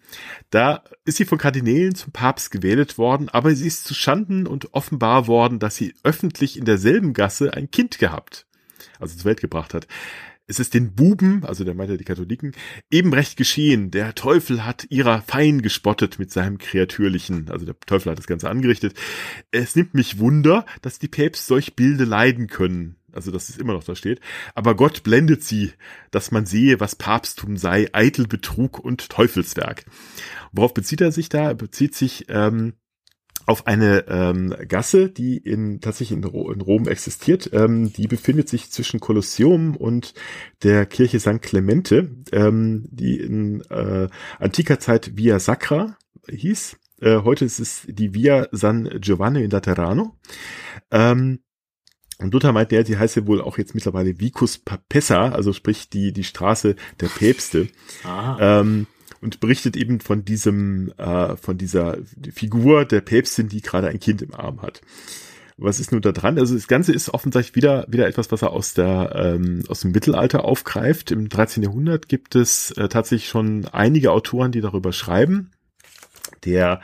Da 0.51 0.83
ist 1.05 1.19
sie 1.19 1.25
von 1.25 1.39
Kardinälen 1.39 1.95
zum 1.95 2.13
Papst 2.13 2.51
gewählt 2.51 2.99
worden, 2.99 3.29
aber 3.29 3.55
sie 3.55 3.69
ist 3.69 3.85
zu 3.85 3.95
Schanden 3.95 4.49
und 4.49 4.75
offenbar 4.75 5.29
worden, 5.29 5.61
dass 5.61 5.77
sie 5.77 5.95
öffentlich 6.03 6.59
in 6.59 6.65
derselben 6.65 7.13
Gasse 7.13 7.55
ein 7.55 7.71
Kind 7.71 8.01
gehabt, 8.01 8.47
also 8.99 9.17
zur 9.17 9.27
Welt 9.27 9.41
gebracht 9.41 9.73
hat 9.73 9.87
es 10.49 10.59
ist 10.59 10.73
den 10.73 10.95
Buben, 10.95 11.45
also 11.45 11.63
der 11.63 11.75
meinte 11.75 11.99
die 11.99 12.05
Katholiken, 12.05 12.53
eben 12.91 13.13
recht 13.13 13.37
geschehen. 13.37 13.91
Der 13.91 14.15
Teufel 14.15 14.65
hat 14.65 14.87
ihrer 14.89 15.21
fein 15.23 15.61
gespottet 15.61 16.19
mit 16.19 16.33
seinem 16.33 16.57
Kreatürlichen. 16.57 17.51
Also 17.51 17.67
der 17.67 17.79
Teufel 17.81 18.11
hat 18.11 18.19
das 18.19 18.27
Ganze 18.27 18.49
angerichtet. 18.49 18.95
Es 19.51 19.77
nimmt 19.77 19.93
mich 19.93 20.19
Wunder, 20.19 20.65
dass 20.81 20.99
die 20.99 21.09
Päpst 21.09 21.47
solch 21.47 21.77
Bilde 21.77 22.05
leiden 22.05 22.47
können. 22.47 22.97
Also, 23.13 23.31
dass 23.31 23.49
es 23.49 23.57
immer 23.57 23.73
noch 23.73 23.85
da 23.85 23.95
steht. 23.95 24.21
Aber 24.55 24.77
Gott 24.77 25.03
blendet 25.03 25.43
sie, 25.43 25.73
dass 26.11 26.31
man 26.31 26.47
sehe, 26.47 26.79
was 26.79 26.95
Papsttum 26.95 27.57
sei, 27.57 27.89
eitel 27.93 28.27
Betrug 28.27 28.79
und 28.79 29.09
Teufelswerk. 29.09 29.87
Worauf 30.53 30.75
bezieht 30.75 31.01
er 31.01 31.11
sich 31.11 31.29
da? 31.29 31.49
Er 31.49 31.55
bezieht 31.55 31.95
sich 31.95 32.27
ähm, 32.29 32.75
auf 33.49 33.67
eine 33.67 34.05
ähm, 34.09 34.55
Gasse, 34.69 35.09
die 35.09 35.39
in 35.39 35.81
tatsächlich 35.81 36.19
in, 36.19 36.23
in 36.23 36.61
Rom 36.61 36.87
existiert. 36.87 37.49
Ähm, 37.55 37.91
die 37.91 38.07
befindet 38.07 38.47
sich 38.47 38.71
zwischen 38.71 39.01
Kolosseum 39.01 39.75
und 39.75 40.13
der 40.63 40.85
Kirche 40.85 41.19
St. 41.19 41.41
Clemente, 41.41 42.11
ähm, 42.31 42.85
die 42.91 43.19
in 43.19 43.63
äh, 43.71 44.09
antiker 44.39 44.79
Zeit 44.81 45.17
Via 45.17 45.39
Sacra 45.39 45.97
hieß. 46.29 46.77
Äh, 47.01 47.23
heute 47.25 47.47
ist 47.47 47.59
es 47.59 47.87
die 47.89 48.13
Via 48.13 48.49
San 48.53 48.87
Giovanni 49.01 49.43
in 49.43 49.51
Laterano. 49.51 50.15
Ähm, 50.91 51.39
und 52.19 52.35
Luther 52.35 52.53
meint 52.53 52.71
der, 52.71 52.85
sie 52.85 52.99
heißt 52.99 53.17
ja 53.17 53.27
wohl 53.27 53.41
auch 53.41 53.57
jetzt 53.57 53.75
mittlerweile 53.75 54.21
Vicus 54.21 54.59
Papessa, 54.59 55.31
also 55.31 55.55
sprich 55.55 55.89
die, 55.89 56.13
die 56.13 56.25
Straße 56.25 56.77
der 57.01 57.09
Päpste. 57.09 57.69
Ähm, 58.39 58.87
und 59.21 59.41
berichtet 59.41 59.77
eben 59.77 60.01
von 60.01 60.25
diesem, 60.25 60.93
äh, 60.97 61.37
von 61.37 61.59
dieser 61.59 61.99
Figur 62.33 62.85
der 62.85 63.01
Päpstin, 63.01 63.49
die 63.49 63.61
gerade 63.61 63.89
ein 63.89 64.01
Kind 64.01 64.23
im 64.23 64.35
Arm 64.35 64.63
hat. 64.63 64.81
Was 65.61 65.81
ist 65.81 65.91
nun 65.91 66.01
da 66.01 66.13
dran? 66.13 66.39
Also 66.39 66.55
das 66.55 66.69
Ganze 66.69 66.93
ist 66.93 67.13
offensichtlich 67.13 67.57
wieder, 67.57 67.85
wieder 67.89 68.07
etwas, 68.07 68.31
was 68.31 68.43
er 68.43 68.53
aus 68.53 68.75
der, 68.75 69.13
ähm, 69.17 69.65
aus 69.69 69.81
dem 69.81 69.91
Mittelalter 69.91 70.45
aufgreift. 70.45 71.11
Im 71.11 71.29
13. 71.29 71.65
Jahrhundert 71.65 72.09
gibt 72.09 72.37
es 72.37 72.71
äh, 72.73 72.89
tatsächlich 72.89 73.29
schon 73.29 73.67
einige 73.67 74.13
Autoren, 74.13 74.53
die 74.53 74.61
darüber 74.61 74.93
schreiben. 74.93 75.51
Der 76.45 76.81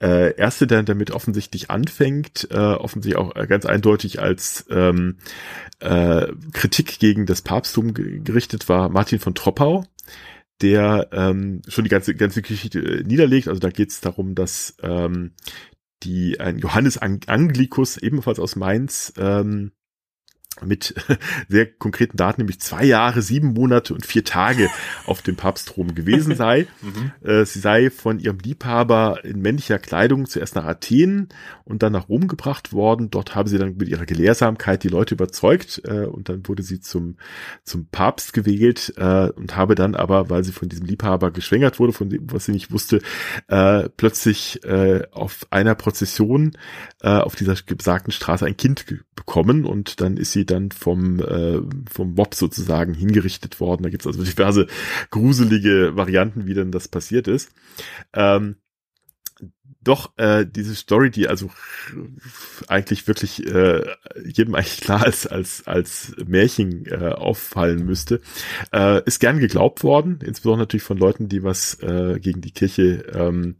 äh, 0.00 0.34
erste, 0.36 0.66
der 0.66 0.82
damit 0.84 1.10
offensichtlich 1.10 1.70
anfängt, 1.70 2.48
äh, 2.50 2.56
offensichtlich 2.56 3.16
auch 3.16 3.34
ganz 3.46 3.66
eindeutig 3.66 4.22
als 4.22 4.64
ähm, 4.70 5.18
äh, 5.80 6.28
Kritik 6.54 6.98
gegen 6.98 7.26
das 7.26 7.42
Papsttum 7.42 7.92
gerichtet 7.92 8.70
war, 8.70 8.88
Martin 8.88 9.18
von 9.18 9.34
Troppau 9.34 9.84
der 10.62 11.08
ähm, 11.12 11.62
schon 11.68 11.84
die 11.84 11.90
ganze 11.90 12.14
ganze 12.14 12.42
Geschichte 12.42 12.78
äh, 12.78 13.02
niederlegt. 13.02 13.48
Also 13.48 13.60
da 13.60 13.70
geht 13.70 13.90
es 13.90 14.00
darum, 14.00 14.34
dass 14.34 14.76
ähm, 14.82 15.32
die 16.02 16.40
ein 16.40 16.58
Johannes 16.58 16.98
Anglikus 16.98 17.96
ebenfalls 17.96 18.38
aus 18.38 18.56
Mainz 18.56 19.12
ähm, 19.16 19.72
mit 20.62 20.94
sehr 21.48 21.66
konkreten 21.66 22.16
Daten, 22.16 22.40
nämlich 22.40 22.60
zwei 22.60 22.84
Jahre, 22.84 23.22
sieben 23.22 23.52
Monate 23.52 23.94
und 23.94 24.06
vier 24.06 24.24
Tage 24.24 24.68
auf 25.06 25.22
dem 25.22 25.36
Papstthron 25.36 25.94
gewesen 25.94 26.36
sei. 26.36 26.66
mhm. 26.82 27.28
äh, 27.28 27.44
sie 27.44 27.58
sei 27.58 27.90
von 27.90 28.18
ihrem 28.18 28.38
Liebhaber 28.38 29.24
in 29.24 29.40
männlicher 29.40 29.78
Kleidung 29.78 30.26
zuerst 30.26 30.54
nach 30.54 30.64
Athen 30.64 31.28
und 31.64 31.82
dann 31.82 31.92
nach 31.92 32.08
Rom 32.08 32.28
gebracht 32.28 32.72
worden. 32.72 33.10
Dort 33.10 33.34
habe 33.34 33.48
sie 33.48 33.58
dann 33.58 33.76
mit 33.76 33.88
ihrer 33.88 34.06
Gelehrsamkeit 34.06 34.82
die 34.82 34.88
Leute 34.88 35.14
überzeugt 35.14 35.82
äh, 35.84 36.06
und 36.06 36.28
dann 36.28 36.46
wurde 36.46 36.62
sie 36.62 36.80
zum, 36.80 37.16
zum 37.64 37.86
Papst 37.86 38.32
gewählt 38.32 38.94
äh, 38.96 39.30
und 39.30 39.56
habe 39.56 39.74
dann 39.74 39.94
aber, 39.94 40.30
weil 40.30 40.44
sie 40.44 40.52
von 40.52 40.68
diesem 40.68 40.86
Liebhaber 40.86 41.30
geschwängert 41.30 41.78
wurde, 41.78 41.92
von 41.92 42.08
dem, 42.08 42.30
was 42.32 42.44
sie 42.44 42.52
nicht 42.52 42.70
wusste, 42.70 43.00
plötzlich 43.96 44.60
auf 45.12 45.46
einer 45.50 45.74
Prozession 45.74 46.52
auf 47.00 47.36
dieser 47.36 47.54
besagten 47.54 48.12
Straße 48.12 48.46
ein 48.46 48.56
Kind 48.56 48.86
bekommen 49.14 49.64
und 49.64 50.00
dann 50.00 50.16
ist 50.16 50.32
sie 50.32 50.46
dann 50.46 50.70
vom, 50.70 51.20
äh, 51.20 51.60
vom 51.90 52.14
Mob 52.14 52.34
sozusagen 52.34 52.94
hingerichtet 52.94 53.60
worden. 53.60 53.82
Da 53.82 53.90
gibt's 53.90 54.06
also 54.06 54.22
diverse 54.24 54.66
gruselige 55.10 55.96
Varianten, 55.96 56.46
wie 56.46 56.54
denn 56.54 56.72
das 56.72 56.88
passiert 56.88 57.28
ist. 57.28 57.50
Ähm, 58.12 58.56
doch 59.84 60.12
äh, 60.16 60.46
diese 60.46 60.74
Story, 60.74 61.10
die 61.10 61.28
also 61.28 61.50
eigentlich 62.68 63.06
wirklich 63.06 63.46
äh, 63.46 63.84
jedem 64.24 64.54
eigentlich 64.54 64.80
klar 64.80 65.06
ist, 65.06 65.26
als 65.26 65.66
als 65.66 66.14
Märchen 66.26 66.86
äh, 66.86 67.08
auffallen 67.08 67.84
müsste, 67.84 68.20
äh, 68.72 69.02
ist 69.04 69.20
gern 69.20 69.38
geglaubt 69.38 69.84
worden, 69.84 70.18
insbesondere 70.24 70.62
natürlich 70.62 70.82
von 70.82 70.98
Leuten, 70.98 71.28
die 71.28 71.42
was 71.42 71.78
äh, 71.82 72.18
gegen 72.20 72.40
die 72.40 72.52
Kirche 72.52 73.04
ähm, 73.12 73.56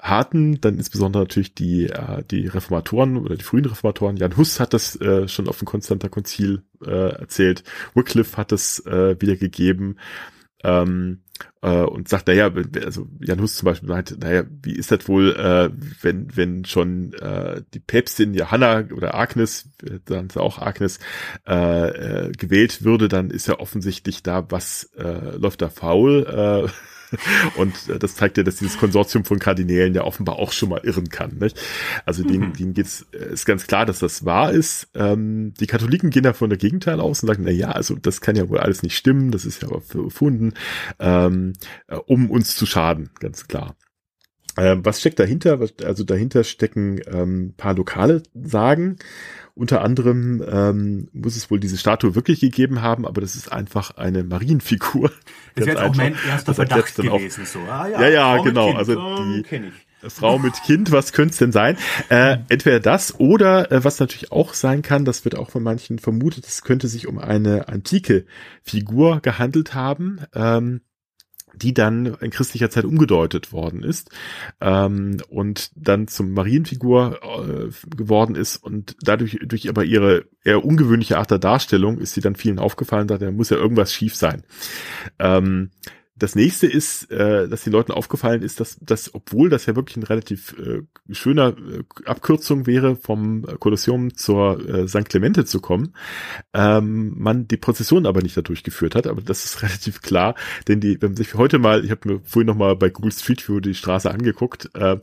hatten, 0.00 0.60
dann 0.60 0.76
insbesondere 0.76 1.22
natürlich 1.22 1.54
die 1.54 1.86
äh, 1.86 2.22
die 2.30 2.46
Reformatoren 2.46 3.16
oder 3.16 3.36
die 3.36 3.44
frühen 3.44 3.64
Reformatoren. 3.64 4.16
Jan 4.16 4.36
Hus 4.36 4.60
hat 4.60 4.74
das 4.74 5.00
äh, 5.00 5.28
schon 5.28 5.48
auf 5.48 5.58
dem 5.58 5.66
Konstanter 5.66 6.08
Konzil 6.08 6.62
äh, 6.84 6.90
erzählt, 6.90 7.62
Wycliffe 7.94 8.36
hat 8.36 8.52
es 8.52 8.84
äh, 8.86 9.20
wiedergegeben. 9.20 9.98
Ähm, 10.62 11.22
äh, 11.62 11.82
und 11.82 12.08
sagt, 12.08 12.26
naja, 12.26 12.50
also 12.84 13.08
Jan 13.20 13.40
Hus 13.40 13.56
zum 13.56 13.66
Beispiel 13.66 13.88
meint, 13.88 14.18
naja, 14.20 14.44
wie 14.62 14.74
ist 14.74 14.90
das 14.90 15.08
wohl, 15.08 15.34
äh, 15.34 15.70
wenn, 16.02 16.36
wenn 16.36 16.64
schon 16.64 17.14
äh, 17.14 17.62
die 17.74 17.80
Päpstin 17.80 18.34
Johanna 18.34 18.84
oder 18.94 19.14
Agnes, 19.14 19.68
äh, 19.84 19.98
dann 20.04 20.26
ist 20.26 20.36
auch 20.36 20.58
Agnes, 20.58 20.98
äh, 21.46 22.28
äh, 22.28 22.32
gewählt 22.32 22.84
würde, 22.84 23.08
dann 23.08 23.30
ist 23.30 23.48
ja 23.48 23.58
offensichtlich 23.58 24.22
da 24.22 24.50
was, 24.50 24.90
äh, 24.96 25.36
läuft 25.36 25.62
da 25.62 25.68
faul. 25.68 26.26
Äh, 26.68 26.91
und 27.56 27.88
äh, 27.88 27.98
das 27.98 28.14
zeigt 28.14 28.36
ja, 28.36 28.42
dass 28.42 28.56
dieses 28.56 28.78
Konsortium 28.78 29.24
von 29.24 29.38
Kardinälen 29.38 29.94
ja 29.94 30.04
offenbar 30.04 30.36
auch 30.36 30.52
schon 30.52 30.68
mal 30.68 30.80
irren 30.84 31.08
kann. 31.08 31.38
Nicht? 31.38 31.60
Also 32.04 32.24
denen, 32.24 32.48
mhm. 32.48 32.52
denen 32.54 32.74
geht's, 32.74 33.06
äh, 33.12 33.32
ist 33.32 33.46
ganz 33.46 33.66
klar, 33.66 33.86
dass 33.86 33.98
das 33.98 34.24
wahr 34.24 34.52
ist. 34.52 34.88
Ähm, 34.94 35.54
die 35.60 35.66
Katholiken 35.66 36.10
gehen 36.10 36.22
da 36.22 36.32
von 36.32 36.50
der 36.50 36.58
Gegenteil 36.58 37.00
aus 37.00 37.22
und 37.22 37.28
sagen, 37.28 37.44
na 37.44 37.50
ja, 37.50 37.70
also 37.70 37.94
das 37.96 38.20
kann 38.20 38.36
ja 38.36 38.48
wohl 38.48 38.58
alles 38.58 38.82
nicht 38.82 38.96
stimmen, 38.96 39.30
das 39.30 39.44
ist 39.44 39.62
ja 39.62 39.68
aber 39.68 39.82
erfunden, 39.94 40.54
ähm, 40.98 41.52
äh, 41.88 41.96
um 41.96 42.30
uns 42.30 42.56
zu 42.56 42.66
schaden, 42.66 43.10
ganz 43.20 43.48
klar. 43.48 43.76
Ähm, 44.56 44.84
was 44.84 45.00
steckt 45.00 45.18
dahinter? 45.18 45.58
Also 45.84 46.04
dahinter 46.04 46.44
stecken 46.44 47.00
ähm, 47.06 47.54
paar 47.56 47.74
lokale 47.74 48.22
Sagen. 48.34 48.96
Unter 49.54 49.82
anderem 49.82 50.42
ähm, 50.50 51.08
muss 51.12 51.36
es 51.36 51.50
wohl 51.50 51.60
diese 51.60 51.76
Statue 51.76 52.14
wirklich 52.14 52.40
gegeben 52.40 52.80
haben, 52.80 53.06
aber 53.06 53.20
das 53.20 53.36
ist 53.36 53.52
einfach 53.52 53.92
eine 53.96 54.24
Marienfigur. 54.24 55.10
Das 55.54 55.66
wäre 55.66 55.84
auch 55.84 55.94
mein 55.94 56.16
erster 56.26 56.54
Verdacht 56.54 56.94
gewesen. 56.94 57.42
Auch, 57.42 57.46
so. 57.46 57.58
ah, 57.70 57.86
ja, 57.86 58.00
ja, 58.00 58.08
ja 58.08 58.42
genau. 58.42 58.72
Also 58.72 58.94
die 58.94 59.44
Frau 60.08 60.38
mit 60.38 60.54
Kind, 60.64 60.90
was 60.92 61.12
könnte 61.12 61.32
es 61.32 61.36
denn 61.36 61.52
sein? 61.52 61.76
Äh, 62.08 62.38
entweder 62.48 62.80
das 62.80 63.20
oder 63.20 63.70
äh, 63.70 63.84
was 63.84 64.00
natürlich 64.00 64.32
auch 64.32 64.54
sein 64.54 64.80
kann, 64.80 65.04
das 65.04 65.26
wird 65.26 65.36
auch 65.36 65.50
von 65.50 65.62
manchen 65.62 65.98
vermutet, 65.98 66.46
es 66.46 66.62
könnte 66.62 66.88
sich 66.88 67.06
um 67.06 67.18
eine 67.18 67.68
antike 67.68 68.24
Figur 68.62 69.20
gehandelt 69.20 69.74
haben. 69.74 70.20
Ähm, 70.34 70.80
die 71.54 71.74
dann 71.74 72.06
in 72.20 72.30
christlicher 72.30 72.70
Zeit 72.70 72.84
umgedeutet 72.84 73.52
worden 73.52 73.82
ist 73.82 74.10
ähm, 74.60 75.18
und 75.28 75.70
dann 75.74 76.08
zum 76.08 76.32
Marienfigur 76.32 77.20
äh, 77.22 77.96
geworden 77.96 78.34
ist 78.34 78.56
und 78.56 78.96
dadurch 79.00 79.38
durch 79.44 79.68
aber 79.68 79.84
ihre 79.84 80.24
eher 80.44 80.64
ungewöhnliche 80.64 81.18
Art 81.18 81.30
der 81.30 81.38
Darstellung 81.38 81.98
ist 81.98 82.14
sie 82.14 82.20
dann 82.20 82.36
vielen 82.36 82.58
aufgefallen, 82.58 83.06
da 83.08 83.30
muss 83.30 83.50
ja 83.50 83.56
irgendwas 83.56 83.92
schief 83.92 84.16
sein. 84.16 84.42
Ähm, 85.18 85.70
das 86.22 86.36
nächste 86.36 86.68
ist, 86.68 87.10
äh, 87.10 87.48
dass 87.48 87.64
den 87.64 87.72
Leuten 87.72 87.90
aufgefallen 87.90 88.42
ist, 88.42 88.60
dass, 88.60 88.76
dass 88.80 89.12
obwohl 89.12 89.50
das 89.50 89.66
ja 89.66 89.74
wirklich 89.74 89.96
ein 89.96 90.04
relativ 90.04 90.54
äh, 90.56 90.82
schöner 91.12 91.48
äh, 91.48 91.82
Abkürzung 92.06 92.68
wäre, 92.68 92.94
vom 92.94 93.44
Kolosseum 93.58 94.14
zur 94.14 94.64
äh, 94.68 94.86
St. 94.86 95.08
Clemente 95.08 95.44
zu 95.44 95.60
kommen, 95.60 95.94
ähm, 96.54 97.14
man 97.16 97.48
die 97.48 97.56
Prozession 97.56 98.06
aber 98.06 98.22
nicht 98.22 98.36
dadurch 98.36 98.62
geführt 98.62 98.94
hat. 98.94 99.08
Aber 99.08 99.20
das 99.20 99.44
ist 99.44 99.62
relativ 99.62 100.00
klar, 100.00 100.36
denn 100.68 100.78
die, 100.78 101.02
wenn 101.02 101.10
man 101.10 101.16
sich 101.16 101.34
heute 101.34 101.58
mal, 101.58 101.84
ich 101.84 101.90
habe 101.90 102.08
mir 102.08 102.20
vorhin 102.24 102.46
noch 102.46 102.56
mal 102.56 102.76
bei 102.76 102.88
Google 102.88 103.10
Street 103.10 103.48
View 103.48 103.58
die 103.58 103.74
Straße 103.74 104.08
angeguckt, 104.08 104.70
äh, 104.74 104.98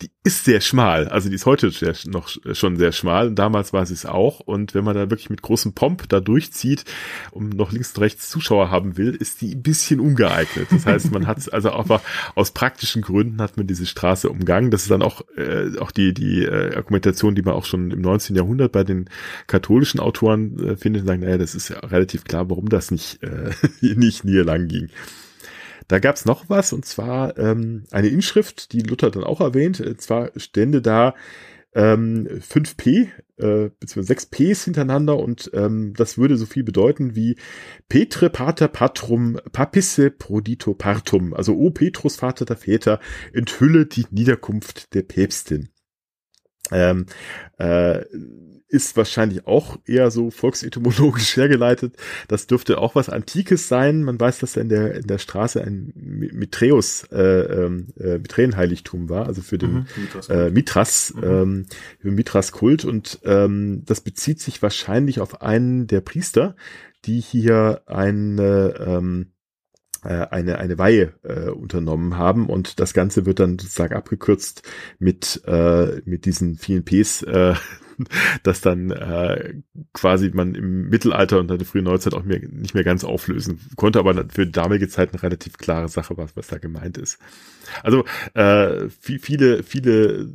die 0.00 0.10
ist 0.24 0.44
sehr 0.44 0.60
schmal. 0.60 1.08
Also 1.08 1.28
die 1.28 1.34
ist 1.34 1.46
heute 1.46 1.70
sehr, 1.70 1.94
noch 2.06 2.28
schon 2.52 2.76
sehr 2.76 2.92
schmal. 2.92 3.28
Und 3.28 3.36
damals 3.36 3.72
war 3.72 3.84
sie 3.86 3.94
es 3.94 4.06
auch. 4.06 4.40
Und 4.40 4.74
wenn 4.74 4.84
man 4.84 4.94
da 4.94 5.10
wirklich 5.10 5.30
mit 5.30 5.42
großem 5.42 5.74
Pomp 5.74 6.08
da 6.08 6.20
durchzieht 6.20 6.84
und 7.30 7.56
noch 7.56 7.72
links 7.72 7.92
und 7.94 8.02
rechts 8.02 8.30
Zuschauer 8.30 8.70
haben 8.70 8.96
will, 8.96 9.14
ist 9.14 9.40
die 9.40 9.54
ein 9.54 9.62
bisschen 9.62 10.00
ungeeignet. 10.00 10.68
Das 10.70 10.86
heißt, 10.86 11.10
man 11.10 11.26
hat 11.26 11.52
also 11.52 11.72
einfach 11.72 12.00
aus 12.34 12.52
praktischen 12.52 13.02
Gründen 13.02 13.40
hat 13.42 13.56
man 13.56 13.66
diese 13.66 13.86
Straße 13.86 14.28
umgangen. 14.28 14.70
Das 14.70 14.82
ist 14.82 14.90
dann 14.90 15.02
auch, 15.02 15.22
äh, 15.36 15.78
auch 15.78 15.90
die, 15.90 16.14
die 16.14 16.44
äh, 16.44 16.76
Argumentation, 16.76 17.34
die 17.34 17.42
man 17.42 17.54
auch 17.54 17.64
schon 17.64 17.90
im 17.90 18.00
19. 18.00 18.36
Jahrhundert 18.36 18.72
bei 18.72 18.84
den 18.84 19.10
katholischen 19.46 20.00
Autoren 20.00 20.58
äh, 20.58 20.76
findet, 20.76 21.06
sagen, 21.06 21.22
naja, 21.22 21.38
das 21.38 21.54
ist 21.54 21.68
ja 21.68 21.78
relativ 21.80 22.24
klar, 22.24 22.48
warum 22.48 22.68
das 22.68 22.90
nicht, 22.90 23.22
äh, 23.22 23.50
nicht 23.80 24.24
nie 24.24 24.36
lang 24.36 24.68
ging. 24.68 24.88
Da 25.88 25.98
gab's 25.98 26.24
noch 26.24 26.48
was, 26.48 26.72
und 26.72 26.84
zwar 26.84 27.38
ähm, 27.38 27.84
eine 27.90 28.08
Inschrift, 28.08 28.72
die 28.72 28.80
Luther 28.80 29.10
dann 29.10 29.24
auch 29.24 29.40
erwähnt. 29.40 29.80
Und 29.80 30.00
zwar 30.00 30.30
stände 30.36 30.82
da 30.82 31.14
ähm, 31.74 32.28
5p, 32.28 33.08
äh, 33.38 33.70
beziehungsweise 33.80 34.08
6 34.08 34.26
Ps 34.26 34.64
hintereinander 34.64 35.18
und 35.18 35.50
ähm, 35.54 35.94
das 35.96 36.18
würde 36.18 36.36
so 36.36 36.44
viel 36.44 36.64
bedeuten 36.64 37.16
wie 37.16 37.36
Petre 37.88 38.28
Pater 38.28 38.68
Patrum 38.68 39.38
Papisse 39.52 40.10
Prodito 40.10 40.74
Partum. 40.74 41.34
Also 41.34 41.56
O 41.56 41.70
Petrus, 41.70 42.16
Vater 42.16 42.44
der 42.44 42.56
Väter, 42.56 43.00
enthülle 43.32 43.86
die 43.86 44.06
Niederkunft 44.10 44.94
der 44.94 45.02
Päpstin. 45.02 45.70
Ähm, 46.70 47.06
äh, 47.58 48.04
ist 48.72 48.96
wahrscheinlich 48.96 49.46
auch 49.46 49.78
eher 49.84 50.10
so 50.10 50.30
volksetymologisch 50.30 51.36
hergeleitet. 51.36 51.94
Das 52.26 52.46
dürfte 52.46 52.78
auch 52.78 52.94
was 52.94 53.10
Antikes 53.10 53.68
sein. 53.68 54.02
Man 54.02 54.18
weiß, 54.18 54.38
dass 54.38 54.54
da 54.54 54.62
in 54.62 54.70
der, 54.70 54.94
in 54.94 55.06
der 55.06 55.18
Straße 55.18 55.62
ein 55.62 55.92
Mitreus, 55.94 57.04
äh, 57.12 57.20
ähm, 57.20 57.88
äh, 58.00 58.18
Mithränenheiligtum 58.18 59.10
war, 59.10 59.26
also 59.26 59.42
für 59.42 59.58
den 59.58 59.72
mhm, 59.72 59.86
Mitras, 59.96 60.28
äh, 60.30 60.50
Mitras, 60.50 61.14
mhm. 61.14 61.66
ähm, 62.02 62.14
Mitras 62.14 62.52
Kult. 62.52 62.86
Und 62.86 63.20
ähm, 63.24 63.82
das 63.84 64.00
bezieht 64.00 64.40
sich 64.40 64.62
wahrscheinlich 64.62 65.20
auf 65.20 65.42
einen 65.42 65.86
der 65.86 66.00
Priester, 66.00 66.56
die 67.04 67.20
hier 67.20 67.82
eine, 67.84 68.74
ähm, 68.78 69.32
äh, 70.02 70.28
eine, 70.30 70.58
eine 70.58 70.78
Weihe 70.78 71.12
äh, 71.24 71.50
unternommen 71.50 72.16
haben 72.16 72.48
und 72.48 72.80
das 72.80 72.94
Ganze 72.94 73.26
wird 73.26 73.38
dann 73.38 73.58
sozusagen 73.58 73.94
abgekürzt 73.94 74.62
mit, 74.98 75.42
äh, 75.46 76.00
mit 76.06 76.24
diesen 76.24 76.56
vielen 76.56 76.84
Ps, 76.84 77.22
äh, 77.22 77.54
dass 78.42 78.60
dann 78.60 78.90
äh, 78.90 79.54
quasi 79.92 80.30
man 80.32 80.54
im 80.54 80.88
Mittelalter 80.88 81.38
und 81.38 81.48
dann 81.48 81.58
der 81.58 81.66
frühen 81.66 81.84
Neuzeit 81.84 82.14
auch 82.14 82.24
mehr, 82.24 82.40
nicht 82.40 82.74
mehr 82.74 82.84
ganz 82.84 83.04
auflösen 83.04 83.60
konnte, 83.76 83.98
aber 83.98 84.24
für 84.28 84.46
damalige 84.46 84.88
Zeit 84.88 85.12
eine 85.12 85.22
relativ 85.22 85.58
klare 85.58 85.88
Sache 85.88 86.16
was, 86.16 86.36
was 86.36 86.48
da 86.48 86.58
gemeint 86.58 86.98
ist. 86.98 87.18
Also 87.82 88.04
äh, 88.34 88.88
viele, 88.88 89.62
viele 89.62 90.28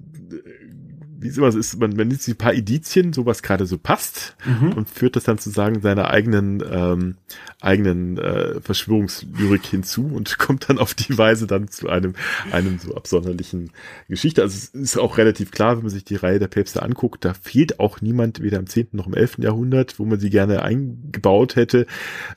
wie 1.19 1.27
es 1.27 1.37
immer 1.37 1.51
so 1.51 1.59
ist, 1.59 1.79
man, 1.79 1.95
man 1.95 2.07
nimmt 2.07 2.21
sich 2.21 2.35
ein 2.35 2.37
paar 2.37 2.53
Edizien, 2.53 3.13
so 3.13 3.25
was 3.25 3.41
gerade 3.41 3.65
so 3.65 3.77
passt 3.77 4.35
mhm. 4.45 4.73
und 4.73 4.89
führt 4.89 5.15
das 5.15 5.23
dann 5.23 5.37
sozusagen 5.37 5.81
seiner 5.81 6.09
eigenen 6.09 6.63
ähm, 6.69 7.15
eigenen 7.59 8.17
äh, 8.17 8.61
Verschwörungslyrik 8.61 9.65
hinzu 9.65 10.05
und 10.13 10.37
kommt 10.37 10.69
dann 10.69 10.77
auf 10.77 10.93
die 10.93 11.17
Weise 11.17 11.47
dann 11.47 11.69
zu 11.69 11.89
einem 11.89 12.13
einem 12.51 12.77
so 12.79 12.95
absonderlichen 12.95 13.71
Geschichte. 14.07 14.41
Also 14.41 14.55
es 14.55 14.69
ist 14.69 14.97
auch 14.97 15.17
relativ 15.17 15.51
klar, 15.51 15.75
wenn 15.75 15.83
man 15.83 15.91
sich 15.91 16.03
die 16.03 16.15
Reihe 16.15 16.39
der 16.39 16.47
Päpste 16.47 16.83
anguckt, 16.83 17.25
da 17.25 17.33
fehlt 17.33 17.79
auch 17.79 18.01
niemand 18.01 18.41
weder 18.41 18.59
im 18.59 18.67
10. 18.67 18.89
noch 18.91 19.07
im 19.07 19.15
11. 19.15 19.39
Jahrhundert, 19.39 19.99
wo 19.99 20.05
man 20.05 20.19
sie 20.19 20.29
gerne 20.29 20.61
eingebaut 20.61 21.55
hätte 21.55 21.87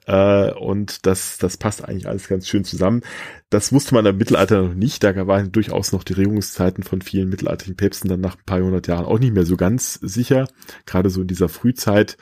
äh, 0.07 0.52
und 0.52 1.07
das 1.07 1.39
das 1.39 1.57
passt 1.57 1.85
eigentlich 1.85 2.09
alles 2.09 2.28
ganz 2.28 2.48
schön 2.48 2.65
zusammen. 2.65 3.02
Das 3.51 3.72
wusste 3.72 3.94
man 3.94 4.06
im 4.06 4.16
Mittelalter 4.16 4.62
noch 4.62 4.74
nicht. 4.74 5.02
Da 5.02 5.27
waren 5.27 5.51
durchaus 5.51 5.93
noch 5.93 6.05
die 6.05 6.12
Regierungszeiten 6.12 6.85
von 6.85 7.02
vielen 7.02 7.28
mittelalterlichen 7.28 7.77
Päpsten 7.77 8.09
dann 8.09 8.20
nach 8.20 8.36
ein 8.36 8.44
paar 8.47 8.60
hundert 8.60 8.86
Jahren 8.86 9.06
auch 9.06 9.18
nicht 9.18 9.35
mehr 9.35 9.44
so 9.44 9.56
ganz 9.56 9.94
sicher. 9.94 10.47
Gerade 10.86 11.10
so 11.10 11.20
in 11.22 11.27
dieser 11.27 11.48
Frühzeit 11.48 12.16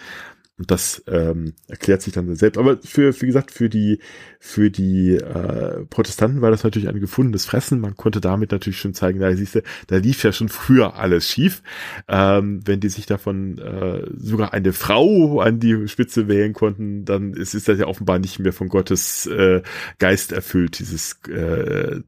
und 0.59 0.73
das 0.73 1.05
ähm, 1.07 1.53
erklärt 1.69 2.03
sich 2.03 2.13
dann 2.13 2.35
selbst. 2.35 2.59
Aber 2.59 2.79
für, 2.83 3.15
wie 3.23 3.27
gesagt, 3.27 3.53
für 3.53 3.69
die, 3.69 4.01
für 4.41 4.71
die 4.71 5.15
äh, 5.15 5.85
Protestanten 5.89 6.43
war 6.43 6.51
das 6.51 6.65
natürlich 6.65 6.89
ein 6.89 6.99
gefundenes 6.99 7.47
Fressen. 7.47 7.81
Man 7.81 7.97
konnte 7.97 8.21
damit 8.21 8.51
natürlich 8.51 8.81
schon 8.81 8.93
zeigen, 8.93 9.21
da 9.21 9.35
siehst 9.37 9.55
du, 9.55 9.63
da 9.87 9.97
lief 9.97 10.25
ja 10.25 10.33
schon 10.33 10.49
früher 10.49 10.97
alles 10.97 11.29
schief. 11.29 11.63
Ähm, 12.09 12.61
wenn 12.65 12.81
die 12.81 12.89
sich 12.89 13.07
davon 13.07 13.59
äh, 13.59 14.03
sogar 14.17 14.53
eine 14.53 14.73
Frau 14.73 15.41
an 15.41 15.61
die 15.61 15.87
Spitze 15.87 16.27
wählen 16.27 16.55
konnten, 16.55 17.05
dann 17.05 17.35
ist, 17.35 17.55
ist 17.55 17.69
das 17.69 17.79
ja 17.79 17.87
offenbar 17.87 18.19
nicht 18.19 18.41
mehr 18.41 18.53
von 18.53 18.69
Gottes 18.69 19.27
äh, 19.27 19.63
Geist 20.01 20.33
erfüllt, 20.33 20.81
dieses 20.81 21.21
äh, 21.29 22.01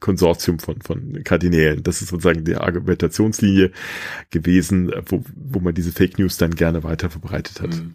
Konsortium 0.00 0.58
von, 0.58 0.82
von 0.82 1.22
Kardinälen. 1.24 1.82
Das 1.82 2.02
ist 2.02 2.10
sozusagen 2.10 2.44
die 2.44 2.56
Argumentationslinie 2.56 3.70
gewesen, 4.28 4.92
wo, 5.06 5.24
wo 5.34 5.60
man 5.60 5.72
diese 5.72 5.92
Fake 5.92 6.18
News 6.18 6.36
dann 6.36 6.50
gerne 6.54 6.82
weiter 6.84 7.08
verbreitet 7.08 7.62
hat. 7.62 7.70
Mhm. 7.70 7.93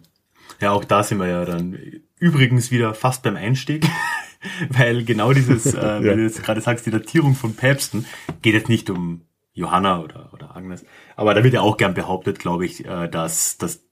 Ja, 0.60 0.72
auch 0.72 0.84
da 0.84 1.02
sind 1.02 1.18
wir 1.18 1.28
ja 1.28 1.44
dann 1.44 1.78
übrigens 2.18 2.70
wieder 2.70 2.94
fast 2.94 3.22
beim 3.22 3.36
Einstieg, 3.36 3.86
weil 4.68 5.04
genau 5.04 5.32
dieses, 5.32 5.74
äh, 5.74 5.78
ja. 5.80 6.00
du 6.00 6.22
jetzt 6.22 6.42
gerade 6.42 6.60
sagst, 6.60 6.86
die 6.86 6.90
Datierung 6.90 7.34
von 7.34 7.54
Päpsten 7.54 8.06
geht 8.42 8.54
jetzt 8.54 8.68
nicht 8.68 8.90
um 8.90 9.22
Johanna 9.52 10.00
oder, 10.00 10.32
oder 10.32 10.56
Agnes, 10.56 10.84
aber 11.16 11.34
da 11.34 11.44
wird 11.44 11.54
ja 11.54 11.60
auch 11.60 11.76
gern 11.76 11.94
behauptet, 11.94 12.38
glaube 12.38 12.64
ich, 12.64 12.84
äh, 12.84 13.08
dass, 13.08 13.58
dass 13.58 13.82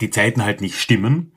die 0.00 0.10
Zeiten 0.10 0.44
halt 0.44 0.60
nicht 0.60 0.78
stimmen 0.78 1.32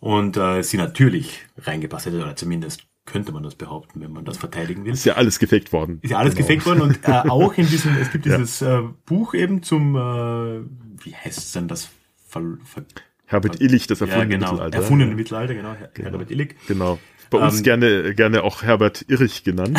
und 0.00 0.36
äh, 0.36 0.62
sie 0.62 0.76
natürlich 0.76 1.46
reingepasst 1.58 2.06
hätte 2.06 2.22
oder 2.22 2.36
zumindest 2.36 2.88
könnte 3.08 3.32
man 3.32 3.42
das 3.42 3.54
behaupten, 3.54 4.00
wenn 4.00 4.12
man 4.12 4.24
das 4.24 4.36
verteidigen 4.36 4.84
will. 4.84 4.92
Ist 4.92 5.06
ja 5.06 5.14
alles 5.14 5.38
gefaked 5.38 5.72
worden. 5.72 5.98
Ist 6.02 6.10
ja 6.10 6.18
alles 6.18 6.34
genau. 6.34 6.46
gefaked 6.46 6.66
worden 6.66 6.82
und 6.82 6.98
äh, 7.08 7.10
auch 7.28 7.54
in 7.54 7.66
diesem, 7.66 7.96
es 7.96 8.12
gibt 8.12 8.26
dieses 8.26 8.60
ja. 8.60 8.80
äh, 8.80 8.88
Buch 9.06 9.34
eben 9.34 9.62
zum, 9.62 9.96
äh, 9.96 10.60
wie 11.04 11.14
heißt 11.14 11.38
es 11.38 11.52
denn 11.52 11.68
das? 11.68 11.88
Ver, 12.26 12.42
ver, 12.64 12.84
Herbert 13.28 13.60
Illich, 13.60 13.86
das 13.86 14.00
erfundene 14.00 14.32
ja, 14.32 14.38
genau, 14.38 14.52
Mittelalter. 14.52 14.78
Erfundene 14.78 15.14
Mittelalter, 15.14 15.54
genau, 15.54 15.74
Her 15.74 15.90
genau. 15.92 16.10
Herbert 16.10 16.30
Illich. 16.30 16.54
Genau. 16.66 16.98
Bei 17.30 17.38
uns 17.38 17.58
ähm, 17.58 17.62
gerne, 17.62 18.14
gerne 18.14 18.42
auch 18.42 18.62
Herbert 18.62 19.04
Irrich 19.06 19.44
genannt. 19.44 19.78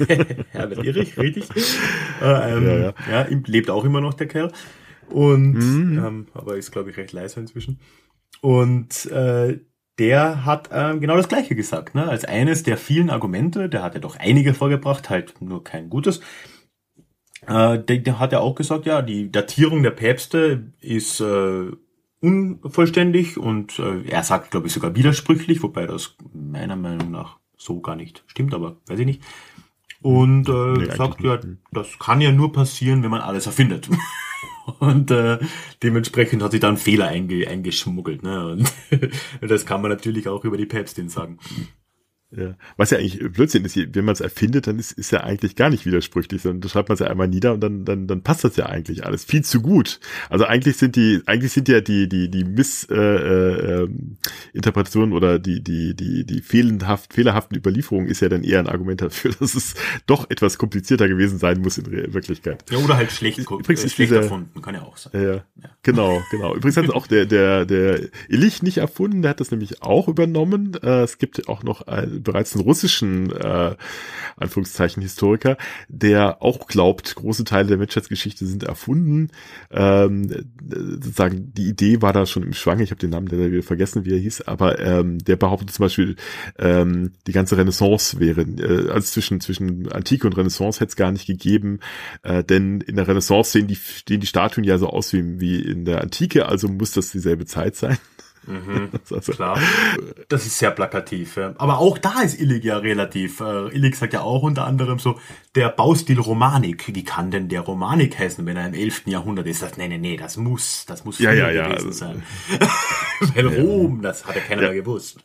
Herbert 0.50 0.84
Irrich, 0.84 1.16
richtig. 1.18 1.44
Äh, 2.20 2.56
ähm, 2.56 2.66
ja, 2.66 2.76
ja. 2.76 2.94
ja, 3.10 3.26
lebt 3.46 3.68
auch 3.68 3.84
immer 3.84 4.00
noch 4.00 4.14
der 4.14 4.28
Kerl. 4.28 4.52
Und 5.08 5.54
mhm. 5.54 5.98
ähm, 6.04 6.26
aber 6.34 6.56
ist, 6.56 6.70
glaube 6.70 6.90
ich, 6.90 6.96
recht 6.96 7.12
leise 7.12 7.40
inzwischen. 7.40 7.80
Und 8.40 9.06
äh, 9.06 9.58
der 9.98 10.44
hat 10.44 10.70
ähm, 10.72 11.00
genau 11.00 11.16
das 11.16 11.28
Gleiche 11.28 11.56
gesagt. 11.56 11.96
Ne? 11.96 12.08
Als 12.08 12.24
eines 12.24 12.62
der 12.62 12.76
vielen 12.76 13.10
Argumente, 13.10 13.68
der 13.68 13.82
hat 13.82 13.94
ja 13.94 14.00
doch 14.00 14.16
einige 14.16 14.54
vorgebracht, 14.54 15.10
halt 15.10 15.40
nur 15.40 15.64
kein 15.64 15.90
gutes. 15.90 16.20
Äh, 17.46 17.80
der, 17.80 17.98
der 17.98 18.18
hat 18.20 18.32
ja 18.32 18.38
auch 18.38 18.54
gesagt, 18.54 18.86
ja, 18.86 19.02
die 19.02 19.32
Datierung 19.32 19.82
der 19.82 19.90
Päpste 19.90 20.72
ist 20.80 21.20
äh, 21.20 21.72
unvollständig 22.22 23.36
und 23.36 23.78
äh, 23.78 24.02
er 24.04 24.22
sagt, 24.22 24.52
glaube 24.52 24.68
ich, 24.68 24.72
sogar 24.72 24.94
widersprüchlich, 24.94 25.62
wobei 25.62 25.86
das 25.86 26.16
meiner 26.32 26.76
Meinung 26.76 27.10
nach 27.10 27.38
so 27.56 27.80
gar 27.80 27.96
nicht 27.96 28.22
stimmt, 28.26 28.54
aber 28.54 28.76
weiß 28.86 29.00
ich 29.00 29.06
nicht. 29.06 29.22
Und 30.00 30.48
äh, 30.48 30.72
nee, 30.78 30.96
sagt, 30.96 31.20
ja, 31.20 31.38
das 31.70 31.98
kann 31.98 32.20
ja 32.20 32.32
nur 32.32 32.52
passieren, 32.52 33.02
wenn 33.02 33.10
man 33.10 33.20
alles 33.20 33.46
erfindet. 33.46 33.88
Und 34.78 35.10
äh, 35.10 35.38
dementsprechend 35.82 36.42
hat 36.42 36.52
sich 36.52 36.60
da 36.60 36.68
ein 36.68 36.76
Fehler 36.76 37.08
einge 37.08 37.48
eingeschmuggelt. 37.48 38.22
Ne? 38.22 38.46
Und 38.46 38.72
das 39.40 39.66
kann 39.66 39.82
man 39.82 39.90
natürlich 39.90 40.28
auch 40.28 40.44
über 40.44 40.56
die 40.56 40.66
Päpstin 40.66 41.08
sagen. 41.08 41.38
Ja. 42.34 42.54
Was 42.78 42.90
ja 42.90 42.98
eigentlich 42.98 43.18
Blödsinn 43.32 43.66
ist, 43.66 43.76
wenn 43.76 44.04
man 44.04 44.14
es 44.14 44.20
erfindet, 44.20 44.66
dann 44.66 44.78
ist, 44.78 44.92
ist 44.92 45.12
ja 45.12 45.22
eigentlich 45.22 45.54
gar 45.54 45.68
nicht 45.68 45.84
widersprüchlich, 45.84 46.40
sondern 46.40 46.62
da 46.62 46.68
schreibt 46.68 46.88
man 46.88 46.94
es 46.94 47.00
ja 47.00 47.08
einmal 47.08 47.28
nieder 47.28 47.52
und 47.52 47.60
dann, 47.60 47.84
dann, 47.84 48.06
dann 48.06 48.22
passt 48.22 48.44
das 48.44 48.56
ja 48.56 48.64
eigentlich 48.66 49.04
alles 49.04 49.24
viel 49.24 49.44
zu 49.44 49.60
gut. 49.60 50.00
Also 50.30 50.46
eigentlich 50.46 50.78
sind 50.78 50.96
die, 50.96 51.20
eigentlich 51.26 51.52
sind 51.52 51.68
ja 51.68 51.82
die, 51.82 52.08
die, 52.08 52.30
die 52.30 52.44
Missinterpretationen 52.44 55.10
äh, 55.10 55.14
äh, 55.14 55.16
oder 55.16 55.38
die, 55.38 55.62
die, 55.62 55.94
die, 55.94 56.24
die 56.24 56.40
fehlenhaft, 56.40 57.12
fehlerhaften 57.12 57.58
Überlieferungen 57.58 58.08
ist 58.08 58.20
ja 58.20 58.30
dann 58.30 58.44
eher 58.44 58.60
ein 58.60 58.68
Argument 58.68 59.02
dafür, 59.02 59.32
dass 59.38 59.54
es 59.54 59.74
doch 60.06 60.30
etwas 60.30 60.56
komplizierter 60.56 61.08
gewesen 61.08 61.38
sein 61.38 61.60
muss 61.60 61.76
in 61.76 62.14
Wirklichkeit. 62.14 62.64
Ja, 62.70 62.78
oder 62.78 62.96
halt 62.96 63.12
schlecht, 63.12 63.40
Übrigens 63.40 63.84
ist 63.84 63.92
schlecht 63.94 64.10
dieser, 64.10 64.22
erfunden, 64.22 64.62
kann 64.62 64.74
ja 64.74 64.80
auch 64.82 64.96
sein. 64.96 65.12
Ja, 65.14 65.34
ja. 65.34 65.44
Genau, 65.82 66.22
genau. 66.30 66.54
Übrigens 66.54 66.78
hat 66.78 66.84
es 66.84 66.90
auch 66.90 67.06
der, 67.06 67.26
der, 67.26 67.66
der 67.66 68.00
Illich 68.28 68.62
nicht 68.62 68.78
erfunden, 68.78 69.20
der 69.20 69.28
hat 69.30 69.40
das 69.40 69.50
nämlich 69.50 69.82
auch 69.82 70.08
übernommen. 70.08 70.78
Äh, 70.82 71.02
es 71.02 71.18
gibt 71.18 71.46
auch 71.48 71.62
noch 71.62 71.82
ein 71.82 72.21
bereits 72.22 72.54
einen 72.54 72.64
russischen, 72.64 73.30
äh, 73.30 73.74
Anführungszeichen, 74.36 75.02
Historiker, 75.02 75.56
der 75.88 76.42
auch 76.42 76.66
glaubt, 76.66 77.14
große 77.14 77.44
Teile 77.44 77.68
der 77.68 77.78
Menschheitsgeschichte 77.78 78.46
sind 78.46 78.62
erfunden. 78.64 79.28
Ähm, 79.70 80.28
sozusagen, 80.60 81.52
die 81.54 81.68
Idee 81.68 82.02
war 82.02 82.12
da 82.12 82.26
schon 82.26 82.42
im 82.42 82.52
Schwang, 82.52 82.80
ich 82.80 82.90
habe 82.90 83.00
den 83.00 83.10
Namen 83.10 83.26
leider 83.26 83.50
wieder 83.50 83.62
vergessen, 83.62 84.04
wie 84.04 84.12
er 84.12 84.18
hieß, 84.18 84.42
aber 84.42 84.78
ähm, 84.78 85.18
der 85.18 85.36
behauptet 85.36 85.70
zum 85.70 85.84
Beispiel, 85.84 86.16
ähm, 86.58 87.12
die 87.26 87.32
ganze 87.32 87.56
Renaissance 87.56 88.18
wäre, 88.18 88.42
äh, 88.42 88.90
also 88.90 89.06
zwischen, 89.06 89.40
zwischen 89.40 89.90
Antike 89.92 90.26
und 90.26 90.36
Renaissance 90.36 90.80
hätte 90.80 90.90
es 90.90 90.96
gar 90.96 91.12
nicht 91.12 91.26
gegeben, 91.26 91.80
äh, 92.22 92.42
denn 92.44 92.80
in 92.80 92.96
der 92.96 93.08
Renaissance 93.08 93.52
sehen 93.52 93.66
die, 93.66 93.74
sehen 94.08 94.20
die 94.20 94.26
Statuen 94.26 94.64
ja 94.64 94.78
so 94.78 94.88
aus 94.88 95.12
wie, 95.12 95.40
wie 95.40 95.60
in 95.60 95.84
der 95.84 96.00
Antike, 96.00 96.46
also 96.46 96.68
muss 96.68 96.92
das 96.92 97.10
dieselbe 97.10 97.46
Zeit 97.46 97.76
sein. 97.76 97.98
Mhm, 98.46 98.90
also, 99.10 99.32
klar. 99.32 99.58
Das 100.28 100.46
ist 100.46 100.58
sehr 100.58 100.70
plakativ. 100.70 101.36
Ja. 101.36 101.54
Aber 101.58 101.78
auch 101.78 101.98
da 101.98 102.22
ist 102.22 102.40
Illig 102.40 102.64
ja 102.64 102.78
relativ. 102.78 103.40
Äh, 103.40 103.68
Illig 103.68 103.96
sagt 103.96 104.12
ja 104.12 104.22
auch 104.22 104.42
unter 104.42 104.66
anderem 104.66 104.98
so, 104.98 105.18
der 105.54 105.68
Baustil 105.68 106.18
Romanik. 106.18 106.94
Wie 106.94 107.04
kann 107.04 107.30
denn 107.30 107.48
der 107.48 107.60
Romanik 107.60 108.18
heißen, 108.18 108.44
wenn 108.46 108.56
er 108.56 108.66
im 108.66 108.74
11. 108.74 109.06
Jahrhundert 109.06 109.46
ist? 109.46 109.62
Das, 109.62 109.76
nee, 109.76 109.88
nee, 109.88 109.98
nee, 109.98 110.16
das 110.16 110.36
muss, 110.36 110.84
das 110.86 111.04
muss 111.04 111.18
ja, 111.18 111.32
ja, 111.32 111.50
ja, 111.50 111.68
gewesen 111.68 111.86
also, 111.88 111.98
sein. 111.98 112.22
Weil 113.34 113.46
Rom, 113.46 114.02
das 114.02 114.26
hat 114.26 114.36
ja 114.36 114.42
keiner 114.42 114.62
ja. 114.62 114.72
gewusst. 114.72 115.18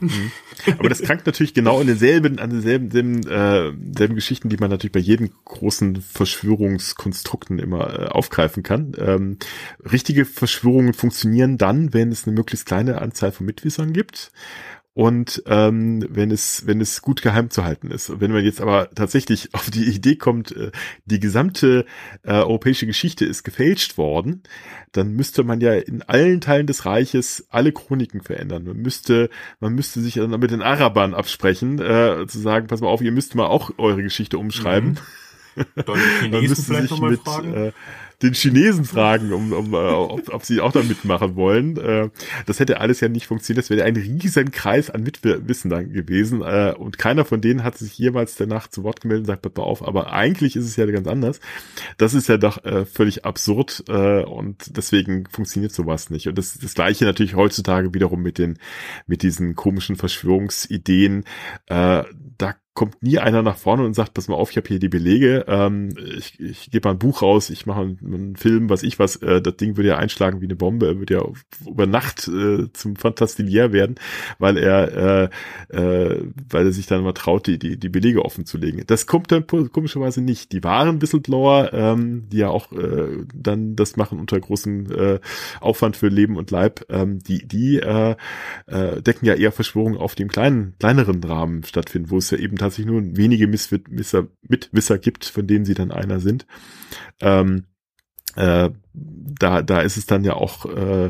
Mhm. 0.00 0.30
Aber 0.78 0.88
das 0.88 1.02
krankt 1.02 1.26
natürlich 1.26 1.54
genau 1.54 1.80
an 1.80 1.86
denselben, 1.86 2.38
an 2.38 2.50
denselben, 2.50 2.90
selben, 2.90 3.26
äh, 3.26 3.72
selben 3.96 4.14
Geschichten, 4.14 4.48
die 4.48 4.56
man 4.56 4.70
natürlich 4.70 4.92
bei 4.92 5.00
jedem 5.00 5.30
großen 5.44 6.02
Verschwörungskonstrukten 6.02 7.58
immer 7.58 8.00
äh, 8.00 8.06
aufgreifen 8.06 8.62
kann. 8.62 8.92
Ähm, 8.98 9.38
richtige 9.90 10.24
Verschwörungen 10.24 10.94
funktionieren 10.94 11.58
dann, 11.58 11.94
wenn 11.94 12.12
es 12.12 12.26
eine 12.26 12.34
möglichst 12.34 12.66
kleine 12.66 13.00
Anzahl 13.00 13.32
von 13.32 13.46
Mitwissern 13.46 13.92
gibt 13.92 14.32
und 14.96 15.42
ähm, 15.44 16.06
wenn 16.08 16.30
es 16.30 16.66
wenn 16.66 16.80
es 16.80 17.02
gut 17.02 17.20
geheim 17.20 17.50
zu 17.50 17.64
halten 17.64 17.90
ist. 17.90 18.18
Wenn 18.18 18.32
man 18.32 18.42
jetzt 18.42 18.62
aber 18.62 18.88
tatsächlich 18.94 19.50
auf 19.52 19.68
die 19.68 19.84
Idee 19.84 20.16
kommt, 20.16 20.56
äh, 20.56 20.70
die 21.04 21.20
gesamte 21.20 21.84
äh, 22.22 22.32
europäische 22.32 22.86
Geschichte 22.86 23.26
ist 23.26 23.44
gefälscht 23.44 23.98
worden, 23.98 24.42
dann 24.92 25.12
müsste 25.12 25.44
man 25.44 25.60
ja 25.60 25.74
in 25.74 26.00
allen 26.00 26.40
Teilen 26.40 26.66
des 26.66 26.86
Reiches 26.86 27.46
alle 27.50 27.72
Chroniken 27.72 28.22
verändern. 28.22 28.64
Man 28.64 28.78
müsste 28.78 29.28
man 29.60 29.74
müsste 29.74 30.00
sich 30.00 30.14
dann 30.14 30.30
mit 30.30 30.50
den 30.50 30.62
Arabern 30.62 31.12
absprechen, 31.12 31.78
äh, 31.78 32.24
zu 32.26 32.38
sagen, 32.38 32.66
pass 32.66 32.80
mal 32.80 32.88
auf, 32.88 33.02
ihr 33.02 33.12
müsst 33.12 33.34
mal 33.34 33.48
auch 33.48 33.72
eure 33.76 34.02
Geschichte 34.02 34.38
umschreiben. 34.38 34.98
Mhm. 35.56 35.64
Dann 35.74 35.98
Chinesen 36.22 36.64
vielleicht 36.64 36.90
nochmal 36.90 37.18
fragen. 37.18 37.52
Äh, 37.52 37.72
den 38.22 38.32
Chinesen 38.32 38.84
fragen, 38.84 39.32
um, 39.32 39.52
um 39.52 39.74
äh, 39.74 39.76
ob, 39.76 40.32
ob 40.32 40.44
sie 40.44 40.60
auch 40.60 40.72
da 40.72 40.82
mitmachen 40.82 41.36
wollen. 41.36 41.76
Äh, 41.76 42.08
das 42.46 42.60
hätte 42.60 42.80
alles 42.80 43.00
ja 43.00 43.08
nicht 43.08 43.26
funktioniert. 43.26 43.64
Das 43.64 43.70
wäre 43.70 43.84
ein 43.84 43.96
riesen 43.96 44.50
Kreis 44.50 44.90
an 44.90 45.02
Mitwissen 45.02 45.70
dann 45.70 45.92
gewesen. 45.92 46.42
Äh, 46.42 46.74
und 46.76 46.98
keiner 46.98 47.24
von 47.24 47.40
denen 47.40 47.62
hat 47.62 47.76
sich 47.76 47.98
jemals 47.98 48.36
danach 48.36 48.68
zu 48.68 48.84
Wort 48.84 49.00
gemeldet 49.00 49.24
und 49.24 49.26
sagt, 49.26 49.42
pass 49.42 49.64
auf, 49.64 49.86
aber 49.86 50.12
eigentlich 50.12 50.56
ist 50.56 50.64
es 50.64 50.76
ja 50.76 50.86
ganz 50.86 51.06
anders. 51.06 51.40
Das 51.98 52.14
ist 52.14 52.28
ja 52.28 52.38
doch 52.38 52.64
äh, 52.64 52.86
völlig 52.86 53.24
absurd 53.24 53.84
äh, 53.88 54.22
und 54.22 54.76
deswegen 54.76 55.26
funktioniert 55.30 55.72
sowas 55.72 56.10
nicht. 56.10 56.28
Und 56.28 56.38
das, 56.38 56.58
das 56.58 56.74
gleiche 56.74 57.04
natürlich 57.04 57.34
heutzutage 57.34 57.92
wiederum 57.92 58.22
mit 58.22 58.38
den, 58.38 58.58
mit 59.06 59.22
diesen 59.22 59.54
komischen 59.54 59.96
Verschwörungsideen. 59.96 61.24
Äh, 61.66 62.04
da 62.38 62.54
kommt 62.76 63.02
nie 63.02 63.18
einer 63.18 63.42
nach 63.42 63.56
vorne 63.56 63.84
und 63.84 63.94
sagt, 63.94 64.14
pass 64.14 64.28
mal 64.28 64.36
auf, 64.36 64.50
ich 64.50 64.56
habe 64.58 64.68
hier 64.68 64.78
die 64.78 64.90
Belege, 64.90 65.46
ähm, 65.48 65.88
ich, 66.16 66.38
ich 66.38 66.70
gebe 66.70 66.86
mal 66.86 66.94
ein 66.94 66.98
Buch 66.98 67.22
raus, 67.22 67.50
ich 67.50 67.66
mache 67.66 67.80
einen, 67.80 67.98
einen, 68.04 68.36
Film, 68.36 68.68
was 68.68 68.82
ich 68.82 68.98
was, 68.98 69.16
äh, 69.16 69.40
das 69.40 69.56
Ding 69.56 69.76
würde 69.76 69.88
ja 69.88 69.96
einschlagen 69.96 70.42
wie 70.42 70.44
eine 70.44 70.56
Bombe, 70.56 70.98
würde 70.98 71.14
ja 71.14 71.22
über 71.66 71.86
Nacht 71.86 72.28
äh, 72.28 72.70
zum 72.74 72.96
Fantastilier 72.96 73.72
werden, 73.72 73.96
weil 74.38 74.58
er, 74.58 75.30
äh, 75.72 75.76
äh, 75.76 76.22
weil 76.50 76.66
er 76.66 76.72
sich 76.72 76.86
dann 76.86 77.02
mal 77.02 77.12
traut, 77.12 77.46
die, 77.46 77.58
die, 77.58 77.78
die 77.78 77.88
Belege 77.88 78.24
offen 78.24 78.44
zu 78.44 78.58
legen. 78.58 78.82
Das 78.86 79.06
kommt 79.06 79.32
dann 79.32 79.46
komischerweise 79.46 80.20
nicht. 80.20 80.52
Die 80.52 80.62
wahren 80.62 81.00
Whistleblower, 81.00 81.72
ähm, 81.72 82.28
die 82.30 82.38
ja 82.38 82.50
auch 82.50 82.70
äh, 82.72 83.24
dann 83.34 83.74
das 83.74 83.96
machen 83.96 84.20
unter 84.20 84.38
großem 84.38 84.92
äh, 84.92 85.20
Aufwand 85.60 85.96
für 85.96 86.08
Leben 86.08 86.36
und 86.36 86.50
Leib, 86.50 86.84
ähm, 86.90 87.20
die, 87.20 87.48
die 87.48 87.78
äh, 87.78 88.16
äh, 88.66 89.00
decken 89.00 89.24
ja 89.24 89.34
eher 89.34 89.52
Verschwörungen 89.52 89.98
auf 89.98 90.14
dem 90.14 90.28
kleinen, 90.28 90.74
kleineren 90.78 91.24
Rahmen 91.24 91.64
stattfinden, 91.64 92.10
wo 92.10 92.18
es 92.18 92.30
ja 92.30 92.38
eben 92.38 92.56
tatsächlich 92.66 92.92
nur 92.92 93.16
wenige 93.16 93.46
Misswisser, 93.46 94.28
Mitwisser 94.42 94.98
gibt, 94.98 95.24
von 95.24 95.46
denen 95.46 95.64
sie 95.64 95.74
dann 95.74 95.90
einer 95.90 96.20
sind. 96.20 96.46
Ähm, 97.20 97.64
äh, 98.36 98.70
da, 98.92 99.62
da 99.62 99.80
ist 99.80 99.96
es 99.96 100.06
dann 100.06 100.24
ja 100.24 100.34
auch 100.34 100.66
äh, 100.66 101.06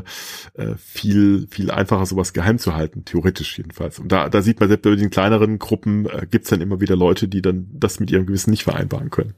äh, 0.53 0.75
viel, 0.77 1.47
viel 1.49 1.71
einfacher, 1.71 2.05
sowas 2.05 2.33
geheim 2.33 2.57
zu 2.57 2.73
halten, 2.73 3.05
theoretisch 3.05 3.57
jedenfalls. 3.57 3.99
Und 3.99 4.11
da, 4.11 4.29
da 4.29 4.41
sieht 4.41 4.59
man 4.59 4.69
selbst 4.69 4.83
bei 4.83 4.95
den 4.95 5.09
kleineren 5.09 5.59
Gruppen 5.59 6.05
äh, 6.05 6.25
gibt 6.29 6.45
es 6.45 6.49
dann 6.49 6.61
immer 6.61 6.79
wieder 6.81 6.95
Leute, 6.95 7.27
die 7.27 7.41
dann 7.41 7.67
das 7.73 7.99
mit 7.99 8.11
ihrem 8.11 8.25
Gewissen 8.25 8.51
nicht 8.51 8.63
vereinbaren 8.63 9.09
können. 9.09 9.35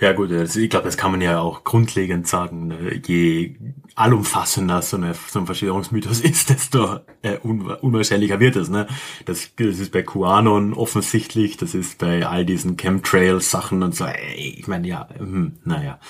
Ja 0.00 0.12
gut, 0.12 0.30
also 0.32 0.60
ich 0.60 0.70
glaube, 0.70 0.86
das 0.86 0.96
kann 0.96 1.10
man 1.10 1.20
ja 1.20 1.40
auch 1.40 1.64
grundlegend 1.64 2.26
sagen. 2.26 2.68
Ne? 2.68 3.00
Je 3.04 3.56
allumfassender 3.94 4.82
so, 4.82 4.96
eine, 4.96 5.14
so 5.14 5.38
ein 5.38 5.46
Verschwörungsmythos 5.46 6.20
ist, 6.22 6.50
desto 6.50 7.00
äh, 7.22 7.38
un 7.42 7.62
unwahrscheinlicher 7.62 8.40
wird 8.40 8.56
es. 8.56 8.68
Ne? 8.68 8.86
Das, 9.24 9.54
das 9.56 9.78
ist 9.78 9.92
bei 9.92 10.02
QAnon 10.02 10.74
offensichtlich, 10.74 11.56
das 11.56 11.74
ist 11.74 11.98
bei 11.98 12.26
all 12.26 12.44
diesen 12.44 12.76
Chemtrail-Sachen 12.76 13.82
und 13.82 13.94
so. 13.94 14.04
Ey, 14.04 14.56
ich 14.58 14.66
meine, 14.66 14.88
ja, 14.88 15.08
hm, 15.16 15.58
naja. 15.64 16.00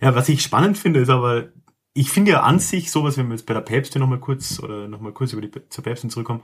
Ja, 0.00 0.14
was 0.14 0.28
ich 0.28 0.42
spannend 0.42 0.78
finde, 0.78 1.00
ist 1.00 1.10
aber, 1.10 1.48
ich 1.94 2.10
finde 2.10 2.32
ja 2.32 2.42
an 2.42 2.58
sich 2.58 2.90
sowas, 2.90 3.16
wenn 3.18 3.28
wir 3.28 3.34
jetzt 3.34 3.46
bei 3.46 3.54
der 3.54 3.60
Päpste 3.60 3.98
nochmal 3.98 4.20
kurz 4.20 4.60
oder 4.60 4.88
nochmal 4.88 5.12
kurz 5.12 5.32
über 5.32 5.42
die 5.42 5.50
zur 5.68 5.84
Päpstin 5.84 6.10
zurückkommen, 6.10 6.42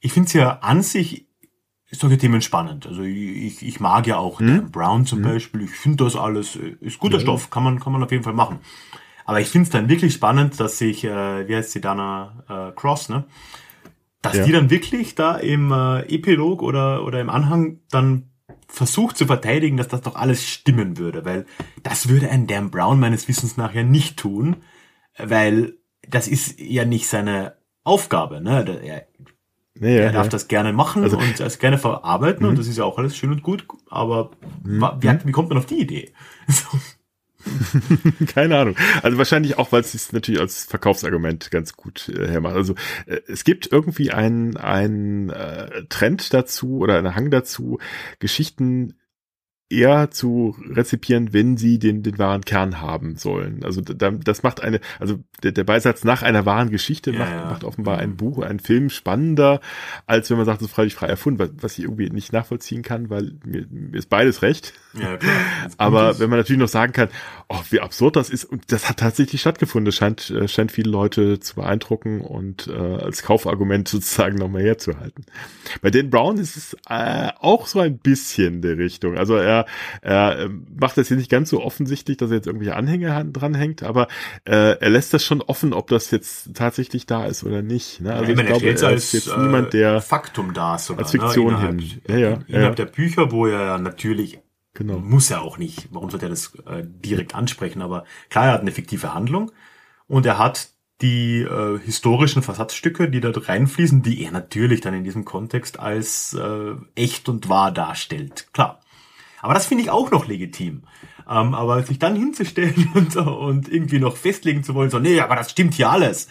ich 0.00 0.12
finde 0.12 0.26
es 0.26 0.32
ja 0.34 0.58
an 0.58 0.82
sich 0.82 1.26
solche 1.98 2.18
Themen 2.18 2.42
spannend. 2.42 2.86
Also 2.86 3.02
ich, 3.02 3.62
ich 3.66 3.80
mag 3.80 4.06
ja 4.06 4.18
auch 4.18 4.40
hm? 4.40 4.46
Dan 4.46 4.70
Brown 4.70 5.06
zum 5.06 5.24
hm? 5.24 5.32
Beispiel. 5.32 5.62
Ich 5.62 5.70
finde 5.70 6.04
das 6.04 6.16
alles, 6.16 6.56
äh, 6.56 6.76
ist 6.80 6.98
guter 6.98 7.16
ja. 7.16 7.20
Stoff, 7.20 7.50
kann 7.50 7.62
man, 7.62 7.80
kann 7.80 7.92
man 7.92 8.02
auf 8.02 8.10
jeden 8.10 8.24
Fall 8.24 8.32
machen. 8.32 8.58
Aber 9.24 9.40
ich 9.40 9.48
finde 9.48 9.64
es 9.64 9.70
dann 9.70 9.88
wirklich 9.88 10.12
spannend, 10.14 10.60
dass 10.60 10.78
sich, 10.78 11.04
äh, 11.04 11.48
wie 11.48 11.56
heißt 11.56 11.72
sie, 11.72 11.80
Dana 11.80 12.44
äh, 12.48 12.72
Cross, 12.72 13.08
ne? 13.08 13.24
Dass 14.20 14.36
ja. 14.36 14.44
die 14.44 14.52
dann 14.52 14.70
wirklich 14.70 15.14
da 15.14 15.36
im 15.36 15.70
äh, 15.70 16.00
Epilog 16.02 16.62
oder, 16.62 17.04
oder 17.04 17.20
im 17.20 17.30
Anhang 17.30 17.80
dann 17.90 18.30
versucht 18.68 19.16
zu 19.16 19.26
verteidigen, 19.26 19.76
dass 19.76 19.88
das 19.88 20.00
doch 20.00 20.16
alles 20.16 20.46
stimmen 20.46 20.98
würde, 20.98 21.24
weil 21.24 21.46
das 21.82 22.08
würde 22.08 22.30
ein 22.30 22.46
Dan 22.46 22.70
Brown 22.70 22.98
meines 22.98 23.28
Wissens 23.28 23.56
nach 23.56 23.74
ja 23.74 23.82
nicht 23.82 24.18
tun, 24.18 24.56
weil 25.18 25.74
das 26.08 26.28
ist 26.28 26.58
ja 26.58 26.84
nicht 26.84 27.06
seine 27.06 27.56
Aufgabe, 27.84 28.40
ne? 28.40 28.80
Er 28.82 29.06
Nee, 29.76 29.98
er 29.98 30.12
darf 30.12 30.26
ja. 30.26 30.30
das 30.30 30.46
gerne 30.46 30.72
machen 30.72 31.02
also, 31.02 31.18
und 31.18 31.40
das 31.40 31.58
gerne 31.58 31.78
verarbeiten 31.78 32.46
und 32.46 32.52
mhm. 32.52 32.56
das 32.56 32.68
ist 32.68 32.78
ja 32.78 32.84
auch 32.84 32.96
alles 32.96 33.16
schön 33.16 33.32
und 33.32 33.42
gut, 33.42 33.66
aber 33.90 34.30
mhm. 34.62 34.84
wie, 35.00 35.18
wie 35.24 35.32
kommt 35.32 35.48
man 35.48 35.58
auf 35.58 35.66
die 35.66 35.80
Idee? 35.80 36.12
Keine 38.34 38.58
Ahnung. 38.58 38.76
Also 39.02 39.18
wahrscheinlich 39.18 39.58
auch, 39.58 39.72
weil 39.72 39.80
es 39.80 39.92
sich 39.92 40.12
natürlich 40.12 40.40
als 40.40 40.64
Verkaufsargument 40.64 41.50
ganz 41.50 41.74
gut 41.74 42.08
äh, 42.08 42.28
hermacht. 42.28 42.54
Also 42.54 42.74
äh, 43.06 43.20
es 43.26 43.44
gibt 43.44 43.70
irgendwie 43.70 44.12
einen 44.12 44.56
ein, 44.56 45.30
äh, 45.30 45.84
Trend 45.88 46.32
dazu 46.32 46.78
oder 46.78 46.98
einen 46.98 47.14
Hang 47.14 47.30
dazu, 47.30 47.78
Geschichten 48.18 48.94
eher 49.70 50.10
zu 50.10 50.56
rezipieren, 50.70 51.32
wenn 51.32 51.56
sie 51.56 51.78
den, 51.78 52.02
den 52.02 52.18
wahren 52.18 52.44
Kern 52.44 52.80
haben 52.80 53.16
sollen. 53.16 53.64
Also 53.64 53.80
da, 53.80 54.10
das 54.10 54.42
macht 54.42 54.62
eine, 54.62 54.78
also 55.00 55.18
der, 55.42 55.52
der 55.52 55.64
Beisatz 55.64 56.04
nach 56.04 56.22
einer 56.22 56.44
wahren 56.44 56.70
Geschichte 56.70 57.12
ja, 57.12 57.18
macht, 57.18 57.30
ja. 57.30 57.44
macht 57.46 57.64
offenbar 57.64 57.98
ein 57.98 58.10
mhm. 58.10 58.16
Buch, 58.16 58.42
einen 58.42 58.60
Film 58.60 58.90
spannender, 58.90 59.60
als 60.06 60.30
wenn 60.30 60.36
man 60.36 60.46
sagt, 60.46 60.60
es 60.60 60.68
ist 60.68 60.74
freilich 60.74 60.94
frei 60.94 61.06
erfunden, 61.06 61.38
was, 61.38 61.50
was 61.60 61.78
ich 61.78 61.84
irgendwie 61.84 62.10
nicht 62.10 62.32
nachvollziehen 62.32 62.82
kann, 62.82 63.08
weil 63.08 63.32
mir, 63.44 63.66
mir 63.70 63.98
ist 63.98 64.10
beides 64.10 64.42
recht. 64.42 64.74
Ja, 64.92 65.16
klar. 65.16 65.34
Aber 65.78 66.18
wenn 66.18 66.28
man 66.28 66.38
natürlich 66.38 66.60
noch 66.60 66.68
sagen 66.68 66.92
kann, 66.92 67.08
oh, 67.48 67.60
wie 67.70 67.80
absurd 67.80 68.16
das 68.16 68.28
ist, 68.28 68.44
und 68.44 68.70
das 68.70 68.88
hat 68.88 68.98
tatsächlich 68.98 69.40
stattgefunden, 69.40 69.86
das 69.86 69.94
scheint, 69.94 70.30
äh, 70.30 70.46
scheint 70.46 70.72
viele 70.72 70.90
Leute 70.90 71.40
zu 71.40 71.54
beeindrucken 71.56 72.20
und 72.20 72.68
äh, 72.68 72.72
als 72.72 73.22
Kaufargument 73.22 73.88
sozusagen 73.94 74.36
nochmal 74.36 74.62
herzuhalten. 74.62 75.24
Bei 75.80 75.90
Dan 75.90 76.10
Brown 76.10 76.36
ist 76.36 76.56
es 76.56 76.76
äh, 76.88 77.30
auch 77.40 77.66
so 77.66 77.80
ein 77.80 77.98
bisschen 77.98 78.60
der 78.60 78.76
Richtung. 78.76 79.16
Also 79.16 79.36
er 79.36 79.53
er, 79.60 79.66
er 80.02 80.38
ähm, 80.40 80.66
macht 80.78 80.96
das 80.96 81.08
jetzt 81.08 81.18
nicht 81.18 81.30
ganz 81.30 81.50
so 81.50 81.62
offensichtlich, 81.62 82.16
dass 82.16 82.30
er 82.30 82.36
jetzt 82.36 82.46
irgendwelche 82.46 82.76
Anhänge 82.76 83.24
dranhängt, 83.32 83.82
aber 83.82 84.08
äh, 84.44 84.78
er 84.78 84.90
lässt 84.90 85.14
das 85.14 85.24
schon 85.24 85.42
offen, 85.42 85.72
ob 85.72 85.88
das 85.88 86.10
jetzt 86.10 86.54
tatsächlich 86.54 87.06
da 87.06 87.26
ist 87.26 87.44
oder 87.44 87.62
nicht. 87.62 88.00
Ne? 88.00 88.12
Also 88.14 88.32
ja, 88.32 88.38
ich 88.38 88.46
glaube, 88.46 88.66
er 88.66 88.92
ist 88.92 89.12
jetzt 89.12 89.28
äh, 89.28 89.38
niemand, 89.38 89.72
der 89.72 90.00
Faktum 90.00 90.54
da 90.54 90.76
ist 90.76 90.86
sogar, 90.86 91.04
als 91.04 91.12
Fiktion 91.12 91.54
ne? 91.54 91.60
hin. 91.60 92.00
Ja, 92.08 92.16
ja, 92.16 92.38
innerhalb 92.46 92.78
ja. 92.78 92.84
der 92.84 92.86
Bücher, 92.86 93.30
wo 93.30 93.46
er 93.46 93.78
natürlich 93.78 94.40
Genau. 94.74 94.98
Muss 94.98 95.30
er 95.30 95.42
auch 95.42 95.56
nicht. 95.56 95.88
Warum 95.92 96.10
sollte 96.10 96.26
er 96.26 96.30
das 96.30 96.52
äh, 96.66 96.82
direkt 96.84 97.34
ansprechen? 97.34 97.80
Aber 97.80 98.04
klar, 98.28 98.46
er 98.46 98.52
hat 98.54 98.60
eine 98.60 98.72
fiktive 98.72 99.14
Handlung 99.14 99.52
und 100.08 100.26
er 100.26 100.38
hat 100.38 100.70
die 101.00 101.42
äh, 101.42 101.78
historischen 101.78 102.42
Versatzstücke, 102.42 103.08
die 103.08 103.20
dort 103.20 103.48
reinfließen, 103.48 104.02
die 104.02 104.22
er 104.24 104.32
natürlich 104.32 104.80
dann 104.80 104.94
in 104.94 105.04
diesem 105.04 105.24
Kontext 105.24 105.78
als 105.78 106.34
äh, 106.34 106.74
echt 106.94 107.28
und 107.28 107.48
wahr 107.48 107.72
darstellt. 107.72 108.48
Klar. 108.52 108.80
Aber 109.44 109.52
das 109.52 109.66
finde 109.66 109.84
ich 109.84 109.90
auch 109.90 110.10
noch 110.10 110.26
legitim. 110.26 110.84
Ähm, 111.28 111.52
aber 111.52 111.82
sich 111.82 111.98
dann 111.98 112.16
hinzustellen 112.16 112.90
und, 112.94 113.14
und 113.14 113.68
irgendwie 113.68 113.98
noch 113.98 114.16
festlegen 114.16 114.64
zu 114.64 114.74
wollen, 114.74 114.88
so, 114.88 114.98
nee, 114.98 115.20
aber 115.20 115.36
das 115.36 115.50
stimmt 115.50 115.74
hier 115.74 115.90
alles. 115.90 116.28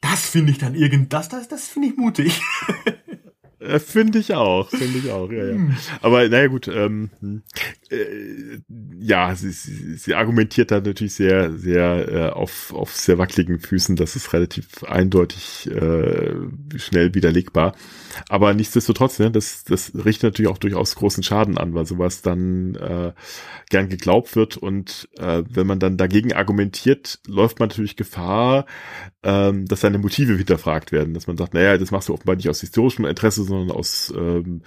Das 0.00 0.30
finde 0.30 0.52
ich 0.52 0.58
dann 0.58 0.74
irgend, 0.74 1.12
das, 1.12 1.28
das, 1.28 1.48
das 1.48 1.68
finde 1.68 1.88
ich 1.88 1.96
mutig. 1.96 2.40
Äh, 3.60 3.80
finde 3.80 4.20
ich 4.20 4.34
auch, 4.34 4.70
finde 4.70 4.98
ich 4.98 5.10
auch, 5.10 5.32
ja, 5.32 5.44
ja. 5.44 5.54
Hm. 5.54 5.76
Aber 6.00 6.28
naja 6.28 6.46
gut, 6.46 6.68
ähm, 6.68 7.10
äh, 7.90 8.60
ja, 9.00 9.34
sie, 9.34 9.50
sie, 9.50 9.94
sie 9.94 10.14
argumentiert 10.14 10.70
da 10.70 10.80
natürlich 10.80 11.14
sehr, 11.14 11.52
sehr 11.52 12.08
äh, 12.08 12.28
auf, 12.30 12.72
auf 12.74 12.94
sehr 12.94 13.18
wackeligen 13.18 13.60
Füßen, 13.60 13.96
das 13.96 14.16
ist 14.16 14.32
relativ 14.32 14.84
eindeutig 14.84 15.70
äh, 15.70 16.34
schnell 16.76 17.14
widerlegbar. 17.14 17.74
Aber 18.28 18.54
nichtsdestotrotz, 18.54 19.18
ne, 19.18 19.30
das, 19.30 19.64
das 19.64 19.92
richtet 19.94 20.24
natürlich 20.24 20.50
auch 20.50 20.58
durchaus 20.58 20.94
großen 20.96 21.22
Schaden 21.22 21.58
an, 21.58 21.74
weil 21.74 21.86
sowas 21.86 22.22
dann 22.22 22.74
äh, 22.74 23.12
gern 23.70 23.88
geglaubt 23.88 24.34
wird. 24.34 24.56
Und 24.56 25.08
äh, 25.18 25.42
wenn 25.48 25.66
man 25.66 25.78
dann 25.78 25.96
dagegen 25.96 26.32
argumentiert, 26.32 27.20
läuft 27.26 27.60
man 27.60 27.68
natürlich 27.68 27.96
Gefahr, 27.96 28.66
ähm, 29.22 29.66
dass 29.66 29.80
seine 29.82 29.98
Motive 29.98 30.36
hinterfragt 30.36 30.92
werden, 30.92 31.14
dass 31.14 31.26
man 31.26 31.36
sagt, 31.36 31.54
naja, 31.54 31.78
das 31.78 31.90
machst 31.90 32.08
du 32.08 32.14
offenbar 32.14 32.36
nicht 32.36 32.48
aus 32.48 32.60
historischem 32.60 33.04
Interesse, 33.04 33.44
sondern 33.44 33.76
aus 33.76 34.12
ähm, 34.16 34.62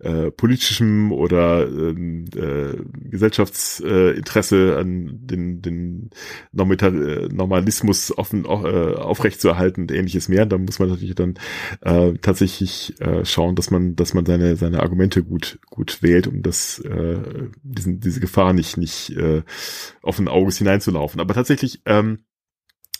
äh, 0.00 0.30
politischem 0.30 1.12
oder 1.12 1.66
ähm, 1.66 2.26
äh, 2.34 2.63
Gesellschaftsinteresse 3.10 4.72
äh, 4.72 4.80
an 4.80 5.20
den, 5.22 5.62
den 5.62 6.10
Normalismus 6.52 8.16
offen, 8.16 8.44
äh, 8.44 8.48
aufrechtzuerhalten 8.48 9.82
und 9.82 9.92
ähnliches 9.92 10.28
mehr. 10.28 10.46
Da 10.46 10.58
muss 10.58 10.78
man 10.78 10.88
natürlich 10.88 11.14
dann 11.14 11.34
äh, 11.80 12.14
tatsächlich 12.20 13.00
äh, 13.00 13.24
schauen, 13.24 13.56
dass 13.56 13.70
man, 13.70 13.96
dass 13.96 14.14
man 14.14 14.26
seine, 14.26 14.56
seine 14.56 14.80
Argumente 14.80 15.22
gut, 15.22 15.58
gut 15.70 16.02
wählt, 16.02 16.26
um 16.26 16.42
das, 16.42 16.78
äh, 16.80 17.18
diesen, 17.62 18.00
diese 18.00 18.20
Gefahr 18.20 18.52
nicht, 18.52 18.76
nicht 18.76 19.10
äh, 19.10 19.42
offenen 20.02 20.28
Auges 20.28 20.58
hineinzulaufen. 20.58 21.20
Aber 21.20 21.34
tatsächlich, 21.34 21.82
ähm, 21.86 22.20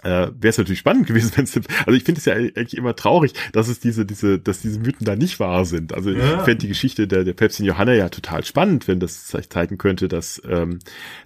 äh, 0.04 0.30
wäre 0.38 0.50
es 0.50 0.58
natürlich 0.58 0.78
spannend 0.78 1.06
gewesen, 1.06 1.32
wenn 1.36 1.44
es 1.44 1.56
also 1.56 1.92
ich 1.92 2.04
finde 2.04 2.18
es 2.18 2.24
ja 2.24 2.34
eigentlich 2.34 2.76
immer 2.76 2.94
traurig, 2.94 3.32
dass 3.52 3.68
es 3.68 3.80
diese 3.80 4.04
diese 4.06 4.38
dass 4.38 4.60
diese 4.60 4.78
Mythen 4.80 5.04
da 5.04 5.16
nicht 5.16 5.40
wahr 5.40 5.64
sind. 5.64 5.92
Also 5.92 6.10
ja. 6.10 6.38
ich 6.38 6.42
fände 6.42 6.58
die 6.58 6.68
Geschichte 6.68 7.08
der 7.08 7.24
der 7.24 7.32
Päpstin 7.32 7.66
Johanna 7.66 7.94
ja 7.94 8.08
total 8.08 8.44
spannend, 8.44 8.88
wenn 8.88 9.00
das 9.00 9.26
zeigen 9.26 9.78
könnte, 9.78 10.08
dass 10.08 10.40
ähm, 10.48 10.78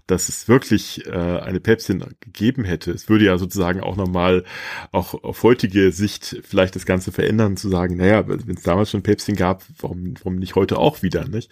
dass 0.07 0.29
es 0.29 0.49
wirklich 0.49 1.07
äh, 1.07 1.11
eine 1.11 1.61
Päpstin 1.61 2.05
gegeben 2.21 2.65
hätte. 2.65 2.93
Es 2.93 3.09
würde 3.09 3.25
ja 3.27 3.39
sozusagen 3.39 3.81
auch 3.81 3.97
nochmal 3.97 4.45
auch 4.93 5.15
auf 5.23 5.43
heutige 5.43 5.93
Sicht 5.93 6.41
vielleicht 6.45 6.77
das 6.77 6.87
Ganze 6.87 7.13
verändern, 7.13 7.57
zu 7.57 7.69
sagen, 7.69 7.97
naja, 7.97 8.27
wenn 8.29 8.57
es 8.57 8.63
damals 8.63 8.91
schon 8.91 9.03
Päpstin 9.03 9.37
gab, 9.37 9.65
warum 9.81 10.15
warum 10.19 10.37
nicht 10.37 10.55
heute 10.55 10.79
auch 10.79 11.03
wieder, 11.03 11.27
nicht? 11.29 11.51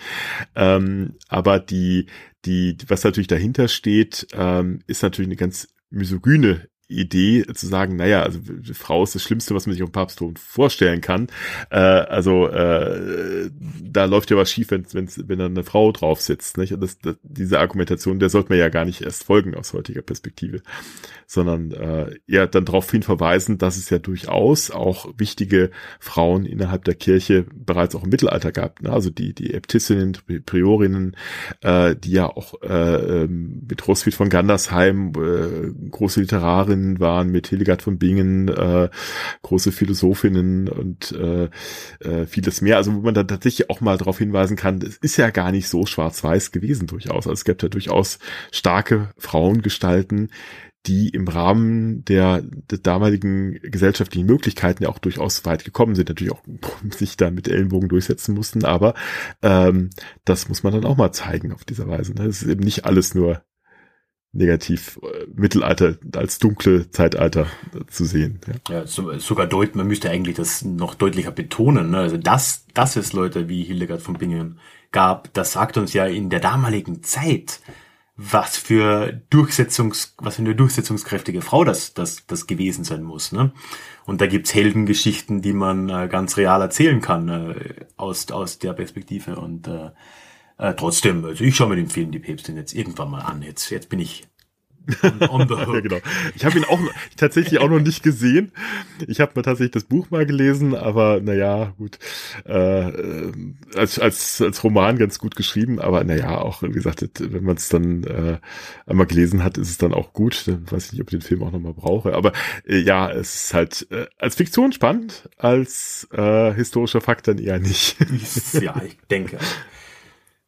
Ähm, 0.55 1.15
aber 1.29 1.59
die 1.59 2.07
die, 2.45 2.77
was 2.87 3.03
natürlich 3.03 3.27
dahinter 3.27 3.69
steht, 3.69 4.29
ähm, 4.33 4.81
ist 4.87 5.03
natürlich 5.03 5.29
eine 5.29 5.37
ganz 5.37 5.69
misogyne 5.91 6.69
Idee 6.89 7.45
zu 7.55 7.67
sagen, 7.67 7.97
naja, 7.97 8.23
also 8.23 8.41
Frau 8.73 9.03
ist 9.03 9.15
das 9.15 9.23
Schlimmste, 9.23 9.55
was 9.55 9.67
man 9.67 9.75
sich 9.75 9.83
auf 9.83 9.91
Papstthron 9.91 10.37
vorstellen 10.37 11.01
kann. 11.01 11.29
Äh, 11.71 11.79
also 11.79 12.49
äh, 12.49 13.51
da 13.83 14.05
läuft 14.05 14.31
ja 14.31 14.37
was 14.37 14.51
schief, 14.51 14.71
wenn, 14.71 14.87
wenn 14.93 15.39
da 15.39 15.47
eine 15.47 15.65
Frau 15.65 15.91
drauf 15.93 16.21
sitzt. 16.21 16.59
Nicht? 16.59 16.73
Und 16.73 16.81
das, 16.81 16.99
das, 16.99 17.17
diese 17.23 17.59
Argumentation, 17.59 18.19
der 18.19 18.29
sollte 18.29 18.51
man 18.51 18.59
ja 18.59 18.69
gar 18.69 18.85
nicht 18.85 19.03
erst 19.03 19.25
folgen 19.25 19.55
aus 19.55 19.73
heutiger 19.73 20.03
Perspektive, 20.03 20.63
sondern 21.27 21.73
äh, 21.73 22.15
ja 22.27 22.47
dann 22.47 22.65
darauf 22.65 22.91
hin 22.91 23.03
verweisen, 23.03 23.59
dass 23.59 23.77
es 23.77 23.91
ja 23.91 23.99
durchaus 23.99 24.71
auch 24.71 25.13
wichtige 25.17 25.71
Frauen 25.99 26.45
innerhalb 26.45 26.85
der 26.85 26.95
Kirche 26.95 27.47
bereits 27.53 27.95
auch 27.95 28.05
im 28.05 28.11
Mittelalter 28.11 28.53
gab. 28.53 28.81
Ne? 28.83 28.93
Also 28.93 29.11
die 29.11 29.35
die 29.35 29.55
Äbtissinnen, 29.55 30.17
Priorinnen, 30.47 31.17
äh, 31.63 31.97
die 31.97 32.13
ja 32.13 32.27
auch 32.27 32.63
äh, 32.63 33.23
ähm, 33.25 33.63
mit 33.69 33.87
Roswitha 33.87 34.17
von 34.17 34.29
Gandersheim 34.29 35.13
äh, 35.17 35.91
große 35.91 36.21
Literarin 36.21 36.76
Autorinnen 36.77 37.01
waren 37.01 37.31
mit 37.31 37.49
Hildegard 37.49 37.83
von 37.83 37.99
Bingen, 37.99 38.49
äh, 38.49 38.89
große 39.43 39.73
Philosophinnen 39.73 40.69
und 40.69 41.13
äh, 41.13 41.49
äh, 42.01 42.27
vieles 42.27 42.61
mehr. 42.61 42.77
Also 42.77 42.95
wo 42.95 43.01
man 43.01 43.15
dann 43.15 43.29
tatsächlich 43.29 43.71
auch 43.71 43.81
mal 43.81 43.99
darauf 43.99 44.19
hinweisen 44.19 44.57
kann, 44.57 44.81
es 44.83 44.97
ist 44.99 45.17
ja 45.17 45.31
gar 45.31 45.53
nicht 45.53 45.69
so 45.69 45.87
schwarz-weiß 45.87 46.53
gewesen 46.53 46.87
durchaus. 46.87 47.27
Also 47.27 47.33
es 47.33 47.45
gibt 47.45 47.63
ja 47.63 47.69
durchaus 47.69 48.19
starke 48.53 49.11
Frauengestalten, 49.19 50.31
die 50.87 51.09
im 51.09 51.27
Rahmen 51.27 52.05
der, 52.05 52.43
der 52.43 52.79
damaligen 52.79 53.59
gesellschaftlichen 53.61 54.27
Möglichkeiten 54.27 54.85
ja 54.85 54.89
auch 54.89 55.01
durchaus 55.01 55.45
weit 55.45 55.65
gekommen 55.65 55.97
sind, 55.97 56.09
natürlich 56.09 56.33
auch 56.33 56.43
sich 56.97 57.17
da 57.17 57.31
mit 57.31 57.49
Ellenbogen 57.49 57.89
durchsetzen 57.89 58.35
mussten, 58.35 58.65
aber 58.65 58.95
ähm, 59.43 59.91
das 60.25 60.49
muss 60.49 60.63
man 60.63 60.73
dann 60.73 60.85
auch 60.85 60.97
mal 60.97 61.11
zeigen 61.11 61.53
auf 61.53 61.65
dieser 61.65 61.89
Weise. 61.89 62.15
Ne? 62.15 62.27
Es 62.27 62.43
ist 62.43 62.49
eben 62.49 62.63
nicht 62.63 62.85
alles 62.85 63.17
nur 63.17 63.43
negativ 64.37 64.99
äh, 65.03 65.27
Mittelalter 65.35 65.97
als 66.15 66.39
dunkle 66.39 66.91
Zeitalter 66.91 67.47
äh, 67.75 67.87
zu 67.91 68.05
sehen. 68.05 68.41
Ja, 68.69 68.75
ja 68.75 68.87
so, 68.87 69.19
sogar 69.19 69.47
deut, 69.47 69.75
man 69.75 69.87
müsste 69.87 70.11
eigentlich 70.11 70.37
das 70.37 70.63
noch 70.65 70.95
deutlicher 70.95 71.33
betonen. 71.33 71.91
Ne? 71.91 71.99
Also 71.99 72.17
dass, 72.17 72.67
dass 72.75 72.97
es 72.97 73.13
Leute 73.13 73.49
wie 73.49 73.65
Hildegard 73.65 74.03
von 74.03 74.15
Bingen 74.15 74.59
gab, 74.93 75.33
das 75.35 75.53
sagt 75.53 75.77
uns 75.77 75.93
ja 75.93 76.07
in 76.07 76.31
der 76.31 76.41
damaligen 76.41 77.03
Zeit, 77.03 77.61
was 78.17 78.57
für 78.57 79.21
Durchsetzungs, 79.29 80.15
was 80.19 80.37
für 80.37 80.43
eine 80.43 80.55
durchsetzungskräftige 80.55 81.43
Frau 81.43 81.65
das, 81.65 81.93
das, 81.93 82.27
das 82.27 82.47
gewesen 82.47 82.83
sein 82.83 83.03
muss. 83.03 83.31
Ne? 83.31 83.53
Und 84.07 84.21
da 84.21 84.27
gibt's 84.27 84.55
Heldengeschichten, 84.55 85.43
die 85.43 85.53
man 85.53 85.91
äh, 85.91 86.09
ganz 86.11 86.39
real 86.39 86.63
erzählen 86.63 87.03
kann 87.03 87.29
äh, 87.29 87.75
aus, 87.97 88.31
aus 88.31 88.59
der 88.59 88.73
Perspektive. 88.73 89.37
Und 89.37 89.69
äh, 89.69 89.91
äh, 90.59 90.75
trotzdem, 90.75 91.25
also 91.25 91.45
ich 91.45 91.55
schaue 91.55 91.69
mir 91.69 91.77
den 91.77 91.89
Film 91.89 92.11
Die 92.11 92.19
Päpstin 92.19 92.57
jetzt 92.57 92.75
irgendwann 92.75 93.11
mal 93.11 93.21
an. 93.21 93.43
Jetzt, 93.43 93.71
jetzt 93.71 93.89
bin 93.89 93.99
ich 93.99 94.27
on, 95.29 95.49
the 95.49 95.55
hook. 95.55 95.75
ja, 95.75 95.81
genau. 95.81 95.99
Ich 96.35 96.45
habe 96.45 96.59
ihn 96.59 96.65
auch 96.65 96.79
tatsächlich 97.17 97.59
auch 97.61 97.69
noch 97.69 97.81
nicht 97.81 98.03
gesehen. 98.03 98.53
Ich 99.07 99.21
habe 99.21 99.33
mal 99.35 99.43
tatsächlich 99.43 99.73
das 99.73 99.85
Buch 99.85 100.11
mal 100.11 100.27
gelesen, 100.27 100.75
aber 100.75 101.21
naja, 101.21 101.75
gut. 101.77 101.99
Äh, 102.45 103.33
als, 103.75 103.99
als, 103.99 104.41
als 104.41 104.63
Roman 104.63 104.97
ganz 104.99 105.19
gut 105.19 105.35
geschrieben, 105.35 105.81
aber 105.81 106.05
naja, 106.05 106.39
auch, 106.39 106.63
wie 106.63 106.71
gesagt, 106.71 107.05
wenn 107.19 107.45
man 107.45 107.57
es 107.57 107.69
dann 107.69 108.05
äh, 108.05 108.39
einmal 108.87 109.07
gelesen 109.07 109.43
hat, 109.43 109.59
ist 109.59 109.71
es 109.71 109.79
dann 109.79 109.93
auch 109.93 110.13
gut. 110.13 110.47
Dann 110.47 110.71
weiß 110.71 110.87
ich 110.87 110.93
nicht, 110.93 111.03
ob 111.03 111.09
ich 111.09 111.19
den 111.19 111.27
Film 111.27 111.43
auch 111.43 111.53
nochmal 111.53 111.75
brauche. 111.75 112.15
Aber 112.15 112.33
äh, 112.67 112.79
ja, 112.79 113.11
es 113.11 113.35
ist 113.35 113.55
halt 113.55 113.87
äh, 113.91 114.07
als 114.19 114.37
Fiktion 114.37 114.73
spannend, 114.73 115.29
als 115.37 116.07
äh, 116.13 116.55
historischer 116.55 117.01
Fakt 117.01 117.29
dann 117.29 117.39
eher 117.39 117.59
nicht. 117.59 117.97
ja, 118.53 118.81
ich 118.85 118.97
denke. 119.11 119.39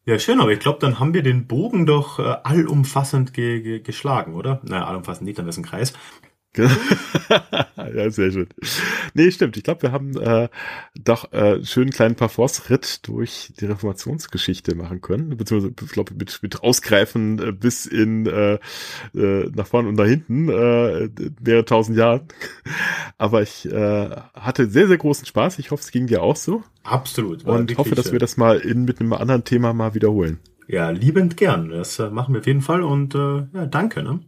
Ja, 0.08 0.18
schön, 0.18 0.40
aber 0.40 0.52
ich 0.52 0.58
glaube, 0.58 0.78
dann 0.80 0.98
haben 1.00 1.12
wir 1.12 1.22
den 1.22 1.46
Bogen 1.46 1.84
doch 1.84 2.18
äh, 2.18 2.36
allumfassend 2.42 3.34
ge 3.34 3.60
ge 3.60 3.80
geschlagen, 3.80 4.36
oder? 4.36 4.58
Naja, 4.64 4.86
allumfassend 4.86 5.26
nicht, 5.26 5.38
dann 5.38 5.46
ist 5.46 5.58
ein 5.58 5.66
Kreis. 5.66 5.92
ja, 6.56 8.10
sehr 8.10 8.32
schön. 8.32 8.48
Nee, 9.12 9.30
stimmt. 9.30 9.58
Ich 9.58 9.64
glaube, 9.64 9.82
wir 9.82 9.92
haben 9.92 10.16
äh, 10.16 10.48
doch 10.98 11.30
äh, 11.34 11.62
schönen 11.62 11.90
kleinen 11.90 12.14
Parforce-Ritt 12.14 13.06
durch 13.06 13.52
die 13.60 13.66
Reformationsgeschichte 13.66 14.74
machen 14.74 15.02
können. 15.02 15.36
Beziehungsweise, 15.36 15.74
ich 15.84 15.92
glaube, 15.92 16.14
mit, 16.14 16.42
mit 16.42 16.62
Ausgreifen 16.62 17.38
äh, 17.38 17.52
bis 17.52 17.84
in 17.84 18.24
äh, 18.24 18.54
äh, 19.14 19.50
nach 19.54 19.66
vorne 19.66 19.90
und 19.90 19.96
nach 19.96 20.06
hinten, 20.06 20.48
äh, 20.48 21.10
mehrere 21.44 21.66
tausend 21.66 21.98
Jahren. 21.98 22.22
Aber 23.18 23.42
ich 23.42 23.66
äh, 23.70 24.10
hatte 24.32 24.70
sehr, 24.70 24.88
sehr 24.88 24.96
großen 24.96 25.26
Spaß. 25.26 25.58
Ich 25.58 25.70
hoffe, 25.70 25.82
es 25.82 25.90
ging 25.90 26.06
dir 26.06 26.22
auch 26.22 26.36
so. 26.36 26.64
Absolut. 26.88 27.44
Und 27.44 27.76
hoffe, 27.76 27.94
dass 27.94 28.12
wir 28.12 28.18
das 28.18 28.36
mal 28.36 28.58
in, 28.58 28.84
mit 28.84 29.00
einem 29.00 29.12
anderen 29.12 29.44
Thema 29.44 29.72
mal 29.72 29.94
wiederholen. 29.94 30.40
Ja, 30.66 30.90
liebend 30.90 31.36
gern. 31.36 31.70
Das 31.70 31.98
äh, 31.98 32.10
machen 32.10 32.34
wir 32.34 32.40
auf 32.40 32.46
jeden 32.46 32.60
Fall 32.60 32.82
und 32.82 33.14
äh, 33.14 33.46
ja, 33.52 33.66
danke. 33.66 34.02
Ne? 34.02 34.20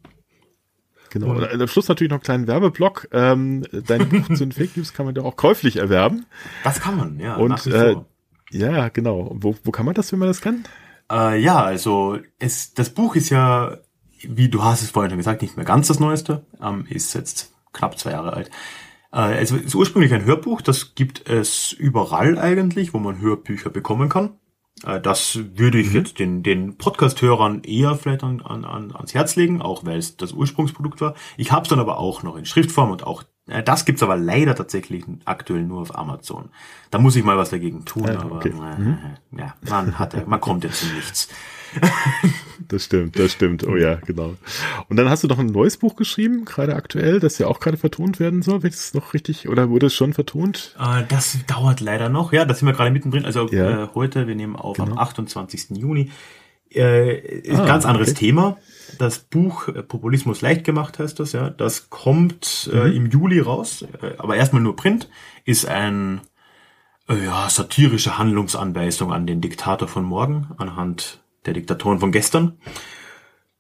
Genau. 1.10 1.34
Und 1.34 1.44
am 1.44 1.68
Schluss 1.68 1.88
natürlich 1.88 2.10
noch 2.10 2.18
einen 2.18 2.22
kleinen 2.22 2.46
Werbeblock. 2.46 3.08
Ähm, 3.12 3.64
dein 3.86 4.08
Buch 4.08 4.26
zu 4.28 4.46
den 4.46 4.52
Fake 4.52 4.76
News 4.76 4.94
kann 4.94 5.06
man 5.06 5.14
ja 5.14 5.22
auch 5.22 5.36
käuflich 5.36 5.76
erwerben. 5.76 6.26
Das 6.64 6.80
kann 6.80 6.96
man, 6.96 7.18
ja. 7.18 7.36
Und 7.36 7.66
äh, 7.66 7.96
ja, 8.50 8.88
genau. 8.88 9.32
Wo, 9.34 9.56
wo 9.64 9.70
kann 9.70 9.86
man 9.86 9.94
das, 9.94 10.12
wenn 10.12 10.18
man 10.18 10.28
das 10.28 10.40
kann? 10.40 10.64
Äh, 11.10 11.40
ja, 11.40 11.62
also 11.62 12.18
es, 12.38 12.74
das 12.74 12.90
Buch 12.90 13.16
ist 13.16 13.30
ja, 13.30 13.78
wie 14.22 14.48
du 14.48 14.62
hast 14.62 14.82
es 14.82 14.90
vorhin 14.90 15.10
schon 15.10 15.18
gesagt, 15.18 15.42
nicht 15.42 15.56
mehr 15.56 15.66
ganz 15.66 15.88
das 15.88 16.00
Neueste. 16.00 16.44
Ähm, 16.62 16.86
ist 16.88 17.14
jetzt 17.14 17.52
knapp 17.72 17.98
zwei 17.98 18.12
Jahre 18.12 18.32
alt. 18.32 18.50
Äh, 19.12 19.18
also 19.18 19.56
es 19.56 19.66
ist 19.66 19.74
ursprünglich 19.74 20.12
ein 20.14 20.24
Hörbuch, 20.24 20.62
das 20.62 20.94
gibt 20.94 21.28
es 21.28 21.72
überall 21.72 22.38
eigentlich, 22.38 22.94
wo 22.94 22.98
man 22.98 23.20
Hörbücher 23.20 23.70
bekommen 23.70 24.08
kann. 24.08 24.38
Äh, 24.84 25.00
das 25.00 25.38
würde 25.54 25.78
ich 25.78 25.90
mhm. 25.90 25.96
jetzt 25.96 26.18
den, 26.18 26.42
den 26.42 26.76
Podcast-Hörern 26.76 27.62
eher 27.62 27.96
vielleicht 27.96 28.22
an, 28.22 28.40
an, 28.40 28.64
ans 28.64 29.14
Herz 29.14 29.36
legen, 29.36 29.62
auch 29.62 29.84
weil 29.84 29.98
es 29.98 30.16
das 30.16 30.32
Ursprungsprodukt 30.32 31.00
war. 31.00 31.14
Ich 31.36 31.52
habe 31.52 31.62
es 31.62 31.68
dann 31.68 31.80
aber 31.80 31.98
auch 31.98 32.22
noch 32.22 32.36
in 32.36 32.46
Schriftform 32.46 32.90
und 32.90 33.06
auch 33.06 33.24
das 33.64 33.84
gibt's 33.84 34.02
aber 34.02 34.16
leider 34.16 34.54
tatsächlich 34.54 35.04
aktuell 35.24 35.62
nur 35.62 35.80
auf 35.80 35.96
Amazon. 35.96 36.50
Da 36.90 36.98
muss 36.98 37.16
ich 37.16 37.24
mal 37.24 37.36
was 37.36 37.50
dagegen 37.50 37.84
tun, 37.84 38.04
ja, 38.04 38.24
okay. 38.24 38.52
aber 38.54 38.72
äh, 38.72 38.78
mhm. 38.78 38.98
ja, 39.36 39.54
man 39.68 39.98
hat, 39.98 40.26
man 40.26 40.40
kommt 40.40 40.64
jetzt 40.64 40.80
zu 40.80 40.86
nichts. 40.94 41.28
das 42.68 42.84
stimmt, 42.84 43.18
das 43.18 43.32
stimmt. 43.32 43.66
Oh 43.66 43.76
ja, 43.76 43.96
genau. 43.96 44.34
Und 44.88 44.96
dann 44.96 45.08
hast 45.08 45.22
du 45.22 45.28
noch 45.28 45.38
ein 45.38 45.46
neues 45.46 45.76
Buch 45.76 45.96
geschrieben, 45.96 46.44
gerade 46.44 46.74
aktuell, 46.74 47.20
das 47.20 47.38
ja 47.38 47.46
auch 47.46 47.60
gerade 47.60 47.76
vertont 47.76 48.20
werden 48.20 48.42
soll. 48.42 48.62
Wenn 48.62 48.70
es 48.70 48.94
noch 48.94 49.14
richtig, 49.14 49.48
oder 49.48 49.70
wurde 49.70 49.86
es 49.86 49.94
schon 49.94 50.12
vertont? 50.12 50.76
Äh, 50.78 51.04
das 51.08 51.38
dauert 51.46 51.80
leider 51.80 52.08
noch. 52.08 52.32
Ja, 52.32 52.44
da 52.44 52.54
sind 52.54 52.66
wir 52.66 52.72
gerade 52.72 52.90
mittendrin. 52.90 53.24
Also 53.24 53.48
ja. 53.50 53.84
äh, 53.84 53.88
heute, 53.94 54.26
wir 54.26 54.34
nehmen 54.34 54.56
auf 54.56 54.76
genau. 54.76 54.92
am 54.92 54.98
28. 54.98 55.70
Juni. 55.70 56.10
Äh, 56.70 57.50
ah, 57.50 57.60
ein 57.60 57.66
ganz 57.66 57.84
anderes 57.84 58.10
okay. 58.10 58.26
Thema. 58.26 58.58
Das 58.98 59.18
Buch 59.18 59.68
äh, 59.68 59.82
Populismus 59.82 60.40
leicht 60.40 60.64
gemacht 60.64 60.98
heißt 60.98 61.18
das, 61.20 61.32
ja. 61.32 61.50
Das 61.50 61.90
kommt 61.90 62.70
äh, 62.72 62.88
mhm. 62.88 62.96
im 62.96 63.06
Juli 63.06 63.40
raus, 63.40 63.82
äh, 64.02 64.14
aber 64.18 64.36
erstmal 64.36 64.62
nur 64.62 64.76
Print. 64.76 65.08
Ist 65.44 65.66
ein 65.66 66.20
äh, 67.08 67.24
ja, 67.24 67.48
satirische 67.48 68.18
Handlungsanweisung 68.18 69.12
an 69.12 69.26
den 69.26 69.40
Diktator 69.40 69.88
von 69.88 70.04
morgen 70.04 70.48
anhand 70.58 71.22
der 71.46 71.54
Diktatoren 71.54 72.00
von 72.00 72.12
gestern. 72.12 72.58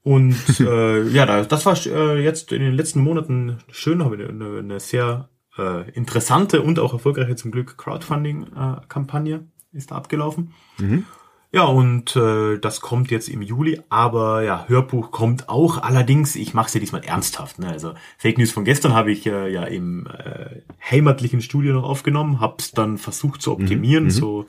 Und 0.02 0.36
äh, 0.60 1.02
ja, 1.08 1.44
das 1.44 1.66
war 1.66 1.76
äh, 1.86 2.22
jetzt 2.22 2.52
in 2.52 2.62
den 2.62 2.74
letzten 2.74 3.00
Monaten 3.00 3.58
schön, 3.70 4.04
habe 4.04 4.16
eine, 4.16 4.58
eine 4.58 4.80
sehr 4.80 5.28
äh, 5.58 5.90
interessante 5.90 6.62
und 6.62 6.78
auch 6.78 6.92
erfolgreiche 6.92 7.36
zum 7.36 7.50
Glück 7.50 7.76
Crowdfunding-Kampagne 7.76 9.46
ist 9.72 9.90
da 9.90 9.96
abgelaufen. 9.96 10.52
Mhm. 10.78 11.04
Ja, 11.52 11.64
und 11.64 12.14
äh, 12.14 12.58
das 12.58 12.80
kommt 12.80 13.10
jetzt 13.10 13.28
im 13.28 13.42
Juli, 13.42 13.80
aber 13.88 14.44
ja, 14.44 14.66
Hörbuch 14.68 15.10
kommt 15.10 15.48
auch. 15.48 15.82
Allerdings, 15.82 16.36
ich 16.36 16.54
mache 16.54 16.68
es 16.68 16.74
ja 16.74 16.80
diesmal 16.80 17.02
ernsthaft. 17.02 17.58
Ne? 17.58 17.68
Also 17.68 17.94
Fake 18.18 18.38
News 18.38 18.52
von 18.52 18.64
gestern 18.64 18.94
habe 18.94 19.10
ich 19.10 19.26
äh, 19.26 19.52
ja 19.52 19.64
im 19.64 20.06
äh, 20.06 20.60
heimatlichen 20.88 21.42
Studio 21.42 21.74
noch 21.74 21.82
aufgenommen, 21.82 22.38
habe 22.38 22.56
es 22.60 22.70
dann 22.70 22.98
versucht 22.98 23.42
zu 23.42 23.50
optimieren, 23.50 24.04
mhm. 24.04 24.10
so 24.10 24.46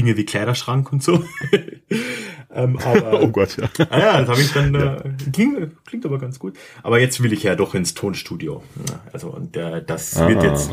Dinge 0.00 0.16
wie 0.16 0.24
Kleiderschrank 0.24 0.90
und 0.92 1.02
so. 1.02 1.22
ähm, 2.54 2.78
aber, 2.78 3.22
oh 3.22 3.28
Gott, 3.28 3.56
ja. 3.58 3.68
Ah 3.90 3.98
ja, 3.98 4.20
das 4.20 4.28
habe 4.30 4.40
ich 4.40 4.52
dann, 4.52 4.74
ja. 4.74 4.96
äh, 4.96 5.12
klingt, 5.32 5.84
klingt 5.84 6.06
aber 6.06 6.18
ganz 6.18 6.38
gut. 6.38 6.56
Aber 6.82 6.98
jetzt 6.98 7.22
will 7.22 7.34
ich 7.34 7.42
ja 7.42 7.54
doch 7.54 7.74
ins 7.74 7.92
Tonstudio. 7.92 8.62
Also 9.12 9.28
und 9.28 9.56
äh, 9.56 9.84
das 9.84 10.16
ah, 10.16 10.28
wird 10.28 10.42
jetzt, 10.42 10.72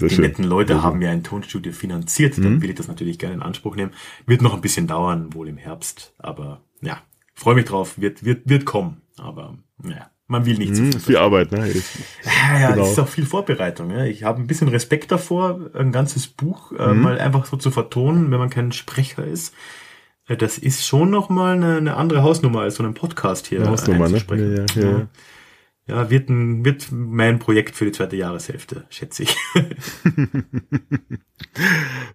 die 0.00 0.10
schön. 0.10 0.22
netten 0.22 0.44
Leute 0.44 0.74
ja. 0.74 0.82
haben 0.82 1.00
ja 1.00 1.10
ein 1.10 1.22
Tonstudio 1.22 1.72
finanziert, 1.72 2.36
dann 2.38 2.54
mhm. 2.54 2.62
will 2.62 2.70
ich 2.70 2.76
das 2.76 2.88
natürlich 2.88 3.18
gerne 3.18 3.36
in 3.36 3.42
Anspruch 3.42 3.76
nehmen. 3.76 3.92
Wird 4.26 4.42
noch 4.42 4.54
ein 4.54 4.60
bisschen 4.60 4.88
dauern, 4.88 5.32
wohl 5.34 5.48
im 5.48 5.56
Herbst, 5.56 6.14
aber 6.18 6.62
ja, 6.80 6.98
freue 7.34 7.54
mich 7.54 7.66
drauf, 7.66 8.00
wird, 8.00 8.24
wird, 8.24 8.48
wird 8.48 8.64
kommen. 8.64 9.02
Aber 9.16 9.56
ja. 9.84 10.10
Man 10.30 10.44
will 10.44 10.58
nicht 10.58 10.76
hm, 10.76 10.92
zu 10.92 11.00
viel. 11.00 11.16
Arbeit, 11.16 11.52
ne? 11.52 11.66
Ja, 11.66 12.60
ja 12.60 12.70
genau. 12.70 12.82
das 12.82 12.92
ist 12.92 12.98
auch 12.98 13.08
viel 13.08 13.24
Vorbereitung. 13.24 13.90
Ja. 13.90 14.04
Ich 14.04 14.24
habe 14.24 14.38
ein 14.38 14.46
bisschen 14.46 14.68
Respekt 14.68 15.10
davor, 15.10 15.70
ein 15.72 15.90
ganzes 15.90 16.28
Buch 16.28 16.72
äh, 16.72 16.92
mhm. 16.92 17.00
mal 17.00 17.18
einfach 17.18 17.46
so 17.46 17.56
zu 17.56 17.70
vertonen, 17.70 18.30
wenn 18.30 18.38
man 18.38 18.50
kein 18.50 18.70
Sprecher 18.72 19.24
ist. 19.24 19.54
Äh, 20.26 20.36
das 20.36 20.58
ist 20.58 20.86
schon 20.86 21.08
noch 21.08 21.30
mal 21.30 21.54
eine, 21.54 21.78
eine 21.78 21.96
andere 21.96 22.22
Hausnummer 22.22 22.60
als 22.60 22.74
so 22.74 22.84
ein 22.84 22.92
Podcast 22.92 23.46
hier. 23.46 23.60
Eine 23.60 23.70
Hausnummer, 23.70 24.10
ne? 24.10 24.22
Ja, 24.28 24.82
ja, 24.82 24.90
ja. 24.90 25.08
ja, 25.86 26.10
wird, 26.10 26.28
ein, 26.28 26.62
wird 26.62 26.88
mein 26.92 27.38
Projekt 27.38 27.74
für 27.74 27.86
die 27.86 27.92
zweite 27.92 28.16
Jahreshälfte, 28.16 28.84
schätze 28.90 29.22
ich. 29.22 29.34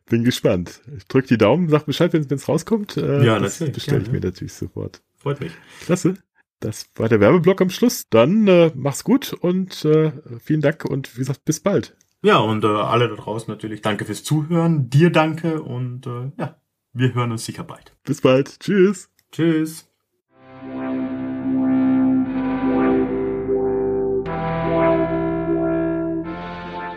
Bin 0.07 0.23
gespannt. 0.23 0.81
Ich 0.95 1.07
drück 1.07 1.25
die 1.25 1.39
Daumen, 1.39 1.67
sag 1.67 1.87
Bescheid, 1.87 2.13
wenn 2.13 2.27
es 2.29 2.47
rauskommt. 2.47 2.95
Äh, 2.95 3.25
ja, 3.25 3.39
das 3.39 3.57
bestelle 3.57 4.03
ich 4.03 4.11
mir 4.11 4.19
natürlich 4.19 4.53
sofort. 4.53 5.01
Freut 5.17 5.39
mich. 5.39 5.53
Klasse. 5.83 6.13
Das 6.63 6.85
war 6.95 7.09
der 7.09 7.19
Werbeblock 7.19 7.59
am 7.59 7.69
Schluss. 7.69 8.07
Dann 8.09 8.47
äh, 8.47 8.71
mach's 8.73 9.03
gut 9.03 9.33
und 9.33 9.83
äh, 9.83 10.13
vielen 10.39 10.61
Dank 10.61 10.85
und 10.85 11.13
wie 11.15 11.19
gesagt, 11.19 11.43
bis 11.43 11.59
bald. 11.59 11.97
Ja, 12.21 12.37
und 12.37 12.63
äh, 12.63 12.67
alle 12.67 13.09
da 13.09 13.15
draußen 13.15 13.51
natürlich 13.53 13.81
danke 13.81 14.05
fürs 14.05 14.23
Zuhören. 14.23 14.89
Dir 14.89 15.09
danke 15.09 15.61
und 15.61 16.07
äh, 16.07 16.31
ja, 16.37 16.55
wir 16.93 17.13
hören 17.13 17.33
uns 17.33 17.43
sicher 17.43 17.65
bald. 17.65 17.97
Bis 18.05 18.21
bald. 18.21 18.61
Tschüss. 18.61 19.09
Tschüss. 19.33 19.89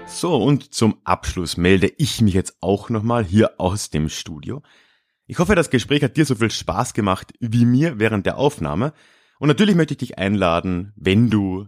So, 0.06 0.36
und 0.44 0.74
zum 0.74 1.00
Abschluss 1.02 1.56
melde 1.56 1.92
ich 1.98 2.20
mich 2.20 2.34
jetzt 2.34 2.56
auch 2.60 2.88
nochmal 2.88 3.24
hier 3.24 3.60
aus 3.60 3.90
dem 3.90 4.10
Studio. 4.10 4.62
Ich 5.26 5.40
hoffe, 5.40 5.56
das 5.56 5.70
Gespräch 5.70 6.04
hat 6.04 6.16
dir 6.16 6.24
so 6.24 6.36
viel 6.36 6.52
Spaß 6.52 6.94
gemacht 6.94 7.32
wie 7.40 7.64
mir 7.64 7.98
während 7.98 8.26
der 8.26 8.38
Aufnahme. 8.38 8.92
Und 9.38 9.48
natürlich 9.48 9.74
möchte 9.74 9.94
ich 9.94 9.98
dich 9.98 10.18
einladen, 10.18 10.92
wenn 10.96 11.30
du 11.30 11.66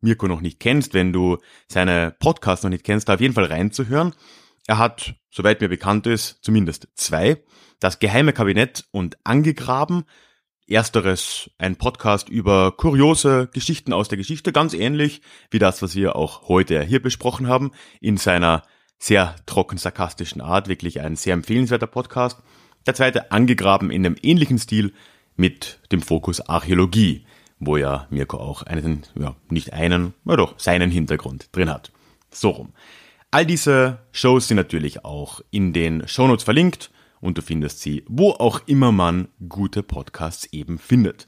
Mirko 0.00 0.28
noch 0.28 0.40
nicht 0.40 0.60
kennst, 0.60 0.94
wenn 0.94 1.12
du 1.12 1.38
seine 1.68 2.14
Podcasts 2.18 2.62
noch 2.62 2.70
nicht 2.70 2.84
kennst, 2.84 3.08
da 3.08 3.14
auf 3.14 3.20
jeden 3.20 3.34
Fall 3.34 3.44
reinzuhören. 3.44 4.14
Er 4.66 4.78
hat, 4.78 5.14
soweit 5.30 5.60
mir 5.60 5.68
bekannt 5.68 6.06
ist, 6.06 6.38
zumindest 6.42 6.88
zwei. 6.94 7.42
Das 7.80 7.98
geheime 7.98 8.32
Kabinett 8.32 8.84
und 8.92 9.18
Angegraben. 9.24 10.04
Ersteres 10.68 11.50
ein 11.58 11.76
Podcast 11.76 12.28
über 12.28 12.70
kuriose 12.76 13.48
Geschichten 13.52 13.92
aus 13.92 14.06
der 14.06 14.18
Geschichte, 14.18 14.52
ganz 14.52 14.72
ähnlich 14.72 15.20
wie 15.50 15.58
das, 15.58 15.82
was 15.82 15.96
wir 15.96 16.14
auch 16.14 16.46
heute 16.48 16.80
hier 16.82 17.02
besprochen 17.02 17.48
haben, 17.48 17.72
in 18.00 18.16
seiner 18.16 18.62
sehr 18.96 19.34
trocken 19.46 19.78
sarkastischen 19.78 20.40
Art, 20.40 20.68
wirklich 20.68 21.00
ein 21.00 21.16
sehr 21.16 21.34
empfehlenswerter 21.34 21.88
Podcast. 21.88 22.38
Der 22.86 22.94
zweite 22.94 23.32
angegraben 23.32 23.90
in 23.90 24.06
einem 24.06 24.16
ähnlichen 24.22 24.58
Stil 24.58 24.92
mit 25.40 25.80
dem 25.90 26.02
Fokus 26.02 26.40
Archäologie, 26.40 27.24
wo 27.58 27.78
ja 27.78 28.06
Mirko 28.10 28.36
auch 28.36 28.62
einen, 28.62 29.04
ja, 29.18 29.34
nicht 29.48 29.72
einen, 29.72 30.12
aber 30.24 30.36
doch 30.36 30.58
seinen 30.58 30.90
Hintergrund 30.90 31.48
drin 31.52 31.70
hat. 31.70 31.90
So 32.30 32.50
rum. 32.50 32.72
All 33.30 33.46
diese 33.46 34.00
Shows 34.12 34.48
sind 34.48 34.58
natürlich 34.58 35.04
auch 35.04 35.40
in 35.50 35.72
den 35.72 36.06
Shownotes 36.06 36.44
verlinkt 36.44 36.90
und 37.20 37.38
du 37.38 37.42
findest 37.42 37.80
sie, 37.80 38.04
wo 38.06 38.32
auch 38.32 38.60
immer 38.66 38.92
man 38.92 39.28
gute 39.48 39.82
Podcasts 39.82 40.46
eben 40.52 40.78
findet. 40.78 41.26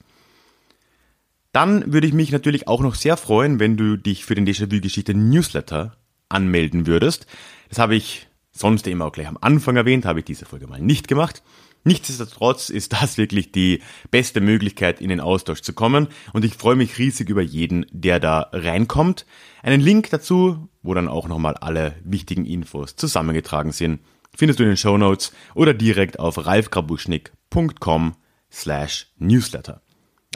Dann 1.52 1.92
würde 1.92 2.06
ich 2.06 2.12
mich 2.12 2.32
natürlich 2.32 2.68
auch 2.68 2.80
noch 2.80 2.94
sehr 2.94 3.16
freuen, 3.16 3.60
wenn 3.60 3.76
du 3.76 3.96
dich 3.96 4.24
für 4.24 4.34
den 4.34 4.46
Déjà-vu-Geschichte 4.46 5.14
Newsletter 5.14 5.96
anmelden 6.28 6.86
würdest. 6.86 7.26
Das 7.68 7.78
habe 7.78 7.94
ich 7.94 8.26
sonst 8.52 8.86
immer 8.86 9.06
auch 9.06 9.12
gleich 9.12 9.28
am 9.28 9.38
Anfang 9.40 9.76
erwähnt, 9.76 10.04
habe 10.04 10.20
ich 10.20 10.24
diese 10.26 10.44
Folge 10.44 10.66
mal 10.66 10.80
nicht 10.80 11.08
gemacht. 11.08 11.42
Nichtsdestotrotz 11.84 12.70
ist 12.70 12.92
das 12.92 13.18
wirklich 13.18 13.50
die 13.50 13.82
beste 14.10 14.40
Möglichkeit, 14.40 15.00
in 15.00 15.08
den 15.08 15.20
Austausch 15.20 15.62
zu 15.62 15.72
kommen 15.72 16.08
und 16.32 16.44
ich 16.44 16.54
freue 16.54 16.76
mich 16.76 16.98
riesig 16.98 17.28
über 17.28 17.42
jeden, 17.42 17.86
der 17.90 18.20
da 18.20 18.48
reinkommt. 18.52 19.26
Einen 19.62 19.80
Link 19.80 20.10
dazu, 20.10 20.68
wo 20.82 20.94
dann 20.94 21.08
auch 21.08 21.26
nochmal 21.26 21.56
alle 21.56 21.96
wichtigen 22.04 22.46
Infos 22.46 22.94
zusammengetragen 22.94 23.72
sind, 23.72 24.00
findest 24.34 24.60
du 24.60 24.64
in 24.64 24.70
den 24.70 24.76
Show 24.76 24.96
Notes 24.96 25.32
oder 25.54 25.74
direkt 25.74 26.20
auf 26.20 26.46
ralfgrabuschnick.com 26.46 28.14
slash 28.50 29.08
newsletter. 29.18 29.82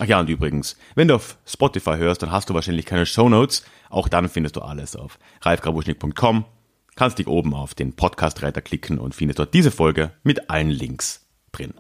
Ach 0.01 0.07
ja, 0.07 0.21
und 0.21 0.29
übrigens, 0.29 0.77
wenn 0.95 1.09
du 1.09 1.15
auf 1.15 1.39
Spotify 1.47 1.97
hörst, 1.97 2.23
dann 2.23 2.33
hast 2.33 2.51
du 2.51 2.55
wahrscheinlich 2.55 2.87
keine 2.87 3.07
Show 3.07 3.29
Notes. 3.29 3.65
Auch 3.89 4.09
dann 4.09 4.29
findest 4.29 4.57
du 4.57 4.63
alles 4.63 4.97
auf 4.97 5.19
ralfgrabuschnick.com. 5.43 6.45
Kannst 6.97 7.19
dich 7.19 7.29
oben 7.29 7.55
auf 7.55 7.75
den 7.75 7.95
Podcast-Reiter 7.95 8.63
klicken 8.63 8.99
und 8.99 9.15
findest 9.15 9.39
dort 9.39 9.55
diese 9.55 9.71
Folge 9.71 10.13
mit 10.23 10.51
allen 10.51 10.71
Links 10.71 11.26
drin. 11.57 11.75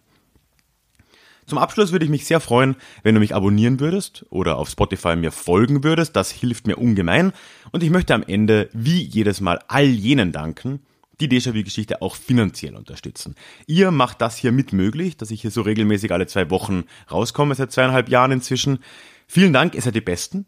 Zum 1.46 1.58
Abschluss 1.58 1.92
würde 1.92 2.04
ich 2.04 2.10
mich 2.10 2.26
sehr 2.26 2.40
freuen, 2.40 2.74
wenn 3.04 3.14
du 3.14 3.20
mich 3.20 3.34
abonnieren 3.34 3.78
würdest 3.78 4.26
oder 4.30 4.58
auf 4.58 4.68
Spotify 4.68 5.14
mir 5.14 5.30
folgen 5.30 5.84
würdest. 5.84 6.16
Das 6.16 6.32
hilft 6.32 6.66
mir 6.66 6.76
ungemein. 6.76 7.32
Und 7.70 7.84
ich 7.84 7.90
möchte 7.90 8.14
am 8.14 8.24
Ende, 8.24 8.68
wie 8.72 9.00
jedes 9.00 9.40
Mal, 9.40 9.60
all 9.68 9.84
jenen 9.84 10.32
danken, 10.32 10.80
die 11.20 11.28
Déjà-vu-Geschichte 11.28 12.02
auch 12.02 12.16
finanziell 12.16 12.74
unterstützen. 12.74 13.36
Ihr 13.66 13.92
macht 13.92 14.20
das 14.20 14.36
hier 14.36 14.50
mit 14.50 14.72
möglich, 14.72 15.16
dass 15.16 15.30
ich 15.30 15.40
hier 15.40 15.52
so 15.52 15.62
regelmäßig 15.62 16.12
alle 16.12 16.26
zwei 16.26 16.50
Wochen 16.50 16.84
rauskomme, 17.10 17.54
seit 17.54 17.70
zweieinhalb 17.70 18.08
Jahren 18.08 18.32
inzwischen. 18.32 18.80
Vielen 19.28 19.52
Dank, 19.52 19.76
ihr 19.76 19.82
seid 19.82 19.94
die 19.94 20.00
Besten. 20.00 20.46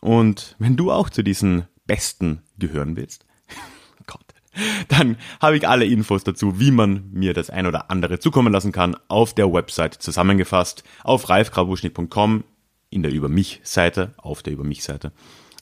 Und 0.00 0.54
wenn 0.60 0.76
du 0.76 0.92
auch 0.92 1.10
zu 1.10 1.22
diesen 1.22 1.66
Besten 1.86 2.42
gehören 2.58 2.96
willst, 2.96 3.25
dann 4.88 5.16
habe 5.40 5.56
ich 5.56 5.68
alle 5.68 5.84
Infos 5.84 6.24
dazu, 6.24 6.58
wie 6.60 6.70
man 6.70 7.10
mir 7.12 7.34
das 7.34 7.50
ein 7.50 7.66
oder 7.66 7.90
andere 7.90 8.18
zukommen 8.18 8.52
lassen 8.52 8.72
kann, 8.72 8.96
auf 9.08 9.34
der 9.34 9.52
Website 9.52 9.94
zusammengefasst, 9.94 10.84
auf 11.04 11.28
ralfgrabuschnitt.com, 11.28 12.44
in 12.90 13.02
der 13.02 13.12
Über 13.12 13.28
mich 13.28 13.60
Seite, 13.62 14.14
auf 14.16 14.42
der 14.42 14.52
Über 14.52 14.64
mich 14.64 14.84
Seite, 14.84 15.12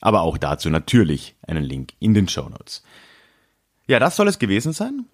aber 0.00 0.22
auch 0.22 0.38
dazu 0.38 0.70
natürlich 0.70 1.34
einen 1.46 1.64
Link 1.64 1.94
in 1.98 2.14
den 2.14 2.28
Show 2.28 2.48
Notes. 2.48 2.82
Ja, 3.86 3.98
das 3.98 4.16
soll 4.16 4.28
es 4.28 4.38
gewesen 4.38 4.72
sein. 4.72 5.06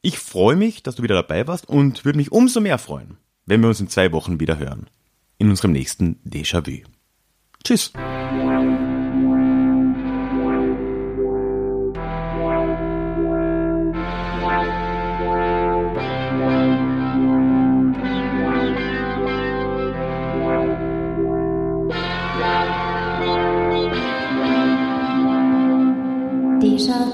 Ich 0.00 0.18
freue 0.18 0.56
mich, 0.56 0.82
dass 0.82 0.96
du 0.96 1.02
wieder 1.02 1.14
dabei 1.14 1.46
warst 1.46 1.68
und 1.68 2.04
würde 2.04 2.16
mich 2.16 2.32
umso 2.32 2.60
mehr 2.60 2.78
freuen, 2.78 3.18
wenn 3.46 3.60
wir 3.60 3.68
uns 3.68 3.80
in 3.80 3.88
zwei 3.88 4.10
Wochen 4.12 4.40
wieder 4.40 4.58
hören. 4.58 4.88
In 5.38 5.48
unserem 5.48 5.72
nächsten 5.72 6.20
Déjà-vu. 6.24 6.84
Tschüss. 7.64 7.92
上。 26.78 27.11